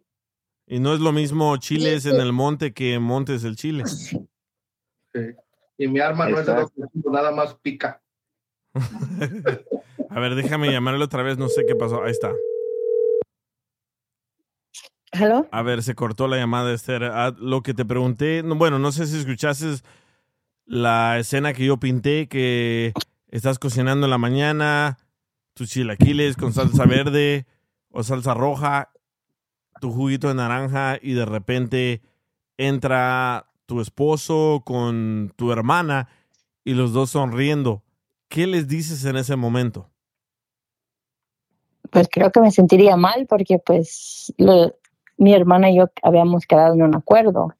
Y 0.65 0.79
no 0.79 0.93
es 0.93 1.01
lo 1.01 1.11
mismo 1.11 1.57
chiles 1.57 2.05
en 2.05 2.21
el 2.21 2.31
monte 2.31 2.73
que 2.73 2.99
montes 2.99 3.43
el 3.43 3.57
chile. 3.57 3.83
Sí. 3.85 4.17
Y 5.77 5.87
mi 5.89 5.99
arma 5.99 6.29
no 6.29 6.39
es 6.39 6.45
de 6.45 6.53
doble 6.53 6.87
filo, 6.93 7.11
nada 7.11 7.31
más 7.31 7.53
pica. 7.55 8.01
A 10.09 10.19
ver, 10.19 10.35
déjame 10.35 10.71
llamarle 10.71 11.03
otra 11.03 11.23
vez, 11.23 11.37
no 11.37 11.49
sé 11.49 11.65
qué 11.67 11.75
pasó. 11.75 12.03
Ahí 12.03 12.11
está. 12.11 12.33
¿Hello? 15.11 15.47
A 15.51 15.61
ver, 15.61 15.83
se 15.83 15.95
cortó 15.95 16.27
la 16.27 16.37
llamada, 16.37 16.73
Esther. 16.73 17.03
Ah, 17.03 17.35
lo 17.37 17.61
que 17.61 17.73
te 17.73 17.85
pregunté, 17.85 18.43
no, 18.43 18.55
bueno, 18.55 18.79
no 18.79 18.91
sé 18.91 19.07
si 19.07 19.17
escuchaste 19.17 19.83
la 20.65 21.17
escena 21.17 21.53
que 21.53 21.65
yo 21.65 21.77
pinté, 21.77 22.27
que 22.27 22.93
estás 23.29 23.57
cocinando 23.57 24.05
en 24.05 24.11
la 24.11 24.17
mañana, 24.17 24.97
tus 25.53 25.69
chilaquiles 25.69 26.37
con 26.37 26.53
salsa 26.53 26.85
verde 26.85 27.47
o 27.89 28.03
salsa 28.03 28.33
roja, 28.35 28.91
tu 29.81 29.91
juguito 29.91 30.27
de 30.27 30.35
naranja 30.35 30.99
y 31.01 31.13
de 31.13 31.25
repente 31.25 32.01
entra 32.57 33.47
tu 33.65 33.81
esposo 33.81 34.61
con 34.65 35.33
tu 35.35 35.51
hermana 35.51 36.07
y 36.63 36.73
los 36.73 36.93
dos 36.93 37.11
sonriendo. 37.11 37.83
¿Qué 38.29 38.47
les 38.47 38.67
dices 38.67 39.03
en 39.05 39.17
ese 39.17 39.35
momento? 39.35 39.89
Pues 41.91 42.07
creo 42.09 42.31
que 42.31 42.39
me 42.39 42.51
sentiría 42.51 42.95
mal 42.95 43.25
porque 43.27 43.59
pues 43.59 44.33
lo- 44.37 44.75
mi 45.17 45.33
hermana 45.33 45.69
y 45.69 45.77
yo 45.77 45.89
habíamos 46.03 46.45
quedado 46.45 46.75
en 46.75 46.83
un 46.83 46.95
acuerdo 46.95 47.55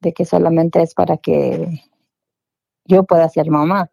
de 0.00 0.12
que 0.12 0.24
solamente 0.24 0.82
es 0.82 0.94
para 0.94 1.16
que 1.16 1.82
yo 2.84 3.04
pueda 3.04 3.28
ser 3.28 3.50
mamá. 3.50 3.90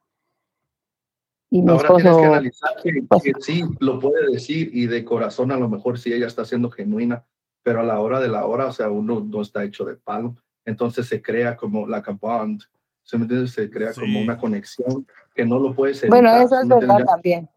Y 1.50 1.62
mi 1.62 1.72
Ahora 1.72 1.96
tienes 1.96 2.04
que 2.04 2.10
esposo, 2.10 2.34
analizar 2.34 2.70
que, 2.84 3.34
que 3.34 3.34
sí 3.42 3.64
lo 3.80 4.00
puede 4.00 4.32
decir 4.32 4.70
y 4.74 4.88
de 4.88 5.04
corazón 5.04 5.52
a 5.52 5.58
lo 5.58 5.68
mejor 5.68 6.00
sí 6.00 6.14
ella 6.14 6.28
está 6.28 6.46
siendo 6.46 6.70
genuina, 6.70 7.26
pero 7.64 7.82
a 7.82 7.84
la 7.84 8.00
hora 8.00 8.20
de 8.20 8.28
la 8.30 8.46
hora, 8.46 8.68
o 8.68 8.72
sea, 8.74 8.90
uno 8.90 9.20
no 9.20 9.42
está 9.42 9.64
hecho 9.64 9.84
de 9.86 9.96
palo. 9.96 10.36
Entonces 10.66 11.08
se 11.08 11.22
crea 11.22 11.58
como 11.58 11.88
la 11.88 12.02
bond, 12.02 12.62
¿se 13.04 13.18
me 13.18 13.24
entiende? 13.24 13.48
Se 13.48 13.70
crea 13.70 13.94
como 13.94 14.20
una 14.20 14.38
conexión 14.38 15.06
que 15.34 15.46
no 15.46 15.60
lo 15.60 15.74
puedes 15.76 16.02
evitar. 16.04 16.22
bueno, 16.22 16.36
eso 16.44 16.56
¿sí 16.56 16.62
es 16.64 16.68
verdad 16.70 17.06
también. 17.06 17.50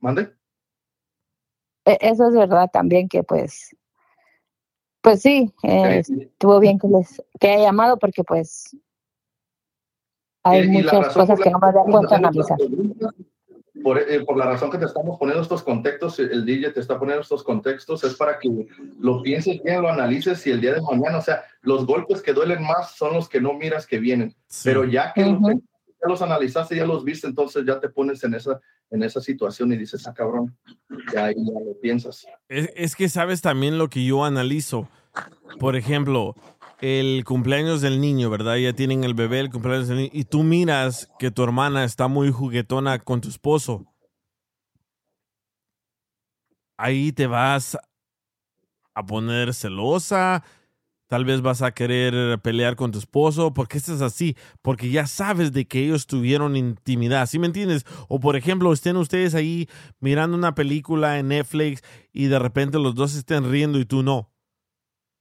¿Mande? 0.00 0.32
E- 1.84 1.98
Eso 2.00 2.28
es 2.28 2.34
verdad 2.34 2.70
también 2.72 3.08
que 3.08 3.22
pues, 3.22 3.74
pues 5.00 5.22
sí, 5.22 5.52
eh, 5.62 6.02
Sí. 6.04 6.22
estuvo 6.22 6.60
bien 6.60 6.78
que 6.78 6.88
les 6.88 7.22
que 7.40 7.48
haya 7.50 7.64
llamado 7.64 7.98
porque 7.98 8.22
pues 8.24 8.76
hay 10.44 10.66
la 10.66 10.72
muchas 10.72 11.14
cosas 11.14 11.40
que 11.40 11.50
no 11.50 11.58
me 11.58 11.66
había 11.68 11.84
que 11.84 11.90
puesto 11.90 12.14
a 12.14 12.18
analizar. 12.18 12.58
Por, 13.88 13.98
eh, 13.98 14.22
por 14.22 14.36
la 14.36 14.44
razón 14.44 14.70
que 14.70 14.76
te 14.76 14.84
estamos 14.84 15.18
poniendo 15.18 15.42
estos 15.42 15.62
contextos, 15.62 16.18
el 16.18 16.44
DJ 16.44 16.72
te 16.72 16.80
está 16.80 16.98
poniendo 16.98 17.22
estos 17.22 17.42
contextos, 17.42 18.04
es 18.04 18.14
para 18.16 18.38
que 18.38 18.66
lo 19.00 19.22
pienses 19.22 19.62
bien, 19.62 19.80
lo 19.80 19.88
analices 19.88 20.46
y 20.46 20.50
el 20.50 20.60
día 20.60 20.74
de 20.74 20.82
mañana, 20.82 21.16
o 21.16 21.22
sea, 21.22 21.42
los 21.62 21.86
golpes 21.86 22.20
que 22.20 22.34
duelen 22.34 22.62
más 22.62 22.96
son 22.96 23.14
los 23.14 23.30
que 23.30 23.40
no 23.40 23.54
miras 23.54 23.86
que 23.86 23.98
vienen. 23.98 24.36
Pero 24.62 24.84
ya 24.84 25.14
que 25.14 25.24
los, 25.24 25.40
ya 25.40 26.06
los 26.06 26.20
analizaste, 26.20 26.76
ya 26.76 26.84
los 26.84 27.02
viste, 27.02 27.28
entonces 27.28 27.64
ya 27.64 27.80
te 27.80 27.88
pones 27.88 28.22
en 28.24 28.34
esa, 28.34 28.60
en 28.90 29.02
esa 29.02 29.22
situación 29.22 29.72
y 29.72 29.78
dices, 29.78 30.06
ah, 30.06 30.12
cabrón, 30.12 30.54
ya 31.14 31.24
ahí 31.24 31.36
ya 31.36 31.58
lo 31.58 31.80
piensas. 31.80 32.26
Es, 32.46 32.70
es 32.76 32.94
que 32.94 33.08
sabes 33.08 33.40
también 33.40 33.78
lo 33.78 33.88
que 33.88 34.04
yo 34.04 34.22
analizo. 34.22 34.86
Por 35.58 35.76
ejemplo, 35.76 36.34
el 36.80 37.24
cumpleaños 37.24 37.80
del 37.80 38.00
niño, 38.00 38.30
¿verdad? 38.30 38.56
Ya 38.56 38.72
tienen 38.72 39.04
el 39.04 39.14
bebé, 39.14 39.40
el 39.40 39.50
cumpleaños 39.50 39.88
del 39.88 39.98
niño, 39.98 40.10
y 40.12 40.24
tú 40.24 40.42
miras 40.42 41.08
que 41.18 41.30
tu 41.30 41.42
hermana 41.42 41.84
está 41.84 42.08
muy 42.08 42.30
juguetona 42.30 42.98
con 42.98 43.20
tu 43.20 43.28
esposo. 43.28 43.86
Ahí 46.76 47.12
te 47.12 47.26
vas 47.26 47.76
a 48.94 49.06
poner 49.06 49.54
celosa, 49.54 50.44
tal 51.08 51.24
vez 51.24 51.40
vas 51.40 51.62
a 51.62 51.72
querer 51.72 52.40
pelear 52.40 52.76
con 52.76 52.92
tu 52.92 52.98
esposo, 52.98 53.52
¿por 53.52 53.66
qué 53.66 53.78
estás 53.78 54.00
así? 54.00 54.36
Porque 54.62 54.90
ya 54.90 55.06
sabes 55.08 55.52
de 55.52 55.66
que 55.66 55.84
ellos 55.84 56.06
tuvieron 56.06 56.56
intimidad, 56.56 57.26
¿sí 57.26 57.40
me 57.40 57.46
entiendes? 57.46 57.84
O 58.08 58.20
por 58.20 58.36
ejemplo, 58.36 58.72
estén 58.72 58.96
ustedes 58.96 59.34
ahí 59.34 59.68
mirando 59.98 60.36
una 60.36 60.54
película 60.54 61.18
en 61.18 61.28
Netflix 61.28 61.82
y 62.12 62.26
de 62.26 62.38
repente 62.38 62.78
los 62.78 62.94
dos 62.94 63.16
estén 63.16 63.50
riendo 63.50 63.80
y 63.80 63.84
tú 63.84 64.02
no. 64.04 64.30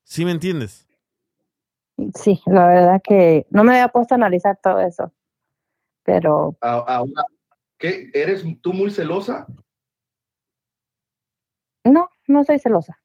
¿Sí 0.04 0.24
me 0.24 0.32
entiendes? 0.32 0.87
Sí, 2.14 2.42
la 2.46 2.68
verdad 2.68 3.02
que 3.04 3.48
no 3.50 3.64
me 3.64 3.74
había 3.74 3.88
puesto 3.90 4.14
a 4.14 4.18
analizar 4.18 4.60
todo 4.62 4.80
eso, 4.82 5.12
pero 6.04 6.56
Ahora, 6.62 7.24
¿qué? 7.78 8.12
¿Eres 8.14 8.44
tú 8.62 8.74
muy 8.74 8.92
celosa? 8.92 9.48
no, 11.84 12.10
no 12.28 12.44
soy 12.44 12.60
celosa. 12.60 13.00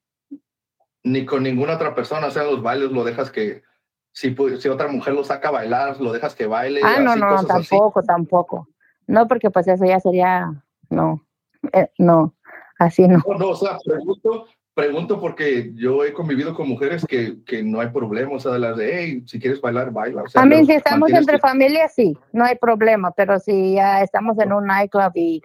Ni 1.03 1.25
con 1.25 1.43
ninguna 1.43 1.75
otra 1.75 1.95
persona, 1.95 2.27
o 2.27 2.31
sea, 2.31 2.43
los 2.43 2.61
bailes 2.61 2.91
lo 2.91 3.03
dejas 3.03 3.31
que, 3.31 3.63
si, 4.11 4.35
si 4.59 4.69
otra 4.69 4.87
mujer 4.87 5.13
lo 5.13 5.23
saca 5.23 5.49
a 5.49 5.51
bailar, 5.51 5.99
lo 5.99 6.13
dejas 6.13 6.35
que 6.35 6.45
baile. 6.45 6.81
Ah, 6.83 6.99
no, 6.99 7.11
así, 7.11 7.19
no, 7.19 7.29
cosas 7.29 7.51
así. 7.51 7.69
tampoco, 7.69 8.03
tampoco. 8.03 8.67
No, 9.07 9.27
porque 9.27 9.49
pues 9.49 9.67
eso 9.67 9.83
ya 9.85 9.99
sería, 9.99 10.63
no, 10.89 11.25
eh, 11.73 11.89
no, 11.97 12.35
así 12.79 13.07
no. 13.07 13.21
No, 13.27 13.37
no, 13.37 13.49
o 13.49 13.55
sea, 13.55 13.77
pregunto, 13.83 14.47
pregunto 14.73 15.19
porque 15.19 15.71
yo 15.75 16.03
he 16.03 16.13
convivido 16.13 16.53
con 16.55 16.67
mujeres 16.67 17.05
que, 17.07 17.43
que 17.45 17.63
no 17.63 17.79
hay 17.79 17.89
problema, 17.89 18.33
o 18.33 18.39
sea, 18.39 18.53
de 18.53 18.59
las 18.59 18.77
de, 18.77 18.99
hey, 18.99 19.23
si 19.25 19.39
quieres 19.39 19.61
bailar, 19.61 19.91
baila. 19.91 20.23
O 20.23 20.27
sea, 20.27 20.41
A 20.41 20.45
mí, 20.45 20.65
si 20.65 20.73
estamos 20.73 21.09
entre 21.11 21.37
tu- 21.37 21.41
familias, 21.47 21.93
sí, 21.93 22.17
no 22.31 22.43
hay 22.45 22.55
problema, 22.57 23.11
pero 23.11 23.39
si 23.39 23.73
ya 23.75 24.01
estamos 24.01 24.37
en 24.39 24.51
un 24.53 24.65
nightclub 24.65 25.11
y, 25.15 25.41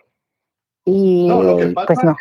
y 0.84 1.26
No, 1.28 1.42
lo 1.42 1.56
que 1.58 1.66
pasa 1.68 1.86
pues 1.94 2.04
no. 2.04 2.12
es, 2.12 2.16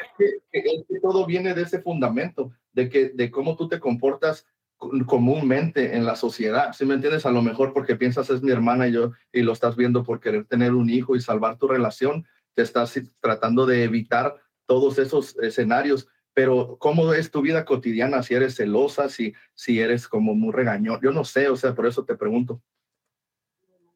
que, 0.51 0.61
que- 0.61 0.69
es 0.69 0.85
que 0.87 0.99
todo 0.99 1.25
viene 1.25 1.53
de 1.53 1.61
ese 1.61 1.79
fundamento, 1.81 2.51
de, 2.73 2.89
que, 2.89 3.09
de 3.09 3.31
cómo 3.31 3.55
tú 3.55 3.67
te 3.69 3.79
comportas 3.79 4.45
co- 4.75 4.91
comúnmente 5.05 5.95
en 5.95 6.05
la 6.05 6.15
sociedad. 6.15 6.73
¿Sí 6.73 6.85
me 6.85 6.95
entiendes? 6.95 7.25
A 7.25 7.31
lo 7.31 7.41
mejor 7.41 7.73
porque 7.73 7.95
piensas 7.95 8.29
es 8.29 8.41
mi 8.43 8.51
hermana 8.51 8.87
y 8.87 8.91
yo, 8.91 9.13
y 9.31 9.41
lo 9.43 9.53
estás 9.53 9.75
viendo 9.77 10.03
por 10.03 10.19
querer 10.19 10.45
tener 10.45 10.73
un 10.73 10.89
hijo 10.89 11.15
y 11.15 11.21
salvar 11.21 11.57
tu 11.57 11.67
relación, 11.67 12.25
te 12.53 12.63
estás 12.63 12.99
tratando 13.21 13.65
de 13.65 13.83
evitar 13.83 14.35
todos 14.65 14.99
esos 14.99 15.37
escenarios. 15.37 16.09
Pero 16.37 16.77
¿cómo 16.77 17.13
es 17.13 17.31
tu 17.31 17.41
vida 17.41 17.65
cotidiana? 17.65 18.21
Si 18.21 18.35
eres 18.35 18.55
celosa, 18.55 19.09
si, 19.09 19.33
si 19.55 19.79
eres 19.79 20.07
como 20.07 20.35
muy 20.35 20.53
regañón. 20.53 20.99
Yo 21.01 21.09
no 21.11 21.23
sé, 21.25 21.49
o 21.49 21.55
sea, 21.55 21.73
por 21.73 21.87
eso 21.87 22.05
te 22.05 22.15
pregunto. 22.15 22.61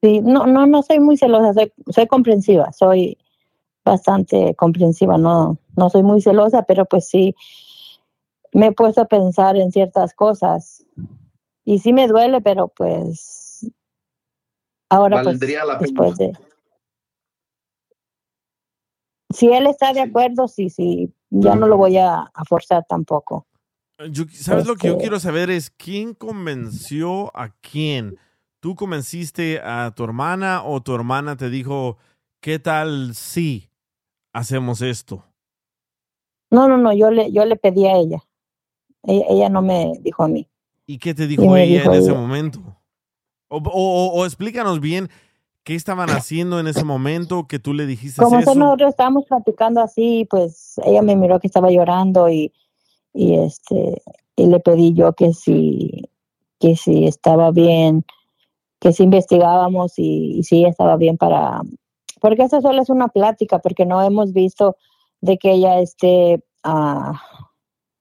Sí, 0.02 0.22
no, 0.22 0.48
no, 0.48 0.66
no 0.66 0.82
soy 0.82 1.00
muy 1.00 1.18
celosa, 1.18 1.54
soy, 1.54 1.72
soy 1.92 2.08
comprensiva, 2.08 2.72
soy 2.72 3.20
bastante 3.86 4.56
comprensiva, 4.56 5.20
no, 5.20 5.60
no 5.78 5.90
soy 5.92 6.02
muy 6.02 6.20
celosa, 6.20 6.64
pero 6.64 6.86
pues 6.86 7.08
sí 7.08 7.36
me 8.54 8.66
he 8.66 8.72
puesto 8.72 9.02
a 9.02 9.06
pensar 9.06 9.56
en 9.56 9.72
ciertas 9.72 10.16
cosas 10.16 10.84
y 11.64 11.78
sí 11.78 11.94
me 11.94 12.08
duele, 12.08 12.42
pero 12.42 12.70
pues 12.70 13.70
ahora 14.90 15.18
pues 15.18 15.38
Valdría 15.38 15.64
la 15.64 15.78
después 15.78 16.18
de 16.18 16.34
si 19.30 19.48
él 19.54 19.68
está 19.68 19.94
de 19.94 20.02
acuerdo, 20.02 20.48
sí, 20.48 20.72
sí, 20.72 21.14
ya 21.32 21.56
no 21.56 21.66
lo 21.68 21.78
voy 21.78 21.98
a, 21.98 22.20
a 22.34 22.46
forzar 22.46 22.86
tampoco. 22.88 23.48
Yo- 24.10 24.26
¿Sabes 24.32 24.68
lo 24.68 24.76
que 24.76 24.88
yo 24.88 24.94
Este- 24.94 25.02
quiero 25.04 25.20
saber? 25.20 25.50
Es 25.50 25.70
quién 25.72 26.14
convenció 26.14 27.36
a 27.36 27.50
quién. 27.62 28.18
¿Tú 28.60 28.76
convenciste 28.76 29.60
a 29.60 29.92
tu 29.96 30.04
hermana 30.04 30.64
o 30.64 30.82
tu 30.82 30.94
hermana 30.94 31.36
te 31.36 31.50
dijo, 31.50 31.98
¿qué 32.42 32.60
tal 32.60 33.16
si 33.16 33.70
hacemos 34.34 34.82
esto? 34.82 35.24
No, 36.52 36.68
no, 36.68 36.78
no, 36.78 36.94
yo 36.94 37.10
le, 37.12 37.32
yo 37.32 37.46
le 37.46 37.56
pedí 37.56 37.86
a 37.88 37.96
ella. 37.96 38.24
Ella, 39.04 39.26
ella 39.30 39.50
no 39.50 39.62
me 39.62 39.94
dijo 40.02 40.24
a 40.24 40.28
mí. 40.28 40.48
¿Y 40.86 40.98
qué 41.00 41.14
te 41.14 41.26
dijo 41.28 41.56
ella 41.56 41.80
dijo 41.82 41.94
en 41.94 42.00
ese 42.02 42.14
momento? 42.14 42.60
O- 43.48 44.12
o 44.16 44.26
explícanos 44.26 44.80
bien 44.80 45.10
qué 45.64 45.76
estaban 45.76 46.10
haciendo 46.10 46.60
en 46.60 46.68
ese 46.68 46.84
momento 46.84 47.48
que 47.48 47.60
tú 47.60 47.74
le 47.74 47.86
dijiste 47.86 48.22
Como 48.22 48.40
eso. 48.40 48.56
nosotros 48.56 48.90
estábamos 48.90 49.26
platicando 49.26 49.82
así, 49.82 50.28
pues 50.30 50.76
ella 50.86 51.02
me 51.02 51.16
miró 51.16 51.40
que 51.40 51.48
estaba 51.48 51.70
llorando 51.72 52.30
y, 52.30 52.52
y 53.14 53.36
este 53.36 54.02
y 54.36 54.48
le 54.48 54.60
pedí 54.60 54.94
yo 54.94 55.14
que 55.14 55.34
si 55.34 56.10
que 56.60 56.76
si 56.76 57.06
estaba 57.06 57.52
bien, 57.52 58.06
que 58.80 58.94
si 58.94 59.04
investigábamos 59.04 59.98
y, 59.98 60.40
y 60.40 60.44
si 60.44 60.60
ella 60.60 60.70
estaba 60.70 60.96
bien 60.98 61.18
para 61.18 61.62
porque 62.20 62.44
eso 62.44 62.62
solo 62.62 62.82
es 62.82 62.90
una 62.90 63.08
plática, 63.08 63.60
porque 63.60 63.86
no 63.86 64.02
hemos 64.02 64.32
visto 64.32 64.78
de 65.22 65.38
que 65.38 65.52
ella 65.54 65.80
esté 65.80 66.44
ah, 66.64 67.20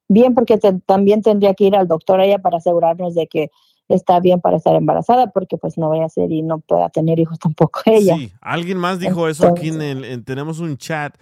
bien, 0.09 0.35
porque 0.35 0.59
te- 0.59 0.78
también 0.81 1.23
tendría 1.23 1.55
que 1.55 1.65
ir 1.65 1.77
al 1.77 1.89
doctor 1.89 2.20
ella 2.20 2.39
para 2.39 2.59
asegurarnos 2.59 3.15
de 3.15 3.27
que 3.27 3.51
está 3.95 4.21
bien 4.21 4.41
para 4.41 4.57
estar 4.57 4.75
embarazada, 4.75 5.29
porque 5.31 5.57
pues 5.59 5.77
no 5.79 5.89
vaya 5.89 6.05
a 6.05 6.09
ser 6.09 6.31
y 6.33 6.43
no 6.43 6.59
pueda 6.61 6.89
tener 6.91 7.19
hijos 7.19 7.39
tampoco 7.39 7.81
ella. 7.87 8.17
Sí, 8.17 8.33
alguien 8.41 8.79
más 8.79 8.99
dijo 8.99 9.29
eso 9.29 9.47
aquí 9.47 9.69
en 9.69 9.83
el, 9.83 10.05
en- 10.05 10.25
tenemos 10.25 10.61
un 10.61 10.77
chat 10.77 11.15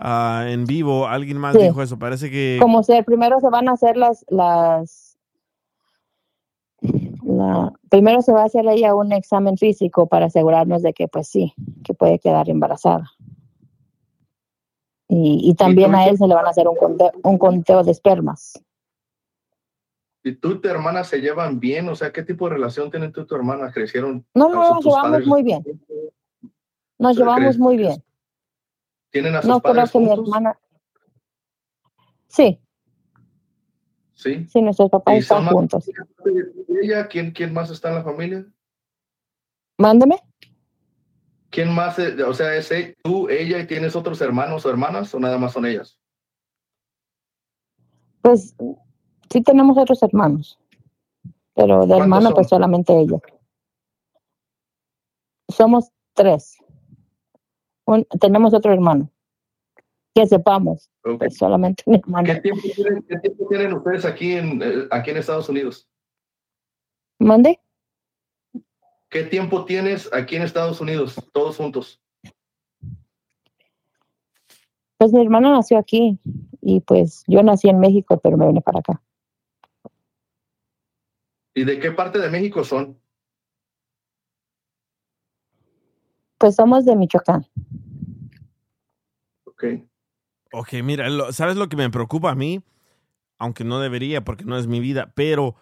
ah, 0.00 0.44
en 0.48 0.64
vivo, 0.64 1.06
alguien 1.06 1.38
más 1.38 1.54
Sí. 1.54 1.60
dijo 1.62 1.82
eso, 1.82 1.98
parece 1.98 2.30
que 2.30 2.58
como 2.60 2.82
ser 2.82 3.04
primero 3.04 3.40
se 3.40 3.48
van 3.50 3.68
a 3.68 3.72
hacer 3.72 3.96
las 3.96 4.24
las 4.28 5.16
la, 7.22 7.72
primero 7.88 8.20
se 8.22 8.32
va 8.32 8.42
a 8.42 8.46
hacer 8.46 8.66
ella 8.68 8.94
un 8.94 9.12
examen 9.12 9.56
físico 9.56 10.06
para 10.06 10.26
asegurarnos 10.26 10.82
de 10.82 10.92
que 10.92 11.08
pues 11.08 11.28
sí 11.28 11.54
que 11.82 11.94
puede 11.94 12.18
quedar 12.18 12.50
embarazada 12.50 13.10
y, 15.08 15.40
y 15.42 15.54
también 15.54 15.94
a 15.94 16.06
él 16.06 16.18
se 16.18 16.26
le 16.26 16.34
van 16.34 16.46
a 16.46 16.50
hacer 16.50 16.66
un 16.68 16.76
conteo, 16.76 17.12
un 17.22 17.38
conteo 17.38 17.82
de 17.84 17.90
espermas 17.92 18.62
¿Y 20.26 20.36
tú 20.36 20.52
y 20.52 20.60
tu 20.60 20.68
hermana 20.68 21.04
se 21.04 21.20
llevan 21.20 21.60
bien? 21.60 21.86
O 21.90 21.94
sea, 21.94 22.10
¿qué 22.10 22.22
tipo 22.22 22.48
de 22.48 22.54
relación 22.54 22.90
tienen 22.90 23.12
tú 23.12 23.20
y 23.20 23.26
tu 23.26 23.34
hermana? 23.36 23.70
¿Crecieron? 23.70 24.26
no 24.34 24.48
no 24.48 24.54
nos 24.54 24.84
llevamos 24.84 25.02
padres 25.10 25.26
muy 25.26 25.42
bien 25.42 25.62
nos 26.98 27.16
¿Pero 27.16 27.26
llevamos 27.36 27.58
muy 27.58 27.76
bien 27.76 28.02
¿Tienen 29.10 29.34
a 29.36 29.42
sus 29.42 29.48
no 29.50 29.60
creo 29.60 29.74
padres 29.74 29.92
que 29.92 29.98
mi 29.98 30.10
hermana 30.10 30.58
sí 32.28 32.58
Sí. 34.14 34.46
sí 34.48 34.62
nuestros 34.62 34.90
papás 34.90 35.14
¿Y 35.14 35.18
están 35.18 35.46
juntos 35.46 35.90
ella? 36.82 37.06
¿Quién, 37.08 37.30
¿Quién 37.32 37.52
más 37.52 37.70
está 37.70 37.90
en 37.90 37.94
la 37.96 38.04
familia? 38.04 38.46
mándeme 39.76 40.16
¿Quién 41.50 41.72
más? 41.72 41.96
O 42.26 42.34
sea, 42.34 42.56
¿es 42.56 42.72
e- 42.72 42.96
tú, 43.04 43.28
ella 43.28 43.60
y 43.60 43.66
tienes 43.68 43.94
otros 43.94 44.20
hermanos 44.20 44.66
o 44.66 44.70
hermanas 44.70 45.14
o 45.14 45.20
nada 45.20 45.38
más 45.38 45.52
son 45.52 45.66
ellas? 45.66 45.96
Pues 48.22 48.56
sí 49.30 49.42
tenemos 49.42 49.76
otros 49.78 50.02
hermanos, 50.02 50.58
pero 51.54 51.82
de 51.82 51.86
¿Cuántos 51.88 52.00
hermano 52.02 52.30
pues 52.34 52.48
solamente 52.48 52.98
ella. 52.98 53.18
Somos 55.48 55.90
tres. 56.14 56.58
un- 57.86 58.04
tenemos 58.20 58.54
otro 58.54 58.72
hermano. 58.72 59.10
Que 60.14 60.26
sepamos, 60.26 60.90
pues 61.18 61.36
solamente 61.36 61.82
un 61.86 61.96
hermano. 61.96 62.26
¿Qué 62.32 62.40
tiempo 62.40 62.62
tienen, 62.74 63.02
qué 63.02 63.18
tiempo 63.18 63.46
tienen 63.48 63.72
ustedes 63.72 64.04
aquí 64.04 64.32
en, 64.32 64.62
eh, 64.62 64.86
aquí 64.92 65.10
en 65.10 65.16
Estados 65.16 65.48
Unidos? 65.48 65.88
¿Mande? 67.18 67.60
¿Qué 69.10 69.24
tiempo 69.24 69.64
tienes 69.64 70.08
aquí 70.12 70.36
en 70.36 70.42
Estados 70.42 70.80
Unidos, 70.80 71.16
todos 71.32 71.56
juntos? 71.56 72.00
Pues 74.98 75.12
mi 75.12 75.20
hermano 75.20 75.50
nació 75.52 75.78
aquí 75.78 76.18
y 76.62 76.80
pues 76.80 77.24
yo 77.26 77.42
nací 77.42 77.68
en 77.68 77.80
México, 77.80 78.18
pero 78.18 78.36
me 78.36 78.46
vine 78.46 78.60
para 78.60 78.78
acá. 78.78 79.02
¿Y 81.54 81.64
de 81.64 81.78
qué 81.78 81.92
parte 81.92 82.18
de 82.18 82.30
México 82.30 82.64
son? 82.64 82.98
Pues 86.38 86.56
somos 86.56 86.84
de 86.84 86.96
Michoacán. 86.96 87.46
Ok. 89.44 89.64
Ok, 90.52 90.72
mira, 90.82 91.08
lo- 91.08 91.32
¿sabes 91.32 91.56
lo 91.56 91.68
que 91.68 91.76
me 91.76 91.90
preocupa 91.90 92.32
a 92.32 92.34
mí? 92.34 92.62
Aunque 93.38 93.64
no 93.64 93.80
debería 93.80 94.24
porque 94.24 94.44
no 94.44 94.58
es 94.58 94.66
mi 94.66 94.80
vida, 94.80 95.12
pero 95.14 95.54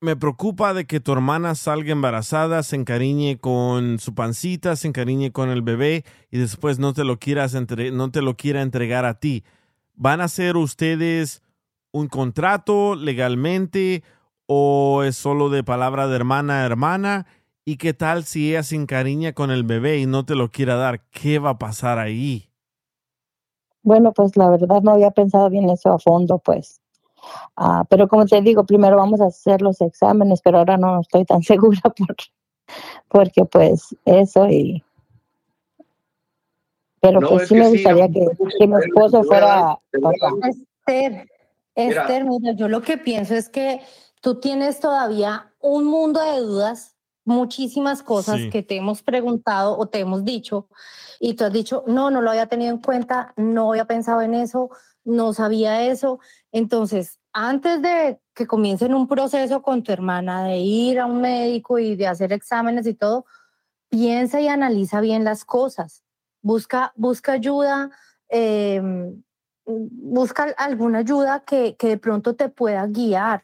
me 0.00 0.16
preocupa 0.16 0.74
de 0.74 0.86
que 0.86 1.00
tu 1.00 1.12
hermana 1.12 1.54
salga 1.54 1.92
embarazada, 1.92 2.62
se 2.62 2.76
encariñe 2.76 3.38
con 3.38 3.98
su 3.98 4.14
pancita, 4.14 4.76
se 4.76 4.88
encariñe 4.88 5.32
con 5.32 5.50
el 5.50 5.62
bebé 5.62 6.04
y 6.30 6.38
después 6.38 6.78
no 6.78 6.92
te 6.92 7.04
lo 7.04 7.18
quieras 7.18 7.54
entre- 7.54 7.90
no 7.90 8.10
te 8.10 8.22
lo 8.22 8.36
quiera 8.36 8.62
entregar 8.62 9.04
a 9.04 9.18
ti. 9.18 9.44
¿Van 9.94 10.20
a 10.20 10.24
hacer 10.24 10.56
ustedes 10.56 11.42
un 11.92 12.08
contrato 12.08 12.94
legalmente 12.94 14.02
o 14.46 15.02
es 15.02 15.16
solo 15.16 15.50
de 15.50 15.64
palabra 15.64 16.08
de 16.08 16.16
hermana 16.16 16.62
a 16.62 16.66
hermana? 16.66 17.26
¿Y 17.64 17.76
qué 17.76 17.92
tal 17.92 18.24
si 18.24 18.50
ella 18.50 18.62
se 18.62 18.76
encariña 18.76 19.34
con 19.34 19.50
el 19.50 19.62
bebé 19.62 19.98
y 19.98 20.06
no 20.06 20.24
te 20.24 20.34
lo 20.34 20.50
quiera 20.50 20.76
dar? 20.76 21.00
¿Qué 21.10 21.38
va 21.38 21.50
a 21.50 21.58
pasar 21.58 21.98
ahí? 21.98 22.48
Bueno, 23.82 24.12
pues 24.12 24.36
la 24.36 24.50
verdad 24.50 24.80
no 24.82 24.92
había 24.92 25.10
pensado 25.10 25.50
bien 25.50 25.68
eso 25.70 25.92
a 25.92 25.98
fondo, 25.98 26.38
pues. 26.38 26.80
Ah, 27.56 27.84
pero 27.88 28.08
como 28.08 28.26
te 28.26 28.40
digo, 28.40 28.64
primero 28.64 28.96
vamos 28.96 29.20
a 29.20 29.26
hacer 29.26 29.62
los 29.62 29.80
exámenes, 29.80 30.40
pero 30.42 30.58
ahora 30.58 30.76
no 30.76 31.00
estoy 31.00 31.24
tan 31.24 31.42
segura 31.42 31.80
porque, 31.82 32.24
porque 33.08 33.44
pues 33.44 33.94
eso 34.04 34.48
y... 34.48 34.82
Pero 37.00 37.20
No, 37.20 37.28
pues 37.28 37.42
es 37.42 37.48
sí 37.48 37.54
me 37.54 37.68
gustaría 37.68 38.08
que, 38.08 38.26
que 38.58 38.66
mi 38.66 38.74
esposo 38.76 39.22
fuera 39.22 39.78
papá. 40.02 40.48
Esther, 40.48 41.28
Mira. 41.86 42.02
Esther, 42.02 42.24
mira, 42.24 42.52
yo 42.52 42.68
lo 42.68 42.82
que 42.82 42.98
pienso 42.98 43.34
es 43.34 43.48
que 43.48 43.80
tú 44.20 44.40
tienes 44.40 44.80
todavía 44.80 45.54
un 45.60 45.84
mundo 45.84 46.20
de 46.20 46.40
dudas, 46.40 46.96
muchísimas 47.24 48.02
cosas 48.02 48.40
Sí. 48.40 48.50
que 48.50 48.62
te 48.62 48.76
hemos 48.76 49.02
preguntado 49.02 49.78
o 49.78 49.86
te 49.86 50.00
hemos 50.00 50.24
dicho, 50.24 50.68
y 51.20 51.34
tú 51.34 51.44
has 51.44 51.52
dicho, 51.52 51.84
no, 51.86 52.10
no 52.10 52.20
lo 52.22 52.30
había 52.30 52.46
tenido 52.46 52.70
en 52.72 52.78
cuenta, 52.80 53.32
no 53.36 53.70
había 53.70 53.84
pensado 53.84 54.22
en 54.22 54.34
eso, 54.34 54.70
no 55.04 55.32
sabía 55.32 55.82
eso. 55.86 56.20
Entonces, 56.52 57.18
antes 57.32 57.80
de 57.82 58.20
que 58.34 58.46
comiencen 58.46 58.94
un 58.94 59.06
proceso 59.06 59.62
con 59.62 59.82
tu 59.82 59.92
hermana, 59.92 60.44
de 60.44 60.58
ir 60.58 60.98
a 61.00 61.06
un 61.06 61.20
médico 61.20 61.78
y 61.78 61.96
de 61.96 62.06
hacer 62.06 62.32
exámenes 62.32 62.86
y 62.86 62.94
todo, 62.94 63.24
piensa 63.88 64.40
y 64.40 64.48
analiza 64.48 65.00
bien 65.00 65.24
las 65.24 65.44
cosas. 65.44 66.02
Busca, 66.42 66.92
busca 66.96 67.32
ayuda, 67.32 67.90
eh, 68.30 68.82
busca 69.68 70.54
alguna 70.56 71.00
ayuda 71.00 71.44
que, 71.44 71.76
que 71.76 71.88
de 71.88 71.98
pronto 71.98 72.34
te 72.34 72.48
pueda 72.48 72.86
guiar. 72.86 73.42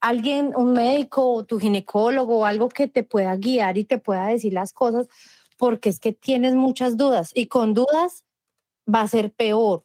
Alguien, 0.00 0.52
un 0.56 0.72
médico 0.72 1.32
o 1.32 1.44
tu 1.44 1.58
ginecólogo 1.58 2.38
o 2.40 2.44
algo 2.44 2.68
que 2.68 2.88
te 2.88 3.04
pueda 3.04 3.36
guiar 3.36 3.78
y 3.78 3.84
te 3.84 3.98
pueda 3.98 4.26
decir 4.26 4.52
las 4.52 4.72
cosas, 4.72 5.08
porque 5.58 5.88
es 5.88 6.00
que 6.00 6.12
tienes 6.12 6.54
muchas 6.54 6.96
dudas 6.96 7.30
y 7.34 7.46
con 7.46 7.74
dudas 7.74 8.24
va 8.92 9.02
a 9.02 9.08
ser 9.08 9.32
peor. 9.32 9.84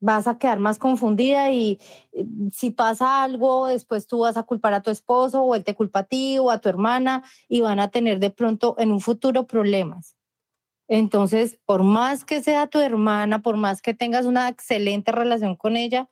Vas 0.00 0.26
a 0.26 0.38
quedar 0.38 0.60
más 0.60 0.78
confundida 0.78 1.50
y 1.50 1.78
eh, 2.12 2.26
si 2.52 2.70
pasa 2.70 3.22
algo, 3.22 3.66
después 3.66 4.06
tú 4.06 4.20
vas 4.20 4.36
a 4.36 4.42
culpar 4.42 4.74
a 4.74 4.82
tu 4.82 4.90
esposo 4.90 5.42
o 5.42 5.54
él 5.54 5.64
te 5.64 5.74
culpa 5.74 6.00
a 6.00 6.04
ti 6.04 6.38
o 6.38 6.50
a 6.50 6.58
tu 6.58 6.68
hermana 6.68 7.24
y 7.48 7.62
van 7.62 7.80
a 7.80 7.90
tener 7.90 8.18
de 8.18 8.30
pronto 8.30 8.76
en 8.78 8.92
un 8.92 9.00
futuro 9.00 9.46
problemas. 9.46 10.15
Entonces, 10.88 11.58
por 11.64 11.82
más 11.82 12.24
que 12.24 12.42
sea 12.42 12.68
tu 12.68 12.78
hermana, 12.78 13.42
por 13.42 13.56
más 13.56 13.82
que 13.82 13.94
tengas 13.94 14.24
una 14.26 14.48
excelente 14.48 15.12
relación 15.12 15.56
con 15.56 15.76
ella, 15.76 16.08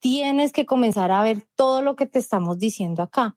tienes 0.00 0.52
que 0.52 0.66
comenzar 0.66 1.12
a 1.12 1.22
ver 1.22 1.42
todo 1.54 1.82
lo 1.82 1.96
que 1.96 2.06
te 2.06 2.18
estamos 2.18 2.58
diciendo 2.58 3.02
acá. 3.02 3.36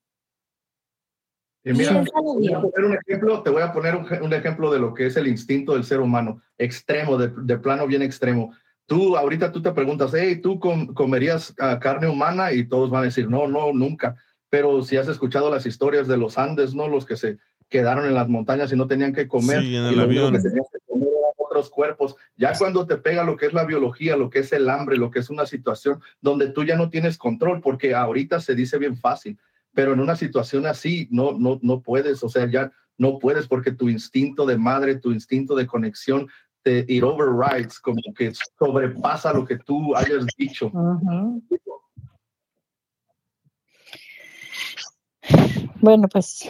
Y 1.66 1.72
mira, 1.74 1.92
Piénsalo 1.92 2.34
te 2.34 2.50
voy 2.50 2.54
a 2.54 2.62
poner 2.62 2.86
un 2.86 2.94
ejemplo, 2.94 3.44
te 3.44 3.50
voy 3.50 3.62
a 3.62 3.74
poner 3.74 3.96
un, 3.96 4.24
un 4.24 4.34
ejemplo 4.34 4.72
de 4.72 4.80
lo 4.80 4.94
que 4.94 5.06
es 5.06 5.16
el 5.16 5.28
instinto 5.28 5.74
del 5.74 5.86
ser 5.86 6.00
humano, 6.02 6.42
extremo, 6.58 7.18
de, 7.18 7.30
de 7.30 7.58
plano 7.58 7.88
bien 7.88 8.02
extremo. 8.02 8.54
Tú, 8.86 9.16
ahorita 9.16 9.52
tú 9.52 9.62
te 9.62 9.72
preguntas, 9.72 10.12
hey, 10.14 10.42
¿tú 10.42 10.60
com- 10.60 10.94
comerías 10.94 11.54
ah, 11.60 11.80
carne 11.80 12.08
humana? 12.08 12.52
Y 12.52 12.68
todos 12.68 12.90
van 12.90 13.04
a 13.04 13.06
decir, 13.06 13.30
no, 13.30 13.48
no, 13.48 13.72
nunca. 13.72 14.16
Pero 14.50 14.84
si 14.84 14.98
has 14.98 15.08
escuchado 15.08 15.50
las 15.50 15.66
historias 15.66 16.08
de 16.08 16.18
los 16.18 16.38
Andes, 16.38 16.76
¿no? 16.76 16.90
Los 16.90 17.06
que 17.06 17.16
se 17.16 17.38
quedaron 17.74 18.06
en 18.06 18.14
las 18.14 18.30
montañas 18.30 18.72
y 18.72 18.76
no 18.76 18.86
tenían 18.86 19.14
que 19.14 19.28
comer. 19.28 19.62
Sí, 19.62 19.76
en 19.76 19.86
y 19.86 19.88
el 19.88 19.96
lo 19.98 20.06
único 20.06 20.26
avión. 20.28 20.34
que 20.34 20.48
tenían 20.48 20.66
que 20.72 20.78
comer 20.86 21.08
eran 21.08 21.32
otros 21.38 21.72
cuerpos. 21.72 22.16
Ya 22.38 22.56
cuando 22.56 22.86
te 22.86 22.98
pega 22.98 23.24
lo 23.24 23.36
que 23.36 23.48
es 23.48 23.54
la 23.54 23.66
biología, 23.66 24.16
lo 24.16 24.30
que 24.30 24.40
es 24.40 24.54
el 24.54 24.70
hambre, 24.70 24.98
lo 24.98 25.10
que 25.10 25.18
es 25.18 25.32
una 25.32 25.48
situación 25.48 26.00
donde 26.22 26.50
tú 26.50 26.64
ya 26.64 26.76
no 26.76 26.92
tienes 26.92 27.18
control, 27.18 27.62
porque 27.62 27.96
ahorita 27.96 28.40
se 28.42 28.54
dice 28.54 28.78
bien 28.78 28.96
fácil, 28.96 29.40
pero 29.74 29.94
en 29.94 30.02
una 30.02 30.16
situación 30.16 30.68
así 30.68 31.08
no, 31.10 31.32
no, 31.32 31.58
no 31.64 31.82
puedes, 31.82 32.24
o 32.24 32.30
sea, 32.30 32.48
ya 32.48 32.72
no 33.00 33.18
puedes 33.18 33.48
porque 33.48 33.72
tu 33.72 33.90
instinto 33.90 34.46
de 34.46 34.60
madre, 34.60 34.98
tu 34.98 35.12
instinto 35.12 35.56
de 35.56 35.66
conexión, 35.66 36.28
te, 36.62 36.86
it 36.88 37.02
overrides, 37.02 37.80
como 37.80 38.02
que 38.16 38.34
sobrepasa 38.60 39.34
lo 39.34 39.46
que 39.46 39.58
tú 39.58 39.96
hayas 39.96 40.28
dicho. 40.38 40.72
Bueno, 45.82 46.08
pues 46.08 46.48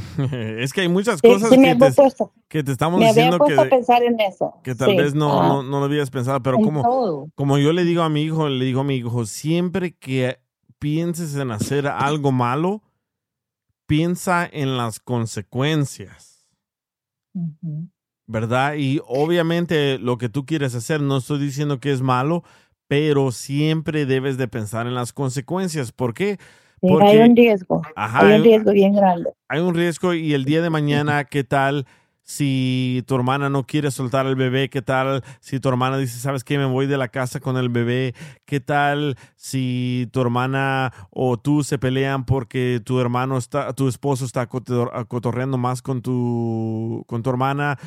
es 0.58 0.72
que 0.72 0.82
hay 0.82 0.88
muchas 0.88 1.20
cosas 1.22 1.50
sí 1.50 1.56
que, 1.60 1.74
te, 1.74 1.92
puesto- 1.92 2.32
que 2.48 2.62
te 2.62 2.72
estamos 2.72 3.00
me 3.00 3.08
había 3.08 3.24
diciendo 3.30 3.44
a 3.44 3.48
que, 3.48 3.70
pensar 3.70 4.02
en 4.02 4.20
eso. 4.20 4.54
que 4.62 4.74
tal 4.74 4.90
Sí, 4.90 4.96
vez 4.96 5.14
no, 5.14 5.40
ah, 5.40 5.48
no, 5.48 5.62
no 5.62 5.78
lo 5.80 5.84
habías 5.86 6.10
pensado, 6.10 6.42
pero 6.42 6.56
en 6.58 6.64
como, 6.64 6.82
todo. 6.82 7.28
como 7.34 7.58
yo 7.58 7.72
le 7.72 7.84
digo 7.84 8.02
a 8.02 8.08
mi 8.08 8.22
hijo, 8.22 8.48
le 8.48 8.64
digo 8.64 8.80
a 8.80 8.84
mi 8.84 8.96
hijo, 8.96 9.26
siempre 9.26 9.92
que 9.92 10.40
pienses 10.78 11.34
en 11.36 11.50
hacer 11.50 11.86
algo 11.86 12.32
malo, 12.32 12.82
piensa 13.86 14.48
en 14.50 14.76
las 14.76 15.00
consecuencias, 15.00 16.46
¿verdad? 18.26 18.74
Y 18.76 19.00
obviamente 19.06 19.98
lo 19.98 20.18
que 20.18 20.28
tú 20.28 20.46
quieres 20.46 20.74
hacer, 20.74 21.00
no 21.00 21.18
estoy 21.18 21.38
diciendo 21.38 21.80
que 21.80 21.92
es 21.92 22.00
malo, 22.02 22.42
pero 22.88 23.32
siempre 23.32 24.06
debes 24.06 24.36
de 24.38 24.48
pensar 24.48 24.86
en 24.86 24.94
las 24.94 25.12
consecuencias. 25.12 25.92
¿Por 25.92 26.14
qué? 26.14 26.38
Hay 26.82 27.18
un 27.18 27.36
riesgo, 27.36 27.82
Ajá, 27.94 28.26
hay 28.26 28.38
un 28.38 28.44
riesgo 28.44 28.72
bien 28.72 28.94
grande. 28.94 29.30
hay 29.48 29.60
un 29.60 29.74
riesgo 29.74 30.14
y 30.14 30.34
el 30.34 30.44
día 30.44 30.62
de 30.62 30.70
mañana, 30.70 31.24
¿qué 31.24 31.44
tal 31.44 31.86
si 32.22 33.04
tu 33.06 33.14
hermana 33.14 33.48
no 33.50 33.66
quiere 33.66 33.90
soltar 33.90 34.26
al 34.26 34.34
bebé? 34.36 34.68
¿Qué 34.68 34.82
tal 34.82 35.22
si 35.40 35.60
tu 35.60 35.68
hermana 35.68 35.96
dice, 35.98 36.18
sabes 36.18 36.42
qué, 36.44 36.58
me 36.58 36.64
voy 36.64 36.86
de 36.86 36.96
la 36.96 37.08
casa 37.08 37.38
con 37.40 37.56
el 37.56 37.68
bebé? 37.68 38.14
¿Qué 38.46 38.58
tal 38.60 39.16
si 39.36 40.08
tu 40.12 40.20
hermana 40.20 40.92
o 41.10 41.36
tú 41.36 41.62
se 41.62 41.78
pelean 41.78 42.24
porque 42.24 42.80
tu 42.84 42.98
hermano 43.00 43.38
está, 43.38 43.72
tu 43.74 43.86
esposo 43.88 44.24
está 44.24 44.48
cotor- 44.48 45.06
cotorreando 45.06 45.58
más 45.58 45.82
con 45.82 46.02
tu, 46.02 47.04
con 47.06 47.22
tu 47.22 47.30
hermana? 47.30 47.78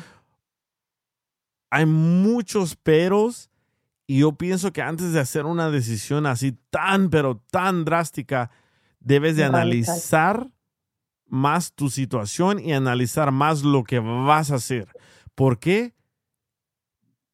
Hay 1.70 1.84
muchos 1.84 2.76
peros 2.76 3.50
y 4.06 4.20
yo 4.20 4.32
pienso 4.32 4.72
que 4.72 4.82
antes 4.82 5.12
de 5.12 5.20
hacer 5.20 5.44
una 5.46 5.70
decisión 5.70 6.26
así 6.26 6.56
tan, 6.70 7.10
pero 7.10 7.42
tan 7.50 7.84
drástica, 7.84 8.50
debes 9.06 9.36
de 9.36 9.42
Radical. 9.44 9.60
analizar 9.60 10.46
más 11.26 11.72
tu 11.72 11.90
situación 11.90 12.58
y 12.58 12.72
analizar 12.72 13.30
más 13.30 13.62
lo 13.62 13.84
que 13.84 14.00
vas 14.00 14.50
a 14.50 14.56
hacer. 14.56 14.88
¿Por 15.36 15.58
qué? 15.58 15.94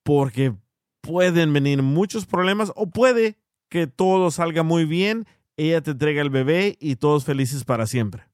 Porque 0.03 0.55
pueden 1.01 1.53
venir 1.53 1.83
muchos 1.83 2.27
problemas 2.27 2.73
o 2.77 2.91
puede 2.91 3.39
que 3.71 3.87
todo 3.87 4.31
salga 4.31 4.63
muy 4.63 4.85
bien, 4.85 5.27
ella 5.57 5.81
te 5.81 5.93
entrega 5.93 6.21
el 6.21 6.29
bebé 6.29 6.77
y 6.79 6.97
todos 6.97 7.25
felices 7.25 7.65
para 7.65 7.87
siempre. 7.87 8.25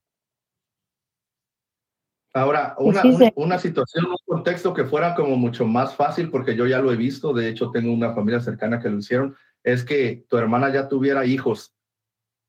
Ahora, 2.33 2.75
Pues 2.77 3.03
una, 3.03 3.15
una, 3.15 3.31
una 3.35 3.59
situación, 3.59 4.05
un 4.05 4.17
contexto 4.25 4.73
que 4.73 4.83
fuera 4.83 5.15
como 5.15 5.37
mucho 5.37 5.65
más 5.65 5.95
fácil, 5.95 6.29
porque 6.29 6.55
yo 6.55 6.67
ya 6.67 6.79
lo 6.79 6.91
he 6.91 6.97
visto, 6.97 7.33
de 7.33 7.47
hecho 7.49 7.71
tengo 7.71 7.91
una 7.91 8.13
familia 8.13 8.41
cercana 8.41 8.79
que 8.79 8.89
lo 8.89 8.99
hicieron, 8.99 9.35
es 9.63 9.83
que 9.83 10.25
tu 10.29 10.37
hermana 10.37 10.71
ya 10.71 10.89
tuviera 10.89 11.25
hijos. 11.25 11.73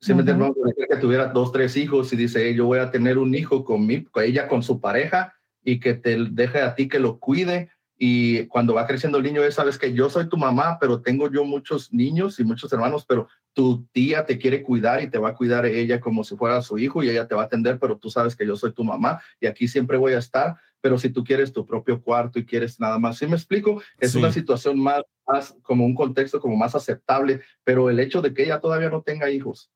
Si 0.03 0.15
me 0.15 0.21
entiendes? 0.21 0.49
Vamos 0.49 0.57
a 0.65 0.69
decir 0.69 0.87
que 0.89 0.97
tuviera 0.97 1.27
dos, 1.27 1.53
tres 1.53 1.77
hijos 1.77 2.11
y 2.13 2.17
dice, 2.17 2.47
"Hey, 2.49 2.55
yo 2.55 2.65
voy 2.65 2.79
a 2.79 2.91
tener 2.91 3.19
un 3.19 3.35
hijo 3.35 3.65
con, 3.65 3.87
mi, 3.87 4.03
con 4.05 4.25
ella, 4.25 4.49
con 4.49 4.63
su 4.63 4.81
pareja, 4.81 5.35
y 5.63 5.79
que 5.79 5.93
te 5.93 6.17
deje 6.31 6.63
a 6.63 6.75
ti 6.75 6.89
que 6.89 6.99
lo 6.99 7.19
cuide. 7.19 7.69
Y 7.99 8.47
cuando 8.47 8.73
va 8.73 8.87
creciendo 8.87 9.19
el 9.19 9.25
niño, 9.25 9.43
es, 9.45 9.57
sabes 9.57 9.77
que 9.77 9.93
yo 9.93 10.09
soy 10.09 10.27
tu 10.27 10.39
mamá, 10.39 10.79
pero 10.81 11.03
tengo 11.03 11.31
yo 11.31 11.45
muchos 11.45 11.93
niños 11.93 12.41
y 12.41 12.45
muchos 12.45 12.73
hermanos, 12.73 13.05
pero 13.07 13.29
tu 13.53 13.85
tía 13.93 14.25
te 14.25 14.39
quiere 14.39 14.63
cuidar 14.63 15.03
y 15.03 15.11
te 15.11 15.19
va 15.19 15.31
a 15.31 15.35
cuidar 15.35 15.67
ella 15.67 16.01
como 16.01 16.25
si 16.25 16.35
fuera 16.35 16.63
su 16.63 16.79
hijo 16.79 17.03
y 17.03 17.11
ella 17.11 17.29
te 17.29 17.35
va 17.35 17.43
a 17.43 17.45
atender, 17.45 17.79
pero 17.79 17.99
tú 17.99 18.09
sabes 18.09 18.35
que 18.35 18.47
yo 18.47 18.57
soy 18.57 18.73
tu 18.73 18.85
mamá 18.85 19.21
y 19.39 19.47
aquí 19.49 19.69
siempre 19.69 19.99
voy 19.99 20.15
a 20.15 20.19
estar. 20.19 20.57
pero 20.83 20.97
si 20.99 21.11
tú 21.11 21.23
quieres 21.23 21.53
tu 21.53 21.67
propio 21.67 22.01
cuarto 22.01 22.39
y 22.39 22.47
quieres 22.47 22.81
nada 22.81 22.99
más, 22.99 23.19
¿sí 23.19 23.27
me 23.27 23.37
explico? 23.37 23.83
Es 23.99 24.13
Sí. 24.13 24.19
una 24.19 24.33
situación 24.33 24.79
más, 24.81 25.03
más, 25.29 25.55
como 25.61 25.85
un 25.85 25.95
contexto 25.95 26.41
como 26.41 26.57
más 26.57 26.75
aceptable, 26.75 27.43
pero 27.65 27.91
el 27.91 28.01
hecho 28.01 28.23
de 28.23 28.33
que 28.33 28.45
ella 28.45 28.61
todavía 28.61 28.89
no 28.89 29.03
tenga 29.03 29.29
hijos 29.31 29.71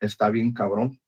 está 0.00 0.30
bien 0.30 0.52
cabrón. 0.52 0.98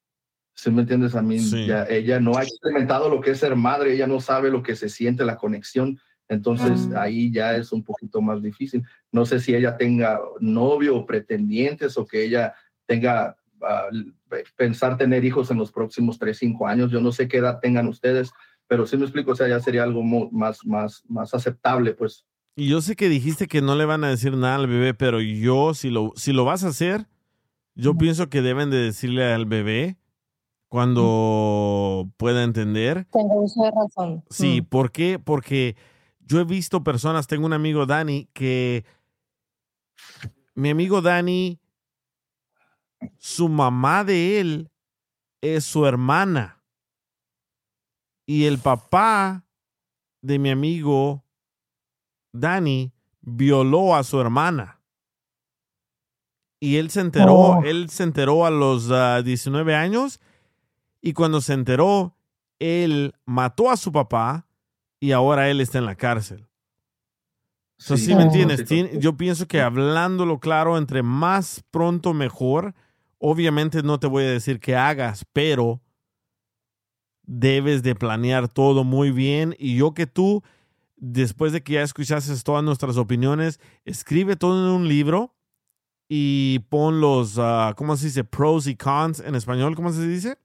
¿Sí 0.55 0.71
me 0.71 0.83
entiendes? 0.83 1.15
A 1.15 1.23
mí, 1.23 1.39
Sí. 1.39 1.67
ya, 1.67 1.85
ella 1.85 2.21
no 2.21 2.37
ha 2.37 2.43
experimentado 2.43 3.09
lo 3.09 3.21
que 3.21 3.31
es 3.31 3.39
ser 3.39 3.57
madre, 3.57 3.95
ella 3.95 4.07
no 4.07 4.21
sabe 4.21 4.51
lo 4.51 4.63
que 4.63 4.77
se 4.77 4.89
siente, 4.89 5.25
la 5.25 5.37
conexión. 5.37 5.99
Entonces 6.29 6.89
ahí 6.95 7.31
ya 7.31 7.57
es 7.57 7.73
un 7.73 7.83
poquito 7.83 8.21
más 8.23 8.43
difícil. 8.43 8.85
No 9.11 9.27
sé 9.27 9.41
si 9.41 9.55
ella 9.55 9.77
tenga 9.77 10.19
novio 10.41 10.97
o 10.97 11.05
pretendientes 11.07 11.99
o 11.99 12.07
que 12.07 12.25
ella 12.25 12.55
tenga 12.87 13.37
ah, 13.63 13.89
pensar 14.57 14.97
tener 14.97 15.25
hijos 15.25 15.51
en 15.51 15.59
los 15.59 15.71
próximos 15.73 16.19
3, 16.19 16.37
5 16.39 16.67
años. 16.67 16.91
Yo 16.91 17.01
no 17.01 17.13
sé 17.13 17.29
qué 17.29 17.39
edad 17.39 17.59
tengan 17.61 17.87
ustedes, 17.87 18.31
pero 18.67 18.87
sí 18.87 18.97
me 18.97 19.05
explico, 19.05 19.33
o 19.33 19.37
sea, 19.37 19.49
ya 19.49 19.61
sería 19.61 19.83
algo 19.83 20.03
más, 20.03 20.65
más, 20.65 21.03
más 21.09 21.35
aceptable, 21.35 21.93
pues. 21.93 22.25
Y 22.57 22.69
yo 22.69 22.81
sé 22.81 22.97
que 22.97 23.09
dijiste 23.11 23.47
que 23.47 23.61
no 23.61 23.75
le 23.77 23.85
van 23.85 24.05
a 24.05 24.09
decir 24.11 24.35
nada 24.37 24.57
al 24.57 24.67
bebé, 24.67 24.95
pero 24.95 25.21
yo, 25.21 25.75
si 25.75 25.91
lo, 25.91 26.13
si 26.17 26.33
lo 26.33 26.45
vas 26.45 26.65
a 26.65 26.69
hacer, 26.69 27.07
yo 27.75 27.97
pienso 27.97 28.29
que 28.29 28.43
deben 28.43 28.71
de 28.71 28.79
decirle 28.79 29.33
al 29.33 29.47
bebé 29.47 29.97
cuando 30.69 32.11
pueda 32.17 32.43
entender. 32.45 33.07
Tengo 33.13 33.43
uso 33.43 33.63
de 33.65 33.71
razón. 33.71 34.25
Sí, 34.31 34.61
Mm. 34.61 34.65
¿por 34.65 34.91
qué? 34.93 35.19
Porque 35.19 35.77
yo 36.21 36.41
he 36.41 36.45
visto 36.45 36.83
personas, 36.85 37.27
tengo 37.27 37.47
un 37.47 37.53
amigo 37.53 37.85
Dani, 37.87 38.29
que 38.33 38.85
mi 40.55 40.71
amigo 40.71 41.03
Dani, 41.03 41.61
su 43.19 43.49
mamá 43.49 44.05
de 44.05 44.41
él 44.41 44.71
es 45.41 45.65
su 45.65 45.87
hermana. 45.87 46.63
Y 48.27 48.45
el 48.45 48.59
papá 48.59 49.45
de 50.23 50.39
mi 50.39 50.51
amigo 50.51 51.25
Dani 52.33 52.93
violó 53.21 53.95
a 53.97 54.05
su 54.05 54.21
hermana. 54.21 54.81
Y 56.65 56.77
él 56.77 56.91
se 56.91 57.01
enteró, 57.01 57.35
Oh. 57.35 57.63
él 57.65 57.91
se 57.91 58.05
enteró 58.05 58.47
a 58.47 58.51
los 58.53 58.89
ah, 58.93 59.21
19 59.23 59.75
años 59.75 60.21
y 61.01 61.13
cuando 61.13 61.41
se 61.41 61.55
enteró, 61.55 62.15
él 62.61 63.15
mató 63.25 63.69
a 63.69 63.77
su 63.77 63.91
papá 63.91 64.47
y 65.01 65.11
ahora 65.11 65.51
él 65.51 65.61
está 65.61 65.79
en 65.79 65.87
la 65.87 65.97
cárcel. 65.97 66.47
So, 67.79 67.97
Sí, 67.97 68.05
¿sí 68.07 68.15
me 68.15 68.21
sí, 68.21 68.27
entiendes? 68.29 68.61
sí, 68.61 68.65
Tien- 68.77 69.01
Yo 69.01 69.17
pienso 69.17 69.49
que 69.49 69.61
hablándolo 69.61 70.39
claro, 70.39 70.79
entre 70.79 71.03
más 71.03 71.65
pronto 71.73 72.15
mejor. 72.15 72.75
Obviamente 73.19 73.83
no 73.83 73.99
te 73.99 74.07
voy 74.07 74.23
a 74.23 74.31
decir 74.31 74.61
que 74.61 74.77
hagas, 74.77 75.27
pero 75.33 75.81
debes 77.25 77.83
de 77.83 77.97
planear 77.97 78.47
todo 78.49 78.85
muy 78.85 79.11
bien. 79.11 79.57
Y 79.59 79.77
yo 79.77 79.95
que 79.95 80.07
tú, 80.07 80.45
después 80.97 81.53
de 81.53 81.65
que 81.65 81.73
ya 81.73 81.83
escuchases 81.83 82.45
todas 82.45 82.63
nuestras 82.63 82.97
opiniones, 82.99 83.59
escribe 83.85 84.37
todo 84.37 84.65
en 84.65 84.73
un 84.83 84.89
libro 84.89 85.35
y 86.09 86.59
pon 86.69 87.01
los, 87.01 87.39
ah, 87.39 87.75
¿cómo 87.77 87.97
se 87.97 88.07
dice? 88.07 88.25
Pros 88.25 88.67
y 88.67 88.77
cons 88.77 89.21
en 89.21 89.35
español, 89.35 89.75
¿cómo 89.77 89.91
se 89.93 90.07
dice? 90.07 90.39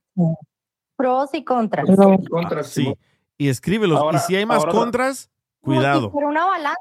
Pros 0.96 1.30
y 1.34 1.44
contras. 1.44 1.88
Ah, 1.98 2.62
sí. 2.64 2.92
Y 3.36 3.48
escríbelos. 3.48 4.00
Ahora- 4.00 4.18
y 4.18 4.20
si 4.22 4.36
hay 4.36 4.46
más 4.46 4.58
ahora- 4.58 4.72
contras, 4.72 5.30
cuidado. 5.60 6.10
Pero 6.12 6.28
una 6.28 6.46
balanza. 6.46 6.80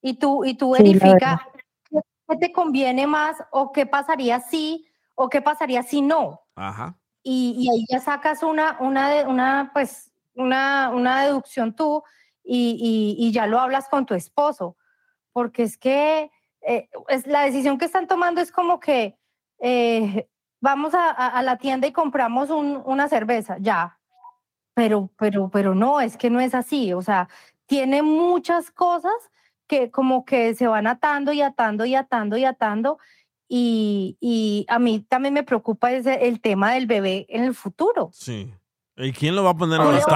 Y 0.00 0.14
tú, 0.14 0.44
y 0.44 0.54
tú 0.54 0.74
Sí, 0.76 0.82
verifica 0.82 1.46
qué 1.90 1.98
qué 2.28 2.36
te 2.38 2.52
conviene 2.52 3.06
más 3.06 3.36
o 3.50 3.70
qué 3.72 3.84
pasaría 3.86 4.40
si 4.40 4.86
o 5.14 5.28
qué 5.28 5.42
pasaría 5.42 5.82
si 5.82 6.00
no. 6.02 6.40
Ajá. 6.54 6.96
Y, 7.22 7.54
y 7.58 7.68
ahí 7.70 7.84
ya 7.90 8.00
sacas 8.00 8.42
una, 8.42 8.76
una, 8.80 9.10
de- 9.10 9.24
una, 9.26 9.70
pues, 9.74 10.10
una, 10.34 10.90
una 10.90 11.22
deducción 11.24 11.74
tú 11.74 12.02
y, 12.42 13.16
y- 13.18 13.26
y 13.26 13.32
ya 13.32 13.46
lo 13.46 13.58
hablas 13.60 13.88
con 13.88 14.06
tu 14.06 14.14
esposo. 14.14 14.76
Porque 15.32 15.62
es 15.64 15.76
que 15.76 16.30
eh, 16.66 16.88
es, 17.08 17.26
la 17.26 17.42
decisión 17.42 17.78
que 17.78 17.84
están 17.84 18.06
tomando 18.06 18.40
es 18.40 18.50
como 18.52 18.80
que 18.80 19.16
eh, 19.60 20.28
vamos 20.60 20.94
a, 20.94 21.10
a- 21.10 21.28
a 21.38 21.42
la 21.42 21.56
tienda 21.58 21.86
y 21.86 21.92
compramos 21.92 22.50
un- 22.50 22.82
una 22.84 23.08
cerveza, 23.08 23.56
ya. 23.60 23.98
Pero, 24.74 25.10
pero, 25.16 25.48
pero 25.50 25.74
no, 25.74 26.00
es 26.00 26.16
que 26.16 26.30
no 26.30 26.40
es 26.40 26.54
así. 26.54 26.92
O 26.92 27.02
sea, 27.02 27.28
tiene 27.66 28.02
muchas 28.02 28.70
cosas 28.70 29.12
que 29.66 29.90
como 29.90 30.24
que 30.24 30.54
se 30.54 30.66
van 30.66 30.86
atando 30.86 31.32
y 31.32 31.40
atando 31.42 31.84
y 31.84 31.94
atando 31.94 32.36
y 32.36 32.44
atando. 32.44 32.98
Y, 33.48 34.16
y 34.20 34.66
a 34.68 34.78
mí 34.78 35.00
también 35.08 35.34
me 35.34 35.42
preocupa 35.44 35.92
ese, 35.92 36.26
el 36.26 36.40
tema 36.40 36.72
del 36.74 36.86
bebé 36.86 37.26
en 37.28 37.44
el 37.44 37.54
futuro. 37.54 38.10
Sí. 38.12 38.52
¿Y 38.96 39.12
quién 39.12 39.36
lo 39.36 39.44
va 39.44 39.50
a 39.50 39.54
poner 39.56 39.80
Oye, 39.80 39.96
los? 39.98 40.06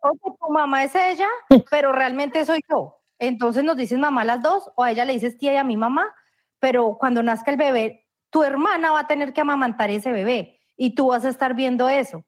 Oye, 0.00 0.18
tu 0.38 0.52
mamá 0.52 0.84
es 0.84 0.94
ella, 0.94 1.28
pero 1.70 1.92
realmente 1.92 2.44
soy 2.44 2.60
yo. 2.68 2.98
Entonces 3.18 3.64
nos 3.64 3.76
dices 3.76 3.98
mamá 3.98 4.24
las 4.24 4.42
dos, 4.42 4.70
o 4.76 4.82
a 4.82 4.90
ella 4.90 5.04
le 5.04 5.12
dices 5.12 5.38
tía 5.38 5.54
y 5.54 5.56
a 5.56 5.64
mi 5.64 5.76
mamá, 5.76 6.14
pero 6.58 6.96
cuando 6.98 7.22
nazca 7.22 7.50
el 7.50 7.56
bebé, 7.56 8.06
tu 8.30 8.42
hermana 8.42 8.90
va 8.90 9.00
a 9.00 9.06
tener 9.06 9.32
que 9.32 9.40
amamantar 9.40 9.90
ese 9.90 10.12
bebé 10.12 10.60
y 10.76 10.94
tú 10.94 11.08
vas 11.08 11.24
a 11.24 11.28
estar 11.28 11.54
viendo 11.54 11.88
eso. 11.88 12.24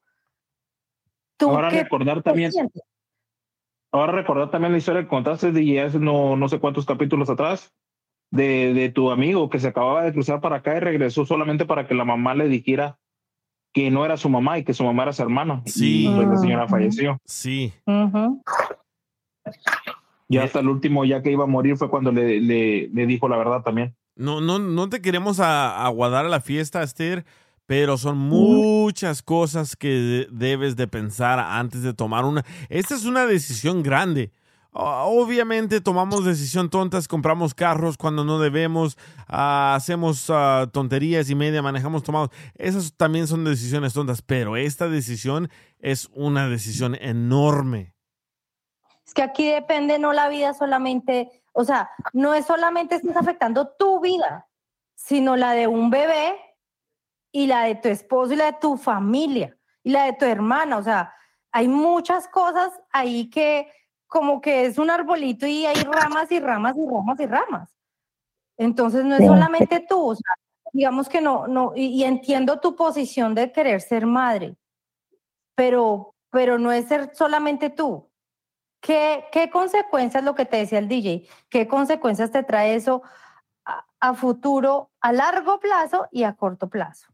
¿Tú 1.37 1.49
Ahora 1.49 1.69
qué 1.69 1.83
recordar 1.83 2.23
también, 2.23 2.51
sientes? 2.51 2.81
ahora 3.91 4.13
recordar 4.13 4.49
también 4.49 4.71
la 4.71 4.77
historia 4.77 5.01
que 5.01 5.07
contaste 5.07 5.51
de 5.51 5.81
hace 5.81 5.99
no, 5.99 6.35
no 6.35 6.49
sé 6.49 6.59
cuántos 6.59 6.85
capítulos 6.85 7.29
atrás, 7.29 7.73
de, 8.31 8.73
de 8.73 8.89
tu 8.89 9.11
amigo 9.11 9.49
que 9.49 9.59
se 9.59 9.67
acababa 9.67 10.03
de 10.03 10.13
cruzar 10.13 10.41
para 10.41 10.57
acá 10.57 10.75
y 10.75 10.79
regresó 10.79 11.25
solamente 11.25 11.65
para 11.65 11.87
que 11.87 11.93
la 11.93 12.05
mamá 12.05 12.35
le 12.35 12.47
dijera 12.47 12.97
que 13.73 13.91
no 13.91 14.05
era 14.05 14.17
su 14.17 14.29
mamá 14.29 14.57
y 14.57 14.63
que 14.63 14.73
su 14.73 14.83
mamá 14.83 15.03
era 15.03 15.13
su 15.13 15.21
hermana. 15.21 15.61
Sí. 15.65 16.07
Y 16.07 16.15
pues 16.15 16.27
la 16.27 16.37
señora 16.37 16.67
falleció. 16.67 17.19
Sí. 17.25 17.73
Y 20.29 20.37
hasta 20.37 20.59
el 20.59 20.67
último, 20.67 21.05
ya 21.05 21.21
que 21.21 21.31
iba 21.31 21.45
a 21.45 21.47
morir, 21.47 21.77
fue 21.77 21.89
cuando 21.89 22.11
le, 22.11 22.41
le, 22.41 22.89
le 22.89 23.05
dijo 23.05 23.29
la 23.29 23.37
verdad 23.37 23.61
también. 23.63 23.95
No, 24.15 24.41
no, 24.41 24.59
no 24.59 24.89
te 24.89 25.01
queremos 25.01 25.39
a- 25.39 25.85
aguardar 25.85 26.25
a 26.25 26.29
la 26.29 26.41
fiesta, 26.41 26.83
Esther, 26.83 27.25
pero 27.65 27.97
son 27.97 28.17
muchas 28.17 29.21
cosas 29.21 29.75
que 29.75 29.87
de- 29.89 30.27
debes 30.31 30.75
de 30.75 30.87
pensar 30.87 31.39
antes 31.39 31.81
de 31.83 31.93
tomar 31.93 32.25
una. 32.25 32.43
Esta 32.69 32.95
es 32.95 33.05
una 33.05 33.25
decisión 33.25 33.83
grande. 33.83 34.31
Obviamente 34.79 35.81
tomamos 35.81 36.23
decisión 36.23 36.69
tontas, 36.69 37.07
compramos 37.07 37.53
carros 37.55 37.97
cuando 37.97 38.23
no 38.23 38.37
debemos, 38.39 38.97
ah, 39.27 39.73
hacemos 39.75 40.25
ah, 40.29 40.69
tonterías 40.71 41.29
y 41.29 41.35
media, 41.35 41.61
manejamos 41.61 42.03
tomados. 42.03 42.29
Esas 42.55 42.93
también 42.95 43.27
son 43.27 43.43
decisiones 43.43 43.93
tontas, 43.93 44.21
pero 44.21 44.55
esta 44.55 44.87
decisión 44.87 45.49
es 45.79 46.09
una 46.13 46.47
decisión 46.47 46.95
enorme. 47.01 47.93
Es 49.07 49.13
que 49.13 49.21
aquí 49.23 49.49
depende 49.49 49.97
no 49.99 50.11
la 50.11 50.27
vida 50.27 50.53
solamente, 50.53 51.41
o 51.53 51.63
sea, 51.63 51.89
no 52.11 52.33
es 52.33 52.45
solamente 52.45 52.95
estás 52.95 53.15
afectando 53.15 53.69
tu 53.69 54.01
vida, 54.01 54.49
sino 54.95 55.37
la 55.37 55.53
de 55.53 55.65
un 55.67 55.89
bebé 55.89 56.35
y 57.31 57.47
la 57.47 57.63
de 57.63 57.75
tu 57.75 57.87
esposo 57.87 58.33
y 58.33 58.35
la 58.35 58.47
de 58.47 58.57
tu 58.59 58.75
familia 58.75 59.57
y 59.81 59.91
la 59.91 60.03
de 60.05 60.13
tu 60.13 60.25
hermana. 60.25 60.77
O 60.77 60.83
sea, 60.83 61.13
hay 61.53 61.69
muchas 61.69 62.27
cosas 62.27 62.73
ahí 62.91 63.29
que 63.29 63.71
como 64.07 64.41
que 64.41 64.65
es 64.65 64.77
un 64.77 64.89
arbolito 64.89 65.47
y 65.47 65.65
hay 65.65 65.81
ramas 65.83 66.29
y 66.31 66.41
ramas 66.41 66.75
y 66.75 66.85
ramas 66.85 67.19
y 67.21 67.25
ramas. 67.25 67.77
Entonces 68.57 69.05
no 69.05 69.15
es 69.15 69.25
solamente 69.25 69.85
tú, 69.87 70.09
o 70.09 70.15
sea, 70.15 70.33
digamos 70.73 71.07
que 71.07 71.21
no, 71.21 71.47
no, 71.47 71.71
y, 71.75 71.85
y 71.85 72.03
entiendo 72.03 72.59
tu 72.59 72.75
posición 72.75 73.35
de 73.35 73.53
querer 73.53 73.79
ser 73.79 74.05
madre, 74.05 74.57
pero, 75.55 76.15
pero 76.29 76.59
no 76.59 76.73
es 76.73 76.87
ser 76.87 77.15
solamente 77.15 77.69
tú. 77.69 78.06
¿Qué, 78.81 79.23
¿Qué 79.31 79.49
consecuencias, 79.49 80.23
lo 80.23 80.35
que 80.35 80.45
te 80.45 80.57
decía 80.57 80.79
el 80.79 80.87
DJ, 80.87 81.27
qué 81.49 81.67
consecuencias 81.67 82.31
te 82.31 82.43
trae 82.43 82.75
eso 82.75 83.01
a, 83.65 83.85
a 83.99 84.13
futuro, 84.13 84.91
a 85.01 85.11
largo 85.11 85.59
plazo 85.59 86.07
y 86.11 86.23
a 86.23 86.33
corto 86.33 86.69
plazo? 86.69 87.07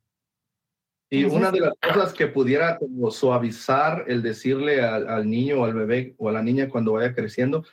Y 1.09 1.25
una 1.25 1.51
de 1.51 1.59
las 1.59 1.73
cosas 1.79 2.11
que 2.11 2.25
pudiera 2.25 2.79
como 2.79 3.11
suavizar 3.11 4.05
el 4.07 4.23
decirle 4.23 4.81
al, 4.81 5.07
al 5.07 5.29
niño 5.29 5.61
o 5.61 5.65
al 5.65 5.75
bebé 5.75 6.15
o 6.17 6.27
a 6.27 6.31
la 6.31 6.41
niña 6.41 6.69
cuando 6.69 6.93
vaya 6.93 7.13
creciendo, 7.13 7.63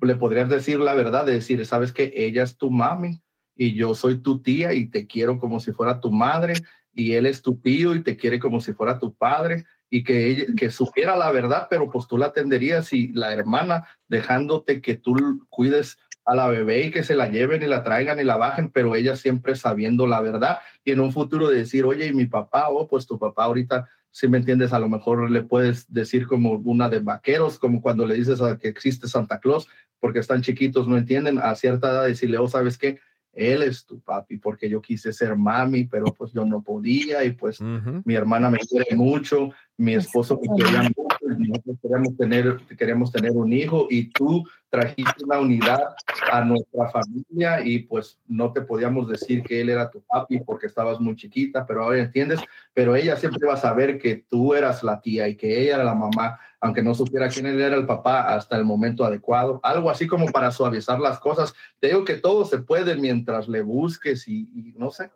le 0.00 0.16
podrías 0.16 0.48
decir 0.48 0.78
la 0.80 0.94
verdad, 0.94 1.26
de 1.26 1.32
decir, 1.32 1.64
sabes 1.66 1.92
que 1.92 2.12
ella 2.16 2.42
es 2.42 2.56
tu 2.56 2.70
mami 2.70 3.20
y 3.54 3.74
yo 3.74 3.94
soy 3.94 4.18
tu 4.18 4.40
tía 4.40 4.72
y 4.72 4.88
te 4.88 5.06
quiero 5.06 5.38
como 5.38 5.60
si 5.60 5.72
fuera 5.72 6.00
tu 6.00 6.10
madre 6.10 6.54
y 6.94 7.12
él 7.12 7.26
es 7.26 7.42
tu 7.42 7.60
tío 7.60 7.94
y 7.94 8.02
te 8.02 8.16
quiere 8.16 8.38
como 8.38 8.60
si 8.60 8.72
fuera 8.72 8.98
tu 8.98 9.14
padre 9.14 9.66
y 9.90 10.04
que 10.04 10.26
ella, 10.26 10.44
que 10.56 10.70
supiera 10.70 11.16
la 11.16 11.30
verdad, 11.30 11.68
pero 11.70 11.90
pues 11.90 12.06
tú 12.06 12.18
la 12.18 12.26
atenderías 12.26 12.92
y 12.92 13.08
la 13.08 13.32
hermana 13.32 13.86
dejándote 14.08 14.80
que 14.80 14.96
tú 14.96 15.46
cuides 15.48 15.98
a 16.26 16.34
la 16.34 16.48
bebé 16.48 16.86
y 16.86 16.90
que 16.90 17.04
se 17.04 17.14
la 17.14 17.28
lleven 17.28 17.62
y 17.62 17.66
la 17.66 17.84
traigan 17.84 18.18
y 18.18 18.24
la 18.24 18.36
bajen, 18.36 18.70
pero 18.70 18.96
ella 18.96 19.14
siempre 19.14 19.54
sabiendo 19.54 20.08
la 20.08 20.20
verdad 20.20 20.58
y 20.84 20.90
en 20.90 21.00
un 21.00 21.12
futuro 21.12 21.48
de 21.48 21.58
decir, 21.58 21.84
oye, 21.84 22.06
y 22.06 22.12
mi 22.12 22.26
papá, 22.26 22.68
oh, 22.68 22.88
pues 22.88 23.06
tu 23.06 23.16
papá 23.16 23.44
ahorita, 23.44 23.88
si 24.10 24.26
me 24.26 24.38
entiendes, 24.38 24.72
a 24.72 24.80
lo 24.80 24.88
mejor 24.88 25.30
le 25.30 25.42
puedes 25.42 25.90
decir 25.92 26.26
como 26.26 26.54
una 26.64 26.88
de 26.88 26.98
vaqueros, 26.98 27.60
como 27.60 27.80
cuando 27.80 28.04
le 28.04 28.16
dices 28.16 28.40
a 28.40 28.58
que 28.58 28.66
existe 28.66 29.06
Santa 29.06 29.38
Claus, 29.38 29.68
porque 30.00 30.18
están 30.18 30.42
chiquitos, 30.42 30.88
no 30.88 30.96
entienden, 30.96 31.38
a 31.38 31.54
cierta 31.54 31.90
edad 31.90 32.06
decirle, 32.06 32.38
oh, 32.38 32.48
¿sabes 32.48 32.76
qué? 32.76 32.98
Él 33.32 33.62
es 33.62 33.84
tu 33.84 34.00
papi, 34.00 34.38
porque 34.38 34.68
yo 34.68 34.80
quise 34.80 35.12
ser 35.12 35.36
mami, 35.36 35.84
pero 35.84 36.06
pues 36.06 36.32
yo 36.32 36.44
no 36.44 36.62
podía 36.62 37.22
y 37.22 37.32
pues 37.32 37.60
mi 37.60 38.14
hermana 38.14 38.50
me 38.50 38.58
quiere 38.58 38.96
mucho, 38.96 39.50
mi 39.76 39.94
esposo 39.94 40.40
me 40.42 40.56
quería 40.56 40.82
mucho 40.82 41.06
nosotros 41.34 41.76
queremos 41.82 42.16
tener, 42.16 42.56
queremos 42.78 43.12
tener 43.12 43.32
un 43.32 43.52
hijo 43.52 43.86
y 43.90 44.10
tú 44.10 44.44
trajiste 44.70 45.24
una 45.24 45.38
unidad 45.38 45.94
a 46.30 46.44
nuestra 46.44 46.90
familia 46.90 47.64
y 47.64 47.80
pues 47.80 48.18
no 48.26 48.52
te 48.52 48.60
podíamos 48.60 49.08
decir 49.08 49.42
que 49.42 49.60
él 49.60 49.70
era 49.70 49.90
tu 49.90 50.02
papi 50.02 50.40
porque 50.40 50.66
estabas 50.66 51.00
muy 51.00 51.16
chiquita, 51.16 51.66
pero 51.66 51.84
ahora 51.84 51.98
entiendes, 51.98 52.40
pero 52.74 52.94
ella 52.94 53.16
siempre 53.16 53.46
va 53.46 53.54
a 53.54 53.58
saber 53.58 53.98
que 53.98 54.24
tú 54.28 54.54
eras 54.54 54.82
la 54.82 55.00
tía 55.00 55.28
y 55.28 55.36
que 55.36 55.62
ella 55.62 55.76
era 55.76 55.84
la 55.84 55.94
mamá, 55.94 56.38
aunque 56.60 56.82
no 56.82 56.94
supiera 56.94 57.28
quién 57.28 57.46
era 57.46 57.76
el 57.76 57.86
papá 57.86 58.34
hasta 58.34 58.56
el 58.56 58.64
momento 58.64 59.04
adecuado, 59.04 59.60
algo 59.62 59.90
así 59.90 60.06
como 60.06 60.26
para 60.26 60.50
suavizar 60.50 61.00
las 61.00 61.18
cosas. 61.18 61.54
Te 61.80 61.88
digo 61.88 62.04
que 62.04 62.14
todo 62.14 62.44
se 62.44 62.58
puede 62.58 62.96
mientras 62.96 63.48
le 63.48 63.62
busques 63.62 64.28
y, 64.28 64.48
y 64.54 64.74
no 64.76 64.90
sé. 64.90 65.10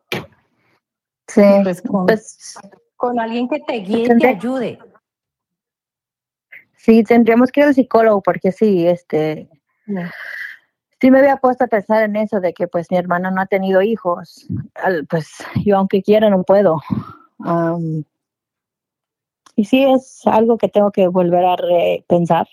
Sí, 1.28 1.42
Pues 2.06 2.58
con, 3.00 3.18
alguien 3.18 3.48
que 3.48 3.60
te 3.60 3.76
guíe 3.78 4.04
y 4.04 4.18
te 4.18 4.26
ayude. 4.28 4.78
sí, 6.76 7.02
tendríamos 7.02 7.50
que 7.50 7.60
ir 7.60 7.66
al 7.66 7.74
psicólogo 7.74 8.20
porque 8.20 8.52
sí, 8.52 8.86
este, 8.86 9.48
sí 11.00 11.10
me 11.10 11.18
había 11.18 11.38
puesto 11.38 11.64
a 11.64 11.68
pensar 11.68 12.02
en 12.04 12.16
eso 12.16 12.40
de 12.40 12.52
que 12.52 12.68
pues 12.68 12.90
mi 12.90 12.98
hermana 12.98 13.30
no 13.30 13.40
ha 13.40 13.46
tenido 13.46 13.80
hijos. 13.80 14.46
Al- 14.74 15.06
Pues 15.06 15.32
yo 15.64 15.78
aunque 15.78 16.02
quiera 16.02 16.28
no 16.28 16.42
puedo. 16.42 16.80
Am, 17.38 18.04
y 19.56 19.64
sí 19.64 19.82
es 19.82 20.20
algo 20.26 20.58
que 20.58 20.68
tengo 20.68 20.92
que 20.92 21.08
volver 21.08 21.44
a 21.44 21.56
repensar. 21.56 22.46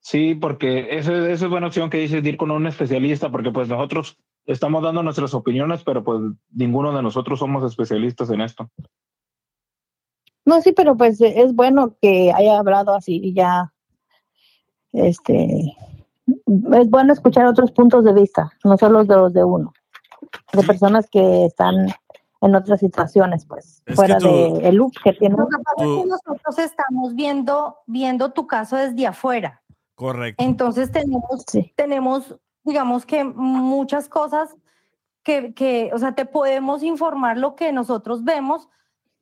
Sí, 0.00 0.34
porque 0.34 0.96
esa 0.96 1.12
esa 1.30 1.44
es 1.44 1.50
buena 1.50 1.66
opción 1.66 1.90
que 1.90 1.98
dices 1.98 2.22
de 2.22 2.30
ir 2.30 2.36
con 2.38 2.50
un 2.50 2.66
especialista, 2.66 3.30
porque 3.30 3.50
pues 3.50 3.68
nosotros 3.68 4.16
estamos 4.48 4.82
dando 4.82 5.02
nuestras 5.02 5.34
opiniones, 5.34 5.84
pero 5.84 6.02
pues 6.02 6.20
ninguno 6.52 6.94
de 6.96 7.02
nosotros 7.02 7.38
somos 7.38 7.62
especialistas 7.64 8.30
en 8.30 8.40
esto. 8.40 8.68
No, 10.44 10.60
sí, 10.62 10.72
pero 10.72 10.96
pues 10.96 11.20
es 11.20 11.54
bueno 11.54 11.96
que 12.00 12.32
haya 12.32 12.58
hablado 12.58 12.94
así 12.94 13.20
y 13.22 13.34
ya, 13.34 13.72
este, 14.92 15.76
es 16.72 16.90
bueno 16.90 17.12
escuchar 17.12 17.46
otros 17.46 17.70
puntos 17.72 18.04
de 18.04 18.14
vista, 18.14 18.50
no 18.64 18.76
solo 18.78 19.04
de 19.04 19.14
los 19.16 19.32
de 19.34 19.44
uno, 19.44 19.72
de 20.54 20.62
personas 20.62 21.08
que 21.10 21.44
están 21.44 21.88
en 22.40 22.54
otras 22.54 22.80
situaciones, 22.80 23.44
pues, 23.44 23.82
Es 23.84 23.96
fuera 23.96 24.16
tú- 24.18 24.26
de 24.28 24.68
el 24.68 24.76
loop 24.76 24.92
que 25.04 25.12
tiene. 25.12 25.36
Lo 25.36 25.48
que 25.48 25.58
pasa 25.58 25.76
es 25.76 25.84
Tú- 25.86 26.02
que 26.02 26.08
nosotros 26.08 26.58
estamos 26.58 27.14
viendo, 27.14 27.76
viendo 27.86 28.32
tu 28.32 28.46
caso 28.46 28.76
desde 28.76 29.06
afuera. 29.06 29.60
Correcto. 29.96 30.42
Entonces 30.42 30.90
tenemos, 30.92 31.44
tenemos, 31.76 32.36
digamos 32.68 33.06
que 33.06 33.24
muchas 33.24 34.08
cosas 34.08 34.54
que, 35.22 35.54
que, 35.54 35.90
o 35.92 35.98
sea, 35.98 36.14
te 36.14 36.26
podemos 36.26 36.82
informar 36.82 37.38
lo 37.38 37.56
que 37.56 37.72
nosotros 37.72 38.22
vemos 38.24 38.68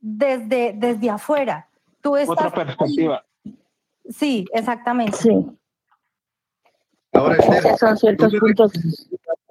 desde, 0.00 0.74
desde 0.76 1.10
afuera. 1.10 1.68
Tú 2.00 2.16
estás 2.16 2.46
Otra 2.48 2.50
perspectiva. 2.52 3.24
Sí, 4.08 4.46
exactamente. 4.52 5.16
Sí. 5.16 5.46
Ahora, 7.12 7.36
Esther, 7.36 7.76
Son 7.78 7.96
ciertos 7.96 8.32
¿tú 8.32 8.34
qué 8.34 8.40
puntos. 8.40 8.72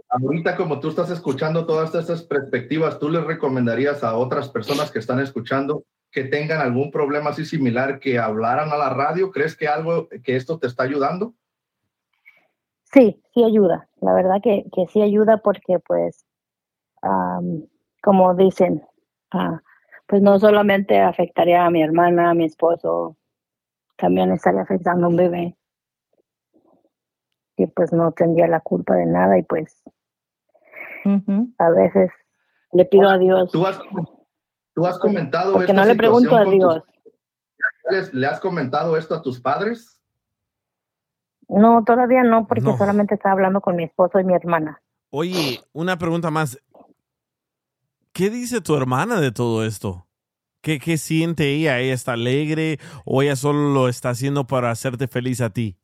Ahorita, 0.10 0.56
como 0.56 0.80
tú 0.80 0.90
estás 0.90 1.10
escuchando 1.10 1.66
todas 1.66 1.94
estas 1.94 2.24
perspectivas, 2.24 3.00
¿tú 3.00 3.10
les 3.10 3.24
recomendarías 3.24 4.04
a 4.04 4.16
otras 4.16 4.48
personas 4.50 4.92
que 4.92 5.00
están 5.00 5.20
escuchando 5.20 5.84
que 6.12 6.24
tengan 6.24 6.62
algún 6.62 6.92
problema 6.92 7.32
así 7.32 7.44
similar 7.44 8.00
que 8.00 8.20
hablaran 8.20 8.72
a 8.72 8.78
la 8.78 8.90
radio? 8.90 9.32
¿Crees 9.32 9.58
que 9.58 9.68
algo, 9.68 10.08
que 10.08 10.36
esto 10.38 10.58
te 10.58 10.68
está 10.68 10.84
ayudando? 10.84 11.34
Sí, 12.96 13.22
sí 13.34 13.44
ayuda. 13.44 13.88
La 14.02 14.14
verdad 14.14 14.38
que, 14.42 14.66
que 14.74 14.88
sí 14.88 15.02
ayuda 15.02 15.38
porque, 15.38 15.78
pues, 15.80 16.26
am, 17.04 17.68
como 18.02 18.34
dicen, 18.34 18.84
ah, 19.32 19.62
pues 20.08 20.22
no 20.22 20.40
solamente 20.40 21.00
afectaría 21.02 21.66
a 21.66 21.70
mi 21.70 21.84
hermana, 21.84 22.30
a 22.30 22.34
mi 22.34 22.46
esposo, 22.46 23.18
también 23.98 24.32
estaría 24.32 24.62
afectando 24.62 25.06
a 25.06 25.10
un 25.10 25.16
bebé 25.18 25.58
que 27.58 27.68
pues 27.70 27.94
no 27.94 28.12
tendría 28.12 28.48
la 28.48 28.60
culpa 28.60 28.96
de 28.96 29.06
nada 29.06 29.38
y 29.38 29.44
pues 29.44 29.82
a 31.58 31.70
veces 31.70 32.12
le 32.74 32.84
pido 32.86 33.08
a 33.08 33.18
Dios 33.18 33.50
Tú 33.52 33.66
has, 33.66 33.80
tú 34.74 34.86
has 34.86 34.98
comentado 35.00 35.54
porque 35.54 35.72
esta 35.72 35.82
no 35.82 35.86
le 35.86 35.96
pregunto 35.96 36.36
a 36.36 36.44
tus- 36.44 36.54
Dios. 36.54 36.84
¿Les- 37.92 38.14
¿Le 38.14 38.28
has 38.28 38.40
comentado 38.40 38.98
esto 38.98 39.16
a 39.16 39.22
tus 39.22 39.40
padres? 39.40 39.95
No, 41.48 41.84
todavía 41.84 42.24
no, 42.24 42.48
porque 42.48 42.64
No. 42.64 42.78
solamente 42.78 43.16
estaba 43.16 43.34
hablando 43.34 43.62
con 43.62 43.76
mi 43.76 43.84
esposo 43.84 44.20
y 44.20 44.24
mi 44.24 44.34
hermana. 44.34 44.82
Oye, 45.12 45.60
una 45.74 45.98
pregunta 45.98 46.32
más. 46.32 46.60
¿Qué 48.12 48.30
dice 48.30 48.62
tu 48.62 48.76
hermana 48.76 49.20
de 49.20 49.32
todo 49.32 49.66
esto? 49.66 50.08
¿Qué, 50.62 50.80
qué 50.80 50.98
siente 50.98 51.54
ella? 51.54 51.80
¿Ella 51.80 51.94
está 51.94 52.14
alegre 52.14 52.80
o 53.06 53.22
ella 53.22 53.36
solo 53.36 53.70
lo 53.70 53.88
está 53.88 54.10
haciendo 54.10 54.48
para 54.48 54.72
hacerte 54.72 55.08
feliz 55.08 55.42
a 55.42 55.52
ti? 55.52 55.78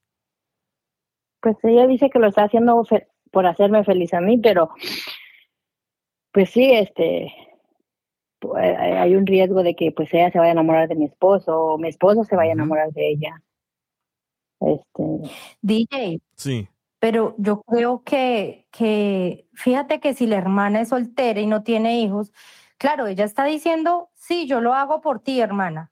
Pues 1.41 1.57
ella 1.63 1.85
dice 1.87 2.09
que 2.09 2.19
lo 2.19 2.27
está 2.27 2.43
haciendo 2.43 2.83
por 3.31 3.45
hacerme 3.45 3.83
feliz 3.83 4.13
a 4.13 4.21
mí, 4.21 4.37
pero 4.37 4.69
pues 6.31 6.49
sí, 6.49 6.71
este, 6.71 7.31
hay 8.55 8.91
hay 8.93 9.15
un 9.15 9.25
riesgo 9.25 9.61
de 9.63 9.75
que 9.75 9.91
pues 9.91 10.13
ella 10.13 10.31
se 10.31 10.39
vaya 10.39 10.51
a 10.51 10.53
enamorar 10.53 10.87
de 10.87 10.95
mi 10.95 11.05
esposo 11.05 11.57
o 11.59 11.77
mi 11.77 11.89
esposo 11.89 12.23
se 12.23 12.35
vaya 12.35 12.51
a 12.51 12.53
enamorar 12.53 12.91
de 12.91 13.09
ella. 13.11 13.41
Este, 14.61 15.03
DJ, 15.61 16.19
Sí. 16.35 16.69
pero 16.99 17.35
yo 17.37 17.61
creo 17.63 18.03
que, 18.03 18.67
que, 18.71 19.47
fíjate 19.53 19.99
que 19.99 20.13
si 20.13 20.27
la 20.27 20.37
hermana 20.37 20.81
es 20.81 20.89
soltera 20.89 21.39
y 21.41 21.47
no 21.47 21.63
tiene 21.63 21.99
hijos, 21.99 22.31
claro, 22.77 23.07
ella 23.07 23.25
está 23.25 23.45
diciendo, 23.45 24.09
sí, 24.15 24.47
yo 24.47 24.61
lo 24.61 24.73
hago 24.73 25.01
por 25.01 25.19
ti, 25.19 25.41
hermana, 25.41 25.91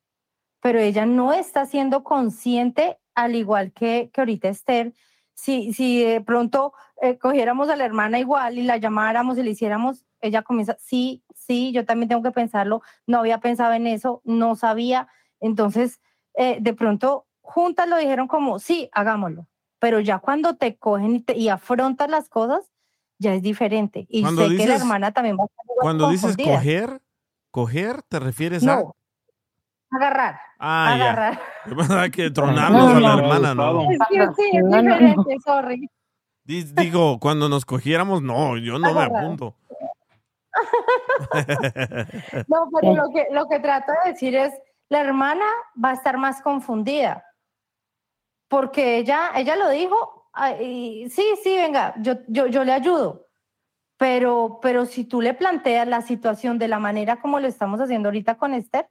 pero 0.62 0.80
ella 0.80 1.06
no 1.06 1.34
está 1.34 1.66
siendo 1.66 2.04
consciente, 2.04 3.00
al 3.16 3.36
igual 3.36 3.72
que, 3.74 4.12
que 4.14 4.22
ahorita 4.22 4.50
Esther, 4.50 4.94
si, 5.34 5.74
si 5.74 6.04
de 6.04 6.22
pronto 6.22 6.74
eh, 7.02 7.18
cogiéramos 7.18 7.70
a 7.70 7.76
la 7.76 7.86
hermana 7.86 8.20
igual 8.20 8.58
y 8.58 8.64
la 8.64 8.78
llamáramos 8.78 9.38
y 9.38 9.44
le 9.44 9.52
hiciéramos, 9.52 10.06
ella 10.22 10.41
comienza, 10.44 10.76
sí, 10.80 11.24
sí, 11.34 11.72
yo 11.72 11.86
también 11.86 12.10
tengo 12.10 12.24
que 12.24 12.32
pensarlo, 12.32 12.82
no 13.08 13.20
había 13.20 13.40
pensado 13.40 13.74
en 13.74 13.88
eso, 13.88 14.22
no 14.26 14.56
sabía, 14.56 15.08
entonces 15.40 16.02
eh, 16.36 16.58
de 16.60 16.74
pronto 16.74 17.26
juntas 17.49 17.88
lo 17.89 17.97
dijeron 17.97 18.27
como, 18.27 18.59
sí, 18.59 18.89
hagámoslo, 18.93 19.47
pero 19.80 19.99
ya 19.99 20.19
cuando 20.19 20.55
te 20.55 20.77
cogen 20.77 21.15
y, 21.15 21.19
te- 21.21 21.38
y 21.38 21.49
afrontas 21.49 22.09
las 22.09 22.30
cosas, 22.30 22.71
ya 23.17 23.34
es 23.34 23.41
diferente. 23.41 24.05
Y 24.09 24.21
Cuando 24.21 24.47
sé 24.47 24.55
que 24.55 24.67
la 24.67 24.76
hermana 24.76 25.11
también 25.11 25.38
va 25.38 25.43
a 25.43 25.45
estar 25.45 25.65
Cuando 25.81 26.09
dices 26.09 26.38
coger, 26.38 27.01
coger, 27.51 28.01
¿te 28.03 28.19
refieres 28.19 28.65
a? 28.67 28.84
Agarrar. 29.91 30.39
Ah, 30.59 30.93
agarrar. 30.93 31.39
ya. 31.65 31.73
¿Verdad 31.73 32.09
que 32.11 32.30
tronarnos 32.30 32.93
a 32.93 32.99
la 32.99 33.13
hermana, 33.15 33.55
no? 33.55 33.81
Es 33.81 33.97
que 34.09 34.27
sí, 34.35 34.51
es 34.53 34.63
diferente, 34.69 35.38
sorry. 35.43 35.89
Di- 36.43 36.63
Digo, 36.63 37.19
cuando 37.19 37.49
nos 37.49 37.65
cogiéramos, 37.65 38.21
no, 38.21 38.57
yo 38.57 38.77
no 38.80 38.93
me 38.93 39.03
apunto. 39.03 39.55
No, 42.47 42.69
pero 42.80 42.95
lo 42.95 43.09
que, 43.13 43.27
lo 43.31 43.47
que 43.47 43.59
trato 43.59 43.91
de 44.03 44.11
decir 44.11 44.35
es, 44.35 44.53
la 44.89 45.01
hermana 45.01 45.45
va 45.84 45.91
a 45.91 45.93
estar 45.93 46.17
más 46.17 46.41
confundida, 46.41 47.23
porque 48.49 48.97
ella, 48.97 49.31
ella 49.35 49.55
lo 49.55 49.69
dijo, 49.69 50.27
ay, 50.34 51.09
sí, 51.09 51.23
sí, 51.41 51.55
venga, 51.55 51.93
yo, 52.01 52.15
yo, 52.27 52.47
yo 52.47 52.63
le 52.65 52.73
ayudo, 52.73 53.27
pero, 53.97 54.59
pero 54.61 54.85
si 54.85 55.05
tú 55.05 55.21
le 55.21 55.34
planteas 55.34 55.88
la 55.88 56.01
situación 56.01 56.59
de 56.59 56.67
la 56.67 56.80
manera 56.80 57.21
como 57.21 57.39
lo 57.39 57.47
estamos 57.47 57.80
haciendo 57.80 58.09
ahorita 58.09 58.38
con 58.38 58.53
Esther, 58.53 58.89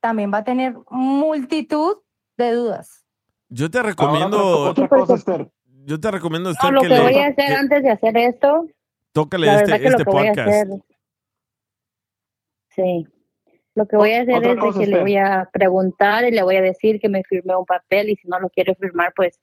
también 0.00 0.32
va 0.32 0.38
a 0.38 0.44
tener 0.44 0.74
multitud 0.90 1.98
de 2.36 2.52
dudas. 2.52 3.04
Yo 3.48 3.70
te 3.70 3.82
recomiendo. 3.82 4.70
otra 4.70 4.88
cosa, 4.88 5.14
Esther. 5.14 5.50
Yo 5.86 6.00
te 6.00 6.10
recomiendo, 6.10 6.48
No, 6.50 6.54
Esther, 6.54 6.72
lo 6.72 6.80
que, 6.80 6.88
que 6.88 6.94
le 6.94 7.00
voy 7.02 7.14
a 7.18 7.26
hacer 7.28 7.34
que- 7.48 7.54
antes 7.54 7.82
de 7.82 7.90
hacer 7.90 8.16
esto, 8.16 8.66
tócale 9.12 9.46
la 9.46 9.54
este, 9.56 9.80
que 9.80 9.86
este 9.86 9.90
lo 9.90 9.98
que 9.98 10.04
voy 10.10 10.26
a 10.26 10.30
podcast. 10.30 10.48
hacer, 10.48 10.68
sí, 12.70 13.06
lo 13.74 13.86
que 13.86 13.96
voy 13.96 14.12
a 14.12 14.22
hacer 14.22 14.46
es 14.46 14.56
cosa, 14.56 14.78
que 14.80 14.86
le 14.86 15.00
voy 15.00 15.16
a 15.16 15.48
preguntar 15.52 16.24
y 16.24 16.30
le 16.30 16.42
voy 16.42 16.56
a 16.56 16.62
decir 16.62 17.00
que 17.00 17.08
me 17.08 17.22
firme 17.24 17.56
un 17.56 17.64
papel 17.66 18.10
y 18.10 18.16
si 18.16 18.28
no 18.28 18.38
lo 18.38 18.48
quiere 18.48 18.74
firmar, 18.76 19.12
pues 19.16 19.40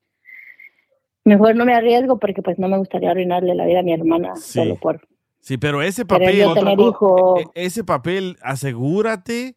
mejor 1.25 1.55
no 1.55 1.65
me 1.65 1.73
arriesgo 1.73 2.17
porque 2.17 2.41
pues 2.41 2.57
no 2.57 2.67
me 2.67 2.77
gustaría 2.77 3.11
arruinarle 3.11 3.53
la 3.55 3.65
vida 3.65 3.79
a 3.79 3.83
mi 3.83 3.93
hermana 3.93 4.35
solo 4.35 4.75
por 4.75 5.01
Sí, 5.39 5.57
pero 5.57 5.81
ese 5.81 6.05
papel, 6.05 6.37
yo 6.37 6.53
tener 6.53 6.79
hijo. 6.79 7.39
e- 7.39 7.45
ese 7.55 7.83
papel, 7.83 8.37
asegúrate 8.43 9.55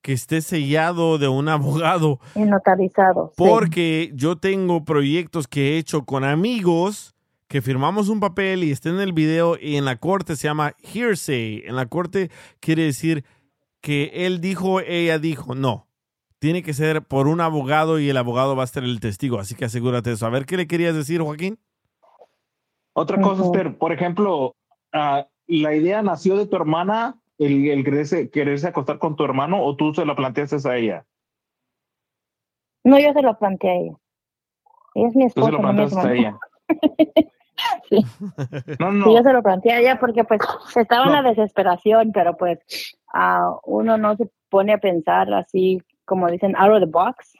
que 0.00 0.14
esté 0.14 0.40
sellado 0.40 1.18
de 1.18 1.28
un 1.28 1.48
abogado, 1.50 2.18
y 2.34 2.40
notarizado. 2.40 3.32
sí. 3.36 3.44
porque 3.44 4.10
yo 4.14 4.36
tengo 4.36 4.84
proyectos 4.86 5.46
que 5.46 5.74
he 5.74 5.78
hecho 5.78 6.04
con 6.06 6.24
amigos 6.24 7.14
que 7.46 7.60
firmamos 7.62 8.08
un 8.08 8.20
papel 8.20 8.64
y 8.64 8.70
está 8.70 8.88
en 8.90 9.00
el 9.00 9.12
video 9.12 9.56
y 9.60 9.76
en 9.76 9.84
la 9.84 9.96
corte 9.96 10.34
se 10.36 10.48
llama 10.48 10.74
hearsay. 10.94 11.62
En 11.66 11.76
la 11.76 11.86
corte 11.86 12.30
quiere 12.60 12.84
decir 12.84 13.24
que 13.80 14.10
él 14.26 14.40
dijo, 14.40 14.80
ella 14.80 15.18
dijo, 15.18 15.54
no. 15.54 15.86
Tiene 16.38 16.62
que 16.62 16.72
ser 16.72 17.02
por 17.02 17.26
un 17.26 17.40
abogado 17.40 17.98
y 17.98 18.08
el 18.08 18.16
abogado 18.16 18.54
va 18.54 18.62
a 18.62 18.68
ser 18.68 18.84
el 18.84 19.00
testigo, 19.00 19.40
así 19.40 19.56
que 19.56 19.64
asegúrate 19.64 20.10
de 20.10 20.14
eso. 20.14 20.26
A 20.26 20.30
ver, 20.30 20.46
¿qué 20.46 20.56
le 20.56 20.68
querías 20.68 20.94
decir, 20.94 21.20
Joaquín? 21.20 21.58
Otra 22.92 23.20
cosa, 23.20 23.44
Esther, 23.44 23.76
por 23.76 23.92
ejemplo, 23.92 24.54
ah, 24.92 25.26
¿la 25.46 25.74
idea 25.74 26.02
nació 26.02 26.36
de 26.36 26.46
tu 26.46 26.56
hermana, 26.56 27.20
el, 27.38 27.68
el 27.68 27.84
quererse, 27.84 28.30
quererse 28.30 28.68
acostar 28.68 28.98
con 28.98 29.16
tu 29.16 29.24
hermano, 29.24 29.64
o 29.64 29.76
tú 29.76 29.94
se 29.94 30.04
la 30.04 30.14
planteaste 30.14 30.68
a 30.68 30.76
ella? 30.76 31.06
No, 32.84 32.98
yo 32.98 33.12
se 33.12 33.22
lo 33.22 33.38
planteé 33.38 33.70
a 33.70 33.74
ella. 33.74 33.96
Ella 34.94 35.08
es 35.08 35.16
mi 35.16 35.24
Tú 35.24 35.28
se 35.28 35.40
esposa, 35.40 35.50
lo 35.50 35.58
planteaste 35.58 36.00
a 36.00 36.12
ella. 36.12 36.38
Sí. 37.88 38.04
No, 38.78 38.92
Sí, 38.92 38.98
no. 38.98 39.12
yo 39.14 39.22
se 39.22 39.32
lo 39.32 39.42
planteé 39.42 39.72
a 39.72 39.80
ella 39.80 39.98
porque 39.98 40.24
pues 40.24 40.40
estaba 40.76 41.04
en 41.06 41.12
No. 41.12 41.22
la 41.22 41.28
desesperación, 41.30 42.12
pero 42.12 42.36
pues 42.36 42.58
ah, 43.12 43.56
uno 43.64 43.96
no 43.98 44.16
se 44.16 44.28
pone 44.48 44.72
a 44.72 44.78
pensar 44.78 45.32
así, 45.34 45.82
como 46.04 46.28
dicen, 46.30 46.54
out 46.56 46.72
of 46.72 46.80
the 46.80 46.86
box, 46.86 47.34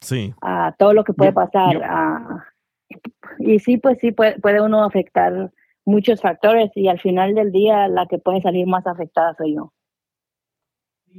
Sí. 0.00 0.34
a 0.42 0.74
todo 0.78 0.92
lo 0.92 1.04
que 1.04 1.12
puede 1.14 1.30
Yo- 1.30 1.34
pasar. 1.34 1.72
yo- 1.74 2.98
y 3.38 3.58
sí, 3.58 3.76
pues 3.78 3.98
sí, 4.00 4.12
puede, 4.12 4.38
puede 4.40 4.60
uno 4.60 4.84
afectar 4.84 5.50
muchos 5.86 6.20
factores 6.20 6.70
y 6.74 6.88
al 6.88 7.00
final 7.00 7.34
del 7.34 7.52
día 7.52 7.88
la 7.88 8.06
que 8.06 8.18
puede 8.18 8.40
salir 8.42 8.66
más 8.66 8.86
afectada 8.86 9.34
soy 9.34 9.54
yo. 9.56 9.72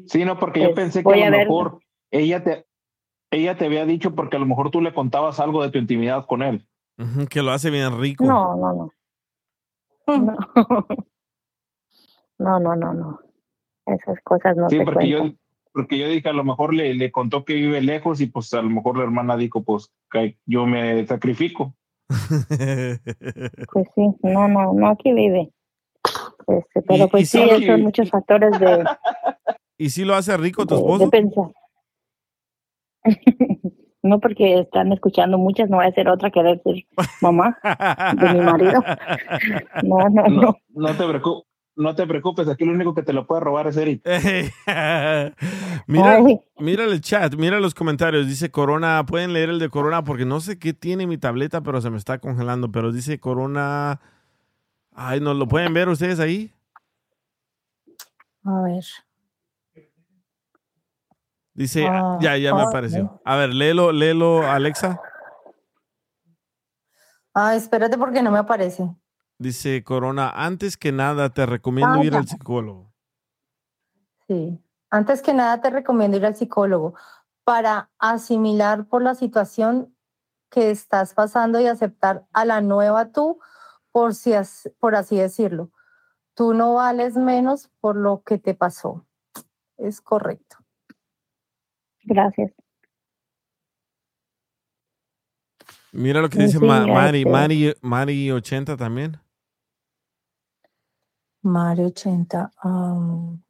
Sí, 0.07 0.25
no, 0.25 0.37
porque 0.37 0.59
yo 0.61 0.67
Pues, 0.73 0.75
pensé 0.75 1.03
que 1.03 1.23
a 1.23 1.29
lo 1.29 1.37
mejor 1.37 1.79
ella 2.11 2.43
te, 2.43 2.65
ella 3.31 3.57
te 3.57 3.65
había 3.65 3.85
dicho 3.85 4.13
porque 4.15 4.37
a 4.37 4.39
lo 4.39 4.45
mejor 4.45 4.69
tú 4.71 4.81
le 4.81 4.93
contabas 4.93 5.39
algo 5.39 5.63
de 5.63 5.71
tu 5.71 5.77
intimidad 5.77 6.25
con 6.25 6.41
él. 6.43 6.65
Que 7.29 7.41
lo 7.41 7.51
hace 7.51 7.69
bien 7.69 7.99
rico. 7.99 8.25
No, 8.25 8.55
no, 8.55 8.91
no. 10.07 10.87
No, 12.37 12.59
no, 12.59 12.75
no, 12.75 12.93
no. 12.93 13.19
Esas 13.85 14.19
cosas 14.23 14.55
no 14.57 14.69
sí, 14.69 14.77
se 14.77 14.83
porque 14.83 14.99
cuentan. 15.09 15.29
yo, 15.31 15.35
porque 15.73 15.97
yo 15.99 16.07
dije, 16.07 16.29
a 16.29 16.33
lo 16.33 16.43
mejor 16.43 16.73
le, 16.73 16.93
le 16.93 17.11
contó 17.11 17.43
que 17.45 17.53
vive 17.53 17.81
lejos 17.81 18.19
y 18.21 18.27
pues 18.27 18.53
a 18.53 18.61
lo 18.61 18.69
mejor 18.69 18.97
la 18.97 19.03
hermana 19.03 19.37
dijo, 19.37 19.63
pues 19.63 19.91
que 20.11 20.37
yo 20.45 20.65
me 20.65 21.05
sacrifico. 21.07 21.75
Pues 23.71 23.87
sí, 23.95 24.07
no, 24.23 24.47
no, 24.47 24.73
no 24.73 24.87
aquí 24.89 25.11
vive. 25.13 25.51
Este, 26.47 26.81
pero 26.83 27.07
pues 27.09 27.29
sí, 27.29 27.39
sí- 27.57 27.65
son 27.65 27.81
muchos 27.81 28.09
factores 28.09 28.59
de, 28.59 28.85
¿Y 29.77 29.89
si 29.89 30.05
lo 30.05 30.15
hace 30.15 30.35
rico 30.37 30.65
tu 30.65 30.75
de, 30.75 30.81
de 30.81 30.87
esposo? 30.87 31.09
pensar. 31.09 31.51
No 34.05 34.19
porque 34.19 34.59
están 34.59 34.91
escuchando 34.91 35.37
muchas, 35.37 35.69
no 35.69 35.77
voy 35.77 35.87
a 35.87 35.91
ser 35.91 36.07
otra 36.09 36.29
que 36.29 36.41
ser 36.41 36.85
mamá 37.21 37.57
de 38.17 38.33
mi 38.33 38.39
marido. 38.41 38.83
No, 39.83 39.97
no, 40.09 40.27
no. 40.27 40.41
No, 40.41 40.57
no 40.73 40.95
te 40.95 41.07
preocupes. 41.07 41.55
No 41.77 41.93
te 41.93 42.07
preocupes, 42.07 42.47
aquí 42.47 42.63
lo 42.63 42.71
único 42.71 42.95
que 42.95 43.03
te 43.03 43.11
lo 43.11 43.27
puede 43.27 43.41
robar 43.41 43.67
es 43.67 43.75
Eric. 43.75 44.01
mira, 45.87 46.15
Ay. 46.15 46.39
mira 46.57 46.85
el 46.85 47.01
chat, 47.01 47.35
mira 47.35 47.59
los 47.59 47.73
comentarios. 47.73 48.27
Dice 48.27 48.49
Corona, 48.49 49.05
pueden 49.05 49.33
leer 49.33 49.49
el 49.49 49.59
de 49.59 49.67
Corona 49.67 50.01
porque 50.01 50.23
no 50.23 50.39
sé 50.39 50.57
qué 50.57 50.73
tiene 50.73 51.05
mi 51.05 51.17
tableta, 51.17 51.59
pero 51.61 51.81
se 51.81 51.89
me 51.89 51.97
está 51.97 52.19
congelando. 52.19 52.71
Pero 52.71 52.93
dice 52.93 53.19
Corona. 53.19 53.99
Ay, 54.93 55.19
¿no 55.19 55.33
lo 55.33 55.49
pueden 55.49 55.73
ver 55.73 55.89
ustedes 55.89 56.21
ahí? 56.21 56.53
A 58.45 58.61
ver. 58.61 58.85
Dice, 61.55 61.87
Ah, 61.87 62.17
ya, 62.21 62.37
ya 62.37 62.53
me 62.53 62.61
ah, 62.61 62.65
apareció. 62.65 63.21
A 63.23 63.37
ver, 63.37 63.53
léelo, 63.53 63.91
léelo, 63.93 64.43
Alexa. 64.45 64.99
Ah, 67.33 67.55
espérate 67.55 67.97
porque 67.97 68.21
no 68.21 68.29
me 68.31 68.39
aparece. 68.39 68.93
Dice 69.39 69.83
Corona, 69.83 70.29
antes 70.29 70.77
que 70.77 70.91
nada 70.91 71.29
te 71.29 71.45
recomiendo 71.45 71.99
Ah, 71.99 72.03
ir 72.03 72.15
al 72.15 72.27
psicólogo. 72.27 72.93
Sí. 74.27 74.61
Antes 74.89 75.21
que 75.21 75.33
nada 75.33 75.61
te 75.61 75.69
recomiendo 75.69 76.17
ir 76.17 76.25
al 76.25 76.35
psicólogo 76.35 76.93
para 77.43 77.89
asimilar 77.99 78.87
por 78.87 79.01
la 79.01 79.15
situación 79.15 79.95
que 80.49 80.71
estás 80.71 81.13
pasando 81.13 81.59
y 81.59 81.67
aceptar 81.67 82.25
a 82.33 82.45
la 82.45 82.61
nueva 82.61 83.11
tú, 83.11 83.39
por, 83.91 84.13
si 84.13 84.33
as- 84.33 84.69
por 84.79 84.95
así 84.95 85.17
decirlo. 85.17 85.71
Tú 86.33 86.53
no 86.53 86.73
vales 86.75 87.15
menos 87.15 87.69
por 87.79 87.95
lo 87.95 88.23
que 88.23 88.37
te 88.37 88.53
pasó. 88.53 89.05
Es 89.77 90.01
correcto. 90.01 90.57
Gracias. 92.05 92.51
Mira 95.91 96.21
lo 96.21 96.29
que 96.29 96.39
dice 96.39 96.59
sí, 96.59 96.65
Ma- 96.65 96.85
Mari, 96.85 97.19
este- 97.19 97.31
Mari, 97.31 97.73
Mari 97.81 98.31
80 98.31 98.75
también. 98.77 99.17
Mario 101.41 101.87
80. 101.87 102.51
am, 102.57 103.41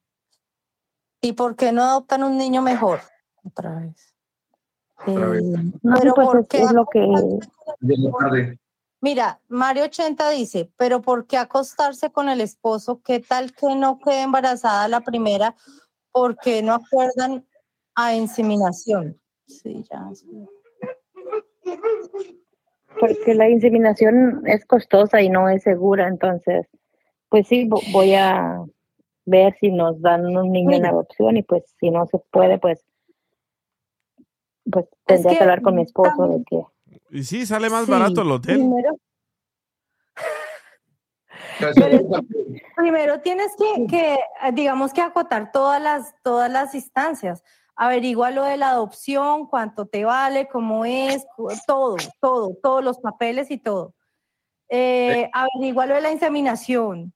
¿Y 1.22 1.34
por 1.34 1.56
qué 1.56 1.72
no 1.72 1.84
adoptan 1.84 2.24
un 2.24 2.38
niño 2.38 2.62
mejor? 2.62 3.00
Otra 3.44 3.80
vez. 3.80 4.14
Otra 5.08 5.28
vez. 5.30 5.44
Eh, 5.44 5.72
No, 5.82 5.96
pero 5.98 6.14
pues 6.14 6.28
¿por 6.28 6.40
es, 6.42 6.48
qué 6.48 6.62
es 6.62 6.72
lo 6.72 6.86
que 6.86 7.00
De 7.80 7.98
la 7.98 8.12
tarde. 8.12 8.60
Mira, 9.02 9.40
Mario 9.48 9.86
80 9.86 10.30
dice, 10.30 10.72
pero 10.78 11.02
¿por 11.02 11.26
qué 11.26 11.38
acostarse 11.38 12.12
con 12.12 12.30
el 12.30 12.42
esposo? 12.42 13.02
¿Qué 13.04 13.20
tal 13.20 13.54
que 13.54 13.76
no 13.76 13.98
quede 14.00 14.22
embarazada 14.24 14.88
la 14.88 15.02
primera? 15.02 15.56
¿Por 16.12 16.38
qué 16.38 16.62
no 16.62 16.74
acuerdan 16.76 17.46
a 17.96 18.14
inseminación? 18.16 19.20
Sí, 19.48 19.84
ya. 19.92 20.10
porque 23.00 23.34
la 23.36 23.50
inseminación 23.50 24.44
es 24.46 24.66
costosa 24.66 25.22
y 25.22 25.30
no 25.30 25.50
es 25.50 25.64
segura, 25.64 26.08
entonces, 26.08 26.66
pues 27.30 27.48
sí, 27.48 27.68
vo- 27.68 27.84
voy 27.92 28.14
a 28.16 28.64
ver 29.26 29.56
si 29.60 29.72
nos 29.72 30.02
dan 30.02 30.26
un 30.38 30.52
niño 30.52 30.72
en 30.76 30.82
Mira. 30.84 30.90
adopción 30.90 31.36
y 31.38 31.44
pues 31.44 31.64
si 31.80 31.90
no 31.92 32.06
se 32.08 32.20
puede, 32.32 32.58
pues, 32.58 32.86
pues 34.72 34.86
tendría 35.06 35.32
que, 35.32 35.38
que 35.38 35.44
hablar 35.44 35.62
con 35.62 35.76
mi 35.76 35.82
esposo 35.84 36.28
de 36.28 36.44
que 36.46 36.62
Y 37.12 37.24
sí, 37.24 37.46
sale 37.46 37.70
más 37.70 37.86
Sí, 37.86 37.92
barato 37.92 38.22
el 38.22 38.32
hotel. 38.32 38.56
Primero, 38.58 38.98
primero 42.76 43.20
tienes 43.22 43.52
que, 43.58 43.88
que, 43.88 44.18
digamos 44.54 44.94
que 44.94 45.02
acotar 45.02 45.52
todas 45.52 45.82
las, 45.82 46.16
todas 46.24 46.52
las 46.52 46.74
instancias. 46.76 47.44
Averigua 47.76 48.32
lo 48.32 48.44
de 48.44 48.58
la 48.58 48.70
adopción, 48.70 49.48
cuánto 49.48 49.86
te 49.86 50.06
vale, 50.06 50.48
cómo 50.48 50.86
es, 50.86 51.26
todo, 51.68 51.98
todo, 52.22 52.56
todos 52.62 52.84
los 52.84 53.00
papeles 53.00 53.52
y 53.52 53.58
todo. 53.58 53.94
Eh, 54.70 55.30
averigua 55.34 55.86
lo 55.86 55.96
de 55.96 56.02
la 56.02 56.12
inseminación 56.12 57.14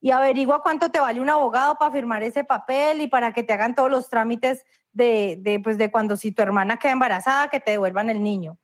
y 0.00 0.10
averigua 0.10 0.62
cuánto 0.62 0.90
te 0.90 1.00
vale 1.00 1.20
un 1.20 1.30
abogado 1.30 1.76
para 1.76 1.92
firmar 1.92 2.22
ese 2.22 2.44
papel 2.44 3.00
y 3.00 3.06
para 3.06 3.32
que 3.32 3.44
te 3.44 3.52
hagan 3.52 3.74
todos 3.74 3.90
los 3.90 4.10
trámites 4.10 4.64
de, 4.92 5.36
de, 5.40 5.60
pues, 5.60 5.78
de 5.78 5.90
cuando 5.90 6.16
si 6.16 6.32
tu 6.32 6.42
hermana 6.42 6.76
queda 6.76 6.92
embarazada, 6.92 7.48
que 7.48 7.60
te 7.60 7.70
devuelvan 7.70 8.10
el 8.10 8.22
niño. 8.22 8.58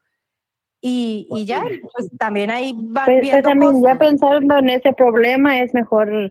Y, 0.81 1.27
y 1.31 1.44
ya, 1.44 1.62
pues 1.93 2.10
también 2.19 2.51
ahí 2.51 2.73
van 2.73 3.05
Pues, 3.05 3.16
pues 3.16 3.20
viendo 3.20 3.48
también 3.48 3.82
ya 3.82 3.97
pensando 3.97 4.59
en 4.59 4.69
ese 4.69 4.93
problema 4.93 5.60
es 5.60 5.74
mejor 5.74 6.31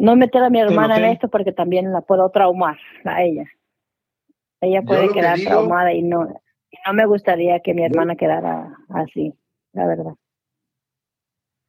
no 0.00 0.16
meter 0.16 0.42
a 0.42 0.50
mi 0.50 0.60
hermana 0.60 0.96
en 0.96 1.04
esto 1.04 1.28
porque 1.28 1.52
también 1.52 1.92
la 1.92 2.00
puedo 2.00 2.28
traumar 2.30 2.78
a 3.04 3.22
ella. 3.22 3.44
Ella 4.60 4.80
Yo 4.80 4.86
puede 4.86 5.06
lo 5.06 5.12
que 5.12 5.20
quedar 5.20 5.36
digo- 5.36 5.50
traumada 5.50 5.92
y 5.92 6.02
no, 6.02 6.28
y 6.70 6.76
no 6.86 6.92
me 6.94 7.06
gustaría 7.06 7.60
que 7.60 7.74
mi 7.74 7.84
hermana 7.84 8.16
quedara 8.16 8.76
así, 8.88 9.32
la 9.72 9.86
verdad. 9.86 10.12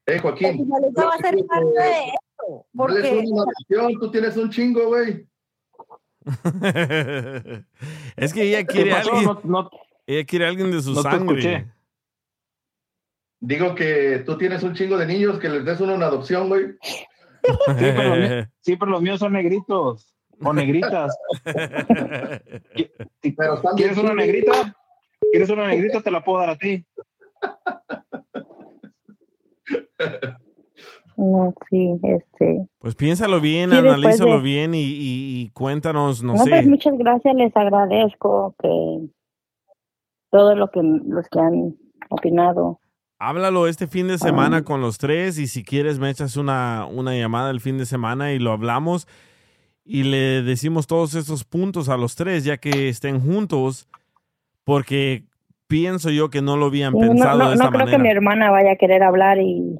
Eh, 0.07 0.19
Joaquín. 0.19 0.47
Ella 0.47 1.05
va 1.07 1.13
a 1.13 1.17
ser 1.17 1.45
parte 1.45 1.65
de 1.65 1.99
esto, 2.09 2.65
porque 2.75 3.23
una 3.27 3.99
tú 3.99 4.11
tienes 4.11 4.35
un 4.37 4.49
chingo, 4.49 4.87
güey. 4.87 5.25
es 8.17 8.33
que 8.33 8.43
ella 8.43 8.59
¿Qué 8.59 8.65
quiere 8.67 8.91
pasó? 8.91 9.11
alguien. 9.11 9.25
No- 9.25 9.61
no- 9.63 9.69
ella 10.07 10.25
quiere 10.25 10.45
alguien 10.47 10.71
de 10.71 10.81
su 10.81 10.93
no 10.93 11.01
sangre. 11.01 11.39
escuché. 11.39 11.67
Digo 13.39 13.73
que 13.75 14.23
tú 14.25 14.37
tienes 14.37 14.61
un 14.63 14.73
chingo 14.75 14.97
de 14.97 15.05
niños 15.05 15.39
que 15.39 15.49
les 15.49 15.65
des 15.65 15.79
uno 15.79 15.95
en 15.95 16.03
adopción, 16.03 16.47
güey. 16.49 16.75
Sí, 18.61 18.75
pero, 18.77 18.91
los 18.91 19.01
míos- 19.01 19.11
los 19.13 19.19
son 19.19 19.33
negritos 19.33 20.15
o 20.43 20.53
negritas. 20.53 21.17
¿Quieres 23.75 23.97
una 23.97 24.13
negrita? 24.13 24.75
¿Quieres 25.31 25.49
una 25.49 25.67
negrita? 25.67 26.01
Te 26.01 26.11
la 26.11 26.23
puedo 26.23 26.39
dar 26.39 26.51
a 26.51 26.57
ti. 26.57 26.85
No, 31.17 31.53
sí, 31.69 31.99
este. 32.03 32.67
Pues 32.79 32.95
piénsalo 32.95 33.39
bien, 33.39 33.69
Sí, 33.69 33.77
analízalo 33.77 34.37
de- 34.37 34.41
bien 34.41 34.73
y, 34.73 34.81
y- 34.81 35.41
y 35.41 35.49
cuéntanos, 35.51 36.23
no, 36.23 36.33
No, 36.33 36.43
sé. 36.43 36.49
pues 36.49 36.67
muchas 36.67 36.97
gracias, 36.97 37.35
les 37.35 37.55
agradezco 37.55 38.55
que 38.59 39.07
todo 40.31 40.55
lo 40.55 40.71
que 40.71 40.81
los 40.81 41.27
que 41.29 41.39
han 41.39 41.75
opinado. 42.09 42.79
Háblalo 43.23 43.67
este 43.67 43.85
fin 43.85 44.07
de 44.07 44.17
semana 44.17 44.63
con 44.63 44.81
los 44.81 44.97
tres 44.97 45.37
y 45.37 45.45
si 45.45 45.63
quieres 45.63 45.99
me 45.99 46.09
echas 46.09 46.37
una, 46.37 46.87
una 46.87 47.15
llamada 47.15 47.51
el 47.51 47.61
fin 47.61 47.77
de 47.77 47.85
semana 47.85 48.31
y 48.33 48.39
lo 48.39 48.51
hablamos 48.51 49.07
y 49.85 50.03
le 50.05 50.41
decimos 50.41 50.87
todos 50.87 51.13
estos 51.13 51.43
puntos 51.43 51.87
a 51.87 51.97
los 51.97 52.15
tres 52.15 52.43
ya 52.43 52.57
que 52.57 52.89
estén 52.89 53.21
juntos 53.21 53.87
porque 54.63 55.23
pienso 55.67 56.09
yo 56.09 56.31
que 56.31 56.41
no 56.41 56.57
lo 56.57 56.65
habían 56.65 56.93
Sí, 56.93 56.99
no 56.99 57.07
pensado 57.09 57.37
no, 57.37 57.47
de 57.49 57.53
esta 57.53 57.65
no 57.65 57.69
creo 57.69 57.79
manera. 57.85 57.97
que 57.97 58.03
mi 58.03 58.09
hermana 58.09 58.49
vaya 58.49 58.71
a 58.71 58.75
querer 58.75 59.03
hablar 59.03 59.37
y 59.37 59.79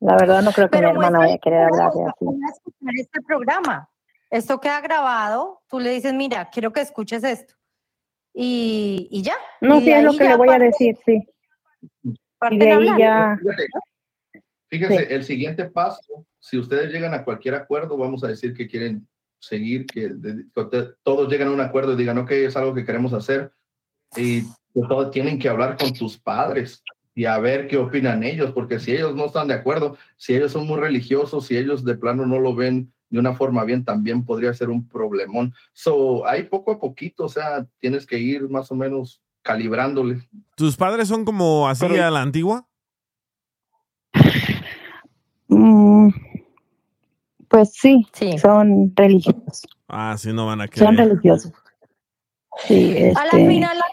la 0.00 0.16
verdad 0.16 0.42
no 0.42 0.50
creo 0.50 0.68
que 0.68 0.80
mi 0.80 0.88
hermana 0.90 1.20
vaya 1.20 1.34
a 1.34 1.38
querer 1.38 1.60
hablar 1.62 1.92
de 1.92 2.02
así. 2.02 2.24
Van 2.24 2.42
a 2.44 2.50
escuchar 2.50 2.92
este 2.98 3.22
programa. 3.22 3.88
Esto 4.28 4.58
queda 4.58 4.80
grabado, 4.80 5.60
tú 5.68 5.78
le 5.78 5.90
dices, 5.90 6.12
mira, 6.14 6.50
quiero 6.50 6.72
que 6.72 6.80
escuches 6.80 7.22
esto. 7.22 7.54
Y, 8.34 9.06
y 9.12 9.22
ya. 9.22 9.34
No, 9.60 9.78
Y 9.78 9.82
sí 9.82 9.92
es 9.92 10.02
lo 10.02 10.16
que 10.16 10.24
le 10.24 10.36
voy 10.36 10.48
a 10.48 10.58
decir, 10.58 10.98
sí. 11.06 11.22
Parten 12.42 12.60
Y 12.60 12.64
de 12.64 12.72
ahí 12.72 12.86
ya. 12.98 13.38
Fíjate, 13.40 13.66
Fíjense, 14.68 15.14
el 15.14 15.24
siguiente 15.24 15.66
paso, 15.66 16.26
si 16.40 16.58
ustedes 16.58 16.90
llegan 16.92 17.14
a 17.14 17.24
cualquier 17.24 17.54
acuerdo, 17.54 17.96
vamos 17.96 18.24
a 18.24 18.28
decir 18.28 18.54
que 18.54 18.66
quieren 18.66 19.06
seguir, 19.38 19.86
que, 19.86 20.08
de- 20.08 20.46
que 20.54 20.64
te- 20.64 20.94
todos 21.02 21.30
lleguen 21.30 21.48
a 21.48 21.52
un 21.52 21.60
acuerdo 21.60 21.92
y 21.92 21.96
digan, 21.96 22.18
ok, 22.18 22.30
es 22.32 22.56
algo 22.56 22.74
que 22.74 22.84
queremos 22.84 23.12
hacer. 23.12 23.52
Y 24.16 24.42
que 24.42 24.80
todos 24.88 25.10
tienen 25.10 25.38
que 25.38 25.48
hablar 25.48 25.76
con 25.76 25.92
tus 25.92 26.18
padres 26.18 26.82
y 27.14 27.26
a 27.26 27.38
ver 27.38 27.68
qué 27.68 27.76
opinan 27.76 28.22
ellos, 28.22 28.50
porque 28.52 28.78
si 28.80 28.92
ellos 28.92 29.14
no 29.14 29.26
están 29.26 29.48
de 29.48 29.54
acuerdo, 29.54 29.96
si 30.16 30.34
ellos 30.34 30.52
son 30.52 30.66
muy 30.66 30.80
religiosos, 30.80 31.46
si 31.46 31.56
ellos 31.58 31.84
de 31.84 31.94
plano 31.96 32.24
no 32.26 32.38
lo 32.40 32.54
ven 32.54 32.92
de 33.10 33.18
una 33.18 33.34
forma 33.34 33.64
bien, 33.64 33.84
también 33.84 34.24
podría 34.24 34.54
ser 34.54 34.70
un 34.70 34.88
problemón. 34.88 35.52
So, 35.74 36.26
ahí 36.26 36.44
poco 36.44 36.72
a 36.72 36.80
poquito, 36.80 37.24
o 37.26 37.28
sea, 37.28 37.66
tienes 37.78 38.06
que 38.06 38.18
ir 38.18 38.48
más 38.48 38.72
o 38.72 38.74
menos 38.74 39.21
calibrándole. 39.42 40.28
¿Tus 40.56 40.76
padres 40.76 41.08
son 41.08 41.24
como 41.24 41.68
así 41.68 41.84
a 41.98 42.10
la 42.10 42.22
antigua? 42.22 42.66
Mm, 45.48 46.08
pues 47.48 47.72
sí, 47.74 48.06
son 48.40 48.92
religiosos. 48.96 49.62
Ah, 49.88 50.14
sí, 50.18 50.32
no 50.32 50.46
van 50.46 50.60
a 50.62 50.64
Son 50.68 50.94
querer. 50.94 51.08
religiosos. 51.08 51.52
Sí, 52.66 52.96
A 53.16 53.24
la 53.24 53.30
este, 53.38 53.46
final 53.48 53.76
la, 53.78 53.84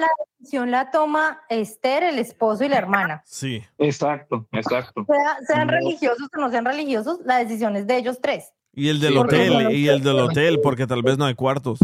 la 0.00 0.08
decisión 0.38 0.70
la 0.70 0.90
toma 0.90 1.42
Esther, 1.48 2.02
el 2.04 2.18
esposo 2.18 2.64
y 2.64 2.68
la 2.68 2.78
hermana. 2.78 3.22
Sí. 3.26 3.62
Exacto, 3.78 4.46
exacto. 4.52 5.04
Sea- 5.06 5.38
sean 5.46 5.66
No. 5.68 5.72
religiosos 5.74 6.28
o 6.36 6.40
no 6.40 6.50
sean 6.50 6.64
religiosos, 6.64 7.20
la 7.24 7.38
decisión 7.38 7.76
es 7.76 7.86
de 7.86 7.96
ellos 7.98 8.18
tres. 8.20 8.52
Y 8.72 8.88
el 8.88 8.98
del 9.00 9.12
Sí, 9.12 9.18
hotel, 9.18 9.70
y 9.72 9.88
el 9.88 10.02
del 10.02 10.18
hotel, 10.18 10.60
porque 10.60 10.86
tal 10.88 11.02
vez 11.02 11.16
no 11.18 11.26
hay 11.26 11.34
cuartos. 11.34 11.78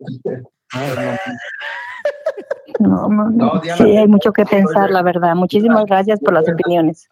no, 2.78 3.08
no, 3.08 3.30
no. 3.30 3.60
Diana, 3.60 3.84
sí, 3.84 3.96
hay 3.96 4.06
mucho 4.08 4.32
que 4.32 4.44
pensar, 4.44 4.90
la 4.90 5.02
verdad. 5.02 5.34
Muchísimas 5.34 5.84
gracias 5.86 6.20
por 6.20 6.34
las 6.34 6.48
opiniones. 6.48 7.08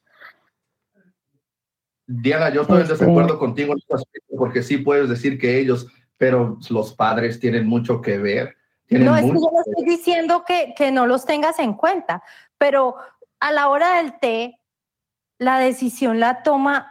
Diana, 2.07 2.51
yo 2.51 2.62
estoy 2.62 2.77
en 2.77 2.82
Este- 2.82 2.95
desacuerdo 2.95 3.39
contigo 3.39 3.73
en 3.73 3.78
este 3.78 3.95
aspecto, 3.95 4.36
porque 4.36 4.62
sí 4.62 4.78
puedes 4.78 5.09
decir 5.09 5.39
que 5.39 5.59
ellos, 5.59 5.86
pero 6.19 6.59
los 6.69 6.95
padres 6.95 7.41
tienen 7.41 7.66
mucho 7.66 8.01
que 8.01 8.19
ver. 8.19 8.57
Tienen 8.86 9.07
No, 9.07 9.16
es 9.16 9.23
que 9.23 9.28
yo 9.28 9.35
no 9.35 9.62
estoy 9.66 9.85
diciendo 9.85 10.45
que, 10.47 10.74
que 10.77 10.91
no 10.91 11.07
los 11.07 11.24
tengas 11.24 11.59
en 11.59 11.74
cuenta, 11.74 12.23
pero 12.59 12.97
a 13.41 13.53
la 13.53 13.69
hora 13.69 13.97
del 13.97 14.19
té, 14.19 14.59
la 15.39 15.59
decisión 15.59 16.20
la 16.20 16.43
toma 16.43 16.91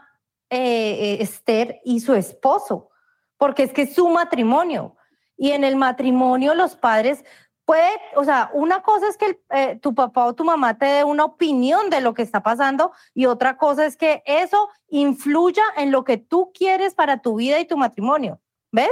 eh, 0.49 0.57
eh, 0.59 1.17
Esther 1.21 1.79
y 1.83 1.99
su 1.99 2.13
esposo, 2.13 2.89
porque 3.37 3.63
es 3.63 3.73
que 3.73 3.83
es 3.83 3.95
su 3.95 4.09
matrimonio. 4.09 4.95
Y 5.35 5.51
en 5.51 5.63
el 5.63 5.75
matrimonio 5.75 6.53
los 6.53 6.75
padres 6.75 7.23
puede, 7.65 7.89
o 8.15 8.23
sea, 8.23 8.49
una 8.53 8.81
cosa 8.81 9.07
es 9.07 9.17
que 9.17 9.25
el, 9.25 9.39
eh, 9.51 9.79
tu 9.81 9.95
papá 9.95 10.25
o 10.25 10.33
tu 10.33 10.43
mamá 10.43 10.77
te 10.77 10.85
dé 10.85 11.03
una 11.03 11.25
opinión 11.25 11.89
de 11.89 12.01
lo 12.01 12.13
que 12.13 12.21
está 12.21 12.43
pasando 12.43 12.91
y 13.13 13.25
otra 13.25 13.57
cosa 13.57 13.85
es 13.85 13.97
que 13.97 14.23
eso 14.25 14.69
influya 14.89 15.63
en 15.77 15.91
lo 15.91 16.03
que 16.03 16.17
tú 16.17 16.51
quieres 16.53 16.93
para 16.93 17.21
tu 17.21 17.35
vida 17.35 17.59
y 17.59 17.65
tu 17.65 17.77
matrimonio. 17.77 18.39
¿Ves? 18.71 18.89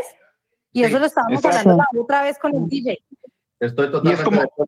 Y 0.72 0.80
Sí, 0.80 0.85
eso 0.85 0.99
lo 0.99 1.06
estábamos 1.06 1.43
hablando 1.43 1.77
la 1.77 2.02
otra 2.02 2.23
vez 2.23 2.39
con 2.39 2.56
el 2.56 2.68
DJ. 2.68 2.99
Estoy 3.60 3.91
totalmente, 3.91 4.23
de 4.23 4.41
acuerdo, 4.41 4.68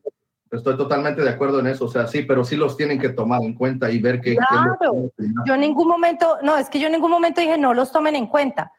estoy 0.50 0.76
totalmente 0.76 1.22
de 1.22 1.30
acuerdo 1.30 1.60
en 1.60 1.66
eso, 1.66 1.86
o 1.86 1.88
sea, 1.88 2.06
sí, 2.06 2.22
pero 2.22 2.44
sí 2.44 2.56
los 2.56 2.76
tienen 2.76 3.00
que 3.00 3.08
tomar 3.08 3.42
en 3.42 3.54
cuenta 3.54 3.90
y 3.90 3.98
ver 3.98 4.20
que... 4.20 4.36
Claro, 4.36 5.10
yo 5.46 5.54
en 5.54 5.60
ningún 5.60 5.88
momento, 5.88 6.38
no, 6.42 6.56
es 6.56 6.68
que 6.68 6.78
yo 6.78 6.86
en 6.86 6.92
ningún 6.92 7.10
momento 7.10 7.40
dije 7.40 7.58
no 7.58 7.74
los 7.74 7.90
tomen 7.90 8.14
en 8.14 8.26
cuenta, 8.26 8.72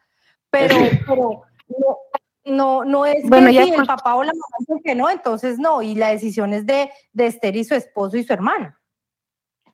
pero, 0.49 0.75
pero 1.05 1.41
no, 1.67 1.97
no, 2.45 2.85
no 2.85 3.05
es 3.05 3.27
Bueno, 3.27 3.47
que 3.47 3.53
ya 3.53 3.63
si 3.65 3.71
el 3.71 3.85
papá 3.85 4.15
o 4.15 4.23
la 4.23 4.31
mamá 4.33 4.55
dicen 4.59 4.81
que 4.83 4.95
no, 4.95 5.09
entonces 5.09 5.57
no, 5.57 5.81
y 5.81 5.95
la 5.95 6.09
decisión 6.09 6.53
es 6.53 6.65
de, 6.65 6.91
de 7.13 7.27
Esther 7.27 7.55
y 7.55 7.63
su 7.63 7.75
esposo 7.75 8.17
y 8.17 8.23
su 8.23 8.33
hermana. 8.33 8.79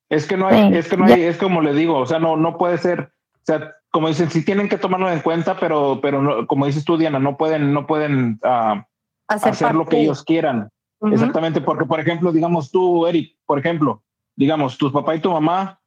Es 0.10 0.26
que 0.26 0.38
no 0.38 0.48
hay, 0.48 0.70
Sí, 0.70 0.78
es 0.78 0.88
que 0.88 0.98
no 0.98 1.08
ya. 1.08 1.16
hay, 1.16 1.24
es 1.24 1.38
como 1.38 1.62
le 1.62 1.74
digo, 1.74 1.98
o 1.98 2.06
sea, 2.06 2.20
no, 2.20 2.38
no 2.38 2.58
puede 2.58 2.78
ser, 2.78 3.14
o 3.36 3.46
sea, 3.46 3.76
como 3.92 4.08
dicen, 4.08 4.30
sí 4.30 4.44
tienen 4.44 4.70
que 4.70 4.78
tomarlo 4.78 5.12
en 5.12 5.20
cuenta, 5.20 5.58
pero, 5.60 6.00
pero 6.02 6.22
no, 6.22 6.48
como 6.48 6.66
dices 6.66 6.86
tú, 6.86 6.98
Diana, 6.98 7.20
no 7.20 7.38
pueden, 7.38 7.74
no 7.74 7.86
pueden 7.86 8.40
ah, 8.44 8.86
Hacer 9.28 9.52
hacer, 9.52 9.76
lo 9.76 9.86
que 9.86 10.02
ellos 10.02 10.24
quieran. 10.24 10.70
Exactamente, 11.02 11.62
porque, 11.62 11.86
por 11.86 12.00
ejemplo, 12.00 12.32
digamos 12.32 12.70
tú, 12.70 13.08
Eric, 13.08 13.36
por 13.46 13.60
ejemplo, 13.60 14.04
digamos, 14.36 14.78
tu 14.78 14.92
papá 14.92 15.16
y 15.16 15.20
tu 15.20 15.32
mamá 15.32 15.80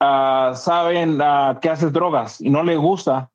ah, 0.00 0.52
saben 0.56 1.20
ah, 1.22 1.58
que 1.60 1.68
haces 1.68 1.92
drogas 1.92 2.40
y 2.40 2.50
no 2.50 2.62
les 2.62 2.78
gusta, 2.78 3.30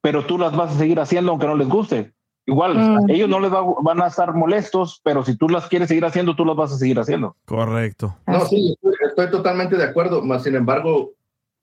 pero 0.00 0.24
tú 0.24 0.38
las 0.38 0.54
vas 0.56 0.72
a 0.72 0.78
seguir 0.78 0.98
haciendo 1.00 1.32
aunque 1.32 1.46
no 1.46 1.56
les 1.56 1.68
guste. 1.68 2.12
Igual, 2.48 2.78
Mm. 2.78 3.10
ellos 3.10 3.28
no 3.28 3.40
les 3.40 3.52
va- 3.52 3.62
van 3.82 4.00
a 4.00 4.06
estar 4.06 4.32
molestos, 4.34 5.02
pero 5.04 5.22
si 5.22 5.36
tú 5.36 5.50
las 5.50 5.68
quieres 5.68 5.88
seguir 5.88 6.06
haciendo, 6.06 6.34
tú 6.34 6.46
las 6.46 6.56
vas 6.56 6.72
a 6.72 6.78
seguir 6.78 6.98
haciendo. 6.98 7.36
Correcto. 7.44 8.16
No, 8.26 8.40
sí, 8.46 8.72
estoy, 8.74 8.94
estoy 9.06 9.30
totalmente 9.30 9.76
de 9.76 9.84
acuerdo, 9.84 10.22
más 10.24 10.44
sin 10.44 10.54
embargo, 10.54 11.12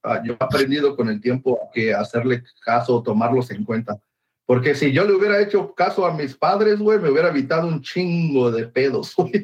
ah, 0.04 0.22
yo 0.24 0.34
he 0.34 0.38
aprendido 0.40 0.96
con 0.96 1.10
el 1.10 1.20
tiempo 1.20 1.60
que 1.74 1.92
hacerle 1.92 2.44
caso 2.64 2.98
o 2.98 3.02
tomarlos 3.02 3.50
en 3.50 3.66
cuenta. 3.66 3.98
Porque 4.46 4.76
si 4.76 4.92
yo 4.92 5.06
le 5.06 5.14
hubiera 5.16 5.42
hecho 5.42 5.74
caso 5.74 6.06
a 6.06 6.14
mis 6.14 6.36
padres, 6.38 6.78
güey, 6.78 7.00
me 7.00 7.10
hubiera 7.10 7.30
evitado 7.30 7.68
un 7.68 7.82
chingo 7.82 8.52
de 8.52 8.68
pedos. 8.68 9.16
güey. 9.18 9.44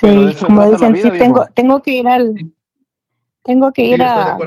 Sí, 0.00 0.34
como 0.44 0.68
dicen, 0.68 0.92
vida, 0.94 1.10
sí, 1.12 1.18
tengo, 1.18 1.46
tengo 1.54 1.80
que 1.80 1.90
ir 1.92 2.08
al, 2.08 2.34
tengo 3.44 3.72
que 3.72 3.82
Sí, 3.82 3.88
ir 3.92 4.02
estoy 4.02 4.24
de 4.24 4.30
a, 4.30 4.38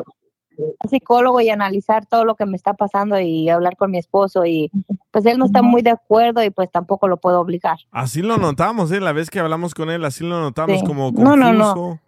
psicólogo 0.90 1.42
y 1.42 1.50
analizar 1.50 2.06
todo 2.06 2.26
lo 2.26 2.36
que 2.36 2.46
me 2.46 2.56
está 2.58 2.74
pasando 2.74 3.20
y 3.20 3.50
hablar 3.50 3.76
con 3.78 3.92
mi 3.92 3.98
esposo 3.98 4.46
y 4.46 4.72
pues 5.12 5.26
él 5.26 5.38
no 5.38 5.46
está 5.46 5.62
muy 5.62 5.82
de 5.82 5.92
acuerdo 5.92 6.44
y 6.44 6.50
pues 6.50 6.70
tampoco 6.72 7.08
lo 7.08 7.18
puedo 7.18 7.40
obligar. 7.42 7.78
Así 7.92 8.22
lo 8.22 8.38
notamos, 8.38 8.92
¿eh? 8.92 9.00
La 9.00 9.12
vez 9.14 9.30
que 9.30 9.40
hablamos 9.40 9.74
con 9.74 9.90
él, 9.90 10.04
así 10.06 10.24
lo 10.24 10.40
notamos 10.40 10.80
Sí. 10.80 10.86
como 10.86 11.12
No, 11.12 11.32
confuso. 11.32 11.36
no, 11.38 11.54
no. 11.54 12.00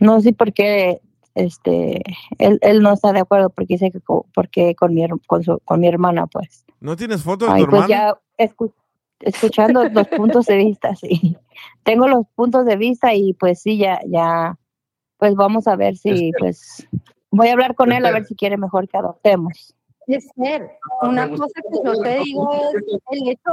No 0.00 0.20
sé 0.20 0.32
por 0.32 0.52
qué 0.52 1.00
este 1.34 2.02
él, 2.38 2.58
él 2.62 2.82
no 2.82 2.92
está 2.92 3.12
de 3.12 3.20
acuerdo 3.20 3.50
porque 3.50 3.74
dice 3.74 3.90
que 3.92 4.00
co- 4.00 4.26
porque 4.34 4.74
con 4.74 4.92
mi 4.94 5.06
con, 5.26 5.44
su- 5.44 5.60
con 5.64 5.80
mi 5.80 5.86
hermana 5.88 6.26
pues. 6.26 6.64
¿No 6.80 6.96
tienes 6.96 7.22
foto 7.22 7.46
de 7.52 7.60
tu 7.60 7.70
pues 7.70 7.82
hermana? 7.84 7.88
ya 8.38 8.44
escu- 8.46 8.72
escuchando 9.20 9.84
los 9.88 10.08
puntos 10.08 10.46
de 10.46 10.56
vista, 10.56 10.96
sí. 10.96 11.36
Tengo 11.84 12.08
los 12.08 12.26
puntos 12.34 12.64
de 12.66 12.76
vista 12.76 13.14
y 13.14 13.34
pues 13.34 13.60
sí, 13.62 13.78
ya, 13.78 14.00
ya, 14.08 14.58
pues 15.20 15.34
vamos 15.34 15.68
a 15.68 15.76
ver 15.76 15.96
si, 15.96 16.32
pues, 16.38 16.88
voy 17.30 17.48
a 17.48 17.52
hablar 17.52 17.74
con 17.74 17.92
él 17.92 18.06
a 18.06 18.10
ver 18.10 18.24
si 18.24 18.34
quiere 18.34 18.56
mejor 18.56 18.88
que 18.88 18.96
adoptemos. 18.96 19.76
Esther, 20.06 20.78
una 21.02 21.28
cosa 21.28 21.60
que 21.70 21.78
yo 21.84 22.02
te 22.02 22.18
digo 22.20 22.50
es 22.52 23.00
el 23.10 23.28
hecho, 23.28 23.50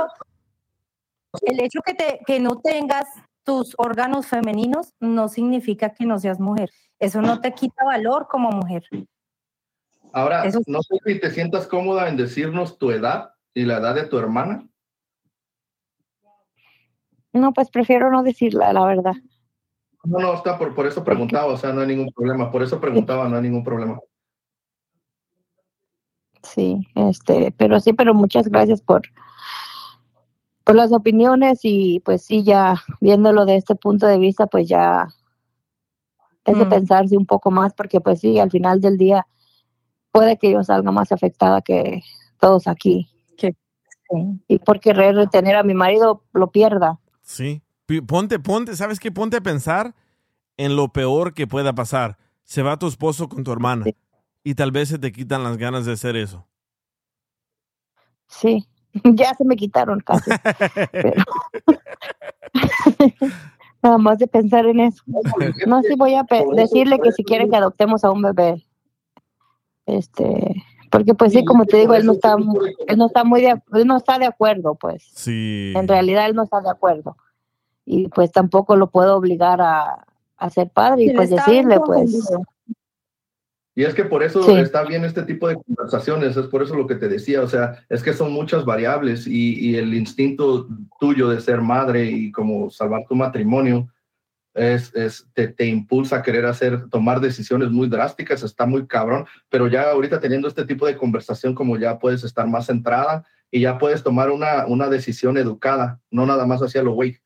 el 1.41 1.59
hecho 1.59 1.81
que, 1.85 1.93
te, 1.93 2.19
que 2.25 2.39
no 2.39 2.61
tengas 2.61 3.05
tus 3.43 3.75
órganos 3.77 4.27
femeninos 4.27 4.93
no 5.01 5.27
significa 5.27 5.93
que 5.93 6.05
no 6.05 6.17
seas 6.19 6.39
mujer. 6.39 6.71
Eso 6.99 7.21
no 7.21 7.41
te 7.41 7.51
quita 7.51 7.83
valor 7.83 8.27
como 8.27 8.49
mujer. 8.49 8.85
Ahora, 10.13 10.45
Eso 10.45 10.61
no 10.67 10.81
sé 10.81 10.95
si 11.05 11.19
te 11.19 11.29
sientas 11.29 11.67
cómoda 11.67 12.07
en 12.07 12.15
decirnos 12.15 12.77
tu 12.77 12.91
edad 12.91 13.33
y 13.53 13.65
la 13.65 13.77
edad 13.77 13.93
de 13.93 14.05
tu 14.05 14.17
hermana. 14.17 14.65
No, 17.33 17.53
pues 17.53 17.69
prefiero 17.69 18.09
no 18.09 18.23
decirla, 18.23 18.71
la 18.71 18.85
verdad. 18.85 19.13
No, 20.03 20.19
no, 20.19 20.33
está 20.33 20.57
por, 20.57 20.73
por 20.73 20.85
eso 20.85 21.03
preguntaba, 21.03 21.47
o 21.53 21.57
sea, 21.57 21.73
no 21.73 21.81
hay 21.81 21.87
ningún 21.87 22.11
problema. 22.13 22.51
Por 22.51 22.63
eso 22.63 22.79
preguntaba, 22.79 23.27
no 23.27 23.35
hay 23.35 23.43
ningún 23.43 23.63
problema. 23.63 23.99
Sí, 26.43 26.87
este, 26.95 27.53
pero 27.57 27.79
sí, 27.79 27.93
pero 27.93 28.13
muchas 28.13 28.47
gracias 28.47 28.81
por, 28.81 29.01
por 30.63 30.75
las 30.75 30.93
opiniones 30.93 31.59
y 31.63 31.99
pues 32.01 32.23
sí, 32.23 32.43
ya 32.43 32.75
viéndolo 33.01 33.45
de 33.45 33.57
este 33.57 33.75
punto 33.75 34.07
de 34.07 34.17
vista, 34.17 34.47
pues 34.47 34.67
ya 34.67 35.07
es 36.45 36.57
de 36.57 36.65
Mm. 36.65 36.69
pensarse 36.69 37.17
un 37.17 37.25
poco 37.25 37.51
más, 37.51 37.73
porque 37.73 37.99
pues 37.99 38.21
sí, 38.21 38.39
al 38.39 38.49
final 38.49 38.79
del 38.79 38.97
día 38.97 39.27
puede 40.11 40.37
que 40.37 40.51
yo 40.51 40.63
salga 40.63 40.91
más 40.91 41.11
afectada 41.11 41.61
que 41.61 42.01
todos 42.39 42.67
aquí. 42.67 43.09
Y 44.47 44.59
por 44.59 44.79
querer 44.79 45.15
retener 45.15 45.57
a 45.57 45.63
mi 45.63 45.73
marido, 45.73 46.23
lo 46.31 46.49
pierda. 46.49 46.97
Sí. 47.23 47.61
Ponte, 48.05 48.39
ponte, 48.39 48.75
¿sabes 48.75 48.99
qué? 48.99 49.11
Ponte 49.11 49.37
a 49.37 49.41
pensar 49.41 49.95
en 50.57 50.75
lo 50.75 50.89
peor 50.89 51.33
que 51.33 51.47
pueda 51.47 51.73
pasar. 51.73 52.17
Se 52.43 52.61
va 52.61 52.77
tu 52.77 52.87
esposo 52.87 53.29
con 53.29 53.43
tu 53.43 53.51
hermana 53.51 53.85
y 54.43 54.55
tal 54.55 54.71
vez 54.71 54.89
se 54.89 54.99
te 54.99 55.11
quitan 55.11 55.43
las 55.43 55.57
ganas 55.57 55.85
de 55.85 55.93
hacer 55.93 56.15
eso. 56.17 56.45
Sí, 58.27 58.67
ya 59.03 59.33
se 59.35 59.45
me 59.45 59.55
quitaron 59.55 59.99
casi. 60.01 60.31
pero- 60.91 61.23
Nada 63.83 63.97
más 63.99 64.17
de 64.17 64.27
pensar 64.27 64.65
en 64.65 64.79
eso. 64.81 65.03
No, 65.67 65.81
sí 65.83 65.93
voy 65.97 66.15
a 66.15 66.25
decirle 66.55 66.99
que 66.99 67.11
si 67.11 67.23
quiere 67.23 67.47
que 67.47 67.55
adoptemos 67.55 68.03
a 68.03 68.11
un 68.11 68.21
bebé. 68.23 68.65
Este, 69.85 70.63
porque 70.91 71.13
pues 71.13 71.31
sí, 71.31 71.45
como 71.45 71.65
te 71.65 71.77
digo, 71.77 71.93
él 71.93 72.05
no 72.05 72.13
está, 72.13 72.35
él 72.87 72.97
no 72.97 73.05
está 73.05 73.23
muy 73.23 73.41
de, 73.41 73.61
él 73.73 73.87
no 73.87 73.95
está 73.95 74.17
de 74.17 74.25
acuerdo, 74.25 74.75
pues. 74.75 75.07
Sí. 75.13 75.73
En 75.75 75.87
realidad 75.87 76.25
él 76.25 76.35
no 76.35 76.43
está 76.43 76.59
de 76.59 76.69
acuerdo. 76.69 77.15
Y 77.89 78.09
pues 78.09 78.33
tampoco 78.33 78.75
lo 78.75 78.89
puedo 78.89 79.15
obligar 79.15 79.61
a, 79.61 80.05
a 80.35 80.49
ser 80.49 80.69
padre 80.69 81.05
y 81.05 81.13
pues 81.13 81.29
decirle, 81.29 81.79
pues. 81.79 82.29
Y 83.75 83.83
es 83.83 83.93
que 83.93 84.03
por 84.03 84.23
eso 84.23 84.43
Sí. 84.43 84.53
está 84.55 84.83
bien 84.83 85.05
este 85.05 85.23
tipo 85.23 85.47
de 85.47 85.55
conversaciones, 85.55 86.35
es 86.35 86.47
por 86.47 86.63
eso 86.63 86.75
lo 86.75 86.85
que 86.85 86.95
te 86.95 87.07
decía, 87.07 87.41
o 87.41 87.47
sea, 87.47 87.85
es 87.89 88.03
que 88.03 88.11
son 88.11 88.33
muchas 88.33 88.65
variables 88.65 89.25
y, 89.25 89.53
y 89.69 89.75
el 89.77 89.93
instinto 89.93 90.67
tuyo 90.99 91.29
de 91.29 91.39
ser 91.39 91.61
madre 91.61 92.05
y 92.05 92.31
como 92.31 92.69
salvar 92.71 93.05
tu 93.07 93.15
matrimonio 93.15 93.87
es, 94.55 94.93
es, 94.95 95.27
te, 95.33 95.47
te 95.47 95.67
impulsa 95.67 96.17
a 96.17 96.23
querer 96.23 96.45
hacer, 96.47 96.89
tomar 96.89 97.21
decisiones 97.21 97.69
muy 97.69 97.87
drásticas, 97.87 98.41
está 98.43 98.65
muy 98.65 98.85
cabrón, 98.87 99.27
pero 99.47 99.67
ya 99.67 99.91
ahorita 99.91 100.19
teniendo 100.19 100.47
este 100.47 100.65
tipo 100.65 100.87
de 100.87 100.97
conversación, 100.97 101.53
como 101.53 101.77
ya 101.77 101.99
puedes 101.99 102.23
estar 102.23 102.47
más 102.47 102.65
centrada 102.65 103.23
y 103.51 103.61
ya 103.61 103.77
puedes 103.77 104.01
tomar 104.03 104.31
una, 104.31 104.65
una 104.65 104.89
decisión 104.89 105.37
educada, 105.37 106.01
no 106.09 106.25
nada 106.25 106.45
más 106.47 106.61
hacia 106.61 106.81
lo 106.83 106.93
güey. 106.93 107.19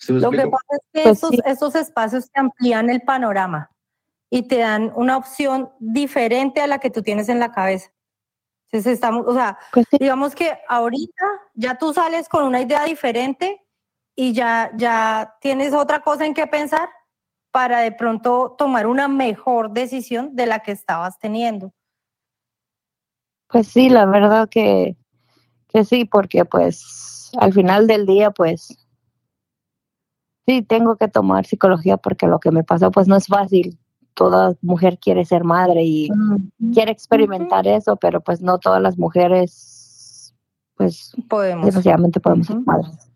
¿Sí 0.00 0.14
me 0.14 0.20
Lo 0.20 0.30
que 0.30 0.46
pasa 0.48 0.66
es 0.70 0.80
que 0.92 1.02
Pues 1.02 1.18
esos, 1.18 1.32
esos 1.44 1.74
espacios 1.74 2.30
te 2.30 2.40
amplían 2.40 2.88
el 2.88 3.02
panorama 3.02 3.70
y 4.30 4.48
te 4.48 4.58
dan 4.58 4.92
una 4.96 5.16
opción 5.16 5.70
diferente 5.78 6.62
a 6.62 6.66
la 6.66 6.78
que 6.78 6.90
tú 6.90 7.02
tienes 7.02 7.28
en 7.28 7.38
la 7.38 7.52
cabeza. 7.52 7.90
Entonces 8.72 8.94
estamos, 8.94 9.26
o 9.26 9.34
sea, 9.34 9.58
digamos 9.98 10.34
que 10.34 10.56
ahorita 10.68 11.24
ya 11.54 11.76
tú 11.76 11.92
sales 11.92 12.28
con 12.28 12.44
una 12.44 12.60
idea 12.60 12.84
diferente 12.84 13.66
y 14.14 14.32
ya, 14.32 14.70
ya 14.76 15.36
tienes 15.40 15.74
otra 15.74 16.00
cosa 16.00 16.24
en 16.24 16.34
qué 16.34 16.46
pensar 16.46 16.88
para 17.50 17.80
de 17.80 17.92
pronto 17.92 18.54
tomar 18.56 18.86
una 18.86 19.08
mejor 19.08 19.72
decisión 19.72 20.34
de 20.36 20.46
la 20.46 20.60
que 20.60 20.72
estabas 20.72 21.18
teniendo. 21.18 21.72
Pues 23.48 23.66
sí, 23.66 23.90
la 23.90 24.06
verdad 24.06 24.48
que, 24.48 24.96
que 25.68 25.84
sí, 25.84 26.04
porque 26.04 26.44
pues 26.44 27.32
al 27.38 27.52
final 27.52 27.88
del 27.88 28.06
día 28.06 28.30
pues 28.30 28.80
sí 30.50 30.62
tengo 30.62 30.96
que 30.96 31.08
tomar 31.08 31.46
psicología 31.46 31.96
porque 31.96 32.26
lo 32.26 32.40
que 32.40 32.50
me 32.50 32.64
pasó 32.64 32.90
pues 32.90 33.06
no 33.06 33.16
es 33.16 33.26
fácil. 33.26 33.78
Toda 34.14 34.54
mujer 34.60 34.98
quiere 34.98 35.24
ser 35.24 35.44
madre 35.44 35.84
y 35.84 36.08
quiere 36.74 36.90
experimentar 36.90 37.66
eso, 37.68 37.96
pero 37.96 38.20
pues 38.20 38.42
no 38.42 38.58
todas 38.58 38.82
las 38.82 38.98
mujeres 38.98 40.34
pues 40.74 41.14
podemos. 41.28 41.66
desgraciadamente 41.66 42.20
podemos 42.20 42.48
ser 42.48 42.58
madres. 42.60 43.10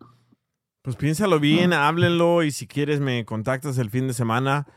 Pues 0.81 0.95
piénsalo 0.95 1.39
bien, 1.39 1.73
háblenlo 1.73 2.43
y 2.43 2.51
si 2.51 2.67
quieres 2.67 3.01
me 3.01 3.25
contactas 3.25 3.77
el 3.77 3.89
fin 3.89 4.07
de 4.07 4.13
semana 4.13 4.67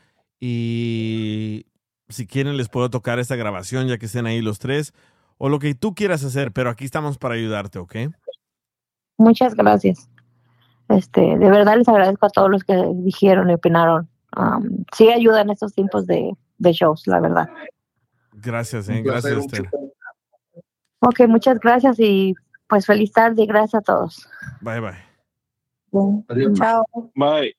y 0.41 1.67
si 2.09 2.27
quieren 2.27 2.57
les 2.57 2.69
puedo 2.69 2.91
tocar 2.91 3.19
esta 3.19 3.37
grabación 3.37 3.87
ya 3.87 3.99
que 3.99 4.07
estén 4.07 4.27
ahí 4.27 4.41
los 4.41 4.59
tres 4.59 4.93
o 5.37 5.49
lo 5.49 5.61
que 5.61 5.75
tú 5.75 5.95
quieras 5.95 6.25
hacer, 6.25 6.53
pero 6.53 6.71
aquí 6.71 6.85
estamos 6.85 7.19
para 7.19 7.35
ayudarte, 7.35 7.79
¿ok? 7.79 7.95
Muchas 9.19 9.55
gracias. 9.55 10.09
Este, 10.89 11.21
de 11.21 11.51
verdad 11.51 11.77
les 11.77 11.89
agradezco 11.89 12.27
a 12.27 12.31
todos 12.31 12.51
los 12.51 12.65
que 12.65 12.75
dijeron 12.97 13.51
y 13.51 13.55
opinaron. 13.55 14.09
Am, 14.33 14.85
sí 14.95 15.11
ayuda 15.11 15.43
en 15.43 15.51
estos 15.51 15.75
tiempos 15.75 16.07
de, 16.07 16.33
de 16.59 16.73
shows, 16.73 17.07
la 17.07 17.21
verdad. 17.21 17.49
Gracias, 18.33 18.89
eh, 18.89 19.03
gracias. 19.03 19.47
Ok, 21.01 21.21
muchas 21.29 21.59
gracias 21.61 21.99
y 22.01 22.35
pues 22.69 22.87
feliz 22.87 23.13
tarde 23.13 23.43
y 23.43 23.47
gracias 23.47 23.83
a 23.83 23.85
todos. 23.85 24.29
Bye 24.61 24.81
bye. 24.81 26.55
Chao. 26.55 26.85
Bye. 27.15 27.57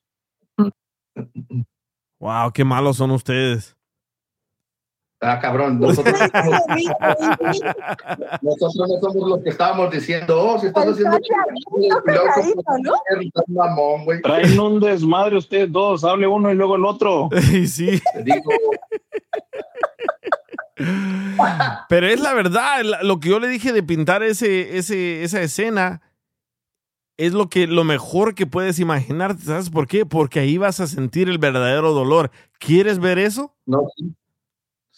Wow, 2.19 2.51
qué 2.53 2.63
malos 2.63 2.97
son 2.97 3.11
ustedes. 3.11 3.78
Ah, 5.21 5.37
cabrón, 5.37 5.81
nosotros, 5.81 6.15
nosotros 8.41 8.75
no 8.77 8.99
somos 9.01 9.29
los 9.29 9.43
que 9.43 9.49
estábamos 9.49 9.91
diciendo, 9.91 10.41
oh, 10.41 10.57
si 10.57 10.67
estás 10.67 10.87
haciendo 10.87 11.17
mamón, 13.47 14.05
güey. 14.05 14.21
Traen 14.21 14.57
un 14.57 14.79
desmadre 14.79 15.35
ustedes 15.35 15.69
dos, 15.69 16.05
hable 16.05 16.25
uno 16.25 16.49
y 16.51 16.55
luego 16.55 16.77
el 16.77 16.85
otro. 16.85 17.29
sí. 17.67 18.01
Digo, 18.23 18.49
Pero 21.89 22.07
es 22.07 22.21
la 22.21 22.33
verdad, 22.33 22.81
lo 23.01 23.19
que 23.19 23.27
yo 23.29 23.41
le 23.41 23.49
dije 23.49 23.73
de 23.73 23.83
pintar 23.83 24.23
ese, 24.23 24.77
ese, 24.77 25.23
esa 25.23 25.41
escena 25.41 26.01
es 27.17 27.33
lo 27.33 27.49
que 27.49 27.67
lo 27.67 27.83
mejor 27.83 28.35
que 28.35 28.47
puedes 28.47 28.79
imaginarte. 28.79 29.43
¿Sabes 29.43 29.69
por 29.69 29.85
qué? 29.85 30.05
Porque 30.05 30.39
ahí 30.39 30.57
vas 30.57 30.79
a 30.79 30.87
sentir 30.87 31.27
el 31.27 31.39
verdadero 31.39 31.91
dolor. 31.91 32.31
¿Quieres 32.57 32.99
ver 32.99 33.19
eso? 33.19 33.53
No, 33.65 33.81
sí. 33.97 34.15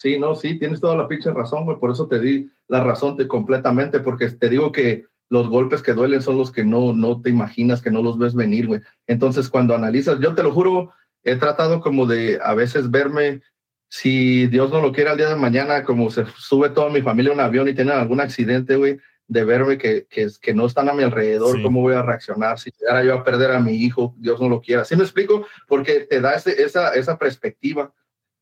Sí, 0.02 0.18
no, 0.18 0.34
sí, 0.34 0.58
tienes 0.58 0.80
toda 0.80 0.96
la 0.96 1.06
pinche 1.06 1.30
razón, 1.30 1.64
güey. 1.64 1.78
Por 1.78 1.92
eso 1.92 2.08
te 2.08 2.18
di 2.18 2.50
la 2.66 2.82
razón 2.82 3.16
te, 3.16 3.28
completamente, 3.28 4.00
porque 4.00 4.28
te 4.30 4.48
digo 4.48 4.72
que 4.72 5.06
los 5.30 5.48
golpes 5.48 5.80
que 5.80 5.92
duelen 5.92 6.20
son 6.22 6.36
los 6.38 6.50
que 6.50 6.64
no, 6.64 6.92
no 6.92 7.22
te 7.22 7.30
imaginas, 7.30 7.80
que 7.80 7.92
no 7.92 8.02
los 8.02 8.18
ves 8.18 8.34
venir, 8.34 8.66
güey. 8.66 8.80
Entonces, 9.06 9.48
cuando 9.48 9.76
analizas, 9.76 10.18
yo 10.18 10.34
te 10.34 10.42
lo 10.42 10.50
juro, 10.50 10.90
he 11.22 11.36
tratado 11.36 11.80
como 11.80 12.06
de 12.06 12.40
a 12.42 12.52
veces 12.54 12.90
verme, 12.90 13.42
si 13.88 14.48
Dios 14.48 14.72
no 14.72 14.80
lo 14.82 14.90
quiere 14.90 15.10
al 15.10 15.16
día 15.18 15.28
de 15.28 15.36
mañana, 15.36 15.84
como 15.84 16.10
se 16.10 16.24
sube 16.36 16.70
toda 16.70 16.90
mi 16.90 17.00
familia 17.00 17.30
a 17.30 17.34
un 17.34 17.40
avión 17.40 17.68
y 17.68 17.74
tienen 17.74 17.94
algún 17.94 18.20
accidente, 18.20 18.74
güey, 18.74 18.98
de 19.28 19.44
verme 19.44 19.78
que, 19.78 20.06
que, 20.10 20.26
que 20.40 20.52
no 20.52 20.66
están 20.66 20.88
a 20.88 20.94
mi 20.94 21.04
alrededor, 21.04 21.58
Sí. 21.58 21.62
cómo 21.62 21.80
voy 21.80 21.94
a 21.94 22.02
reaccionar, 22.02 22.58
si 22.58 22.72
llegara 22.76 23.04
yo 23.04 23.14
a 23.14 23.22
perder 23.22 23.52
a 23.52 23.60
mi 23.60 23.74
hijo, 23.76 24.16
Dios 24.18 24.40
no 24.40 24.48
lo 24.48 24.60
quiera. 24.60 24.84
¿Sí 24.84 24.96
me 24.96 25.04
explico? 25.04 25.46
Porque 25.68 26.00
te 26.10 26.20
da 26.20 26.34
ese- 26.34 26.60
esa, 26.60 26.92
esa 26.94 27.16
perspectiva 27.18 27.92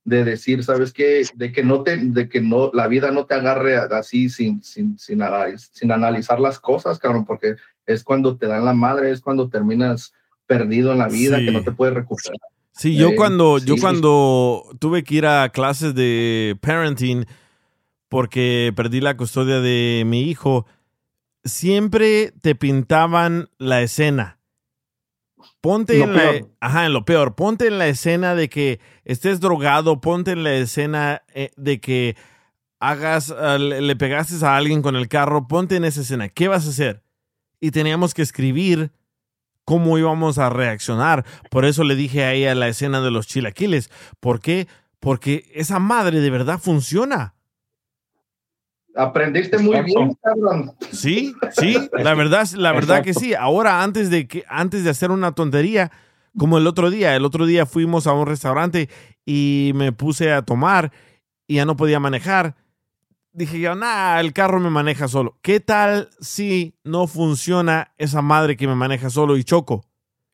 de 0.05 0.25
decir, 0.25 0.65
¿sabes 0.65 0.93
qué? 0.93 1.25
De 1.35 1.53
que 1.53 1.63
no 1.63 1.83
te, 1.83 1.97
de 1.97 2.29
que 2.29 2.41
no, 2.41 2.71
la 2.73 2.89
vida 2.89 3.11
no 3.11 3.27
te 3.27 3.35
agarre 3.35 3.77
así 3.77 4.29
sin, 4.31 4.63
sin, 4.63 4.99
sin, 4.99 5.21
sin 5.73 5.93
analizar 5.93 6.41
las 6.41 6.59
cosas, 6.59 6.99
cabrón, 6.99 7.25
porque 7.27 7.57
es 7.87 8.03
cuando 8.03 8.37
te 8.37 8.47
dan 8.47 8.65
la 8.65 8.73
madre, 8.73 9.11
es 9.11 9.21
cuando 9.21 9.49
terminas 9.49 10.13
perdido 10.47 10.93
en 10.93 10.99
la 10.99 11.09
vida, 11.09 11.39
Sí. 11.39 11.45
que 11.45 11.53
no 11.53 11.63
te 11.63 11.73
puedes 11.73 11.95
recuperar. 11.95 12.39
Sí, 12.73 12.97
yo 12.97 13.11
Eh, 13.11 13.17
cuando, 13.17 13.59
yo 13.59 13.75
sí. 13.75 13.81
cuando 13.81 14.65
tuve 14.79 15.05
que 15.05 15.17
ir 15.17 15.27
a 15.27 15.49
clases 15.51 15.95
de 15.95 16.57
parenting 16.61 17.27
porque 18.09 18.73
perdí 18.75 19.01
la 19.01 19.17
custodia 19.17 19.61
de 19.61 20.03
mi 20.07 20.23
hijo, 20.23 20.67
siempre 21.45 22.33
te 22.41 22.55
pintaban 22.55 23.49
la 23.59 23.83
escena. 23.83 24.39
Ponte 25.61 25.99
Lo 25.99 26.05
en 26.05 26.15
la, 26.15 26.47
ajá, 26.61 26.87
en 26.87 26.93
lo 26.93 27.05
peor, 27.05 27.35
ponte 27.35 27.67
en 27.67 27.79
la 27.79 27.89
escena 27.89 28.35
de 28.35 28.49
que 28.49 28.81
estés 29.05 29.41
drogado, 29.41 30.01
ponte 30.01 30.33
en 30.33 30.45
la 30.45 30.55
escena 30.55 31.23
eh, 31.35 31.51
de 31.57 31.81
que 31.81 32.17
hagas, 32.81 33.31
ah, 33.31 33.59
le, 33.59 33.81
le 33.81 33.97
pegaste 33.97 34.45
a 34.45 34.57
alguien 34.57 34.83
con 34.83 34.97
el 34.97 35.09
carro, 35.09 35.47
ponte 35.49 35.77
en 35.77 35.85
esa 35.85 36.01
escena. 36.01 36.29
¿Qué 36.29 36.49
vas 36.49 36.67
a 36.67 36.71
hacer? 36.71 37.03
Y 37.61 37.71
teníamos 37.71 38.15
que 38.15 38.23
escribir 38.23 38.93
cómo 39.65 39.99
íbamos 39.99 40.39
a 40.39 40.51
reaccionar. 40.51 41.25
Por 41.51 41.65
eso 41.65 41.85
le 41.85 41.95
dije 41.95 42.25
a 42.25 42.33
ella 42.33 42.55
la 42.55 42.69
escena 42.69 43.01
de 43.01 43.11
los 43.11 43.29
chilaquiles. 43.29 43.91
¿Por 44.19 44.41
qué? 44.41 44.67
Porque 44.99 45.51
esa 45.55 45.79
madre 45.79 46.21
de 46.21 46.31
verdad 46.31 46.59
funciona. 46.59 47.35
Aprendiste 48.97 49.59
muy 49.59 49.81
bien, 49.83 50.15
cabrón. 50.23 50.73
Sí, 50.93 51.35
sí, 51.53 51.77
la 51.93 52.15
verdad, 52.15 52.47
la 52.57 52.73
verdad 52.73 53.03
que 53.03 53.15
sí. 53.15 53.35
Ahora, 53.35 53.83
antes 53.83 54.11
de 54.11 54.27
que, 54.27 54.45
antes 54.49 54.85
de 54.85 54.91
hacer 54.91 55.11
una 55.11 55.33
tontería, 55.33 55.91
como 56.37 56.59
el 56.59 56.67
otro 56.67 56.91
día, 56.91 57.15
el 57.17 57.25
otro 57.25 57.47
día 57.47 57.67
fuimos 57.67 58.07
a 58.07 58.13
un 58.13 58.27
restaurante 58.27 58.89
y 59.25 59.73
me 59.75 59.93
puse 59.93 60.33
a 60.33 60.43
tomar 60.43 60.93
y 61.47 61.57
ya 61.57 61.65
no 61.65 61.77
podía 61.77 62.01
manejar. 62.01 62.57
Dije 63.33 63.61
yo, 63.61 63.75
nah, 63.77 64.19
el 64.19 64.33
carro 64.33 64.59
me 64.59 64.71
maneja 64.71 65.07
solo. 65.07 65.39
¿Qué 65.41 65.61
tal 65.61 66.11
si 66.21 66.75
no 66.83 67.07
funciona 67.07 67.93
esa 67.97 68.23
madre 68.23 68.57
que 68.57 68.67
me 68.67 68.75
maneja 68.75 69.09
solo 69.09 69.37
y 69.37 69.45
choco? 69.45 69.85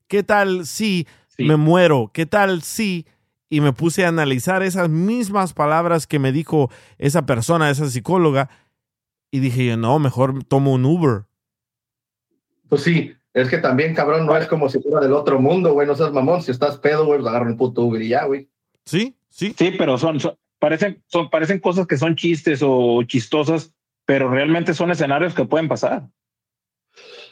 ¿Qué 0.09 0.23
tal 0.23 0.67
si 0.67 1.07
me 1.39 1.57
muero? 1.57 2.11
¿Qué 2.13 2.25
tal 2.25 2.63
si 2.63 3.07
y 3.49 3.61
me 3.61 3.73
puse 3.73 4.05
a 4.05 4.09
analizar 4.09 4.63
esas 4.63 4.89
mismas 4.89 5.53
palabras 5.53 6.07
que 6.07 6.19
me 6.19 6.33
dijo 6.33 6.71
esa 6.99 7.27
persona, 7.27 7.71
esa 7.71 7.89
psicóloga, 7.89 8.49
y 9.31 9.41
dije 9.41 9.67
yo, 9.67 9.77
no, 9.77 9.99
mejor 9.99 10.45
tomo 10.45 10.73
un 10.73 10.85
Uber. 10.85 11.25
Pues 12.69 12.83
sí, 12.83 13.13
es 13.35 13.49
que 13.49 13.59
también, 13.59 13.95
cabrón, 13.95 14.27
no 14.27 14.37
es 14.37 14.47
como 14.47 14.69
si 14.69 14.81
fuera 14.81 15.01
del 15.01 15.13
otro 15.13 15.41
mundo, 15.41 15.73
güey, 15.73 15.87
no 15.87 15.95
seas 15.95 16.13
mamón. 16.13 16.43
Si 16.43 16.51
estás 16.51 16.79
pedo, 16.79 17.07
güey, 17.07 17.21
pues 17.21 17.29
agarra 17.29 17.47
un 17.47 17.57
puto 17.57 17.83
Uber 17.83 18.03
y 18.03 18.09
ya, 18.09 18.25
güey. 18.25 18.49
Sí, 18.85 19.17
sí. 19.29 19.55
Sí, 19.57 19.73
pero 19.79 19.99
son, 19.99 20.19
son- 20.21 20.37
parecen, 20.59 21.03
son, 21.07 21.31
parecen 21.31 21.61
cosas 21.61 21.87
que 21.87 21.97
son 21.97 22.17
chistes 22.17 22.61
o 22.65 23.03
chistosas, 23.05 23.73
pero 24.05 24.29
realmente 24.31 24.75
son 24.75 24.91
escenarios 24.91 25.35
que 25.35 25.45
pueden 25.45 25.69
pasar. 25.69 26.09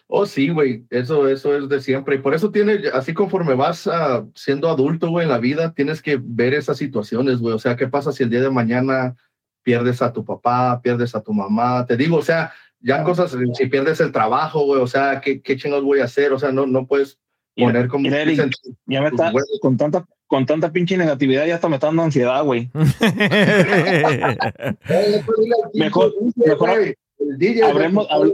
Oh, 0.07 0.27
sí, 0.27 0.51
güey, 0.51 0.85
eso, 0.91 1.29
eso 1.29 1.57
es 1.57 1.69
de 1.69 1.81
siempre. 1.81 2.17
Y 2.17 2.19
por 2.19 2.35
eso 2.35 2.51
tiene, 2.51 2.83
así 2.93 3.15
conforme 3.15 3.55
vas 3.55 3.87
ah, 3.87 4.27
siendo 4.35 4.69
adulto, 4.69 5.09
güey, 5.09 5.25
en 5.25 5.31
la 5.31 5.39
vida, 5.39 5.73
tienes 5.73 6.03
que 6.03 6.21
ver 6.23 6.53
esas 6.55 6.77
situaciones, 6.77 7.39
güey. 7.39 7.55
O 7.55 7.59
sea, 7.59 7.77
¿qué 7.77 7.89
pasa 7.89 8.13
si 8.13 8.23
el 8.23 8.31
día 8.31 8.43
de 8.43 8.51
mañana 8.51 9.17
pierdes 9.63 10.03
a 10.03 10.13
tu 10.13 10.25
papá, 10.25 10.81
pierdes 10.83 11.15
a 11.15 11.23
tu 11.23 11.33
mamá? 11.33 11.87
Te 11.87 11.97
digo, 11.97 12.19
o 12.19 12.23
sea, 12.23 12.53
ya 12.81 13.03
cosas, 13.03 13.35
si 13.55 13.67
pierdes 13.67 13.99
el 14.01 14.13
trabajo, 14.13 14.67
güey, 14.67 14.81
o 14.81 14.87
sea, 14.87 15.23
¿qué, 15.23 15.41
qué 15.41 15.57
chingados 15.57 15.85
voy 15.85 16.01
a 16.01 16.05
hacer? 16.05 16.35
O 16.35 16.39
sea, 16.39 16.53
no, 16.53 16.67
no 16.67 16.87
puedes 16.87 17.19
poner 17.57 17.89
como... 17.89 18.03
Mira, 18.03 18.21
Eric, 18.21 18.51
ya 18.85 19.01
me 19.01 19.09
está, 19.09 19.33
con 19.63 19.79
tanta, 19.79 20.05
con 20.27 20.45
tanta 20.45 20.71
pinche 20.71 20.99
negatividad 20.99 21.47
ya 21.47 21.55
hasta 21.55 21.71
me 21.71 21.77
está 21.77 21.87
dando 21.87 22.03
ansiedad, 22.03 22.45
güey. 22.45 22.71
mejor, 25.73 26.13
mejor, 26.37 26.95
El 27.19 27.39
DJ, 27.39 27.65
hablemos, 27.65 28.07
hable- 28.11 28.33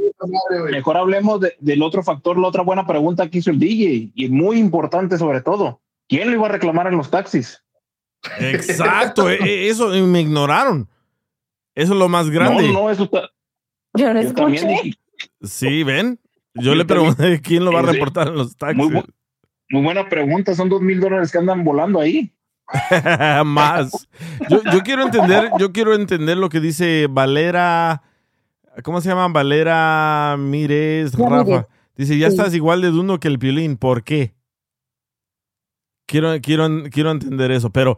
mejor 0.70 0.96
hablemos 0.96 1.40
de- 1.40 1.54
del 1.60 1.82
otro 1.82 2.02
factor, 2.02 2.38
la 2.38 2.48
otra 2.48 2.62
buena 2.62 2.86
pregunta 2.86 3.28
que 3.28 3.38
hizo 3.38 3.50
el 3.50 3.58
DJ, 3.58 4.10
y 4.14 4.28
muy 4.28 4.58
importante 4.58 5.18
sobre 5.18 5.40
todo. 5.42 5.80
¿Quién 6.08 6.28
lo 6.30 6.34
iba 6.36 6.46
a 6.46 6.50
reclamar 6.52 6.86
en 6.88 6.96
los 6.96 7.10
taxis? 7.10 7.62
Exacto, 8.38 9.28
e- 9.30 9.36
e- 9.42 9.68
eso 9.68 9.88
me 9.88 10.20
ignoraron. 10.20 10.88
Eso 11.74 11.92
es 11.92 11.98
lo 11.98 12.08
más 12.08 12.28
grande. 12.30 12.66
No, 12.68 12.82
no, 12.82 12.90
eso 12.90 13.04
está. 13.04 13.30
Yo 13.94 14.06
también 14.06 14.26
escuché. 14.26 14.66
dije, 14.66 14.98
Sí, 15.42 15.82
ven. 15.84 16.18
Yo, 16.54 16.62
Yo 16.62 16.74
le 16.74 16.84
también. 16.84 17.14
pregunté 17.14 17.40
quién 17.42 17.64
lo 17.64 17.72
va 17.72 17.80
a 17.80 17.82
reportar 17.82 18.28
en 18.28 18.34
los 18.34 18.56
taxis. 18.56 18.76
Muy 18.76 18.88
bu- 18.94 19.06
Muy 19.70 19.82
buena 19.82 20.08
pregunta, 20.08 20.54
son 20.54 20.68
dos 20.68 20.80
mil 20.80 20.98
dólares 21.00 21.30
que 21.30 21.38
andan 21.38 21.62
volando 21.64 22.00
ahí. 22.00 22.32
Más. 23.44 24.08
Yo, 24.48 24.62
yo 24.72 24.80
quiero 24.82 25.02
entender, 25.04 25.50
yo 25.58 25.72
quiero 25.72 25.94
entender 25.94 26.36
lo 26.36 26.48
que 26.48 26.60
dice 26.60 27.06
Valera. 27.08 28.02
¿Cómo 28.82 29.00
se 29.00 29.08
llama? 29.08 29.28
Valera 29.28 30.36
Mires 30.38 31.12
Ya, 31.12 31.28
Rafa. 31.28 31.68
Dice, 31.96 32.16
ya 32.18 32.28
Sí. 32.30 32.36
estás 32.36 32.54
igual 32.54 32.80
de 32.82 32.88
dundo 32.90 33.20
que 33.20 33.28
el 33.28 33.38
piolín. 33.38 33.76
¿Por 33.76 34.02
qué? 34.04 34.34
Quiero, 36.06 36.32
quiero, 36.40 36.68
quiero 36.90 37.10
entender 37.12 37.52
eso, 37.52 37.70
pero 37.70 37.96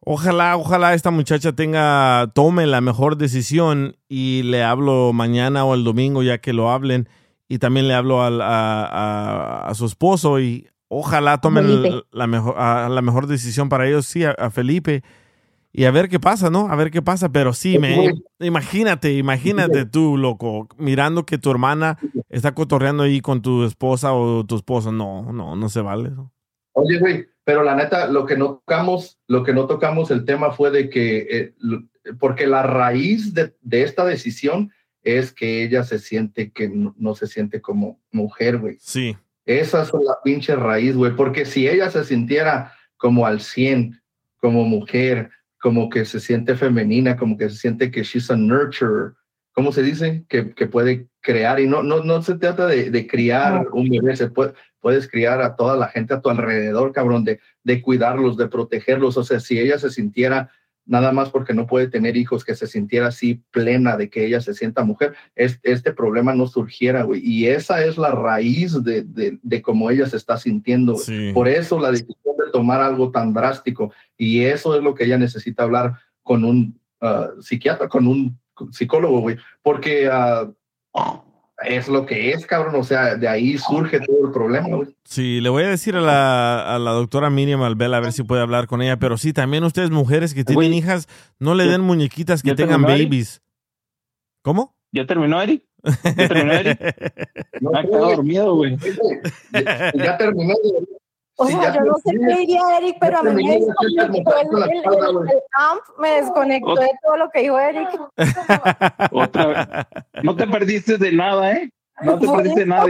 ojalá, 0.00 0.56
ojalá 0.56 0.92
esta 0.92 1.10
muchacha 1.10 1.52
tenga, 1.52 2.30
tome 2.34 2.66
la 2.66 2.80
mejor 2.82 3.16
decisión 3.16 3.96
y 4.08 4.42
le 4.42 4.62
hablo 4.62 5.12
mañana 5.14 5.64
o 5.64 5.74
el 5.74 5.82
domingo 5.84 6.22
ya 6.22 6.38
que 6.38 6.52
lo 6.52 6.70
hablen 6.70 7.08
y 7.48 7.58
también 7.58 7.88
le 7.88 7.94
hablo 7.94 8.22
al- 8.22 8.42
a, 8.42 8.84
a- 8.84 9.66
a 9.68 9.74
su 9.74 9.86
esposo 9.86 10.40
y 10.40 10.68
ojalá 10.88 11.40
tomen 11.40 12.02
la 12.10 12.26
mejor, 12.26 12.54
a- 12.58 12.88
la 12.90 13.00
mejor 13.00 13.26
decisión 13.26 13.70
para 13.70 13.88
ellos, 13.88 14.04
sí, 14.04 14.24
a 14.24 14.50
Felipe. 14.50 15.02
Y 15.72 15.84
a 15.84 15.90
ver 15.90 16.08
qué 16.08 16.20
pasa, 16.20 16.50
¿no? 16.50 16.68
A 16.68 16.76
ver 16.76 16.90
qué 16.90 17.00
pasa. 17.00 17.30
Pero 17.30 17.54
sí, 17.54 17.78
me, 17.78 18.12
imagínate, 18.40 19.14
imagínate 19.14 19.86
tú, 19.86 20.18
loco, 20.18 20.68
mirando 20.76 21.24
que 21.24 21.38
tu 21.38 21.50
hermana 21.50 21.98
está 22.28 22.54
cotorreando 22.54 23.04
ahí 23.04 23.20
con 23.20 23.40
tu 23.40 23.64
esposa 23.64 24.12
o 24.12 24.44
tu 24.44 24.56
esposo. 24.56 24.92
No, 24.92 25.32
no, 25.32 25.56
no 25.56 25.68
se 25.70 25.80
vale. 25.80 26.10
Oye, 26.72 26.98
güey, 26.98 27.26
pero 27.44 27.62
la 27.62 27.74
neta, 27.74 28.06
lo 28.06 28.26
que 28.26 28.36
no 28.36 28.56
tocamos, 28.56 29.18
lo 29.28 29.42
que 29.42 29.54
no 29.54 29.66
tocamos 29.66 30.10
el 30.10 30.24
tema 30.26 30.52
fue 30.52 30.70
de 30.70 30.90
que, 30.90 31.26
eh, 31.30 31.54
porque 32.18 32.46
la 32.46 32.62
raíz 32.62 33.32
de, 33.32 33.54
de 33.62 33.82
esta 33.82 34.04
decisión 34.04 34.70
es 35.02 35.32
que 35.32 35.64
ella 35.64 35.84
se 35.84 35.98
siente 35.98 36.52
que 36.52 36.68
no, 36.68 36.94
no 36.98 37.14
se 37.14 37.26
siente 37.26 37.60
como 37.60 37.98
mujer, 38.10 38.58
güey. 38.58 38.76
Sí. 38.78 39.16
Esa 39.44 39.82
es 39.82 39.92
la 39.92 40.18
pinche 40.22 40.54
raíz, 40.54 40.94
güey, 40.94 41.16
porque 41.16 41.44
si 41.44 41.66
ella 41.66 41.90
se 41.90 42.04
sintiera 42.04 42.72
como 42.96 43.26
al 43.26 43.40
100, 43.40 44.00
como 44.36 44.64
mujer, 44.64 45.30
como 45.62 45.88
que 45.88 46.04
se 46.04 46.18
siente 46.18 46.56
femenina, 46.56 47.16
como 47.16 47.38
que 47.38 47.48
se 47.48 47.56
siente 47.56 47.92
que 47.92 48.02
she's 48.02 48.30
a 48.32 48.36
nurturer, 48.36 49.12
¿cómo 49.52 49.70
se 49.70 49.84
dice? 49.84 50.24
Que, 50.28 50.52
que 50.54 50.66
puede 50.66 51.06
crear 51.20 51.60
y 51.60 51.68
no, 51.68 51.84
no, 51.84 52.02
no 52.02 52.20
se 52.20 52.34
trata 52.34 52.66
de, 52.66 52.90
de 52.90 53.06
criar 53.06 53.68
un 53.72 53.88
bebé, 53.88 54.16
se 54.16 54.28
puede, 54.28 54.54
puedes 54.80 55.08
criar 55.08 55.40
a 55.40 55.54
toda 55.54 55.76
la 55.76 55.86
gente 55.86 56.14
a 56.14 56.20
tu 56.20 56.30
alrededor, 56.30 56.92
cabrón, 56.92 57.22
de, 57.24 57.38
de 57.62 57.80
cuidarlos, 57.80 58.36
de 58.36 58.48
protegerlos. 58.48 59.16
O 59.16 59.22
sea, 59.22 59.38
si 59.38 59.60
ella 59.60 59.78
se 59.78 59.90
sintiera 59.90 60.50
nada 60.84 61.12
más 61.12 61.30
porque 61.30 61.54
no 61.54 61.66
puede 61.66 61.88
tener 61.88 62.16
hijos, 62.16 62.44
que 62.44 62.54
se 62.54 62.66
sintiera 62.66 63.06
así 63.08 63.40
plena 63.50 63.96
de 63.96 64.10
que 64.10 64.26
ella 64.26 64.40
se 64.40 64.52
sienta 64.54 64.82
mujer, 64.84 65.14
es- 65.36 65.60
este 65.62 65.92
problema 65.92 66.34
no 66.34 66.46
surgiera, 66.46 67.02
güey. 67.04 67.20
Y 67.24 67.46
esa 67.46 67.84
es 67.84 67.96
la 67.98 68.10
raíz 68.10 68.82
de, 68.82 69.02
de, 69.02 69.38
de 69.42 69.62
cómo 69.62 69.90
ella 69.90 70.06
se 70.06 70.16
está 70.16 70.36
sintiendo. 70.38 70.96
Por 71.32 71.48
eso 71.48 71.78
la 71.78 71.90
decisión 71.90 72.36
de 72.36 72.50
tomar 72.52 72.80
algo 72.80 73.10
tan 73.10 73.32
drástico. 73.32 73.92
Y 74.16 74.42
eso 74.44 74.76
es 74.76 74.82
lo 74.82 74.94
que 74.94 75.04
ella 75.04 75.18
necesita 75.18 75.62
hablar 75.62 75.94
con 76.22 76.44
un 76.44 76.78
ah, 77.00 77.28
psiquiatra, 77.40 77.88
con 77.88 78.06
un 78.06 78.38
psicólogo, 78.72 79.20
güey. 79.20 79.36
Porque 79.62 80.08
ah, 80.10 80.50
es 81.64 81.88
lo 81.88 82.06
que 82.06 82.30
es, 82.32 82.46
cabrón. 82.46 82.74
O 82.76 82.84
sea, 82.84 83.16
de 83.16 83.28
ahí 83.28 83.58
surge 83.58 84.00
todo 84.00 84.26
el 84.26 84.32
problema, 84.32 84.68
güey. 84.76 84.88
Sí, 85.04 85.40
le 85.40 85.48
voy 85.48 85.64
a 85.64 85.68
decir 85.68 85.96
a 85.96 86.00
la, 86.00 86.74
a 86.74 86.78
la 86.78 86.92
doctora 86.92 87.30
Miriam 87.30 87.62
Albela 87.62 87.96
a 87.96 88.00
ver 88.00 88.12
si 88.12 88.22
puede 88.22 88.42
hablar 88.42 88.66
con 88.66 88.82
ella. 88.82 88.98
Pero 88.98 89.16
sí, 89.18 89.32
también 89.32 89.64
ustedes, 89.64 89.90
mujeres 89.90 90.34
que 90.34 90.44
tienen 90.44 90.72
hijas, 90.74 91.08
no 91.38 91.54
le 91.54 91.66
den 91.66 91.80
muñequitas 91.80 92.42
que 92.42 92.50
¿Ya 92.50 92.54
tengan 92.54 92.80
terminó, 92.82 92.94
Eric? 92.94 93.08
babies. 93.08 93.42
¿Cómo? 94.42 94.76
¿Ya 94.92 95.06
terminó, 95.06 95.40
Eric? 95.40 95.64
¿Ya 95.84 96.28
terminó, 96.28 96.52
Eric? 96.52 96.78
Ah, 97.74 97.80
estaba 97.82 98.10
dormido, 98.10 98.54
güey. 98.56 98.76
Ya 99.94 100.18
terminé. 100.18 100.54
O 101.36 101.46
Sí, 101.46 101.52
sea, 101.54 101.72
yo 101.74 101.80
no 101.80 101.96
sé 101.98 102.10
qué 102.12 102.36
diría 102.36 102.60
Eric, 102.78 102.96
pero 103.00 103.18
a 103.18 103.22
mí 103.22 103.42
me 103.42 103.58
desconectó 103.58 104.34
el, 104.38 104.46
el- 104.70 104.70
el- 104.70 105.30
el 105.30 105.40
amp, 105.54 105.80
me 105.98 106.10
desconectó 106.20 106.74
de 106.74 106.90
todo 107.02 107.16
lo 107.16 107.30
que 107.30 107.40
dijo 107.40 107.58
Eric. 107.58 107.88
Otra 109.12 109.46
vez. 109.46 109.66
No 110.22 110.36
te 110.36 110.46
perdiste 110.46 110.98
de 110.98 111.10
nada, 111.12 111.52
¿eh? 111.52 111.72
No 112.02 112.18
te 112.18 112.28
perdiste 112.28 112.60
de 112.60 112.66
nada. 112.66 112.86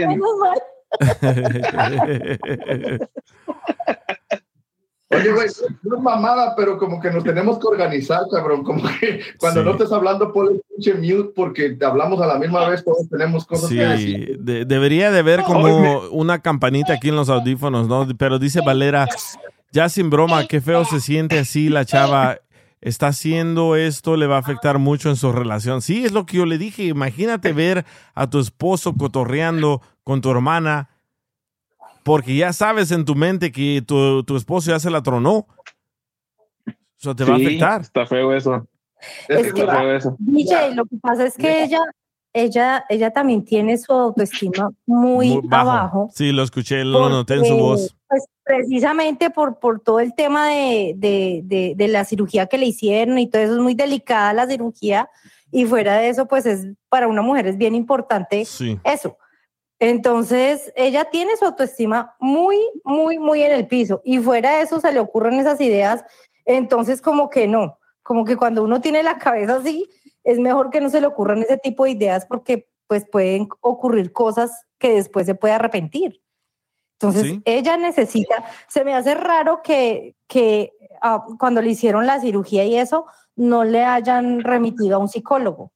Oye, 5.14 5.32
güey, 5.32 5.46
no 5.82 5.96
es 5.96 6.02
mamada, 6.02 6.54
pero 6.56 6.78
como 6.78 7.00
que 7.00 7.10
nos 7.10 7.22
tenemos 7.24 7.58
que 7.58 7.66
organizar, 7.66 8.22
cabrón. 8.30 8.62
Como 8.64 8.82
que 9.00 9.20
cuando 9.38 9.60
Sí. 9.60 9.66
no 9.66 9.72
estés 9.72 9.92
hablando, 9.92 10.32
ponle 10.32 10.60
pinche 10.74 10.94
mute 10.94 11.32
porque 11.34 11.76
hablamos 11.84 12.20
a 12.20 12.26
la 12.26 12.38
misma 12.38 12.68
vez, 12.68 12.84
todos 12.84 13.08
tenemos 13.10 13.44
cosas 13.46 13.68
que 13.68 13.76
decir. 13.76 14.26
Sí, 14.26 14.36
de- 14.38 14.64
debería 14.64 15.10
de 15.10 15.18
haber 15.20 15.42
como 15.42 16.00
una 16.10 16.40
campanita 16.40 16.94
aquí 16.94 17.08
en 17.10 17.16
los 17.16 17.28
audífonos, 17.28 17.88
¿no? 17.88 18.06
Pero 18.16 18.38
dice 18.38 18.60
Valera, 18.64 19.06
ya 19.72 19.88
sin 19.88 20.10
broma, 20.10 20.46
qué 20.46 20.60
feo 20.60 20.84
se 20.84 21.00
siente 21.00 21.38
así 21.38 21.68
la 21.68 21.84
chava. 21.84 22.38
Está 22.80 23.06
haciendo 23.06 23.76
esto, 23.76 24.16
le 24.16 24.26
va 24.26 24.34
a 24.36 24.40
afectar 24.40 24.78
mucho 24.78 25.08
en 25.08 25.14
su 25.14 25.30
relación. 25.30 25.82
Sí, 25.82 26.04
es 26.04 26.10
lo 26.10 26.26
que 26.26 26.38
yo 26.38 26.46
le 26.46 26.58
dije. 26.58 26.82
Imagínate 26.86 27.52
ver 27.52 27.84
a 28.14 28.28
tu 28.28 28.40
esposo 28.40 28.94
cotorreando 28.94 29.80
con 30.02 30.20
tu 30.20 30.30
hermana, 30.32 30.88
porque 32.02 32.36
ya 32.36 32.52
sabes 32.52 32.90
en 32.90 33.04
tu 33.04 33.14
mente 33.14 33.52
que 33.52 33.82
tu, 33.86 34.22
tu 34.24 34.36
esposo 34.36 34.70
ya 34.70 34.78
se 34.80 34.90
la 34.90 35.02
tronó. 35.02 35.46
Eso 36.98 37.14
te 37.16 37.24
va 37.24 37.34
a 37.34 37.38
Sí, 37.38 37.46
afectar. 37.46 37.80
Está 37.80 38.06
feo 38.06 38.34
eso. 38.34 38.66
Es 39.28 39.52
que, 39.52 39.60
Está 39.60 39.80
feo 39.80 39.96
eso. 39.96 40.16
DJ, 40.18 40.74
lo 40.74 40.84
que 40.84 40.96
pasa 41.00 41.26
es 41.26 41.36
que 41.36 41.64
ella, 41.64 41.80
ella, 42.32 42.84
ella 42.88 43.10
también 43.12 43.44
tiene 43.44 43.76
su 43.78 43.92
autoestima 43.92 44.70
muy, 44.86 45.28
Muy 45.30 45.40
bajo. 45.48 45.70
abajo. 45.70 46.10
Sí, 46.14 46.30
lo 46.32 46.42
escuché, 46.44 46.84
lo 46.84 47.08
noté 47.08 47.34
en 47.34 47.40
su 47.44 47.48
porque, 47.50 47.62
voz. 47.62 47.96
Pues 48.08 48.24
precisamente 48.44 49.30
por, 49.30 49.58
por 49.58 49.80
todo 49.80 50.00
el 50.00 50.14
tema 50.14 50.48
de, 50.48 50.94
de, 50.96 51.40
de, 51.44 51.74
de 51.76 51.88
la 51.88 52.04
cirugía 52.04 52.46
que 52.46 52.58
le 52.58 52.66
hicieron 52.66 53.18
y 53.18 53.28
todo 53.28 53.42
eso 53.42 53.52
es 53.54 53.58
muy 53.60 53.74
delicada 53.74 54.32
la 54.32 54.46
cirugía 54.46 55.08
y 55.50 55.64
fuera 55.64 55.96
de 55.98 56.08
eso 56.08 56.26
pues 56.26 56.44
es 56.46 56.66
para 56.88 57.06
una 57.08 57.22
mujer 57.22 57.46
es 57.46 57.56
bien 57.56 57.74
importante 57.74 58.44
Sí. 58.44 58.78
eso. 58.84 59.16
Entonces 59.82 60.72
ella 60.76 61.06
tiene 61.06 61.36
su 61.36 61.44
autoestima 61.44 62.14
muy, 62.20 62.56
muy, 62.84 63.18
muy 63.18 63.42
en 63.42 63.50
el 63.50 63.66
piso 63.66 64.00
y 64.04 64.20
fuera 64.20 64.56
de 64.58 64.62
eso 64.62 64.78
se 64.78 64.92
le 64.92 65.00
ocurren 65.00 65.40
esas 65.40 65.60
ideas. 65.60 66.04
Entonces 66.44 67.02
como 67.02 67.28
que 67.28 67.48
no, 67.48 67.80
como 68.04 68.24
que 68.24 68.36
cuando 68.36 68.62
uno 68.62 68.80
tiene 68.80 69.02
la 69.02 69.18
cabeza 69.18 69.56
así 69.56 69.90
es 70.22 70.38
mejor 70.38 70.70
que 70.70 70.80
no 70.80 70.88
se 70.88 71.00
le 71.00 71.08
ocurran 71.08 71.42
ese 71.42 71.58
tipo 71.58 71.82
de 71.82 71.90
ideas 71.90 72.26
porque 72.26 72.68
pues 72.86 73.04
pueden 73.10 73.48
ocurrir 73.60 74.12
cosas 74.12 74.66
que 74.78 74.94
después 74.94 75.26
se 75.26 75.34
puede 75.34 75.54
arrepentir. 75.54 76.22
Entonces, 77.00 77.24
Sí. 77.24 77.42
ella 77.44 77.76
necesita, 77.76 78.44
se 78.68 78.84
me 78.84 78.94
hace 78.94 79.16
raro 79.16 79.62
que, 79.64 80.14
que 80.28 80.74
ah, 81.00 81.24
cuando 81.40 81.60
le 81.60 81.70
hicieron 81.70 82.06
la 82.06 82.20
cirugía 82.20 82.64
y 82.64 82.76
eso, 82.76 83.06
no 83.34 83.64
le 83.64 83.82
hayan 83.82 84.42
remitido 84.42 84.94
a 84.94 84.98
un 85.00 85.08
psicólogo. 85.08 85.72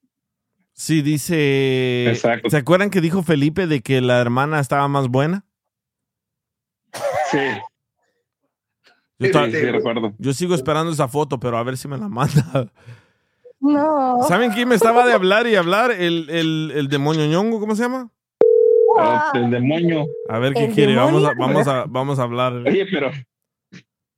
Sí, 0.78 1.01
dice. 1.01 2.12
¿Se 2.48 2.57
acuerdan 2.57 2.90
que 2.90 3.01
dijo 3.01 3.23
Felipe 3.23 3.66
de 3.66 3.81
que 3.81 4.03
la 4.03 4.20
hermana 4.20 4.61
estaba 4.61 4.86
más 4.89 5.09
buena? 5.09 5.47
Sí. 7.31 7.39
Yo, 9.19 9.28
Sí, 9.47 9.51
sí, 9.53 9.65
recuerdo. 9.70 10.12
yo 10.19 10.32
sigo 10.35 10.55
esperando 10.55 10.93
esa 10.93 11.09
foto, 11.09 11.40
pero 11.40 11.57
a 11.57 11.62
ver 11.62 11.78
si 11.78 11.89
me 11.89 11.97
la 11.97 12.09
manda. 12.09 12.70
No. 13.59 14.19
¿Saben 14.28 14.51
quién 14.53 14.69
me 14.69 14.74
estaba 14.74 15.07
de 15.07 15.15
hablar 15.15 15.47
y 15.47 15.57
hablar? 15.57 15.90
El, 15.90 16.28
el, 16.28 16.73
el 16.74 16.89
demonio 16.89 17.27
ñongo, 17.27 17.59
¿cómo 17.59 17.74
se 17.74 17.82
llama? 17.85 18.11
Este, 19.27 19.39
El 19.39 19.51
demonio. 19.51 20.05
A 20.28 20.39
ver 20.39 20.53
qué 20.53 20.66
¿El 20.66 20.74
quiere. 20.74 20.94
Vamos 20.94 21.24
a, 21.24 21.32
vamos, 21.32 21.66
a, 21.66 21.85
vamos 21.89 22.19
a 22.19 22.23
hablar. 22.23 22.53
Oye, 22.53 22.86
pero. 22.90 23.11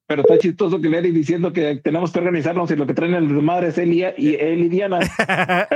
Pero 0.09 0.23
está 0.23 0.39
chistoso 0.39 0.81
que 0.81 0.89
Eric 0.89 1.13
diciendo 1.13 1.53
que 1.53 1.77
tenemos 1.77 2.11
que 2.11 2.19
organizarnos 2.19 2.71
y 2.71 2.77
lo 2.77 2.87
que 2.87 2.95
traen 2.95 3.13
el 3.13 3.29
madre 3.43 3.69
es 3.69 3.77
él 3.77 3.93
y, 3.93 4.01
y 4.17 4.35
él 4.37 4.61
y 4.65 4.69
Diana. 4.71 5.01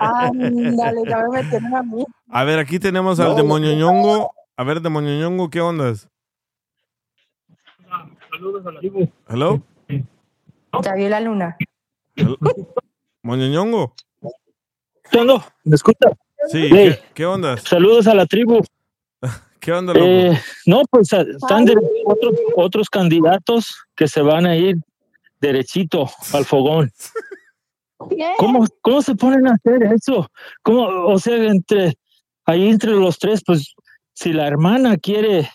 Ándale, 0.00 1.02
ya 1.06 1.18
me 1.18 1.42
metieron 1.42 1.74
a 1.74 1.82
mí. 1.82 2.04
A 2.30 2.44
ver, 2.44 2.58
aquí 2.58 2.78
tenemos 2.78 3.20
al 3.20 3.28
No. 3.28 3.34
demonio 3.34 3.74
ñongo. 3.76 4.32
A 4.56 4.64
ver, 4.64 4.80
demonio 4.80 5.18
ñongo, 5.20 5.50
¿qué 5.50 5.60
ondas? 5.60 6.08
Saludos 8.30 8.66
a 8.66 8.72
la 8.72 8.80
tribu. 8.80 9.06
¿Hello? 9.28 9.62
Ya 10.82 10.94
vio 10.94 11.08
la 11.10 11.20
luna. 11.20 11.56
¿Moño 13.22 13.48
ñongo? 13.48 13.94
¿Me 15.64 15.74
escucha? 15.74 16.08
Sí, 16.48 16.68
Hey. 16.70 16.94
¿qué, 16.94 16.98
qué 17.14 17.26
ondas? 17.26 17.62
Saludos 17.64 18.06
a 18.06 18.14
la 18.14 18.24
tribu. 18.24 18.62
¿Qué 19.66 19.72
onda, 19.72 19.92
loco? 19.92 20.06
Eh, 20.06 20.38
no, 20.66 20.82
pues 20.88 21.12
a- 21.12 21.22
están 21.22 21.64
de- 21.64 21.74
otros, 22.04 22.34
otros 22.54 22.88
candidatos 22.88 23.74
que 23.96 24.06
se 24.06 24.22
van 24.22 24.46
a 24.46 24.54
ir 24.56 24.76
derechito 25.40 26.08
al 26.32 26.44
fogón. 26.44 26.92
¿Cómo, 28.38 28.64
¿Cómo 28.80 29.02
se 29.02 29.16
ponen 29.16 29.48
a 29.48 29.54
hacer 29.54 29.82
eso? 29.92 30.30
¿Cómo, 30.62 30.84
o 30.86 31.18
sea, 31.18 31.34
entre 31.36 31.94
ahí 32.44 32.68
entre 32.68 32.92
los 32.92 33.18
tres, 33.18 33.42
pues 33.44 33.74
si 34.12 34.32
la 34.32 34.46
hermana 34.46 34.96
quiere 34.98 35.50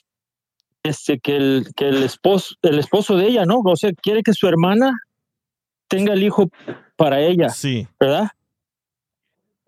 este 0.83 1.17
que 1.19 1.37
el 1.37 1.67
que 1.73 1.87
el 1.87 2.03
esposo 2.03 2.55
el 2.63 2.79
esposo 2.79 3.15
de 3.15 3.27
ella, 3.27 3.45
¿no? 3.45 3.59
O 3.63 3.75
sea, 3.77 3.93
quiere 3.93 4.23
que 4.23 4.33
su 4.33 4.45
hermana 4.45 4.91
tenga 5.87 6.11
el 6.11 6.23
hijo 6.23 6.49
para 6.97 7.21
ella. 7.21 7.47
Sí. 7.47 7.87
¿Verdad? 7.97 8.27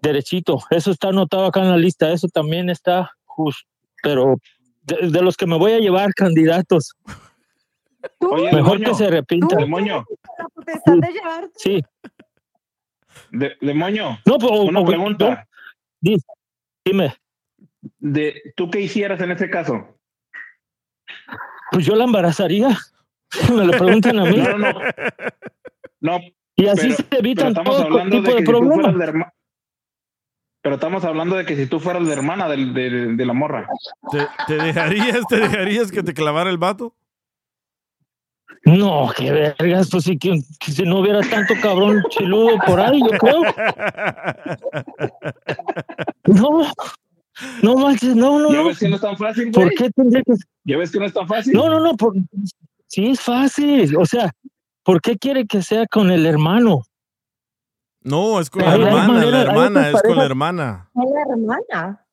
Derechito. 0.01 0.59
Eso 0.69 0.91
está 0.91 1.07
anotado 1.09 1.45
acá 1.45 1.61
en 1.61 1.69
la 1.69 1.77
lista. 1.77 2.11
Eso 2.11 2.27
también 2.27 2.69
está 2.69 3.11
justo, 3.25 3.65
pero 4.03 4.35
de, 4.83 5.09
de 5.09 5.21
los 5.23 5.35
que 5.37 5.47
me 5.47 5.57
voy 5.57 5.71
a 5.71 5.79
llevar 5.79 6.13
candidatos. 6.13 6.93
Oye, 8.19 8.43
Mejor 8.51 8.55
demonio, 8.79 8.89
que 8.89 8.95
se 8.95 9.05
arrepientan. 9.07 9.59
Demonio, 9.59 10.05
Sí. 11.55 11.81
de- 13.31 13.55
demonio. 13.61 14.19
No, 14.25 14.37
pues, 14.37 14.51
una 14.59 14.81
o- 14.81 14.85
pregunta. 14.85 15.47
Di- 16.01 16.17
Dime. 16.85 17.15
De, 17.99 18.53
¿Tú 18.57 18.69
qué 18.69 18.81
hicieras 18.81 19.21
en 19.21 19.31
ese 19.31 19.49
caso? 19.49 19.97
Pues 21.71 21.85
yo 21.85 21.95
la 21.95 22.03
embarazaría. 22.03 22.77
Me 23.57 23.65
lo 23.65 23.71
preguntan 23.71 24.19
a 24.19 24.25
mí. 24.25 24.37
No, 24.37 24.57
no, 24.57 24.73
no. 24.73 24.79
No, 26.01 26.19
Y 26.57 26.67
así 26.67 26.89
pero- 26.89 26.95
se 27.09 27.19
evitan 27.19 27.53
pero 27.53 27.63
todo 27.63 28.03
tipo 28.09 28.29
de 28.31 28.35
de, 28.35 28.43
problemas. 28.43 29.33
Pero 30.63 30.75
estamos 30.75 31.03
hablando 31.03 31.35
de 31.35 31.45
que 31.45 31.55
si 31.57 31.67
tú 31.67 31.79
fueras 31.79 32.01
la 32.03 32.13
hermana 32.13 32.47
del- 32.47 32.73
del- 32.73 33.17
de 33.17 33.25
la 33.25 33.33
morra. 33.33 33.67
¿Te, 34.09 34.25
te 34.47 34.55
dejarías, 34.63 35.19
te 35.27 35.35
dejarías 35.37 35.91
que 35.91 36.01
te 36.01 36.13
clavara 36.15 36.49
el 36.49 36.57
vato? 36.57 36.95
No, 38.65 39.11
qué 39.17 39.29
vergas, 39.29 39.89
pues 39.91 40.05
si, 40.05 40.17
que, 40.17 40.39
que 40.61 40.71
si 40.71 40.83
no 40.83 40.99
hubiera 40.99 41.19
tanto 41.21 41.53
cabrón 41.61 42.01
chiludo 42.09 42.57
por 42.65 42.79
ahí, 42.79 43.01
yo 43.01 43.09
creo. 43.17 43.41
No, 46.27 46.71
no 47.61 47.75
manches, 47.75 48.15
no, 48.15 48.39
no, 48.39 48.51
¿Ya 48.51 48.57
no. 48.59 48.67
ves 48.67 48.79
que 48.79 48.87
no 48.87 48.95
es 48.95 49.01
tan 49.01 49.17
fácil, 49.17 49.51
¿Por 49.51 49.65
güey? 49.65 49.75
qué 49.75 49.89
tendría 49.91 50.23
que...? 50.23 50.33
¿Ya 50.63 50.77
ves 50.77 50.91
que 50.91 50.99
no 50.99 51.05
es 51.05 51.13
tan 51.13 51.27
fácil? 51.27 51.53
No, 51.53 51.69
no, 51.69 51.79
no, 51.81 51.95
por... 51.97 52.13
sí 52.87 53.07
es 53.07 53.19
fácil. 53.19 53.97
O 53.97 54.05
sea, 54.05 54.31
¿por 54.83 55.01
qué 55.01 55.17
quiere 55.17 55.45
que 55.45 55.61
sea 55.61 55.85
con 55.87 56.09
el 56.11 56.25
hermano? 56.25 56.83
No, 58.03 58.39
es 58.39 58.49
con 58.49 58.61
la 58.63 58.75
hermana, 58.75 59.07
manera- 59.07 59.31
la 59.31 59.41
hermana, 59.41 59.89
es 59.89 60.01
con 60.01 60.17
la 60.17 60.25
hermana. 60.25 60.89
la 60.93 61.21
hermana. 61.29 62.05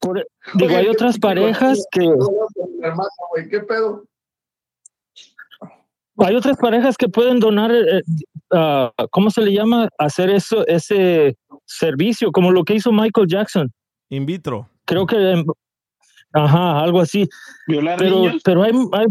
Por- 0.00 0.26
digo, 0.54 0.76
hay 0.76 0.88
otras 0.88 1.18
parejas 1.18 1.86
que... 1.92 2.10
¿qué 3.50 3.60
pedo? 3.60 4.04
Hay 6.18 6.34
otras 6.36 6.56
parejas 6.58 6.96
que 6.96 7.08
pueden 7.08 7.40
donar, 7.40 7.72
eh, 7.72 8.02
eh, 8.52 8.90
¿cómo 9.10 9.30
se 9.30 9.40
le 9.42 9.52
llama? 9.52 9.88
Hacer 9.98 10.28
eso, 10.30 10.66
ese 10.66 11.36
servicio, 11.64 12.30
como 12.32 12.50
lo 12.50 12.64
que 12.64 12.74
hizo 12.74 12.92
Michael 12.92 13.26
Jackson. 13.28 13.72
In 14.10 14.26
vitro. 14.26 14.68
Creo 14.84 15.06
que, 15.06 15.16
em, 15.16 15.44
ajá, 16.32 16.80
algo 16.80 17.00
así. 17.00 17.28
¿Violar 17.66 17.98
Pero, 17.98 18.16
niños? 18.16 18.42
pero 18.44 18.62
hay, 18.62 18.72
hay- 18.92 19.06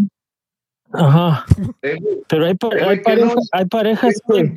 ajá, 0.94 1.46
Eh, 1.82 1.98
pero 2.28 2.46
hay, 2.46 2.56
hay 2.62 3.32
hay 3.52 3.66
parejas 3.66 4.22
que, 4.32 4.54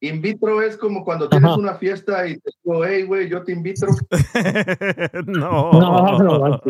in 0.00 0.22
vitro- 0.22 0.62
es 0.62 0.76
como 0.76 1.04
cuando 1.04 1.28
tienes 1.28 1.48
Ajá. 1.50 1.58
una 1.58 1.74
fiesta 1.74 2.26
y 2.26 2.38
te 2.38 2.50
digo, 2.64 2.84
hey, 2.84 3.02
güey, 3.02 3.28
yo 3.28 3.42
te 3.42 3.52
invito. 3.52 3.86
no. 5.26 5.72
No, 5.72 6.18
no, 6.18 6.60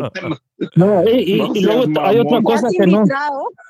no, 0.75 1.09
y, 1.09 1.33
y- 1.35 1.37
No 1.37 1.55
y 1.55 1.61
luego 1.61 2.01
hay 2.01 2.19
otra 2.19 2.41
cosa 2.41 2.67
que 2.77 2.87
no, 2.87 3.03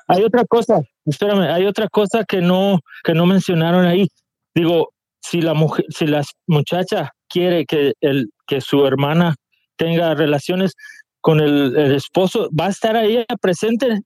hay 0.08 0.22
otra 0.24 0.44
cosa, 0.46 0.80
espérame, 1.04 1.42
hay 1.52 1.66
otra 1.66 1.88
cosa 1.88 2.24
que 2.24 2.40
no, 2.40 2.80
que 3.04 3.14
no 3.14 3.26
mencionaron 3.26 3.84
ahí. 3.84 4.08
Digo, 4.54 4.92
si 5.22 5.40
la 5.40 5.54
mujer, 5.54 5.84
si 5.90 6.06
la 6.06 6.22
muchacha 6.46 7.12
quiere 7.28 7.66
que 7.66 7.92
el, 8.00 8.30
que 8.46 8.60
su 8.60 8.84
hermana 8.86 9.34
tenga 9.76 10.14
relaciones 10.14 10.74
con 11.20 11.40
el, 11.40 11.76
el 11.76 11.94
esposo, 11.94 12.48
¿va 12.58 12.66
a 12.66 12.70
estar 12.70 12.96
ahí 12.96 13.24
presente? 13.40 14.00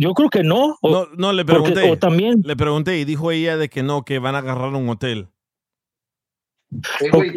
Yo 0.00 0.14
creo 0.14 0.30
que 0.30 0.44
no. 0.44 0.76
o- 0.80 0.90
No, 0.90 1.06
no, 1.16 1.32
le 1.32 1.44
porque- 1.44 1.72
pregunté. 1.72 1.90
o 1.90 1.98
también, 1.98 2.40
Le 2.44 2.54
pregunté 2.56 2.98
y 2.98 3.04
dijo 3.04 3.32
ella 3.32 3.56
de 3.56 3.68
que 3.68 3.82
no, 3.82 4.04
que 4.04 4.20
van 4.20 4.36
a 4.36 4.38
agarrar 4.38 4.72
un 4.72 4.88
hotel. 4.88 5.28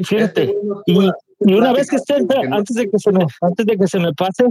Fíjate, 0.06 0.54
y, 0.86 0.98
una 1.54 1.72
vez 1.74 1.90
que 1.90 1.96
esté, 1.96 2.16
antes 2.52 2.76
de 2.76 2.90
que 2.90 3.00
se 3.00 3.12
me, 3.12 3.26
antes 3.42 3.66
de 3.66 3.78
que 3.78 3.88
se 3.88 3.98
me 4.00 4.14
pase, 4.14 4.46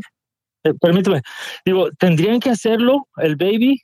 eh, 0.65 0.73
permíteme, 0.81 1.21
digo, 1.65 1.89
tendrían 1.99 2.41
que 2.41 2.51
hacerlo 2.51 3.07
el 3.19 3.37
baby 3.37 3.81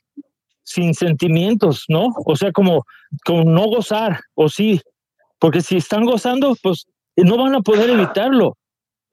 sin 0.63 0.93
sentimientos, 0.93 1.85
¿no? 1.87 2.07
O 2.25 2.35
sea, 2.35 2.51
como, 2.51 2.83
como 3.25 3.43
no 3.49 3.67
gozar, 3.67 4.19
o 4.35 4.49
sí, 4.49 4.81
porque 5.39 5.61
si 5.61 5.77
están 5.77 6.03
gozando, 6.05 6.55
pues 6.61 6.85
no 7.15 7.37
van 7.37 7.55
a 7.55 7.61
poder 7.61 7.89
evitarlo. 7.91 8.57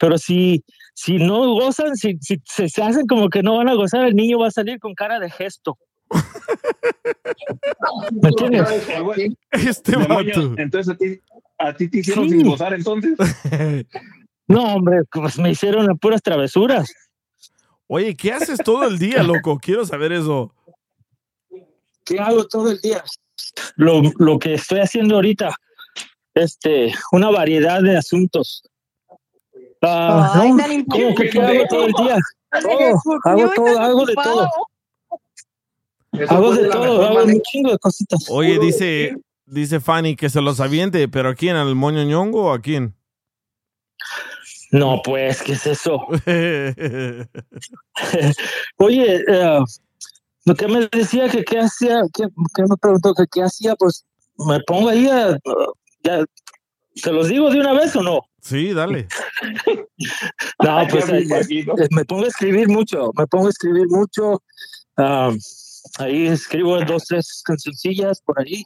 Pero 0.04 0.18
si, 0.18 0.62
si 0.92 1.16
no 1.16 1.54
gozan, 1.54 1.96
si, 1.96 2.18
si 2.20 2.38
se, 2.44 2.68
se 2.68 2.82
hacen 2.82 3.06
como 3.06 3.30
que 3.30 3.42
no 3.42 3.56
van 3.56 3.70
a 3.70 3.74
gozar, 3.74 4.04
el 4.04 4.14
niño 4.14 4.38
va 4.38 4.48
a 4.48 4.50
salir 4.50 4.78
con 4.78 4.94
cara 4.94 5.18
de 5.18 5.30
gesto. 5.30 5.78
¿Me 8.20 8.28
entiendes? 8.28 8.68
Este 9.50 9.92
demonio, 9.92 10.50
vato. 10.50 10.60
entonces 10.60 10.94
a 10.94 10.98
ti, 10.98 11.20
a 11.58 11.74
ti 11.74 11.88
te 11.88 11.98
hicieron 12.00 12.28
Sí. 12.28 12.36
sin 12.36 12.46
gozar 12.46 12.74
entonces. 12.74 13.16
No, 14.46 14.74
hombre, 14.74 15.04
pues 15.10 15.38
me 15.38 15.52
hicieron 15.52 15.96
puras 15.96 16.20
travesuras. 16.20 16.92
Oye, 17.86 18.14
¿qué 18.14 18.30
haces 18.30 18.58
todo 18.62 18.86
el 18.86 18.98
día, 18.98 19.22
loco? 19.22 19.58
Quiero 19.58 19.86
saber 19.86 20.12
eso. 20.12 20.54
¿Qué 22.04 22.20
hago 22.20 22.46
todo 22.46 22.72
el 22.72 22.78
día? 22.82 23.02
Lo, 23.76 24.02
lo 24.18 24.38
que 24.38 24.52
estoy 24.52 24.80
haciendo 24.80 25.14
ahorita, 25.14 25.56
este, 26.34 26.92
una 27.10 27.30
variedad 27.30 27.80
de 27.80 27.96
asuntos. 27.96 28.64
Ah, 29.86 30.32
Ay, 30.34 30.52
no, 30.52 30.56
tan 30.56 30.84
¿cómo 30.84 31.14
que 31.14 31.30
qué 31.30 31.40
hago 31.40 31.64
todo 31.68 31.86
el 31.86 31.92
día? 31.92 32.16
Todo, 32.62 33.20
hago 33.24 33.50
todo, 33.54 33.80
hago 33.80 34.06
de 34.06 34.14
todo. 34.14 34.48
Eso 36.12 36.34
Hago 36.34 36.54
de 36.54 36.68
todo, 36.68 37.04
hago 37.04 37.24
un 37.24 37.40
chingo 37.42 37.72
de 37.72 37.78
cositas. 37.78 38.26
Oye, 38.30 38.58
dice, 38.58 39.16
dice 39.46 39.80
Fanny 39.80 40.16
que 40.16 40.30
se 40.30 40.40
los 40.40 40.60
aviente, 40.60 41.08
pero 41.08 41.30
¿a 41.30 41.34
quién? 41.34 41.56
¿Al 41.56 41.74
moño 41.74 42.04
ñongo 42.04 42.44
o 42.44 42.52
a 42.52 42.60
quién? 42.60 42.94
No, 44.70 45.00
pues, 45.04 45.42
¿qué 45.42 45.52
es 45.52 45.66
eso? 45.66 46.00
Oye, 48.78 49.24
eh, 49.28 49.58
lo 50.44 50.54
que 50.54 50.68
me 50.68 50.88
decía 50.88 51.28
que 51.28 51.44
qué 51.44 51.60
hacía, 51.60 52.02
que, 52.12 52.24
que 52.54 52.62
me 52.62 52.76
preguntó 52.80 53.14
que 53.14 53.24
qué 53.32 53.42
hacía, 53.42 53.74
pues 53.76 54.04
me 54.36 54.60
pongo 54.60 54.88
ahí 54.88 55.08
a, 55.08 55.38
ya, 56.02 56.24
¿se 56.94 57.12
los 57.12 57.28
digo 57.28 57.50
de 57.50 57.60
una 57.60 57.72
vez 57.72 57.94
o 57.96 58.02
no? 58.02 58.20
Sí, 58.44 58.72
dale. 58.72 59.08
No, 60.62 60.86
pues 60.88 61.08
me 61.10 61.18
eh, 61.18 61.22
imagino. 61.22 61.74
eh, 61.78 61.88
me 61.90 62.04
pongo 62.04 62.24
a 62.24 62.28
escribir 62.28 62.68
mucho, 62.68 63.10
me 63.16 63.26
pongo 63.26 63.46
a 63.46 63.50
escribir 63.50 63.86
mucho. 63.88 64.42
ah, 64.96 65.32
ahí 65.98 66.26
escribo 66.26 66.82
dos, 66.84 67.04
tres 67.06 67.42
cancioncillas 67.44 68.20
por 68.22 68.40
ahí. 68.40 68.64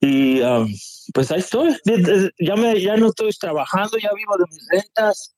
Y 0.00 0.42
ah, 0.42 0.64
pues 1.12 1.30
ahí 1.30 1.40
estoy. 1.40 1.76
Ya, 2.38 2.56
me, 2.56 2.80
ya 2.80 2.96
no 2.96 3.08
estoy 3.08 3.30
trabajando, 3.32 3.96
ya 3.98 4.10
vivo 4.14 4.36
de 4.36 4.44
mis 4.50 4.66
rentas. 4.68 5.34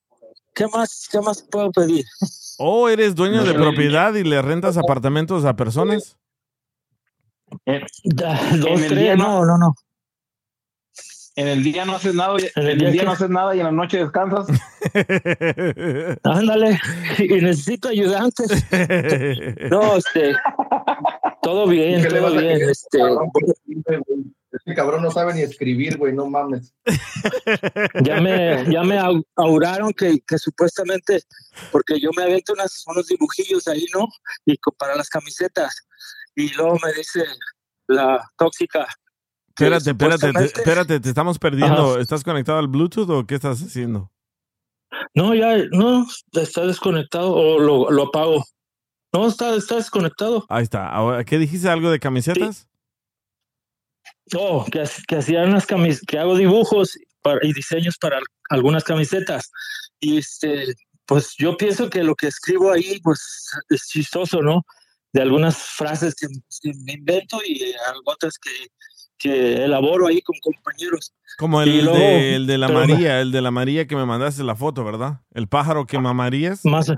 ¿Qué 0.54 0.66
más, 0.68 1.08
qué 1.10 1.20
más 1.20 1.42
puedo 1.42 1.70
pedir? 1.70 2.04
¿O 2.58 2.88
eres 2.88 3.14
dueño 3.14 3.44
de 3.44 3.52
propiedad 3.54 4.14
y 4.14 4.24
le 4.24 4.40
rentas 4.40 4.76
apartamentos 4.76 5.44
a 5.44 5.54
personas? 5.56 6.16
Da- 8.04 8.40
Dos, 8.56 8.80
tres, 8.88 9.16
no, 9.18 9.44
no, 9.44 9.58
no. 9.58 9.74
En 11.36 11.48
el 11.48 11.62
día 11.62 11.84
no 11.84 11.94
haces 11.96 12.14
nada, 12.14 12.34
y- 12.40 12.44
En 12.58 12.62
el 12.66 12.70
en 12.72 12.78
día 12.78 12.86
el 12.88 12.92
día 12.94 13.00
que- 13.02 13.06
no 13.06 13.12
haces 13.12 13.28
nada 13.30 13.54
y 13.54 13.58
en 13.60 13.66
la 13.66 13.72
noche 13.72 13.98
descansas. 13.98 14.46
Ándale, 16.24 16.78
y 17.18 17.28
necesito 17.40 17.88
ayudantes. 17.88 18.48
No, 19.70 19.96
este, 19.96 20.34
todo 21.42 21.66
bien, 21.66 22.02
¿Qué 22.02 22.10
le 22.10 22.20
todo 22.20 22.30
bien. 22.38 22.70
Este, 22.70 22.98
cabrón, 22.98 23.30
que 23.34 23.96
güey? 24.06 24.24
Este 24.52 24.74
cabrón 24.74 25.02
no 25.02 25.10
sabe 25.10 25.34
ni 25.34 25.42
escribir, 25.42 25.98
güey, 25.98 26.14
no 26.14 26.26
mames. 26.26 26.72
ya 28.02 28.20
me, 28.20 28.64
ya 28.72 28.82
me 28.82 28.98
au- 28.98 29.24
auguraron 29.36 29.92
que, 29.92 30.20
que 30.26 30.38
supuestamente, 30.38 31.20
porque 31.70 32.00
yo 32.00 32.10
me 32.16 32.22
aviento 32.22 32.54
unas, 32.54 32.82
unos 32.86 33.06
dibujillos 33.08 33.68
ahí, 33.68 33.84
¿no? 33.94 34.06
Y 34.46 34.56
para 34.78 34.96
las 34.96 35.08
camisetas. 35.10 35.86
Y 36.34 36.52
luego 36.54 36.78
me 36.84 36.92
dice 36.94 37.24
la 37.88 38.26
tóxica. 38.38 38.86
Que 39.56 39.64
Espérate, 39.64 39.90
espérate, 39.90 40.32
te, 40.32 40.44
espérate, 40.44 41.00
te 41.00 41.08
estamos 41.08 41.38
perdiendo. 41.38 41.92
Ajá. 41.92 42.00
¿Estás 42.00 42.22
conectado 42.22 42.58
al 42.58 42.68
Bluetooth 42.68 43.08
o 43.10 43.26
qué 43.26 43.34
estás 43.36 43.60
haciendo? 43.62 44.12
No, 45.14 45.34
ya, 45.34 45.56
no, 45.72 46.06
está 46.32 46.66
desconectado 46.66 47.32
o 47.34 47.58
lo, 47.58 47.90
lo 47.90 48.02
apago. 48.04 48.44
No, 49.12 49.26
está, 49.28 49.54
está 49.56 49.76
desconectado. 49.76 50.44
Ahí 50.48 50.62
está. 50.62 50.88
Ahora, 50.88 51.24
¿Qué 51.24 51.38
dijiste? 51.38 51.68
¿Algo 51.68 51.90
de 51.90 51.98
camisetas? 51.98 52.68
No, 54.32 54.64
que, 54.70 54.80
ha- 54.82 54.90
que 55.06 55.16
hacía 55.16 55.42
unas 55.44 55.66
camis 55.66 56.00
que 56.02 56.18
hago 56.18 56.36
dibujos 56.36 56.98
para- 57.22 57.40
y 57.42 57.52
diseños 57.52 57.96
para 57.98 58.18
algunas 58.50 58.84
camisetas. 58.84 59.50
Y 60.00 60.18
este, 60.18 60.74
pues 61.06 61.34
yo 61.38 61.56
pienso 61.56 61.88
que 61.88 62.02
lo 62.04 62.14
que 62.14 62.26
escribo 62.26 62.72
ahí, 62.72 63.00
pues 63.02 63.48
es 63.68 63.86
chistoso, 63.88 64.42
¿no? 64.42 64.62
De 65.12 65.22
algunas 65.22 65.56
frases 65.56 66.14
que, 66.14 66.26
que 66.60 66.72
me 66.84 66.92
invento 66.94 67.38
y 67.46 67.62
eh, 67.62 67.74
otras 68.04 68.36
que, 68.38 68.50
que 69.18 69.64
elaboro 69.64 70.06
ahí 70.06 70.20
con 70.22 70.36
compañeros. 70.40 71.12
Como 71.38 71.62
el, 71.62 71.84
luego- 71.84 71.98
de, 71.98 72.34
el 72.36 72.46
de 72.46 72.58
la 72.58 72.68
María, 72.68 73.20
el 73.20 73.32
de 73.32 73.40
la 73.42 73.50
María 73.50 73.86
que 73.86 73.96
me 73.96 74.04
mandaste 74.06 74.42
la 74.44 74.54
foto, 74.56 74.84
¿verdad? 74.84 75.20
El 75.32 75.48
pájaro 75.48 75.86
que 75.86 75.98
mamarías. 75.98 76.64
Más, 76.64 76.92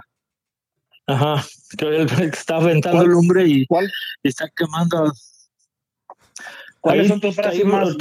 ajá, 1.07 1.45
que 1.77 1.87
él 1.87 2.07
está 2.33 2.57
aventando 2.57 3.07
lumbre 3.07 3.47
y, 3.47 3.63
y 3.63 4.29
está 4.29 4.49
quemando. 4.55 5.13
¿Cuáles 6.81 7.03
Ahí- 7.05 7.09
son 7.09 7.21
tus 7.21 7.35
frases 7.35 7.65
más, 7.65 7.97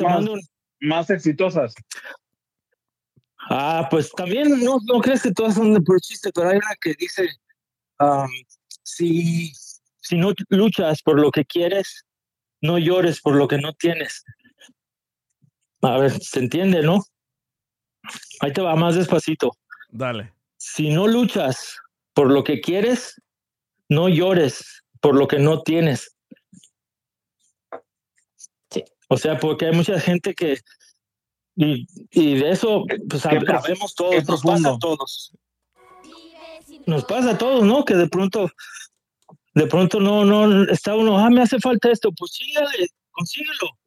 más, 0.79 1.09
exitosas? 1.09 1.73
Ah, 3.49 3.87
pues 3.89 4.11
también 4.11 4.63
no, 4.63 4.77
no 4.85 4.99
crees 4.99 5.21
que 5.23 5.31
todas 5.31 5.55
son 5.55 5.73
de 5.73 5.81
por 5.81 5.99
chiste, 6.01 6.31
pero 6.33 6.49
hay 6.49 6.57
una 6.57 6.75
que 6.81 6.93
dice, 6.99 7.29
am, 7.97 8.27
si, 8.83 9.51
si 10.01 10.17
no 10.17 10.33
luchas 10.49 11.01
por 11.01 11.19
lo 11.19 11.31
que 11.31 11.45
quieres, 11.45 12.03
no 12.61 12.77
llores 12.77 13.21
por 13.21 13.35
lo 13.35 13.47
que 13.47 13.57
no 13.57 13.73
tienes. 13.73 14.23
A 15.81 15.97
ver, 15.97 16.11
¿se 16.11 16.39
entiende, 16.39 16.81
no? 16.81 17.03
Ahí 18.39 18.51
te 18.53 18.61
va 18.61 18.75
más 18.75 18.95
despacito. 18.95 19.51
Dale. 19.89 20.33
Si 20.57 20.89
no 20.89 21.07
luchas 21.07 21.77
por 22.13 22.31
lo 22.31 22.43
que 22.43 22.61
quieres, 22.61 23.21
no 23.89 24.09
llores 24.09 24.83
por 25.01 25.15
lo 25.15 25.27
que 25.27 25.39
no 25.39 25.61
tienes. 25.61 26.15
O 29.09 29.17
sea, 29.17 29.37
porque 29.39 29.67
hay 29.67 29.73
mucha 29.73 29.99
gente 29.99 30.33
que... 30.33 30.59
Y, 31.55 31.87
y 32.11 32.35
de 32.39 32.51
eso, 32.51 32.83
pues 33.09 33.23
sab- 33.25 33.45
sabemos 33.61 33.95
todos, 33.95 34.27
nos 34.27 34.41
pasa 34.43 34.69
a 34.73 34.77
todos. 34.79 35.33
Nos 36.85 37.05
pasa 37.05 37.31
a 37.31 37.37
todos, 37.37 37.63
¿no? 37.63 37.83
Que 37.85 37.95
de 37.95 38.07
pronto, 38.07 38.49
de 39.57 39.67
pronto 39.67 39.99
no, 39.99 40.23
no, 40.23 40.63
está 40.71 40.95
uno, 40.95 41.17
ah, 41.17 41.29
me 41.29 41.41
hace 41.41 41.59
falta 41.59 41.91
esto, 41.91 42.11
pues 42.11 42.31
sígale, 42.33 42.87
consíguelo. 43.11 43.77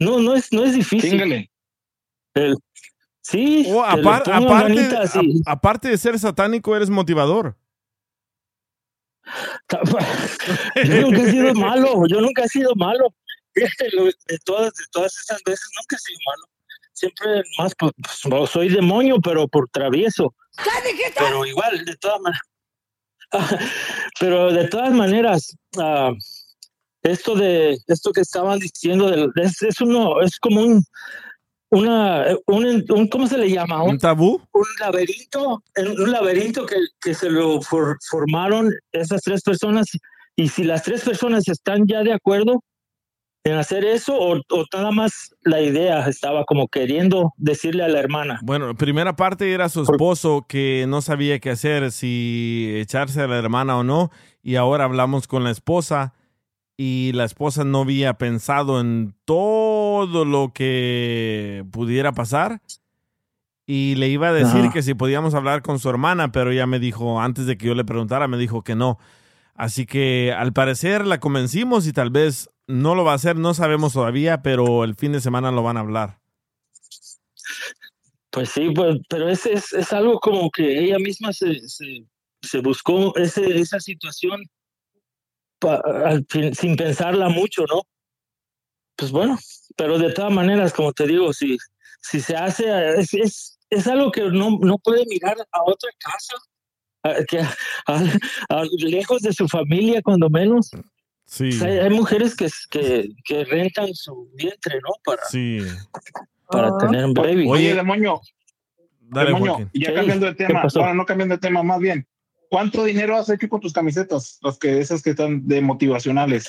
No, 0.00 0.18
no 0.20 0.34
es, 0.34 0.52
no 0.52 0.64
es 0.64 0.74
difícil. 0.74 1.10
Síngale. 1.10 1.50
Sí, 3.22 3.66
O 3.68 3.82
que 3.84 3.96
le 3.96 4.02
apar- 4.02 4.22
pongan 4.24 4.44
aparte, 4.44 4.96
a- 4.96 5.52
aparte 5.52 5.88
de 5.88 5.98
ser 5.98 6.18
satánico, 6.18 6.74
eres 6.76 6.90
motivador. 6.90 7.56
yo 10.84 11.00
nunca 11.02 11.22
he 11.22 11.30
sido 11.30 11.54
malo, 11.54 12.06
yo 12.06 12.20
nunca 12.20 12.44
he 12.44 12.48
sido 12.48 12.74
malo. 12.76 13.14
De 13.54 14.38
todas, 14.44 14.72
de 14.74 14.84
todas 14.92 15.18
esas 15.18 15.42
veces 15.44 15.68
nunca 15.76 15.96
he 15.96 15.98
sido 15.98 16.18
malo. 16.26 16.44
Siempre 16.92 17.42
más, 17.58 17.74
pues, 17.78 17.92
pues, 18.28 18.50
soy 18.50 18.68
demonio, 18.68 19.16
pero 19.20 19.46
por 19.48 19.68
travieso. 19.70 20.34
Pero 21.16 21.44
igual, 21.44 21.84
de 21.84 21.96
todas 21.96 22.20
maneras. 22.20 22.42
pero 24.20 24.52
de 24.52 24.68
todas 24.68 24.92
maneras, 24.92 25.56
ah, 25.78 26.12
esto 27.02 27.34
de 27.34 27.78
esto 27.86 28.12
que 28.12 28.20
estaban 28.22 28.58
diciendo 28.58 29.10
del- 29.10 29.30
es, 29.36 29.62
es 29.62 29.80
uno, 29.80 30.20
es 30.20 30.38
como 30.38 30.60
un 30.62 30.84
una 31.70 32.24
un, 32.46 32.84
un- 32.88 33.08
¿cómo 33.08 33.26
se 33.26 33.36
le 33.38 33.50
llama? 33.50 33.82
¿Un 33.82 33.98
tabú? 33.98 34.40
un 34.52 34.66
laberinto, 34.80 35.62
un 35.76 36.10
laberinto 36.10 36.64
que, 36.66 36.76
que 37.00 37.12
se 37.14 37.28
lo 37.30 37.60
for- 37.60 37.98
formaron 38.08 38.72
esas 38.92 39.22
tres 39.22 39.42
personas 39.42 39.86
y 40.34 40.48
si 40.48 40.64
las 40.64 40.82
tres 40.82 41.02
personas 41.02 41.46
están 41.48 41.86
ya 41.86 42.02
de 42.02 42.12
acuerdo 42.12 42.62
en 43.48 43.56
hacer 43.56 43.84
eso 43.84 44.16
o, 44.16 44.36
o 44.36 44.64
nada 44.72 44.90
más 44.90 45.34
la 45.42 45.60
idea 45.60 46.06
estaba 46.08 46.44
como 46.44 46.68
queriendo 46.68 47.32
decirle 47.36 47.84
a 47.84 47.88
la 47.88 47.98
hermana. 47.98 48.40
Bueno, 48.42 48.74
primera 48.74 49.16
parte 49.16 49.52
era 49.52 49.68
su 49.68 49.82
esposo 49.82 50.46
que 50.48 50.86
no 50.88 51.02
sabía 51.02 51.38
qué 51.38 51.50
hacer, 51.50 51.90
si 51.92 52.72
echarse 52.76 53.22
a 53.22 53.26
la 53.26 53.38
hermana 53.38 53.78
o 53.78 53.84
no, 53.84 54.10
y 54.42 54.56
ahora 54.56 54.84
hablamos 54.84 55.26
con 55.26 55.44
la 55.44 55.50
esposa 55.50 56.14
y 56.76 57.12
la 57.14 57.24
esposa 57.24 57.64
no 57.64 57.80
había 57.80 58.14
pensado 58.14 58.80
en 58.80 59.14
todo 59.24 60.24
lo 60.24 60.52
que 60.52 61.64
pudiera 61.72 62.12
pasar 62.12 62.60
y 63.66 63.96
le 63.96 64.08
iba 64.08 64.28
a 64.28 64.32
decir 64.32 64.60
Ajá. 64.60 64.72
que 64.72 64.82
si 64.82 64.94
podíamos 64.94 65.34
hablar 65.34 65.60
con 65.60 65.78
su 65.78 65.90
hermana, 65.90 66.32
pero 66.32 66.52
ella 66.52 66.66
me 66.66 66.78
dijo, 66.78 67.20
antes 67.20 67.44
de 67.44 67.58
que 67.58 67.66
yo 67.66 67.74
le 67.74 67.84
preguntara, 67.84 68.26
me 68.26 68.38
dijo 68.38 68.62
que 68.62 68.74
no. 68.74 68.98
Así 69.54 69.84
que 69.84 70.32
al 70.32 70.54
parecer 70.54 71.06
la 71.06 71.20
convencimos 71.20 71.86
y 71.86 71.92
tal 71.92 72.08
vez 72.08 72.48
no 72.68 72.94
lo 72.94 73.02
va 73.04 73.12
a 73.12 73.16
hacer, 73.16 73.36
no 73.36 73.54
sabemos 73.54 73.94
todavía, 73.94 74.42
pero 74.42 74.84
el 74.84 74.94
fin 74.94 75.12
de 75.12 75.20
semana 75.20 75.50
lo 75.50 75.62
van 75.62 75.78
a 75.78 75.80
hablar. 75.80 76.20
Pues 78.30 78.50
sí, 78.50 78.70
pues, 78.70 78.98
pero 79.08 79.28
es, 79.28 79.46
es, 79.46 79.72
es 79.72 79.92
algo 79.92 80.20
como 80.20 80.50
que 80.50 80.78
ella 80.84 80.98
misma 80.98 81.32
se, 81.32 81.58
se, 81.66 82.60
buscó 82.60 83.16
ese, 83.16 83.58
esa 83.58 83.80
situación 83.80 84.42
sin 86.52 86.76
pensarla 86.76 87.30
mucho, 87.30 87.64
¿no? 87.66 87.82
Pues 88.96 89.10
bueno, 89.10 89.38
pero 89.76 89.98
de 89.98 90.12
todas 90.12 90.32
maneras, 90.32 90.72
como 90.72 90.92
te 90.92 91.06
digo, 91.06 91.32
si, 91.32 91.56
si 92.02 92.20
se 92.20 92.36
hace, 92.36 92.98
es, 93.00 93.14
es, 93.14 93.58
es 93.70 93.86
algo 93.86 94.12
que 94.12 94.22
no, 94.22 94.58
no 94.60 94.76
puede 94.78 95.06
mirar 95.06 95.36
a 95.52 95.62
otra 95.64 95.90
casa, 95.98 96.34
a- 98.48 98.64
lejos 98.78 99.22
de 99.22 99.32
su 99.32 99.48
familia, 99.48 100.02
cuando 100.02 100.28
menos. 100.28 100.70
Sí. 101.28 101.50
O 101.50 101.52
sea, 101.52 101.84
hay, 101.84 101.90
mujeres 101.90 102.34
que, 102.34 102.48
que, 102.70 103.10
que 103.22 103.44
rentan 103.44 103.94
su 103.94 104.30
vientre, 104.34 104.80
¿no? 104.80 104.94
Para, 105.04 105.22
Sí. 105.26 105.58
para 106.50 106.76
tener 106.78 107.04
un 107.04 107.12
baby. 107.12 107.46
Oye, 107.46 107.74
demonio. 107.74 108.22
Dale, 109.00 109.32
demonio, 109.32 109.70
ya 109.74 109.94
cambiando 109.94 110.26
de 110.26 110.36
¿qué 110.36 110.46
tema, 110.46 110.66
bueno, 110.74 110.94
no 110.94 111.04
cambiando 111.04 111.34
de 111.34 111.40
tema, 111.40 111.62
más 111.62 111.80
bien. 111.80 112.06
¿Cuánto 112.48 112.82
dinero 112.84 113.14
has 113.14 113.28
hecho 113.28 113.46
con 113.48 113.60
tus 113.60 113.74
camisetas? 113.74 114.38
Los 114.40 114.58
que 114.58 114.80
esas 114.80 115.02
que 115.02 115.10
están 115.10 115.46
de 115.46 115.60
motivacionales. 115.60 116.48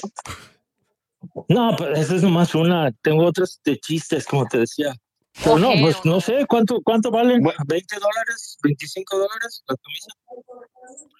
No, 1.49 1.75
pues 1.77 1.99
esa 1.99 2.15
es 2.15 2.23
nomás 2.23 2.55
una. 2.55 2.89
Tengo 3.01 3.25
otras 3.25 3.59
de 3.65 3.77
chistes, 3.77 4.25
como 4.25 4.45
te 4.45 4.59
decía. 4.59 4.95
Pero 5.43 5.59
no, 5.59 5.73
pues 5.81 5.97
no 6.05 6.21
sé 6.21 6.45
cuánto 6.47 6.81
cuánto 6.81 7.11
valen. 7.11 7.43
¿20 7.43 7.99
dólares? 7.99 8.57
¿25 8.63 9.03
dólares 9.11 9.63
la 9.67 9.75
camisa? 9.75 11.18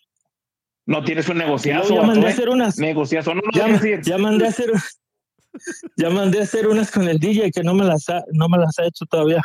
No 0.90 1.04
tienes 1.04 1.30
un 1.30 1.38
negociazo. 1.38 1.94
ya 1.94 2.02
mandé 2.02 2.26
a 2.26 2.30
¿eh? 2.30 2.34
hacer 2.34 2.50
unas. 2.50 2.78
Negociazo, 2.80 3.36
no 3.36 3.42
lo 3.42 3.52
Ya, 3.54 3.68
ya 4.02 4.18
mandé 4.18 4.46
a 4.46 4.50
hacer. 4.50 4.72
Ya 5.98 6.10
mandé 6.10 6.40
a 6.40 6.44
hacer 6.44 6.68
unas 6.68 6.90
con 6.90 7.08
el 7.08 7.20
DJ 7.20 7.52
que 7.52 7.62
no 7.64 7.76
me 7.76 7.86
las 7.86 8.10
ha, 8.10 8.24
no 8.34 8.50
me 8.50 8.58
las 8.58 8.78
ha 8.80 8.86
hecho 8.86 9.06
todavía. 9.06 9.42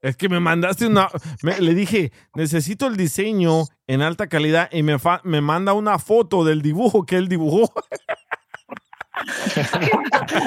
Es 0.00 0.16
que 0.16 0.28
me 0.28 0.38
mandaste 0.38 0.86
una. 0.86 1.08
me- 1.42 1.60
le 1.60 1.74
dije, 1.74 2.12
necesito 2.34 2.86
el 2.86 2.96
diseño 2.96 3.64
en 3.88 4.02
alta 4.02 4.28
calidad 4.28 4.68
y 4.70 4.84
me, 4.84 5.00
fa- 5.00 5.20
me 5.24 5.40
manda 5.40 5.72
una 5.72 5.98
foto 5.98 6.44
del 6.44 6.62
dibujo 6.62 7.04
que 7.04 7.16
él 7.16 7.28
dibujó. 7.28 7.72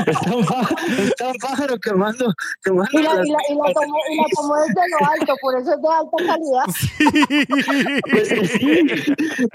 Está 0.07 0.35
un, 0.35 0.45
pájaro, 0.45 0.76
está 1.03 1.27
un 1.27 1.38
pájaro 1.38 1.77
que 1.80 1.93
mando. 1.93 2.34
Que 2.64 2.72
mando 2.72 2.99
Y 2.99 3.03
la, 3.03 3.14
las- 3.15 3.27
y 3.27 3.31
la, 3.31 3.38
y 3.49 3.56
la 3.56 3.73
tomó, 3.73 3.98
y 4.11 4.18
la 4.18 4.23
tomó 4.35 4.56
desde 4.57 4.81
lo 4.89 5.07
alto, 5.11 5.34
por 5.41 5.60
eso 5.60 5.73
es 5.73 5.81
de 5.81 5.88
alta 5.88 6.18
calidad. 6.27 8.02
Pues 8.11 8.27
sí. 8.27 8.81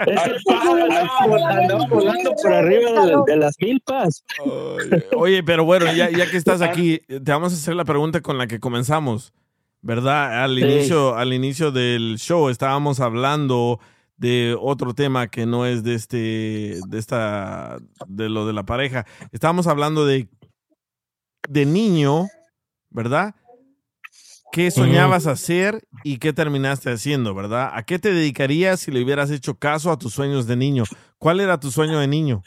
Ese 0.06 0.34
pájaro 0.47 0.84
andaba, 0.84 1.09
vol- 1.26 1.62
andaba 1.62 1.86
volando 1.88 2.34
por 2.43 2.52
arriba 2.52 2.90
de, 3.06 3.16
de 3.26 3.36
las 3.36 3.55
milpas. 3.60 4.24
Oye, 5.16 5.43
pero 5.43 5.64
bueno, 5.64 5.86
ya, 5.93 6.10
ya 6.10 6.30
que 6.30 6.36
estás 6.36 6.60
aquí, 6.62 6.98
te 7.06 7.18
vamos 7.32 7.52
a 7.52 7.56
hacer 7.56 7.74
la 7.74 7.84
pregunta 7.84 8.20
con 8.20 8.38
la 8.38 8.47
que 8.47 8.60
comenzamos. 8.60 9.32
¿Verdad? 9.82 10.43
Al 10.43 10.56
Sí. 10.56 10.62
inicio, 10.64 11.14
al 11.16 11.32
inicio 11.32 11.70
del 11.70 12.16
show 12.18 12.48
estábamos 12.48 12.98
hablando 12.98 13.78
de 14.16 14.56
otro 14.60 14.94
tema 14.94 15.28
que 15.28 15.47
no 15.47 15.66
es 15.66 15.82
de 15.82 15.94
este, 15.94 16.80
de 16.88 16.98
esta, 16.98 17.78
de 18.06 18.28
lo 18.28 18.47
de 18.47 18.52
la 18.52 18.64
pareja. 18.64 19.06
Estábamos 19.32 19.66
hablando 19.66 20.06
de, 20.06 20.28
de 21.48 21.66
niño, 21.66 22.26
¿verdad? 22.90 23.34
¿Qué 24.52 24.70
soñabas 24.70 25.26
hacer 25.26 25.86
y 26.02 26.18
qué 26.18 26.32
terminaste 26.32 26.90
haciendo, 26.90 27.34
verdad? 27.34 27.70
¿A 27.74 27.82
qué 27.82 27.98
te 27.98 28.12
dedicarías 28.12 28.80
si 28.80 28.90
le 28.90 29.02
hubieras 29.02 29.30
hecho 29.30 29.59
caso 29.59 29.90
a 29.90 29.98
tus 29.98 30.14
sueños 30.14 30.47
de 30.47 30.56
niño? 30.56 30.84
¿Cuál 31.18 31.40
era 31.40 31.60
tu 31.60 31.70
sueño 31.70 31.98
de 31.98 32.06
niño? 32.09 32.43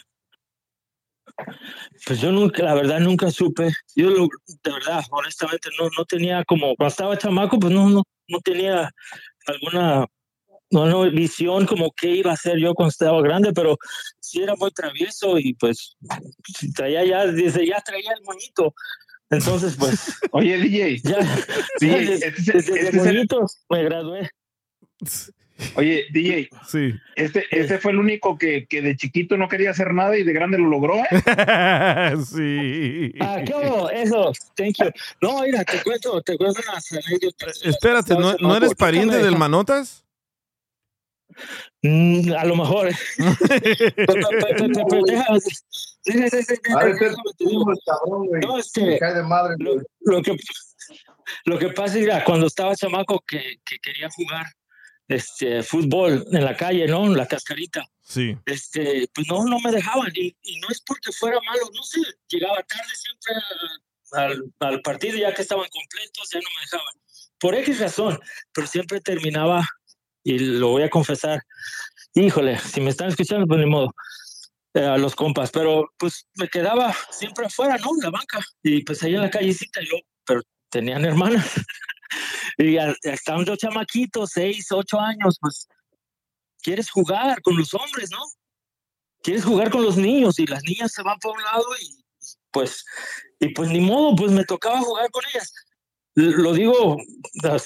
Pues 2.06 2.20
yo 2.22 2.32
nunca, 2.32 2.64
la 2.64 2.74
verdad, 2.74 3.00
nunca 3.00 3.30
supe. 3.30 3.72
Yo, 3.96 4.10
lo- 4.10 4.28
de 4.64 4.72
verdad, 4.72 5.04
honestamente, 5.12 5.70
no, 5.80 5.88
no 5.98 6.06
tenía 6.06 6.44
como, 6.46 6.76
cuando 6.76 6.90
estaba 6.90 7.18
chamaco, 7.18 7.60
pues 7.60 7.72
no, 7.74 7.90
no, 7.90 8.04
no 8.28 8.40
tenía 8.40 8.90
alguna 9.46 10.06
no, 10.72 10.86
no, 10.86 11.10
visión 11.12 11.66
como 11.66 11.92
qué 11.92 12.08
iba 12.10 12.32
a 12.32 12.36
hacer 12.36 12.58
yo 12.60 12.74
cuando 12.74 12.92
estaba 12.92 13.22
grande, 13.22 13.54
pero 13.54 13.78
sí 14.20 14.42
era 14.42 14.56
muy 14.56 14.72
travieso 14.72 15.38
y 15.40 15.54
pues 15.56 15.98
traía 16.76 17.04
ya, 17.06 17.26
desde 17.28 17.66
ya 17.66 17.82
traía 17.82 18.12
el 18.18 18.24
moñito. 18.24 18.74
Entonces, 19.32 19.76
pues. 19.78 20.18
Oye, 20.32 20.58
DJ. 20.58 21.00
Ya, 21.04 21.22
Sí, 21.80 21.88
ya 21.88 21.98
este 22.00 22.14
desde, 22.14 22.28
es- 22.28 22.46
desde 22.46 22.58
este 22.58 22.98
es 22.98 23.06
el- 23.06 23.14
moñito 23.16 23.46
me 23.70 23.84
gradué. 23.84 24.30
Oye, 25.76 26.06
DJ. 26.14 26.50
Sí. 26.68 26.94
Este, 27.18 27.46
este 27.52 27.80
fue 27.80 27.92
el 27.92 28.00
único 28.00 28.38
que, 28.38 28.66
que 28.66 28.82
de 28.82 28.96
chiquito 28.96 29.36
no 29.38 29.50
quería 29.50 29.72
hacer 29.72 29.94
nada 29.94 30.18
y 30.18 30.24
de 30.24 30.32
grande 30.32 30.58
lo 30.58 30.68
logró, 30.68 30.96
¿eh? 30.96 31.06
sí. 32.26 33.14
Ah, 33.20 33.42
¿qué 33.46 33.54
hubo? 33.54 33.90
Eso, 33.90 34.32
thank 34.56 34.76
you. 34.80 34.90
No, 35.22 35.42
mira, 35.42 35.64
te 35.66 35.82
cuento, 35.84 36.22
te 36.22 36.38
cuento 36.38 36.62
unas 36.70 36.92
anécdotas. 36.94 37.60
Espérate, 37.64 38.14
¿no, 38.16 38.36
¿no 38.40 38.56
eres 38.56 38.74
pariente 38.74 39.18
del 39.18 39.38
Manotas? 39.38 40.06
Mm, 41.82 42.34
a 42.34 42.46
lo 42.46 42.56
mejor. 42.56 42.90
No, 48.42 48.58
es 48.58 48.72
que- 48.72 49.00
lo, 50.06 50.22
que 50.22 50.38
lo 51.46 51.60
que 51.60 51.70
pasa 51.70 51.98
es 52.00 52.06
que 52.08 52.24
cuando 52.24 52.48
estaba 52.48 52.76
chamaco 52.76 53.20
que, 53.26 53.60
que 53.66 53.80
quería 53.80 54.10
jugar 54.10 54.46
este 55.08 55.64
fútbol 55.64 56.26
en 56.32 56.46
la 56.46 56.56
calle, 56.56 56.88
¿no? 56.88 57.06
En 57.06 57.18
la 57.18 57.26
cascarita. 57.28 57.86
Sí. 58.02 58.36
Este, 58.46 59.08
pues 59.14 59.28
no, 59.28 59.44
no 59.46 59.60
me 59.60 59.72
dejaban. 59.72 60.12
Y, 60.16 60.36
y 60.42 60.60
no 60.60 60.68
es 60.70 60.82
porque 60.82 61.12
fuera 61.12 61.40
malo, 61.46 61.62
no 61.74 61.84
sé, 61.84 62.00
llegaba 62.28 62.62
tarde 62.64 62.96
siempre 62.96 63.34
al, 64.12 64.54
al 64.60 64.82
partido, 64.82 65.18
ya 65.18 65.34
que 65.34 65.42
estaban 65.44 65.68
completos, 65.70 66.30
ya 66.32 66.40
no 66.40 66.48
me 66.58 66.62
dejaban. 66.64 66.94
por 67.40 67.56
X 67.56 67.80
razón, 67.80 68.20
pero 68.54 68.68
siempre 68.68 69.00
terminaba, 69.02 69.68
y 70.24 70.40
lo 70.40 70.70
voy 70.70 70.84
a 70.84 70.90
confesar, 70.90 71.42
híjole, 72.14 72.58
si 72.60 72.82
me 72.82 72.90
están 72.90 73.10
escuchando, 73.10 73.48
pues 73.48 73.60
ni 73.60 73.66
modo, 73.66 73.94
eh, 74.74 74.86
a 74.86 74.98
los 74.98 75.16
compas, 75.16 75.52
pero 75.52 75.92
pues 75.98 76.28
me 76.36 76.48
quedaba 76.48 76.96
siempre 77.12 77.46
afuera, 77.46 77.78
¿no? 77.78 77.90
En 77.96 78.04
la 78.04 78.10
banca, 78.12 78.40
y 78.62 78.84
pues 78.84 79.02
ahí 79.04 79.16
en 79.16 79.22
la 79.22 79.30
callecita, 79.30 79.82
yo, 79.82 79.98
pero 80.26 80.42
tenían 80.70 81.06
hermanas, 81.06 81.54
y 82.58 82.78
estaban 83.04 83.46
los 83.46 83.58
chamaquitos, 83.58 84.32
seis, 84.32 84.72
ocho 84.72 85.00
años, 85.00 85.38
pues 85.40 85.68
quieres 86.62 86.90
jugar 86.90 87.42
con 87.42 87.58
los 87.58 87.74
hombres, 87.74 88.10
¿no? 88.12 88.20
Quieres 89.22 89.44
jugar 89.44 89.70
con 89.70 89.84
los 89.84 89.98
niños 89.98 90.40
y 90.40 90.46
las 90.46 90.64
niñas 90.64 90.92
se 90.94 91.04
van 91.04 91.18
por 91.20 91.36
un 91.36 91.44
lado 91.44 91.66
y 91.82 92.00
pues, 92.52 92.86
y 93.40 93.50
pues 93.50 93.70
ni 93.70 93.80
modo, 93.80 94.16
pues 94.16 94.32
me 94.32 94.44
tocaba 94.44 94.80
jugar 94.80 95.10
con 95.12 95.24
ellas. 95.34 95.54
Lo 96.16 96.54
digo, 96.54 96.98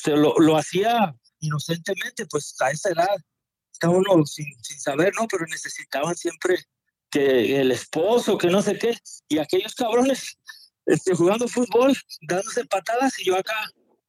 lo, 0.08 0.36
lo 0.40 0.58
hacía 0.58 1.16
inocentemente, 1.44 2.26
pues 2.26 2.56
a 2.60 2.72
esa 2.72 2.90
edad 2.90 3.16
estaba 3.72 3.94
uno 3.94 4.26
sin, 4.26 4.48
saber, 4.80 5.14
¿no? 5.20 5.28
Pero 5.28 5.46
necesitaban 5.48 6.16
siempre 6.16 6.58
que 7.10 7.60
el 7.60 7.72
esposo, 7.72 8.38
que 8.38 8.48
no 8.48 8.62
sé 8.62 8.78
qué, 8.78 8.98
y 9.30 9.38
aquellos 9.38 9.76
cabrones 9.76 10.38
este, 10.86 11.16
jugando 11.16 11.48
fútbol, 11.48 11.96
dándose 12.22 12.66
patadas 12.66 13.20
y 13.20 13.26
yo 13.26 13.38
acá 13.38 13.56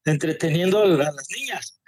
entreteniendo 0.04 0.82
a 0.82 0.86
las 0.86 1.28
niñas. 1.36 1.80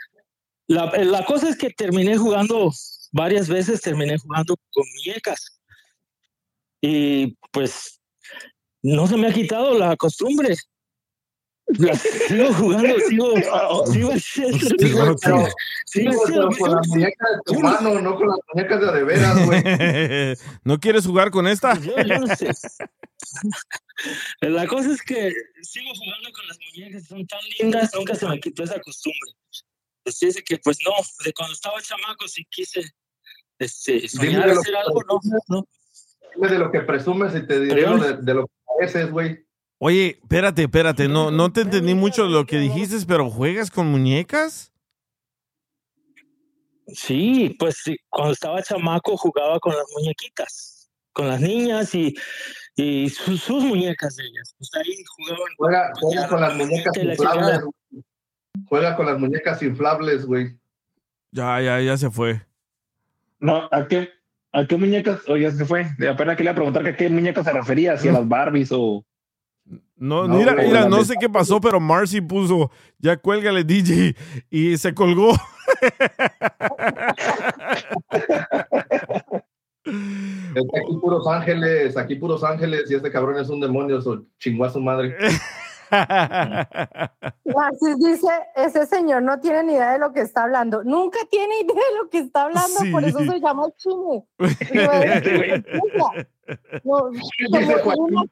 La, 0.69 0.87
la 1.05 1.25
cosa 1.25 1.49
es 1.49 1.57
que 1.57 1.71
terminé 1.71 2.17
jugando 2.17 2.73
varias 3.13 3.49
veces, 3.49 3.81
terminé 3.81 4.19
jugando 4.19 4.57
con 4.73 4.85
muñecas. 4.95 5.61
Y 6.81 7.37
pues 7.53 8.01
no 8.83 9.07
se 9.07 9.17
me 9.17 9.29
ha 9.29 9.33
quitado 9.33 9.79
la 9.79 9.97
costumbre. 9.97 10.57
Sigo 12.29 12.53
jugando, 12.55 12.95
sigo, 13.09 13.35
sigo 13.93 14.13
haciendo. 14.13 14.57
Este 14.57 14.89
sigo- 15.87 16.23
pero 16.27 16.49
con 16.59 16.71
las 16.71 16.87
muñecas 16.89 17.29
de 17.31 17.53
tu 17.53 17.61
mano, 17.61 18.01
no 18.01 18.17
con 18.17 18.29
las 18.29 18.39
muñecas 18.55 18.81
de 18.81 18.93
de 18.93 19.05
veras, 19.05 19.47
güey. 19.47 19.63
¿No 20.65 20.79
quieres 20.79 21.07
jugar 21.07 21.31
con 21.31 21.47
esta? 21.49 21.75
Yo, 21.81 21.97
yo 21.97 22.19
no 22.21 22.37
sé. 22.37 22.51
La 24.41 24.67
cosa 24.67 24.93
es 24.93 25.03
que 25.03 25.33
sigo 25.63 25.91
jugando 25.97 26.31
con 26.33 26.47
las 26.47 26.59
muñecas, 26.73 27.05
son 27.07 27.27
tan 27.27 27.41
lindas, 27.59 27.91
nunca 27.95 28.15
se 28.15 28.29
me 28.29 28.39
quitó 28.41 28.63
esa 28.63 28.81
costumbre. 28.81 29.33
Así 30.05 30.27
es 30.27 30.41
que, 30.45 30.59
pues 30.59 30.79
no, 30.85 30.93
de 31.25 31.33
cuando 31.33 31.53
estaba 31.55 31.83
chamaco 31.83 32.29
sí 32.29 32.47
quise 32.49 32.83
este, 33.59 34.09
soñar 34.09 34.47
de 34.49 34.55
lo 34.55 34.61
hacer 34.61 34.73
que 34.73 34.79
algo, 34.79 35.03
no, 35.03 35.21
no. 35.49 35.69
Dime 36.35 36.49
de 36.49 36.59
lo 36.59 36.71
que 36.71 36.81
presumes 36.83 37.35
y 37.35 37.45
te 37.47 37.59
diré 37.59 37.83
de, 37.87 38.17
de 38.19 38.35
lo 38.35 38.47
que 38.47 38.53
pareces, 38.79 39.11
güey. 39.11 39.46
Oye, 39.79 40.19
espérate, 40.23 40.63
espérate, 40.63 41.09
no, 41.09 41.31
no 41.31 41.53
te 41.53 41.63
entendí 41.63 41.95
mucho 41.95 42.25
de 42.25 42.31
lo 42.31 42.47
que 42.47 42.59
dijiste, 42.59 42.97
pero 43.07 43.31
¿juegas 43.31 43.71
con 43.71 43.89
muñecas? 43.89 44.73
Sí, 46.89 47.55
pues 47.59 47.81
sí, 47.83 47.97
cuando 48.09 48.33
estaba 48.33 48.63
chamaco 48.63 49.17
jugaba 49.17 49.59
con 49.59 49.75
las 49.75 49.85
muñequitas, 49.97 50.91
con 51.13 51.29
las 51.29 51.41
niñas 51.41 51.95
y, 51.95 52.15
y 52.77 53.11
sus, 53.11 53.43
sus 53.43 53.65
muñecas 53.65 54.17
de 54.17 54.25
ellas. 54.25 54.55
Pues 54.57 54.71
ahí 54.77 55.05
jugaban. 55.17 55.49
Juega, 55.59 55.93
juega 56.01 56.29
con 56.29 56.41
las 56.41 56.55
muñecas 56.55 56.97
inflables. 56.97 57.61
Juega 58.69 58.97
con 58.97 59.07
las 59.07 59.19
muñecas 59.19 59.63
inflables, 59.63 60.25
güey. 60.25 60.57
Ya, 61.33 61.61
ya, 61.61 61.81
ya 61.81 61.97
se 61.97 62.11
fue. 62.11 62.47
No, 63.41 63.69
¿a 63.71 63.87
qué, 63.89 64.11
a 64.53 64.67
qué 64.67 64.77
muñecas? 64.77 65.29
Oye, 65.29 65.51
se 65.51 65.65
fue. 65.65 65.91
De 65.99 66.09
apenas 66.09 66.37
quería 66.37 66.55
preguntar 66.55 66.83
que 66.83 66.91
a 66.91 66.97
qué 66.97 67.09
muñecas 67.09 67.45
se 67.45 67.53
refería, 67.53 67.99
si 67.99 68.09
a 68.09 68.13
las 68.13 68.29
Barbies 68.29 68.71
o. 68.73 69.05
No, 69.97 70.29
No, 70.29 70.37
mira, 70.37 70.55
mira, 70.55 70.89
no 70.89 71.03
sé 71.05 71.15
qué 71.19 71.29
pasó, 71.29 71.61
pero 71.61 71.81
Marcy 71.81 72.21
puso, 72.21 72.71
ya 72.99 73.17
cuélgale 73.17 73.65
DJ 73.65 74.15
y 74.51 74.77
se 74.77 74.95
colgó. 74.95 75.33
Aquí 79.87 80.97
puros 81.01 81.27
ángeles, 81.27 81.97
aquí 81.97 82.17
puros 82.17 82.45
ángeles, 82.45 82.91
y 82.91 82.95
este 82.95 83.11
cabrón 83.11 83.39
es 83.39 83.49
un 83.49 83.61
demonio, 83.61 84.03
so 84.03 84.23
chingó 84.39 84.67
a 84.67 84.71
su 84.71 84.81
madre. 84.81 85.17
Narcis 87.45 87.99
dice, 87.99 88.29
ese 88.57 88.87
señor 88.87 89.23
no 89.23 89.39
tiene 89.41 89.63
ni 89.63 89.75
idea 89.75 89.93
de 89.93 89.99
lo 89.99 90.13
que 90.13 90.21
está 90.21 90.43
hablando. 90.43 90.83
Nunca 90.85 91.21
tiene 91.31 91.61
idea 91.61 91.75
de 91.75 91.97
lo 92.03 92.11
que 92.11 92.19
está 92.19 92.43
hablando, 92.43 92.81
por 92.91 93.05
eso 93.05 93.21
se 93.21 93.41
llama 93.41 93.69
chimo. 93.77 94.29
No, 96.85 97.11
Dice 97.11 97.81
como 97.83 98.25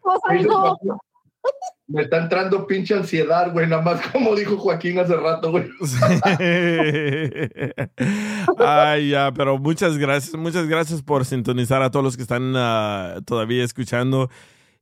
Me 1.87 2.03
está 2.03 2.19
entrando 2.19 2.67
pinche 2.67 2.95
ansiedad, 2.95 3.53
güey, 3.53 3.67
nada 3.67 3.83
más 3.83 4.01
como 4.13 4.35
dijo 4.35 4.57
Joaquín 4.57 4.99
hace 4.99 5.17
rato, 5.17 5.51
güey. 5.51 5.69
Ay, 8.59 9.11
ya, 9.11 9.33
pero 9.33 9.59
muchas 9.59 9.99
gracias, 9.99 10.35
muchas 10.35 10.67
gracias 10.67 11.03
por 11.03 11.27
sintonizar 11.27 11.83
a 11.83 11.91
todos 11.91 12.05
los 12.05 12.17
que 12.17 12.23
están 12.23 12.55
ah, 12.57 13.21
todavía 13.27 13.65
escuchando. 13.65 14.31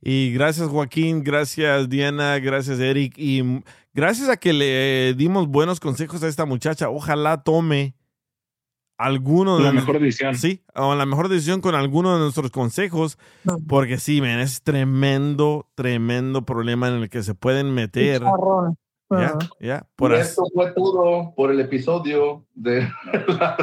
Y 0.01 0.33
gracias 0.33 0.69
Joaquín, 0.69 1.23
gracias 1.23 1.89
Diana, 1.89 2.39
gracias 2.41 2.81
Eric 2.81 3.15
y 3.17 3.63
gracias 3.95 4.29
a 4.29 4.37
que 4.37 4.53
le 4.53 5.15
dimos 5.15 5.47
buenos 5.47 5.81
consejos 5.81 6.23
a 6.23 6.29
esta 6.29 6.45
muchacha. 6.45 6.89
Ojalá 6.89 7.43
tome 7.43 7.95
alguno 8.99 9.59
de 9.59 9.65
La 9.65 9.73
mejor 9.73 9.99
decisión. 9.99 10.37
Sí, 10.37 10.63
o 10.75 10.95
la 10.95 11.07
mejor 11.07 11.29
decisión 11.29 11.61
con 11.61 11.75
alguno 11.75 12.15
de 12.15 12.21
nuestros 12.21 12.51
consejos, 12.51 13.19
porque 13.69 13.99
sí, 13.99 14.21
men, 14.21 14.41
es 14.41 14.63
tremendo, 14.63 15.69
tremendo 15.75 16.43
problema 16.43 16.89
en 16.89 16.95
el 16.95 17.11
que 17.11 17.23
se 17.23 17.35
pueden 17.35 17.75
meter. 17.75 18.23
Ya, 19.11 19.39
ya, 19.61 19.87
por 19.95 20.13
y 20.13 20.15
esto 20.15 20.43
fue 20.55 20.73
todo 20.73 21.35
por 21.35 21.51
el 21.51 21.61
episodio 21.61 22.47
de 22.55 22.89
la, 23.29 23.57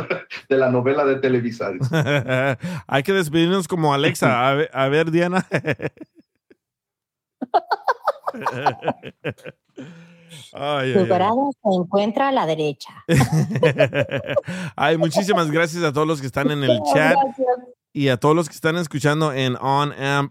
de 0.47 0.57
la 0.57 0.69
novela 0.69 1.05
de 1.05 1.15
Televisa. 1.15 1.71
Hay 2.87 3.01
que 3.01 3.13
despedirnos 3.13 3.67
como 3.67 3.93
Alexa. 3.93 4.47
A 4.47 4.53
ver, 4.53 4.69
a 4.73 4.87
ver, 4.89 5.09
Diana. 5.09 5.47
Ay, 10.53 10.93
tu 10.93 10.99
ay, 10.99 11.03
ay. 11.03 11.05
grado 11.05 11.51
se 11.63 11.69
encuentra 11.75 12.29
a 12.29 12.31
la 12.31 12.45
derecha. 12.45 12.89
Ay, 14.75 14.97
muchísimas 14.97 15.49
gracias 15.51 15.83
a 15.83 15.93
todos 15.93 16.07
los 16.07 16.21
que 16.21 16.27
están 16.27 16.51
en 16.51 16.63
el 16.63 16.79
chat 16.93 17.15
y 17.93 18.09
a 18.09 18.17
todos 18.17 18.35
los 18.35 18.47
que 18.47 18.55
están 18.55 18.75
escuchando 18.77 19.33
en 19.33 19.55
onamp.com. 19.59 20.29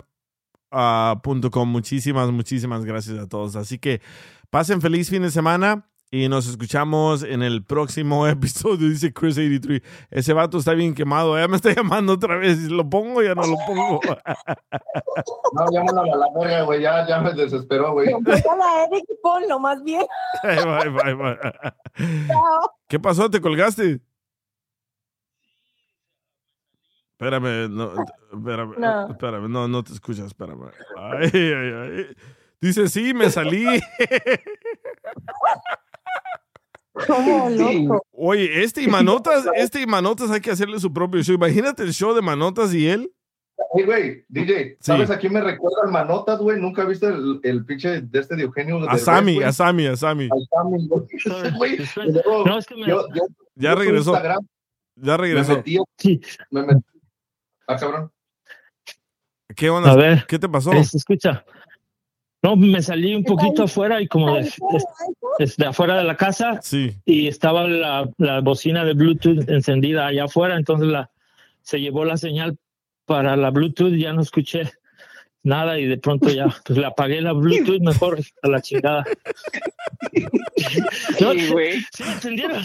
muchísimas, 1.68 2.30
muchísimas 2.30 2.84
gracias 2.84 3.18
a 3.18 3.26
todos. 3.26 3.56
Así 3.56 3.78
que 3.78 4.00
pasen 4.50 4.80
feliz 4.80 5.10
fin 5.10 5.22
de 5.22 5.30
semana 5.30 5.88
y 6.10 6.28
nos 6.28 6.48
escuchamos 6.48 7.22
en 7.22 7.42
el 7.42 7.62
próximo 7.62 8.26
episodio, 8.28 8.88
dice 8.88 9.12
Chris83. 9.12 9.82
Ese 10.10 10.32
vato 10.32 10.58
está 10.58 10.72
bien 10.72 10.94
quemado, 10.94 11.38
ya 11.38 11.46
me 11.48 11.56
está 11.56 11.72
llamando 11.74 12.14
otra 12.14 12.36
vez. 12.36 12.58
¿Lo 12.70 12.88
pongo 12.88 13.20
o 13.20 13.22
ya 13.22 13.34
no 13.34 13.42
lo 13.46 13.56
pongo? 13.66 14.00
No, 15.52 15.64
ya 15.72 15.82
me 15.82 15.92
la, 15.92 16.02
verga, 16.38 16.62
güey, 16.62 16.82
ya, 16.82 17.06
ya 17.08 17.20
me 17.20 17.32
desesperó, 17.32 17.92
güey. 17.92 18.08
Pásala 18.22 18.64
a 18.64 18.84
Eric 18.84 19.04
y 19.08 19.14
ponlo 19.22 19.58
más 19.58 19.82
bien. 19.82 20.04
Ay, 20.42 20.56
bye, 20.64 20.90
bye, 20.90 21.14
bye. 21.14 21.38
Chao. 22.26 22.70
¿Qué 22.86 23.00
pasó? 23.00 23.30
¿Te 23.30 23.40
colgaste? 23.40 24.00
Espérame, 27.12 27.68
no, 27.70 27.92
espérame, 28.32 28.74
No. 28.78 29.10
espérame, 29.10 29.48
no, 29.48 29.66
no 29.68 29.82
te 29.82 29.92
escuchas, 29.92 30.26
espérame. 30.26 30.70
Ay, 30.96 31.30
ay, 31.34 31.72
ay. 31.74 32.06
Dice, 32.60 32.88
sí, 32.88 33.14
me 33.14 33.30
salí. 33.30 33.64
Loco. 37.88 38.02
Oye, 38.12 38.62
este 38.64 38.82
y 38.82 38.86
Manotas, 38.88 39.46
este 39.54 39.80
y 39.82 39.86
Manotas 39.86 40.30
hay 40.30 40.40
que 40.40 40.50
hacerle 40.50 40.78
su 40.80 40.92
propio 40.92 41.22
show. 41.22 41.34
Imagínate 41.34 41.82
el 41.82 41.92
show 41.92 42.14
de 42.14 42.22
Manotas 42.22 42.72
y 42.74 42.86
él. 42.88 43.12
Hey, 43.74 43.84
güey, 43.84 44.24
DJ, 44.28 44.70
Sí. 44.70 44.76
¿sabes 44.80 45.10
a 45.10 45.18
quién 45.18 45.32
me 45.32 45.40
recuerda 45.40 45.78
el 45.84 45.90
Manotas, 45.90 46.38
güey? 46.38 46.60
¿Nunca 46.60 46.84
viste 46.84 47.06
el, 47.06 47.40
el 47.42 47.64
pinche 47.64 48.00
de 48.02 48.18
este 48.20 48.36
de 48.36 48.44
Eugenio? 48.44 48.88
A 48.88 48.96
Sammy, 48.98 49.42
a 49.42 49.52
Sammy, 49.52 49.86
a 49.86 49.96
Sammy. 49.96 50.26
A 50.26 50.56
Sammy, 50.56 50.86
güey. 50.88 51.02
Ese 51.10 51.50
güey, 51.56 51.74
y 52.08 52.12
luego, 52.12 52.44
No, 52.46 52.58
es 52.58 52.66
que 52.66 52.76
me- 52.76 52.86
yo- 52.86 53.06
yo- 53.14 53.26
Ya 53.56 53.70
yo 53.72 53.78
regresó. 53.78 54.10
Instagram 54.12 54.46
Ya 54.96 55.12
Me 55.12 55.16
regresó. 55.16 55.56
metí, 55.56 55.76
me 56.50 56.62
metí. 56.62 56.80
Ah, 57.66 57.76
cabrón. 57.76 58.10
¿Qué 59.56 59.70
onda? 59.70 59.90
A 59.92 59.96
ver. 59.96 60.24
¿Qué 60.28 60.38
te 60.38 60.48
pasó? 60.48 60.70
¿Se 60.84 60.96
escucha? 60.96 61.44
No, 62.42 62.54
me 62.56 62.80
salí 62.82 63.14
un 63.14 63.24
poquito 63.24 63.64
afuera 63.64 64.00
y 64.00 64.06
como 64.06 64.36
de, 64.36 64.42
de- 65.38 65.52
de 65.56 65.66
afuera 65.66 65.96
de 65.98 66.04
la 66.04 66.16
casa 66.16 66.60
Sí. 66.62 66.94
y 67.04 67.26
estaba 67.26 67.66
la, 67.66 68.08
la 68.18 68.40
bocina 68.40 68.84
de 68.84 68.94
Bluetooth 68.94 69.48
encendida 69.48 70.06
allá 70.06 70.24
afuera, 70.24 70.56
entonces 70.56 70.86
la, 70.88 71.10
se 71.62 71.80
llevó 71.80 72.04
la 72.04 72.16
señal 72.16 72.56
para 73.06 73.36
la 73.36 73.50
Bluetooth, 73.50 73.92
ya 73.94 74.12
no 74.12 74.22
escuché 74.22 74.70
nada 75.42 75.78
y 75.78 75.86
de 75.86 75.96
pronto 75.98 76.28
ya, 76.30 76.46
pues 76.64 76.78
le 76.78 76.86
apagué 76.86 77.20
la 77.22 77.32
Bluetooth 77.32 77.80
mejor 77.80 78.18
a 78.42 78.48
la 78.48 78.60
chingada. 78.60 79.04
No, 81.20 81.32
Sí, 81.32 81.48
güey. 81.50 81.80
¿sí 81.92 82.02
me 82.04 82.12
entendieron? 82.12 82.62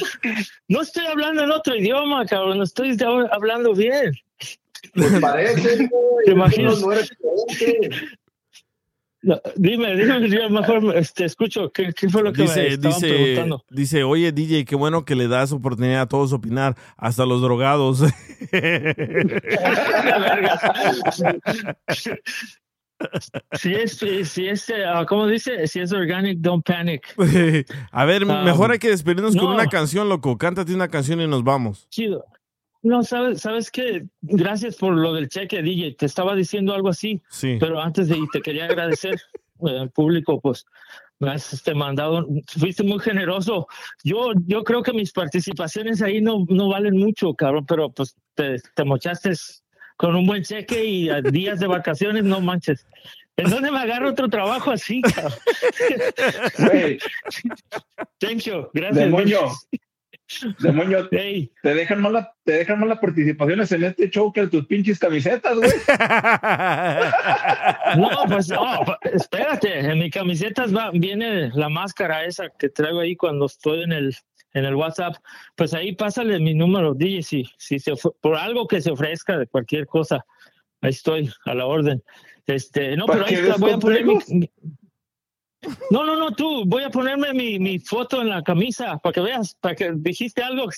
No 0.67 0.81
estoy 0.81 1.05
hablando 1.05 1.43
en 1.43 1.51
otro 1.51 1.75
idioma, 1.75 2.25
cabrón, 2.25 2.61
estoy 2.61 2.91
hab- 2.97 3.29
hablando 3.31 3.73
bien. 3.73 4.13
Pues 4.95 5.19
parece. 5.21 5.89
¿Te 6.25 6.31
imaginas? 6.31 6.81
No, 6.81 6.91
eres. 6.91 7.11
No, 9.23 9.39
dime, 9.55 9.95
dime, 9.95 10.29
yo 10.29 10.49
mejor 10.49 10.97
este, 10.97 11.23
escucho. 11.23 11.71
¿Qué, 11.71 11.93
qué 11.93 12.09
fue 12.09 12.23
lo 12.23 12.33
que 12.33 12.43
me 12.43 12.45
estaban 12.45 12.81
dice, 12.81 13.07
preguntando? 13.07 13.65
dice, 13.69 14.03
oye 14.03 14.33
DJ, 14.33 14.65
qué 14.65 14.75
bueno 14.75 15.05
que 15.05 15.15
le 15.15 15.29
das 15.29 15.53
oportunidad 15.53 16.01
a 16.01 16.07
todos 16.07 16.33
opinar, 16.33 16.75
hasta 16.97 17.25
los 17.25 17.41
drogados. 17.41 18.03
Si 23.53 23.73
es, 23.73 23.97
si 23.97 24.47
es, 24.47 24.71
ah, 24.87 25.05
¿cómo 25.05 25.27
dice? 25.27 25.67
Si 25.67 25.79
es 25.79 25.91
organic, 25.91 26.39
don't 26.39 26.65
panic. 26.65 27.13
a 27.91 28.05
ver, 28.05 28.23
Um, 28.23 28.45
mejor 28.45 28.71
hay 28.71 28.79
que 28.79 28.89
despedirnos 28.89 29.35
con 29.35 29.47
una 29.47 29.67
canción, 29.67 30.07
loco. 30.07 30.37
Cántate 30.37 30.73
una 30.73 30.87
canción 30.87 31.19
y 31.19 31.27
nos 31.27 31.43
vamos. 31.43 31.87
Chido. 31.89 32.23
No, 32.83 33.01
sabes, 33.03 33.41
sabes 33.41 33.71
que 33.71 34.05
gracias 34.21 34.75
por 34.75 34.93
lo 34.93 35.13
del 35.13 35.29
cheque, 35.29 35.61
DJ. 35.63 35.95
Te 35.95 36.05
estaba 36.05 36.35
diciendo 36.35 36.73
algo 36.73 36.89
así, 36.89 37.21
Sí. 37.29 37.57
pero 37.59 37.81
antes 37.81 38.09
de 38.09 38.17
ir 38.17 38.27
te 38.31 38.41
quería 38.41 38.65
agradecer 38.65 39.15
eh, 39.67 39.79
al 39.79 39.89
público, 39.89 40.39
pues 40.41 40.65
me 41.19 41.31
has 41.31 41.53
este, 41.53 41.73
mandado, 41.73 42.27
fuiste 42.47 42.83
muy 42.83 42.99
generoso. 42.99 43.67
Yo, 44.03 44.33
yo 44.45 44.65
creo 44.65 44.83
que 44.83 44.91
mis 44.91 45.13
participaciones 45.13 46.01
ahí 46.01 46.21
no, 46.21 46.45
no 46.49 46.67
valen 46.67 46.97
mucho, 46.97 47.33
cabrón, 47.33 47.65
pero 47.65 47.89
pues 47.89 48.15
te, 48.35 48.57
te 48.75 48.83
mochaste 48.83 49.31
con 49.95 50.15
un 50.17 50.27
buen 50.27 50.43
cheque 50.43 50.83
y 50.83 51.09
a 51.09 51.21
días 51.21 51.61
de 51.61 51.67
vacaciones, 51.67 52.25
no 52.25 52.41
manches. 52.41 52.85
¿En 53.37 53.49
dónde 53.49 53.71
me 53.71 53.79
agarro 53.79 54.09
otro 54.09 54.27
trabajo 54.27 54.71
así. 54.71 55.01
Thank 58.19 58.41
you, 58.41 58.67
gracias. 58.73 59.05
Demonio. 59.05 59.51
Demonio, 60.59 61.07
te 61.09 61.49
dejan 61.63 62.01
más 62.01 62.11
la- 62.11 62.33
te 62.43 62.53
dejan 62.53 62.79
más 62.79 62.89
las 62.89 62.99
participaciones 62.99 63.71
en 63.71 63.83
este 63.85 64.09
show 64.09 64.33
que 64.33 64.47
tus 64.47 64.65
pinches 64.65 64.99
camisetas, 64.99 65.55
güey. 65.55 65.71
No, 67.97 68.09
pues 68.27 68.49
no, 68.49 68.63
espérate, 69.13 69.79
en 69.79 69.99
mi 69.99 70.09
camisetas 70.09 70.75
va, 70.75 70.91
viene 70.91 71.49
la 71.53 71.69
máscara 71.69 72.25
esa 72.25 72.49
que 72.57 72.69
traigo 72.69 72.99
ahí 72.99 73.15
cuando 73.15 73.45
estoy 73.45 73.83
en 73.83 73.91
el 73.91 74.15
en 74.55 74.65
el 74.65 74.75
WhatsApp, 74.75 75.15
pues 75.55 75.73
ahí 75.73 75.95
pásale 75.95 76.39
mi 76.39 76.53
número, 76.53 76.93
DJ, 76.93 77.23
si, 77.23 77.43
si 77.57 77.79
se 77.79 77.93
por 78.21 78.35
algo 78.35 78.67
que 78.67 78.81
se 78.81 78.91
ofrezca 78.91 79.35
de 79.37 79.47
cualquier 79.47 79.87
cosa, 79.87 80.23
ahí 80.81 80.91
estoy 80.91 81.31
a 81.45 81.55
la 81.55 81.65
orden. 81.65 82.03
Este, 82.45 82.95
no, 82.95 83.07
¿Para 83.07 83.25
pero 83.25 83.37
ahí 83.39 83.45
está, 83.47 83.57
voy 83.59 83.71
a 83.71 83.77
poner 83.79 84.05
mi- 84.05 84.49
No, 85.89 86.03
no, 86.03 86.15
no, 86.15 86.31
tú, 86.31 86.63
voy 86.65 86.83
a 86.83 86.89
ponerme 86.89 87.33
mi, 87.33 87.59
mi 87.59 87.79
foto 87.79 88.21
en 88.21 88.29
la 88.29 88.41
camisa 88.43 88.97
para 88.97 89.13
que 89.13 89.21
veas, 89.21 89.55
para 89.55 89.75
que 89.75 89.91
dijiste 89.95 90.41
algo 90.41 90.69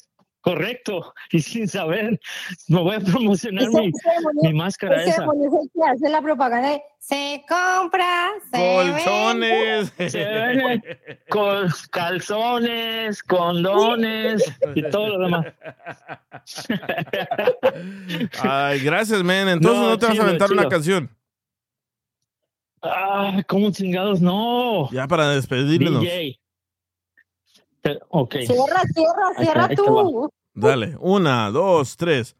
correcto 0.45 1.13
y 1.31 1.41
sin 1.41 1.67
saber, 1.67 2.19
me 2.67 2.79
voy 2.79 2.95
a 2.95 2.99
promocionar 2.99 3.67
mi, 3.71 3.91
mi 4.43 4.53
máscara 4.53 5.01
ese 5.01 5.09
esa. 5.09 5.25
que 5.25 5.83
hace 5.83 6.07
la 6.09 6.21
propaganda 6.21 6.69
de 6.69 6.83
se 6.99 7.43
compra, 7.47 8.31
se 8.51 8.57
Colchones. 8.57 9.93
Se 9.97 10.81
calzones, 11.91 13.23
condones 13.23 14.43
y 14.75 14.83
todo 14.89 15.17
lo 15.17 15.25
demás. 15.25 15.45
Ay, 18.41 18.79
gracias, 18.81 19.23
man. 19.23 19.49
Entonces 19.49 19.81
no, 19.81 19.89
No, 19.89 19.97
te 19.97 20.05
vas 20.05 20.11
a 20.11 20.13
chido, 20.13 20.23
aventar 20.25 20.51
una 20.51 20.67
canción. 20.67 21.14
Ah, 22.85 23.41
¿cómo 23.47 23.71
chingados? 23.71 24.21
No. 24.21 24.89
Ya 24.91 25.07
para 25.07 25.29
despedirnos. 25.29 26.01
DJ. 26.01 26.39
Ok. 28.09 28.35
Cierra, 28.45 28.81
cierra, 28.93 29.27
Ahí 29.35 29.45
cierra 29.45 29.61
está, 29.61 29.69
ahí 29.69 29.75
te 29.75 29.75
tú. 29.75 30.29
Dale, 30.53 30.95
una, 30.99 31.49
dos, 31.51 31.95
tres. 31.97 32.35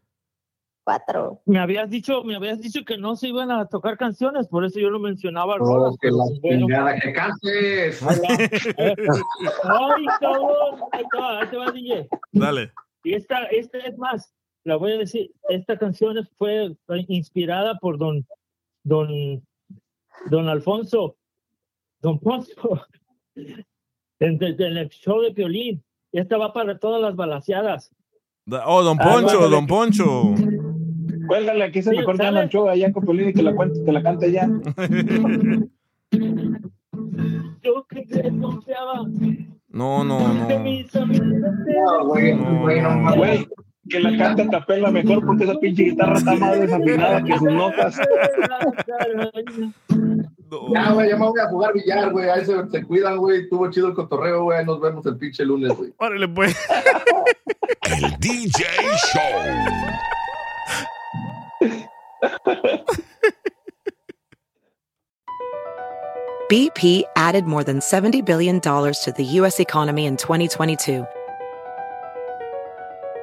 Cuatro. 0.84 1.42
Me 1.46 1.58
habías 1.58 1.90
dicho, 1.90 2.22
me 2.22 2.36
habías 2.36 2.60
dicho 2.60 2.84
que 2.84 2.96
no 2.96 3.16
se 3.16 3.26
iban 3.28 3.50
a 3.50 3.66
tocar 3.66 3.98
canciones, 3.98 4.46
por 4.46 4.64
eso 4.64 4.78
yo 4.78 4.88
no 4.90 5.00
mencionaba. 5.00 5.58
Rolas, 5.58 5.96
que 6.00 6.10
la 6.10 6.24
bueno. 6.40 6.66
que 7.02 7.12
cantes. 7.12 8.00
Ay, 8.02 8.18
cabrón. 10.20 10.80
Ahí 10.92 11.02
te 11.10 11.18
va, 11.18 11.40
ahí 11.40 11.48
te 11.48 11.56
va, 11.56 11.72
DJ. 11.72 12.08
Dale. 12.32 12.70
Y 13.02 13.14
esta, 13.14 13.46
esta 13.46 13.78
es 13.78 13.98
más, 13.98 14.32
la 14.64 14.76
voy 14.76 14.92
a 14.92 14.98
decir, 14.98 15.32
esta 15.48 15.76
canción 15.78 16.16
fue 16.38 16.76
inspirada 17.08 17.78
por 17.78 17.98
don, 17.98 18.24
don, 18.82 19.42
don 20.30 20.48
Alfonso, 20.48 21.16
don 22.00 22.18
Poncho, 22.18 22.52
en, 23.34 24.42
en 24.42 24.76
el 24.76 24.88
show 24.88 25.20
de 25.20 25.32
Piolín. 25.32 25.82
Y 26.12 26.18
esta 26.20 26.36
va 26.38 26.52
para 26.52 26.78
todas 26.78 27.00
las 27.02 27.14
balaseadas. 27.16 27.90
Da- 28.46 28.64
Oh, 28.66 28.82
don 28.82 28.96
Ah, 29.00 29.04
Poncho, 29.12 29.48
don 29.48 29.66
Poncho. 29.66 30.34
Cuélgale, 31.26 31.64
aquí 31.64 31.82
se 31.82 31.90
Sí, 31.90 31.96
mejor 31.96 32.16
¿sale? 32.16 32.40
el 32.42 32.48
show 32.48 32.68
allá 32.68 32.92
con 32.92 33.04
Piolín 33.04 33.28
y 33.30 33.32
que 33.34 33.42
la 33.42 33.54
cuente, 33.54 33.82
que 33.84 33.92
la 33.92 34.02
cante 34.02 34.30
ya. 34.32 34.48
Yo 37.62 37.84
que 37.88 38.02
te 38.06 38.22
confiaba. 38.40 39.02
No, 39.68 40.04
no, 40.04 40.20
no. 40.34 40.46
güey. 42.04 42.36
Güey, 42.36 43.48
que 43.88 44.00
la 44.00 44.16
cante 44.16 44.42
a 44.42 44.48
capela 44.48 44.90
mejor 44.90 45.24
porque 45.24 45.44
esa 45.44 45.54
pinche 45.56 45.84
guitarra 45.84 46.18
está 46.18 46.34
más 46.34 46.60
desafinada 46.60 47.22
que 47.22 47.38
sus 47.38 47.52
notas. 47.52 47.96
Ya, 50.72 50.92
güey, 50.92 51.08
ya 51.08 51.16
me 51.16 51.26
voy 51.26 51.40
a 51.40 51.48
jugar 51.48 51.72
billar, 51.74 52.12
güey. 52.12 52.28
Ahí 52.28 52.44
se, 52.44 52.54
se 52.70 52.82
cuidan, 52.84 53.16
güey. 53.18 53.42
Estuvo 53.42 53.70
chido 53.70 53.88
el 53.88 53.94
cotorreo, 53.94 54.44
güey. 54.44 54.64
Nos 54.64 54.80
vemos 54.80 55.04
el 55.06 55.16
pinche 55.16 55.44
lunes, 55.44 55.76
güey. 55.76 55.92
Órale, 55.98 56.28
pues. 56.28 56.56
El 57.82 58.10
DJ 58.20 58.64
Show. 59.12 59.42
BP 66.48 67.02
added 67.16 67.44
more 67.44 67.64
than 67.64 67.80
$70 67.80 68.24
billion 68.24 68.60
to 68.60 69.14
the 69.16 69.24
U.S. 69.24 69.58
economy 69.58 70.06
in 70.06 70.16
2022. 70.16 71.04